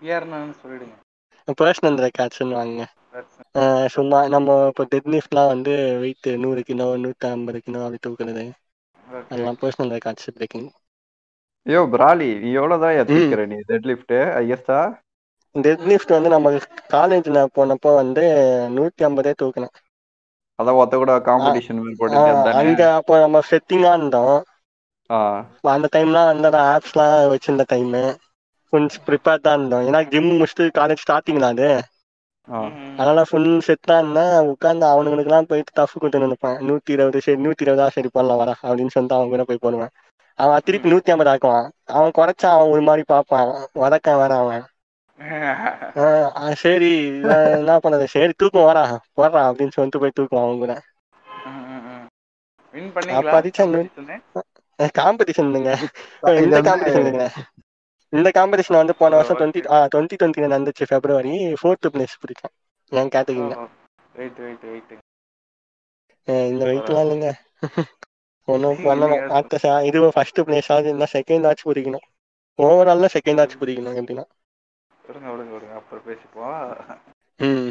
பிஆர்னு 0.00 0.38
சொல்லிடுங்க. 0.62 0.96
பர்சனல் 1.60 2.00
ரெக்கார்ட்ஸ்னு 2.06 2.58
வாங்க 2.60 2.82
சும்மா 3.94 4.18
நம்ம 4.34 4.56
இப்போ 4.70 4.84
டெட் 4.92 5.08
லிஃப்ட்லாம் 5.14 5.52
வந்து 5.52 5.72
வெயிட் 6.02 6.28
நூறு 6.42 6.60
கிலோ 6.68 6.86
நூற்றி 7.04 7.26
ஐம்பது 7.30 7.60
கிலோ 7.66 7.80
அப்படி 7.86 8.00
தூக்குறது. 8.06 8.44
அதெல்லாம் 9.30 9.58
பர்சனல் 9.62 9.92
ரெக்கார்ட்ஸ் 9.96 10.28
பிரேக்கிங் 10.36 10.68
ஐயோ 11.66 11.80
பிராலி 11.94 12.28
நீ 12.42 12.50
எவ்வளவுதான் 12.60 12.96
ஏத்திக்கிற 12.98 13.42
நீ 13.52 13.58
டெட் 13.70 13.88
லிஃப்ட் 13.90 14.14
ஐயஸ்டா 14.40 14.78
டெட் 15.54 15.84
லிஃப்ட் 15.90 16.14
வந்து 16.16 16.30
நம்ம 16.34 16.50
காலேஜில் 16.94 17.40
போனப்போ 17.56 17.90
வந்து 18.00 18.24
நூற்றி 18.76 19.04
ஐம்பதே 19.08 19.32
தூக்கினேன். 19.40 19.74
அதான் 20.60 20.80
ஒத்த 20.82 20.94
கூட 21.02 21.12
காம்படிஷன் 21.28 21.80
அங்க 22.60 22.82
அப்போ 22.98 23.14
நம்ம 23.24 23.42
செட்டிங்காக 23.50 23.98
இருந்தோம். 23.98 24.36
அந்த 25.74 25.86
டைம்லாம் 25.94 26.28
நான் 26.46 26.72
ஆப்ஸ்லாம் 26.74 27.14
வச்சிருந்த 27.32 27.64
டைமு 27.72 28.02
கொஞ்சம் 28.72 29.04
ப்ரிப்பேர் 29.06 29.44
தான் 29.46 29.56
இருந்தோம். 29.58 29.86
ஏன்னா 29.88 30.00
ஜிம் 30.12 30.28
முடிச்சுட்டு 30.32 30.66
காலேஜ் 30.78 31.02
ஸ்டார்டிங் 31.04 31.42
தான் 31.44 31.54
அது. 31.56 31.70
அதனால 32.98 33.20
ஃபுல் 33.28 33.48
செட்டாக 33.66 34.02
இருந்தேன் 34.02 34.34
உட்காந்து 34.52 34.84
அவனுங்களுக்குலாம் 34.92 35.48
போயிட்டு 35.50 35.72
டஃப் 35.78 35.98
கொடுத்து 36.00 36.22
நினைப்பேன் 36.24 36.58
நூற்றி 36.68 36.94
இருபது 36.96 37.20
சரி 37.26 37.40
நூற்றி 37.46 37.64
இருபதா 37.66 37.86
சரி 37.96 38.10
பண்ணலாம் 38.16 38.40
வரா 38.42 38.54
அப்படின்னு 38.66 38.94
சொல்லிட்டு 38.94 39.16
அவன் 39.18 39.32
கூட 39.34 39.44
போய் 39.50 39.62
போடுவேன். 39.64 39.92
அவன் 40.38 40.64
திருப்பி 40.66 40.92
நூற்றி 40.92 41.12
ஐம்பது 41.14 41.32
ஆக்குவான். 41.32 41.66
அவன் 41.96 42.16
குறைச்சா 42.18 42.48
அவன் 42.56 42.72
ஒரு 42.74 42.82
மாதிரி 42.88 43.04
பார்ப்பான். 43.12 43.50
வதக்கான் 43.82 44.20
வேற 44.22 44.34
அவன். 44.44 44.62
சரி. 46.54 47.06
என்ன 47.50 47.76
பண்ணது? 47.76 48.04
சரி 48.04 48.32
தூக்கம் 48.36 48.62
வரா 48.62 48.96
போடுறான் 49.20 49.44
அப்படின்னு 49.44 49.70
சொல்லிட்டு 49.70 49.98
போய் 49.98 50.10
கூட. 50.58 50.82
நூ- 53.68 53.88
competition? 54.82 54.98
காம்படிஷன் 54.98 55.80
இது 56.22 56.42
இந்த 56.44 56.62
வந்து- 56.62 56.64
காம்படிஷன் 56.64 57.04
இல்லைங்க. 57.04 57.28
இந்த 58.08 58.30
காம்படிஷன் 58.34 58.74
வந்து 58.74 58.94
போன 58.94 59.16
வருஷம் 59.16 59.36
டுவெண்ட்டி 59.36 59.68
டுவெண்ட்டி 59.94 60.16
டுவெண்ட்டி 60.22 60.50
நடந்துச்சு 60.50 60.84
பிப்ரவரி 60.88 61.52
ஃபோர்த்து 61.52 61.88
பிளேஸ் 61.88 62.16
பிடிச்சேன் 62.20 62.54
என் 62.88 63.08
wait. 63.08 63.66
இந்த 66.26 66.64
வெயிட்லாம் 66.64 67.04
இல்லைங்க. 67.04 67.32
ஒன்றும் 68.44 68.76
பண்ணணும் 68.84 69.26
அடுத்த 69.28 69.58
ச- 69.62 69.84
இது 69.84 70.10
ஃபர்ஸ்ட் 70.12 70.40
பிளேஸ் 70.40 70.68
ஆகுது 70.68 70.88
இல்லை 70.88 71.06
செகண்ட் 71.12 71.46
ஆச்சு 71.46 71.72
பிடிக்கணும். 71.72 72.06
ஓவரால்ல 72.62 73.08
செகண்ட் 73.14 73.40
ஆச்சு 73.40 73.58
பிடிக்கணும் 73.58 73.96
எப்படின்னா. 73.96 74.24
விடுங்க 75.10 75.28
விடுங்க 75.30 75.52
விடுங்க. 75.54 75.76
அப்புறம் 75.80 76.06
பேசிப்போம். 76.06 76.58
ம். 77.40 77.70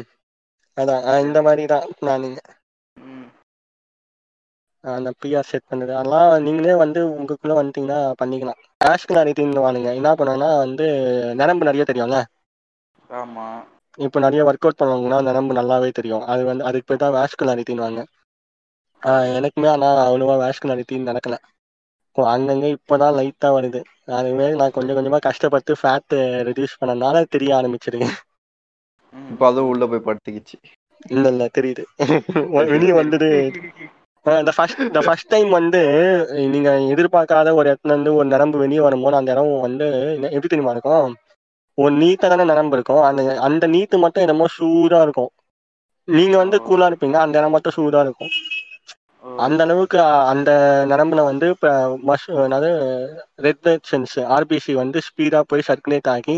அதான் 0.76 1.04
இந்த 1.24 1.38
மாதிரி 1.46 1.64
தான் 1.68 1.86
ம். 2.96 3.28
அந்த 4.84 5.08
பிஆர் 5.18 5.48
செட் 5.48 5.66
பண்ணுறது 5.66 5.92
அதெல்லாம் 5.96 6.32
நீங்களே 6.44 6.74
வந்து 6.80 7.00
உங்களுக்குள்ள 7.12 7.56
வந்துட்டீங்கன்னா 7.56 8.00
பண்ணிக்கலாம். 8.20 8.60
ஆஷ்க்கு 8.84 9.18
நிறைய 9.18 9.34
தீர்ந்து 9.34 9.64
வானுங்க. 9.64 9.90
என்ன 9.94 10.12
பண்ணுவாங்கன்னா 10.14 10.50
வந்து 10.58 10.86
நரம்பு 11.40 11.68
நிறைய 11.68 11.84
தெரியும்ல? 11.86 12.20
ஆமா. 13.10 13.46
இப்போ 13.98 14.18
நிறைய 14.20 14.40
ஒர்க் 14.44 14.60
அவுட் 14.60 14.78
பண்ணுவாங்கன்னா 14.78 15.18
நரம்பு 15.26 15.56
நல்லாவே 15.56 15.90
தெரியும். 15.92 16.24
அது 16.32 16.42
வந்து 16.44 16.64
அதுக்கு 16.64 16.88
பேர் 16.88 17.02
தான் 17.02 17.16
வேஸ்குலாரிட்டின்னு 17.16 17.66
தீன்வாங்க 17.66 18.02
எனக்குமே 19.36 19.68
ஆனால் 19.68 20.00
அவ்வளோவா 20.06 20.34
வேஸ்குலாரிட்டின்னு 20.42 21.10
நடக்கல. 21.10 21.36
இப்போ 22.10 22.22
அங்கங்கே 22.30 22.68
இப்போ 22.76 22.94
தான் 22.96 23.16
லைட்டாக 23.16 23.56
வருது. 23.56 23.80
அதுவே 24.18 24.46
நான் 24.60 24.74
கொஞ்சம் 24.76 24.96
கொஞ்சமாக 24.98 25.24
கஷ்டப்பட்டு 25.28 25.72
ஃபேட்டு 25.80 26.16
ரெடியூஸ் 26.48 26.78
பண்ணனால 26.80 27.22
தெரிய 27.34 27.50
ஆரம்பிச்சிருக்கு 27.58 28.08
ம். 29.14 29.28
இப்போ 29.32 29.44
அதுவும் 29.48 29.70
உள்ள 29.72 29.84
போய் 29.90 30.06
படுத்துக்கிச்சு. 30.06 30.56
இல்லை 31.10 31.28
இல்லை 31.32 31.46
தெரியுது. 31.56 31.82
வெளியே 32.72 32.94
வந்துட்டு 33.00 33.28
இந்த 34.26 34.52
ஃபர்ஸ்ட் 34.56 34.80
இந்த 34.86 35.00
ஃபர்ஸ்ட் 35.06 35.30
டைம் 35.30 35.50
வந்து 35.58 35.80
நீங்க 36.54 36.70
எதிர்பார்க்காத 36.94 37.48
ஒரு 37.58 37.66
இடத்துல 37.70 37.94
இருந்து 37.94 38.12
ஒரு 38.18 38.26
நரம்பு 38.28 38.58
வெளியே 38.58 38.82
வரும்போது 38.86 39.18
அந்த 39.20 39.34
இடம் 39.34 39.52
வந்து 39.66 39.86
எப்படி 40.34 40.50
தெரியுமா 40.52 40.74
இருக்கும்? 40.76 41.06
ஒரு 41.78 41.92
நீட்டா 42.00 42.26
தானே 42.28 42.44
நரம்பு 42.50 42.76
இருக்கும். 42.76 43.02
அந்த 43.08 43.20
அந்த 43.46 43.64
நீட்டு 43.74 43.98
மட்டும் 44.04 44.24
என்னமோ 44.26 44.46
சூடா 44.56 45.00
இருக்கும். 45.06 45.30
நீங்க 46.08 46.36
வந்து 46.42 46.56
கூலா 46.68 46.88
இருப்பீங்க. 46.90 47.18
அந்த 47.24 47.38
இடம் 47.40 47.54
மட்டும் 47.56 47.76
சூடா 47.78 48.00
இருக்கும். 48.06 48.32
அந்த 49.44 49.60
அளவுக்கு 49.62 49.98
அந்த 50.32 50.50
நரம்புல 50.90 51.20
வந்து 51.26 51.46
இப்போ 51.54 51.70
மஷ் 52.08 52.26
அதாவது 52.38 52.70
ரெட் 53.46 53.60
பிளட் 53.60 53.88
செல்ஸ் 53.90 54.18
ஆர்பிசி 54.36 54.74
வந்து 54.82 55.00
ஸ்பீடா 55.08 55.40
போய் 55.50 55.68
சர்க்குலேட் 55.68 56.10
ஆகி 56.14 56.36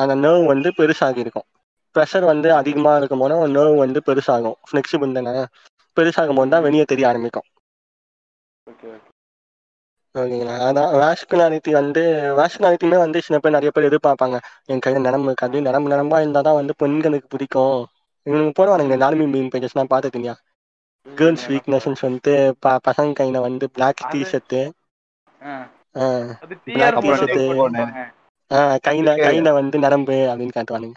அந்த 0.00 0.14
நர்வ் 0.22 0.50
வந்து 0.52 0.68
பெருசாகி 0.78 1.20
இருக்கும் 1.24 1.48
ப்ரெஷர் 1.96 2.26
வந்து 2.28 2.48
அதிகமாக 2.58 2.98
இருக்கும் 3.00 3.22
போது 3.22 3.34
நர்வ் 3.54 3.76
வந்து 3.82 4.00
பெருசாகும். 4.08 4.56
ஃப்ளெக்சிபிள் 4.68 5.16
தானே? 5.18 5.34
பெருசாகும் 5.96 6.38
போது 6.38 6.52
தான் 6.54 6.66
வெளியே 6.66 6.84
தெரிய 6.86 7.10
ஆரம்பிக்கும். 7.10 7.46
ஓகே 8.66 8.88
ஓகே 8.90 9.10
ஓகேங்களா? 10.14 10.54
அதான் 10.66 10.92
வேஸ்குலாரிட்டி 11.00 11.70
வந்து 11.76 12.02
வேஸ்குலாரிட்டியுமே 12.38 12.98
வந்து 13.02 13.18
சில 13.26 13.38
பேர் 13.38 13.54
நிறைய 13.56 13.70
பேர் 13.72 13.88
எதிர்பார்ப்பாங்க. 13.88 14.36
என் 14.68 14.82
கையில் 14.84 15.06
நரம்பு 15.06 15.30
இருக்காது 15.30 15.66
நரம்பு 15.68 15.92
நரம்பா 15.94 16.20
இருந்தால் 16.22 16.46
தான் 16.48 16.58
வந்து 16.60 16.74
பெண்களுக்கு 16.82 17.28
பிடிக்கும். 17.34 17.78
இவனுங்க 18.26 18.52
போடுவானுங்க 18.54 18.96
நார்மி 19.02 19.26
மீன் 19.28 19.52
பேஜஸ்லாம் 19.54 19.92
பார்த்துட்டீங்க 19.92 20.30
கேர்ள்ஸ் 21.06 21.46
வீக்னஸ்ன்னு 21.50 22.00
சொல்லிட்டு 22.00 22.32
ப 22.60 22.74
பசங்க 22.86 23.12
கையில் 23.12 23.38
வந்து 23.40 23.64
பிளாக் 23.70 23.96
ஆ. 28.50 28.60
கையில் 28.86 29.10
கையில் 29.18 29.56
வந்து 29.58 29.76
நரம்பு 29.78 30.16
அப்படின்னு 30.30 30.56
காட்டுவானுங்க. 30.56 30.96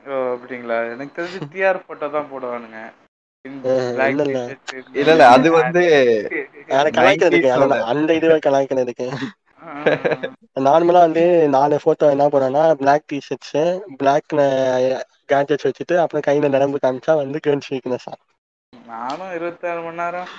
ஓ 0.00 0.18
அப்படிங்களா? 0.32 0.76
எனக்கு 0.92 1.16
தெரிஞ்சு 1.16 1.40
டிஆர் 1.52 1.84
போட்டோ 1.86 2.08
தான் 2.10 2.30
போடுவானுங்க. 2.30 2.80
இல்ல, 5.00 5.10
அது 5.34 5.48
வந்து 5.56 5.82
அதை 6.76 6.88
கலாய்க்கிறதுக்கு 6.96 7.50
90s 7.50 7.56
அதான் 7.56 7.84
அந்த 7.92 8.10
இதுவை 8.18 8.38
கலாய்க்கிறதுக்கு. 8.40 9.06
நார்மலா 10.66 11.00
வந்து 11.00 11.22
நாலு 11.54 11.76
போட்டோ 11.84 12.06
என்ன 12.10 12.24
போடுறோம்னா 12.28 12.64
பிளாக் 12.76 13.06
டிஷர்ட்ஸ் 13.12 13.56
பிளாக் 13.98 14.28
கேட்ஜெட்ஸ் 15.30 15.68
வச்சுட்டு 15.68 15.94
அப்புறம் 16.02 16.26
கையில 16.26 16.50
நரம்பு 16.50 16.78
காமிச்சா 16.82 17.14
வந்து 17.16 17.38
கேர்ள்ஸ் 17.40 17.72
வீக்னஸ் 17.72 18.08
நானும் 18.86 19.32
இருபத்தாறு 19.36 19.80
மணி 19.82 20.00
நேரம் 20.00 20.30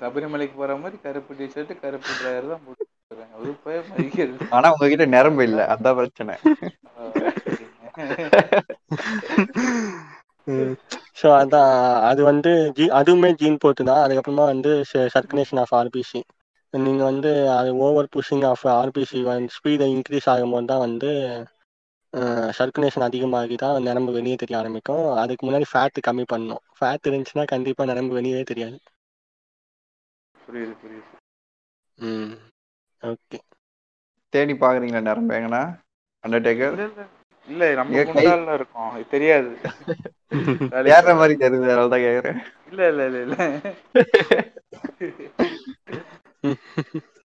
சபரிமலைக்கு 0.00 0.54
போற 0.56 0.74
மாதிரி 0.78 0.96
கருப்பு 1.04 1.32
டிஷர்ட் 1.40 1.72
கருப்பு 1.82 2.12
டிரைவர் 2.18 2.50
தான் 2.52 2.64
போட்டு 2.66 2.86
போய் 3.64 3.78
மதிக்கிறது 3.90 4.48
ஆனா 4.56 4.68
உங்ககிட்ட 4.74 5.04
நரம்பு 5.14 5.42
இல்ல. 5.48 5.60
அதான் 5.74 5.98
பிரச்சனை. 6.00 6.34
ஸோ 11.20 11.28
அதான் 11.38 11.72
அது 12.10 12.20
வந்து 12.28 12.50
ஜீ 12.76 12.84
அதுவுமே 12.98 13.30
ஜீன் 13.40 13.62
போட்டு 13.62 13.82
தான் 13.84 14.02
அதுக்கப்புறமா 14.04 14.44
வந்து 14.52 14.70
சர்க்குலேஷன் 15.14 15.60
ஆஃப் 15.62 15.74
ஆர்பிசி 15.78 16.20
நீங்கள் 16.74 17.08
வந்து 17.08 17.30
அது 17.54 17.70
ஓவர் 17.86 18.08
புஷிங் 18.14 18.44
ஆஃப் 18.50 18.64
ஆர்பிசி 18.74 19.20
வந்து 19.28 19.54
ஸ்பீடை 19.56 19.88
இன்க்ரீஸ் 19.94 20.28
ஆகும்போது 20.32 20.70
தான் 20.70 20.84
வந்து 20.86 21.10
சர்க்குலேஷன் 22.58 23.06
அதிகமாகி 23.06 23.56
தான் 23.56 23.82
நரம்பு 23.82 24.12
வெளியே 24.12 24.36
தெரிய 24.36 24.58
ஆரம்பிக்கும். 24.58 25.22
அதுக்கு 25.22 25.46
முன்னாடி 25.46 25.64
ஃபேட்டு 25.72 26.00
கம்மி 26.08 26.24
பண்ணணும் 26.32 26.62
ஃபேட் 26.78 27.08
இருந்துச்சுன்னா 27.08 27.44
கண்டிப்பாக 27.52 27.92
நரம்பு 27.92 28.14
வெளியே 28.14 28.44
தெரியாது. 28.44 28.78
புரியுது 30.34 30.74
புரியுது. 30.80 31.06
ம் 31.98 32.34
ஓகே. 33.02 33.38
தேடி 34.32 34.56
பாக்குறீங்களா 34.56 35.02
நரம்பு 35.02 35.38
எங்கன்னா 35.38 35.80
அண்டர்டேக்கர் 36.24 36.76
இல்ல, 37.48 37.74
நம்ம 37.76 38.02
குண்டால 38.08 38.54
இருக்கோம். 38.58 38.96
இது 38.96 39.10
தெரியாது. 39.10 39.50
ஏற 40.96 41.14
மாதிரி 41.14 41.36
தெரியுது? 41.36 41.66
அதனால 41.66 41.88
தான் 41.94 42.04
கேக்குறேன். 42.04 42.38
இல்ல 42.70 42.88
இல்ல 42.90 43.02
இல்ல 43.08 43.18
இல்ல. 43.24 43.36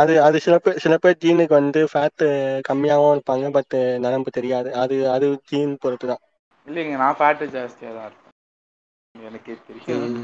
அது 0.00 0.14
அது 0.26 0.36
சில 0.46 0.54
பேர் 0.64 0.80
சில 0.84 0.94
பேர் 1.02 1.20
ஜீனுக்கு 1.24 1.54
வந்து 1.60 1.80
ஃபேட் 1.92 2.24
கம்மியாகவும் 2.68 3.14
இருப்பாங்க 3.16 3.50
பட் 3.56 3.76
நரம்பு 4.04 4.30
தெரியாது. 4.38 4.68
அது 4.82 4.96
அது 5.14 5.26
ஜீன் 5.50 5.74
பொறுத்து 5.84 6.08
தான் 6.12 6.22
இல்லைங்க 6.66 6.96
நான் 7.02 7.18
ஃபேட்டு 7.20 7.44
ஜாஸ்தியா 7.54 7.90
தான் 7.98 8.06
இருப்பேன். 8.08 8.34
எனக்கே 9.14 9.54
தெரியும். 9.68 10.18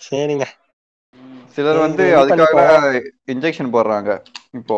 சரிங்க. 0.00 0.46
சிலர் 1.56 1.78
வந்து 1.84 2.04
அதுக்காக 2.18 2.60
இன்ஜெக்ஷன் 3.32 3.72
போடுறாங்க 3.74 4.10
இப்போ. 4.58 4.76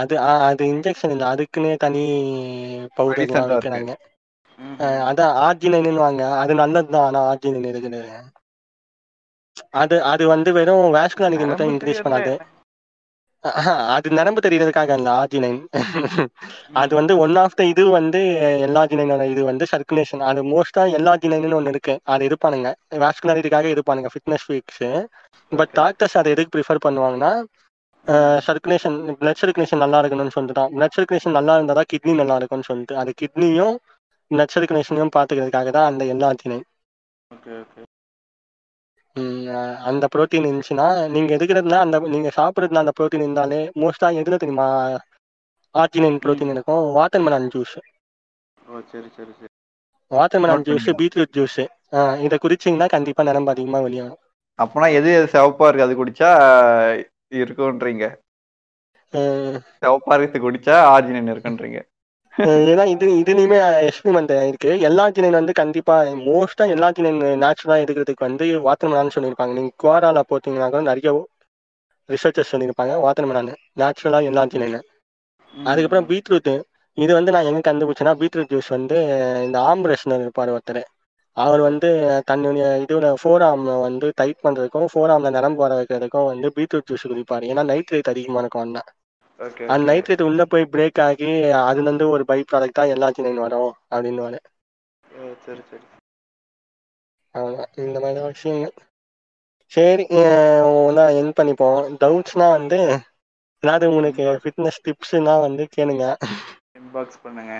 அது 0.00 0.14
அது 0.48 0.62
இன்ஜெக்ஷன் 0.74 1.12
இல்லை. 1.14 1.26
அதுக்குன்னே 1.32 1.74
தனி 1.84 2.04
தான் 3.32 3.50
வைக்கிறாங்க 3.52 3.92
அதான் 5.10 5.34
ஆர்ஜினைன்னு 5.46 6.04
வாங்க. 6.06 6.22
அது 6.42 6.52
நல்லது 6.62 6.88
தான் 6.94 7.06
ஆனால் 7.08 7.26
ஆர்ஜினைன் 7.30 7.70
இருக்குது 7.72 8.00
அது 9.82 9.96
அது 10.12 10.24
வந்து 10.34 10.50
வெறும் 10.58 10.94
வேஸ்குலாரிட்டி 10.96 11.46
மட்டும் 11.50 11.70
இன்க்ரீஸ் 11.72 12.04
பண்ணாது. 12.06 12.32
அது 13.94 14.08
நரம்பு 14.18 14.40
தெரியறதுக்காக 14.44 14.94
இல்லை 14.98 15.10
ஆர்ஜினைன் 15.20 15.58
அது 16.82 16.92
வந்து 16.98 17.14
ஒன் 17.24 17.36
ஆஃப் 17.42 17.56
த 17.58 17.64
இது 17.72 17.82
வந்து 17.96 18.20
எல்லா 18.66 18.82
ஜினைனோட 18.92 19.24
இது 19.32 19.42
வந்து 19.50 19.64
சர்க்குலேஷன் 19.72 20.22
அது 20.28 20.42
மோஸ்டா 20.52 20.84
எல்லா 20.98 21.12
ஜினைன்னு 21.22 21.58
ஒன்று 21.58 21.72
இருக்கு. 21.74 21.94
அது 22.12 22.22
இருப்பானுங்க 22.28 22.70
வாஸ்குலாரிட்டிக்காக 23.04 23.68
இருப்பானுங்க 23.74 24.10
ஃபிட்னஸ் 24.14 24.46
வீக்ஸ் 24.52 24.84
பட். 25.52 25.72
டாக்டர்ஸ் 25.80 26.16
அதை 26.20 26.32
எதுக்கு 26.34 26.54
ப்ரிஃபர் 26.56 26.84
பண்ணுவாங்கன்னா 26.86 27.32
சர்க்குலேஷன் 28.46 28.96
பிளட் 29.20 29.40
சர்க்குலேஷன் 29.42 29.82
நல்லா 29.84 30.00
இருக்கணும்னு 30.02 30.34
சொல்லிட்டு 30.36 30.58
தான். 30.60 30.72
பிளட் 30.76 30.96
சர்க்குலேஷன் 30.96 31.36
நல்லா 31.38 31.56
இருந்தால் 31.58 31.78
தான் 31.80 31.90
கிட்னி 31.92 32.14
நல்லா 32.22 32.36
இருக்கும்னு 32.40 32.68
சொல்லிட்டு. 32.70 32.94
அது 33.02 33.10
கிட்னியும் 33.22 33.76
பிளட் 34.30 34.54
சர்க்குலேஷனையும் 34.54 35.14
பார்த்துக்கிறதுக்காக 35.16 35.70
தான் 35.78 35.88
அந்த 35.90 36.04
எல்லா 36.14 36.30
ஜினை 36.42 36.58
ஓகே 37.30 37.52
ஓகே 37.62 37.82
அந்த 39.86 40.04
ப்ரோட்டீன் 40.14 40.46
இருந்துச்சுன்னா 40.46 40.86
நீங்க 41.10 41.30
எடுக்கிறதுல 41.36 41.78
அந்த 41.80 41.98
நீங்க 42.08 42.30
சாப்பிட்றதுல 42.36 42.82
அந்த 42.82 42.94
ப்ரோட்டீன் 42.98 43.24
இருந்தாலே 43.24 43.60
மோஸ்டா 43.80 44.10
எதுல 44.20 44.38
தெரியுமா? 44.38 44.68
ஆர்ஜினைன் 45.74 46.18
ப்ரோட்டீன் 46.22 46.52
இருக்கும் 46.52 46.84
வாட்டர் 46.94 47.24
மெலான் 47.24 47.50
ஜூஸ் 47.52 47.76
சரி 48.88 49.08
சரி 49.10 49.32
சரி. 49.32 49.50
Watermelon 50.42 50.64
juice. 50.66 50.88
பீட்ரூட் 51.00 51.34
ஜூஸ் 51.36 51.58
இதை 52.24 52.38
குடிச்சிங்கன்னா 52.40 52.88
கண்டிப்பா 52.90 53.24
நரம்பு 53.24 53.54
அதிகமா 53.54 53.80
வெளியாகும். 53.82 54.20
அப்பனா 54.58 54.86
எது 54.94 55.08
எது 55.14 55.26
சிவப்பா 55.32 55.66
இருக்கு? 55.68 55.86
அது 55.86 55.98
குடிச்சா 55.98 56.30
இருக்குன்றீங்க. 57.38 58.04
சிவப்பா 59.76 60.14
இருக்கிறது 60.14 60.44
குடிச்சா 60.44 60.76
ஆர்ஜினன் 60.90 61.32
இருக்குன்றீங்க. 61.32 61.78
ஏன்னா 62.34 62.84
இது 62.92 63.06
இதுலயுமே 63.20 63.58
எக்ஸ்பெரிமெண்ட் 63.88 64.32
இருக்கு 64.48 64.80
எல்லா 64.80 65.04
ஜினைன் 65.10 65.38
வந்து 65.40 65.52
கண்டிப்பா 65.52 65.96
மோஸ்டா 66.26 66.64
எல்லா 66.74 66.88
ஜினைன் 66.92 67.20
நேச்சுரலா 67.42 67.76
எடுக்கிறதுக்கு 67.84 68.26
வந்து 68.28 68.46
வாட்டர் 68.60 68.90
மெலான் 68.90 69.14
சொல்லியிருப்பாங்க. 69.16 69.52
நீங்க 69.52 69.72
குவாரால 69.82 70.22
போட்டீங்கன்னா 70.30 70.68
கூட 70.70 70.82
நிறைய 70.82 71.10
ரிசர்ச்சர்ஸ் 72.08 72.52
சொல்லியிருப்பாங்க. 72.52 72.94
வாட்டர் 73.04 73.28
மெலான் 73.30 73.50
நேச்சுரலா 73.82 74.20
எல்லா 74.30 74.44
ஜினைன் 74.46 74.76
ம். 75.54 75.66
அதுக்கப்புறம் 75.66 76.08
பீட்ரூட் 76.10 76.52
இது 76.98 77.12
வந்து 77.14 77.32
நான் 77.32 77.48
எங்க 77.50 77.60
கண்டுபிடிச்சேன்னா 77.68 78.14
பீட்ரூட் 78.20 78.50
ஜூஸ் 78.52 78.68
வந்து 78.68 78.96
இந்த 79.46 79.58
ஆம் 79.70 79.84
ரெஸ்னர் 79.84 80.20
இருப்பார் 80.20 80.50
ஒருத்தர். 80.50 80.82
அவர் 81.36 81.60
வந்து 81.60 81.88
தன்னுடைய 82.26 82.66
இதுல 82.84 83.08
ஃபோர் 83.22 83.42
ஆம் 83.42 83.64
வந்து 83.86 84.12
டைட் 84.14 84.44
பண்றதுக்கும் 84.44 84.90
ஃபோர் 84.92 85.12
ஆம்ல 85.14 85.30
நரம்பு 85.30 85.62
வர 85.64 85.74
வைக்கிறதுக்கும் 85.80 86.30
வந்து 86.32 86.48
பீட்ரூட் 86.56 86.88
ஜூஸ் 86.90 87.06
குடிப்பாரு. 87.12 87.46
ஏன்னா 87.52 87.64
நைட்ரேட் 87.72 88.12
அதிகமா 88.12 88.40
இருக்கும் 88.40 88.64
அண்ணா. 88.66 88.82
ஓகே 88.84 89.03
அந்த 89.70 89.84
நைட்ரேட் 89.88 90.26
உள்ள 90.26 90.42
போய் 90.46 90.70
பிரேக் 90.72 91.00
ஆகி 91.04 91.30
அதுல 91.62 91.86
இருந்து 91.86 92.06
ஒரு 92.10 92.26
பை 92.26 92.40
ப்ராடக்ட் 92.46 92.74
தான் 92.74 92.94
எல்லா 92.94 93.10
சின்ன 93.12 93.38
வரும் 93.40 93.70
அப்படின்னு 93.92 94.22
ஓ 95.04 95.28
சரி 95.42 95.62
சரி. 95.68 95.86
ஆமா 97.34 97.50
இந்த 97.82 97.96
மாதிரி 98.00 98.20
விஷயங்கள். 98.26 98.74
சரி 99.72 100.04
ஒன்றா 100.78 101.04
என் 101.16 101.30
பண்ணிப்போம். 101.36 101.80
டவுட்ஸ்னா 102.00 102.46
வந்து 102.52 102.78
ஏதாவது 103.62 103.88
உங்களுக்கு 103.90 104.26
ஃபிட்னஸ் 104.42 104.82
டிப்ஸ்னா 104.86 105.34
வந்து 105.40 105.64
கேளுங்க. 105.76 106.04
இன்பாக்ஸ் 106.78 107.22
பண்ணுங்க. 107.22 107.54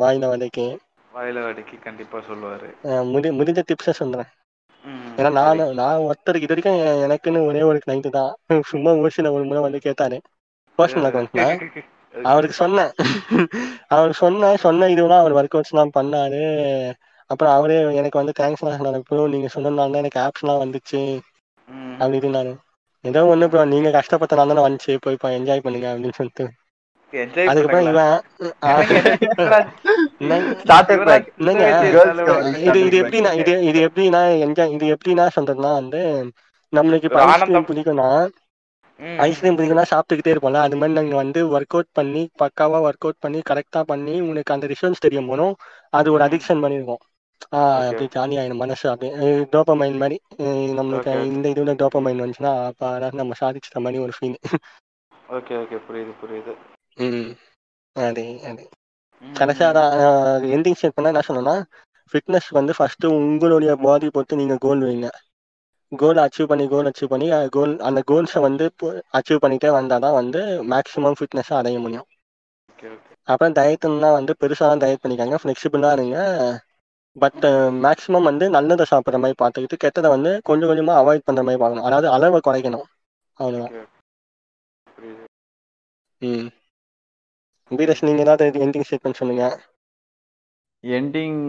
வாயில 0.00 0.30
வதைக்கு. 0.30 0.66
வாயில 1.10 1.42
வடக்கி 1.44 1.76
கண்டிப்பா 1.80 2.18
சொல்லுவாரு. 2.28 2.70
முடி 3.10 3.28
முடிஞ்ச 3.38 3.60
டிப்ஸை 3.66 3.92
சொல்றேன். 3.98 4.30
ஏன்னா 5.18 5.30
நான் 5.38 5.60
நான் 5.76 6.04
ஒருத்தருக்கு 6.06 6.46
இது 6.46 6.54
வரைக்கும் 6.54 6.78
எனக்குன்னு 7.06 7.40
ஒரே 7.46 7.62
ஒரு 7.64 7.78
கிளைண்ட் 7.84 8.08
தான். 8.12 8.32
சும்மா 8.70 8.92
ஓசில 9.04 9.32
ஒரு 9.36 9.44
முறை 9.44 9.62
வந்து 9.62 9.80
கேட்டாரு. 9.80 10.18
பர்சனல் 10.80 11.08
அக்கௌண்ட்ல 11.08 11.44
சரி. 11.54 11.82
அவருக்கு 12.14 12.56
சொன்னேன். 12.56 12.92
அவருக்கு 13.88 14.20
சொன்னேன் 14.20 14.56
சொன்ன 14.58 14.88
இதுவெல்லாம் 14.88 15.22
அவர் 15.22 15.36
ஒர்க் 15.38 15.56
அவுட்ஸ்லாம் 15.56 15.96
பண்ணாரு. 15.96 16.42
அப்புறம் 17.30 17.52
அவரே 17.52 17.76
எனக்கு 17.94 18.18
வந்து 18.18 18.32
தேங்க்ஸ் 18.38 18.62
சொன்னாரு. 18.62 19.00
ப்ரோ 19.08 19.26
நீங்க 19.28 19.48
சொன்னதுனால 19.54 19.92
தான் 19.92 20.02
எனக்கு 20.02 20.20
ஆப்ஸ்லாம் 20.20 20.62
வந்துச்சு. 20.62 21.02
ம். 21.68 21.94
அப்படி 22.00 22.20
இதுனாரு 22.20 22.52
ஏதோ 23.04 23.20
ஒண்ணு 23.26 23.46
ப்ரோ 23.48 23.64
நீங்க 23.66 23.90
கஷ்டப்பட்டனால 23.90 24.52
தானே 24.52 24.64
வந்துச்சு. 24.66 24.94
போய் 25.04 25.38
என்ஜாய் 25.38 25.64
பண்ணுங்க 25.64 25.88
அப்படின்னு 25.92 26.18
சொல்லிட்டு. 26.18 26.46
அதுக்கப்புறம்? 27.44 27.86
இவன் 27.86 28.18
இது 32.66 32.78
இது 32.86 32.96
எப்படின்னா 33.02 33.30
இது 33.40 33.52
இது 33.70 33.78
எப்படின்னா 33.86 34.20
என்ஜாய் 34.44 34.74
இது 34.76 34.86
எப்படின்னா 34.94 35.24
சொல்றதுன்னா 35.36 35.72
வந்து 35.74 36.02
நம்மளுக்கு 36.72 37.08
இப்போ 37.08 37.22
ஐஸ்கிரீம். 37.26 37.68
பிடிக்கும்னா. 37.70 38.08
ஐஸ்கிரீம் 39.24 39.56
பிடிக்கும்னா 39.56 39.84
சாப்பிட்டுக்கிட்டே 39.90 40.32
இருப்போம்ல. 40.32 40.60
அது 40.66 40.76
மாதிரி 40.76 40.96
நாங்கள் 40.98 41.20
வந்து 41.22 41.40
ஒர்க் 41.54 41.74
அவுட் 41.76 41.90
பண்ணி 41.92 42.22
பக்காவா 42.42 42.78
ஒர்க் 42.86 43.06
அவுட் 43.06 43.20
பண்ணி 43.20 43.40
கரெக்டாக 43.50 43.84
பண்ணி 43.84 44.14
உனக்கு 44.28 44.54
அந்த 44.54 44.66
ரிசல்ட்ஸ் 44.72 45.04
தெரியும் 45.06 45.30
போதும். 45.30 45.54
அது 45.92 46.08
ஒரு. 46.12 46.22
அடிக்ஷன் 46.28 46.62
பண்ணியிருக்கோம் 46.64 47.02
ஆ 47.52 47.60
Okay. 47.80 47.84
அப்படியே 47.90 48.10
ஜாலியாகிடும் 48.14 48.62
மனசு 48.62 48.86
அப்படியே 48.90 49.12
டோப்பமைன் 49.52 50.00
மாதிரி. 50.02 50.16
நம்மளுக்கு. 50.78 51.12
இந்த 51.30 51.46
இதுல 51.54 51.74
டோப்பமைன் 51.82 52.22
வந்துச்சுன்னா 52.22 52.52
அப்போ 52.68 52.88
நம்ம 53.14 53.38
சாதிச்சிட்ட 53.40 53.80
மாதிரி 53.80 54.02
ஒரு 54.02 54.14
ஃபீல் 54.16 54.36
ஓகே 55.36 55.54
ஓகே 55.60 55.78
புரியுது 55.84 56.12
புரியுது. 56.20 56.52
ம். 56.98 57.30
அது 57.96 58.22
அது. 58.44 58.64
கடைசியாக. 59.22 59.72
தான் 59.78 59.94
எண்டிங் 60.50 60.78
ஸ்டேட் 60.78 60.96
பண்ண 60.96 61.12
என்ன 61.12 61.22
சொன்னேன்னா 61.28 61.56
ஃபிட்னஸ் 62.14 62.48
வந்து 62.58 62.72
ஃபர்ஸ்ட் 62.76 63.06
உங்களுடைய 63.12 63.72
பாடி 63.82 64.08
பொறுத்து 64.10 64.40
நீங்க 64.40 64.56
கோல் 64.60 64.82
வைங்க. 64.82 65.08
கோல் 65.92 66.16
அச்சீவ் 66.16 66.46
பண்ணி 66.46 66.64
கோல் 66.68 66.88
அச்சீவ் 66.90 67.12
பண்ணி 67.12 67.26
கோல் 67.50 67.72
அந்த 67.80 68.00
கோல்ஸை 68.10 68.40
வந்து 68.40 68.64
அச்சீவ் 69.18 69.42
பண்ணிட்டே 69.44 69.70
வந்தால் 69.70 70.00
தான் 70.00 70.18
வந்து 70.20 70.40
மேக்ஸிமம் 70.72 71.18
ஃபிட்னஸை 71.18 71.54
அடைய 71.54 71.78
முடியும். 71.78 72.08
அப்புறம் 73.28 73.54
டயட்டுன்னா 73.54 74.10
வந்து 74.12 74.32
பெருசாக 74.40 74.68
தான் 74.70 74.82
டயட் 74.84 75.02
பண்ணிக்காங்க 75.02 75.36
ஃப்ளெக்சிபிளாக 75.42 75.96
இருங்க. 75.98 76.18
பட் 77.16 77.44
மேக்ஸிமம் 77.84 78.28
வந்து 78.30 78.50
நல்லதை 78.50 78.84
சாப்பிட்ற 78.90 79.18
மாதிரி 79.22 79.38
பார்த்துக்கிட்டு 79.42 79.82
கெட்டதை 79.84 80.08
வந்து 80.08 80.40
கொஞ்சம் 80.42 80.68
கொஞ்சமாக 80.68 81.00
அவாய்ட் 81.02 81.26
பண்ணுற 81.26 81.42
மாதிரி 81.46 81.62
பார்க்கணும். 81.62 81.86
அதாவது 81.88 82.08
அளவை 82.08 82.40
குறைக்கணும். 82.48 82.86
அவ்வளோதான் 83.38 83.74
ம். 86.22 86.48
வீரஸ் 87.70 88.04
நீங்கள் 88.06 88.24
ஏதாவது 88.24 88.62
எண்டிங் 88.64 88.86
ஸ்டேட்மெண்ட் 88.86 89.20
சொல்லுங்க. 89.20 89.44
எண்டிங் 90.84 91.40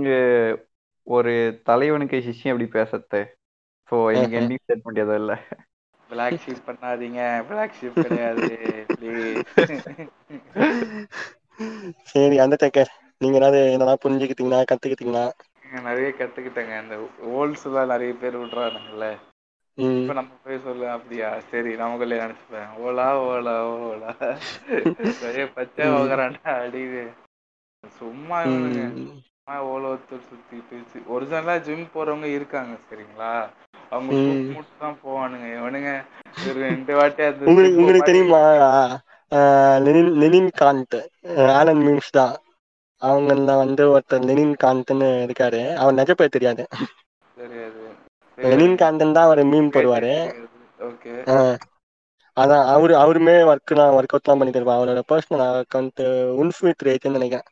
ஒரு 1.08 1.34
தலைவனுக்கு 1.64 2.18
சிஷ்யம் 2.18 2.52
எப்படி 2.54 2.68
பேசத்து 2.78 3.22
ஸோ 3.92 3.98
எனக்கு. 4.16 4.38
எண்டிங் 4.38 4.64
ஸ்டேட்மெண்ட் 4.64 5.04
எதுவும் 5.04 5.22
இல்லை 5.22 5.38
பிளாக் 6.10 6.42
ஷீப் 6.42 6.68
பண்ணாதீங்க. 6.68 7.20
பிளாக் 7.50 7.78
ஷீப் 7.78 8.02
கிடையாது 8.02 8.50
ப்ளீஸ் 8.94 9.44
சரி 12.12 12.38
அந்த 12.44 12.56
டேக்கர் 12.62 12.92
நீங்கள் 13.22 13.40
ஏதாவது 13.42 13.62
என்னெல்லாம் 13.68 14.04
புரிஞ்சுக்கிட்டீங்களா 14.04 14.62
கற்றுக்கிட்டீங்களா 14.66 15.26
நிறைய 15.86 16.08
கத்துக்கிட்டேங்க. 16.14 16.74
அந்த 16.82 16.96
ஓல்ஸ் 17.34 17.66
எல்லாம் 17.68 17.92
நிறைய 17.92 18.14
பேர் 18.20 18.40
விடுறானுங்கல்ல. 18.40 19.08
இப்ப 19.96 20.14
நம்ம 20.14 20.32
போய் 20.42 20.64
சொல்ல 20.64 20.90
அப்படியா? 20.94 21.30
சரி 21.50 21.72
நமக்குள்ளே 21.78 22.18
நினைச்சுப்பேன். 22.24 22.70
ஓலா 22.84 23.08
ஓலா 23.28 23.56
ஓலா. 23.86 24.12
நிறைய 25.22 25.46
பச்சை. 25.56 25.86
வகராண்டா 25.96 26.52
அடிது 26.62 27.04
சும்மா 27.84 28.40
சும்மா 29.52 29.72
ஓலோ 29.72 29.90
சுத்திட்டு 30.26 30.76
ஒரிஜினலா 31.14 31.56
ஜிம் 31.66 31.88
போறவங்க 31.94 32.28
இருக்காங்க 32.36 32.74
சரிங்களா? 32.84 33.32
அவங்க 33.92 34.12
ம். 34.14 34.22
தூக்கு 34.22 34.54
மூட்டு 34.54 34.74
தான் 34.84 34.96
போவானுங்க. 35.02 35.48
இவனுங்க 35.58 35.90
ரெண்டு 36.62 36.94
வாட்டி 36.98 37.22
அந்த 37.26 37.50
உங்களுக்கு 37.50 37.80
உங்களுக்கு 37.82 38.10
தெரியுமா? 38.10 38.42
Lenin 39.86 40.14
Lenin 40.22 40.50
Kanth 40.62 40.98
Alan 41.58 41.84
memes 41.86 42.12
தான். 42.20 42.34
அவங்கள 43.02 43.58
வந்து 43.64 43.84
ஒருத்தர் 43.94 44.28
லெனின் 44.30 44.56
காந்த்னு 44.64 45.10
இருக்காரு. 45.26 45.62
அவர் 45.82 45.98
நிஜ 46.00 46.14
பேர் 46.20 46.36
தெரியாது. 46.38 46.66
தெரியாது. 47.38 47.84
லெனின் 48.38 48.80
காந்தன் 48.84 49.16
தான் 49.18 49.28
அவர் 49.30 49.44
மீம் 49.54 49.72
போடுவாரு. 49.76 50.14
ஓகே. 50.90 51.16
அதான் 52.38 52.68
அவரு 52.76 52.94
அவருமே 53.04 53.36
ஒர்க் 53.52 53.80
தான் 53.80 53.96
ஒர்க் 53.98 54.14
அவுட் 54.16 54.30
தான் 54.30 54.40
பண்ணிட்டு 54.40 54.62
இருப்பார். 54.62 54.80
அவரோட 54.82 55.04
பர்சனல் 55.12 55.44
அக்கௌண்ட் 55.64 56.04
உன்ஃபிட் 56.42 56.88
ரேட்னு 56.90 57.20
நினைக்கிறேன். 57.20 57.50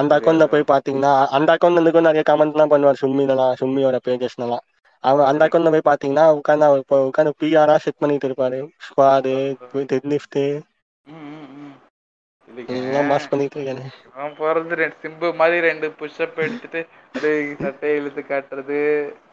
அந்த 0.00 0.12
அக்கௌண்ட்ல 0.18 0.46
போய் 0.52 0.70
பாத்தீங்கன்னா 0.72 1.12
அந்த 1.36 1.50
அக்கௌண்ட்ல 1.54 1.82
இருந்து 1.82 2.08
நிறைய 2.08 2.22
கமெண்ட்லாம் 2.30 2.72
பண்ணுவார் 2.72 3.02
சும்மிலாம் 3.02 3.58
சும்மியோட 3.62 3.98
பேஜஸ்லாம் 4.06 4.64
அவர் 5.04 5.28
அந்த 5.30 5.42
அக்கௌண்ட்ல 5.46 5.72
போய் 5.74 5.88
பாத்தீங்கன்னா 5.90 6.24
உட்காந்து 6.38 6.66
அவர் 6.68 6.82
இப்போ 6.84 6.96
உட்காந்து 7.08 7.32
பிஆரா 7.42 7.76
செட் 7.76 8.02
பண்ணிட்டு 8.02 8.28
இருப்பாரு. 8.28 8.58
Squat 8.86 9.34
deadlift. 10.12 10.40
எல்லாம் 12.74 13.10
அவன் 14.14 14.36
போறது 14.38 14.76
ரெண்டு 14.80 14.96
சிம்பு 15.02 15.28
மாதிரி 15.40 15.60
ரெண்டு 15.66 15.86
புஷ்அப் 16.00 16.38
எடுத்துட்டு 16.44 16.80
அப்படியே 17.14 17.54
சட்டையை 17.60 17.96
இழுத்து 18.00 18.22
காட்டுறது 18.30 18.78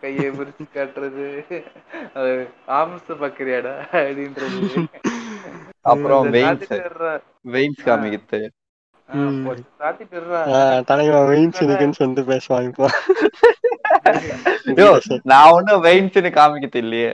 கையை 0.01 0.29
விரிச்சு 0.39 0.65
காட்டுறது. 0.77 1.27
அது 2.13 2.33
ஆம்ஸ் 2.79 3.11
பக்கிரியாடா 3.23 3.75
அப்படின்றது. 4.01 4.83
அப்புறம் 5.93 6.31
வெயின்ஸ். 6.37 6.75
வெயின்ஸ் 7.55 7.87
காமிக்கிட்டு 7.87 8.41
தலைவன் 10.85 11.27
வெயின்ஸ் 11.29 11.63
இருக்குன்னு 11.63 11.93
சொல்லிட்டு 11.93 12.67
இப்போ 12.67 12.87
யோ, 14.79 14.87
நான் 15.23 15.51
ஒன்னும் 15.51 15.83
வெயின்ஸ்னு 15.83 16.29
காமிக்கிறது 16.37 16.75
இல்லையே. 16.75 17.11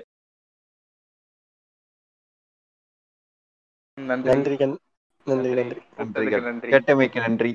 நன்றி. 3.98 4.30
நன்றி 4.30 4.56
நன்றி 5.28 5.50
நன்றி. 5.54 5.82
கூப்பிட்டதுக்கு 5.98 6.42
நன்றி 6.42 6.70
கேட்டமைக்கு 6.70 7.20
நன்றி. 7.20 7.52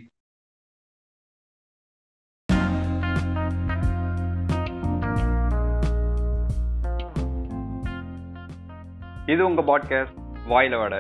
இது 9.27 9.47
உங்க 9.47 9.63
பாட்காஸ்ட் 9.63 10.19
வாயில 10.49 10.79
வட. 10.79 10.95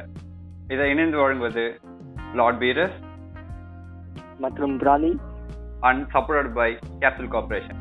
இதை 0.69 0.91
இணைந்து 0.91 1.17
வழங்குவது 1.17 1.65
லார்ட் 2.35 2.59
பீரஸ் 2.59 2.97
மற்றும் 4.39 4.79
பிராணி 4.79 5.13
and 5.81 6.05
support 6.09 6.53
by 6.53 6.71
capital 7.01 7.29
corporation 7.29 7.81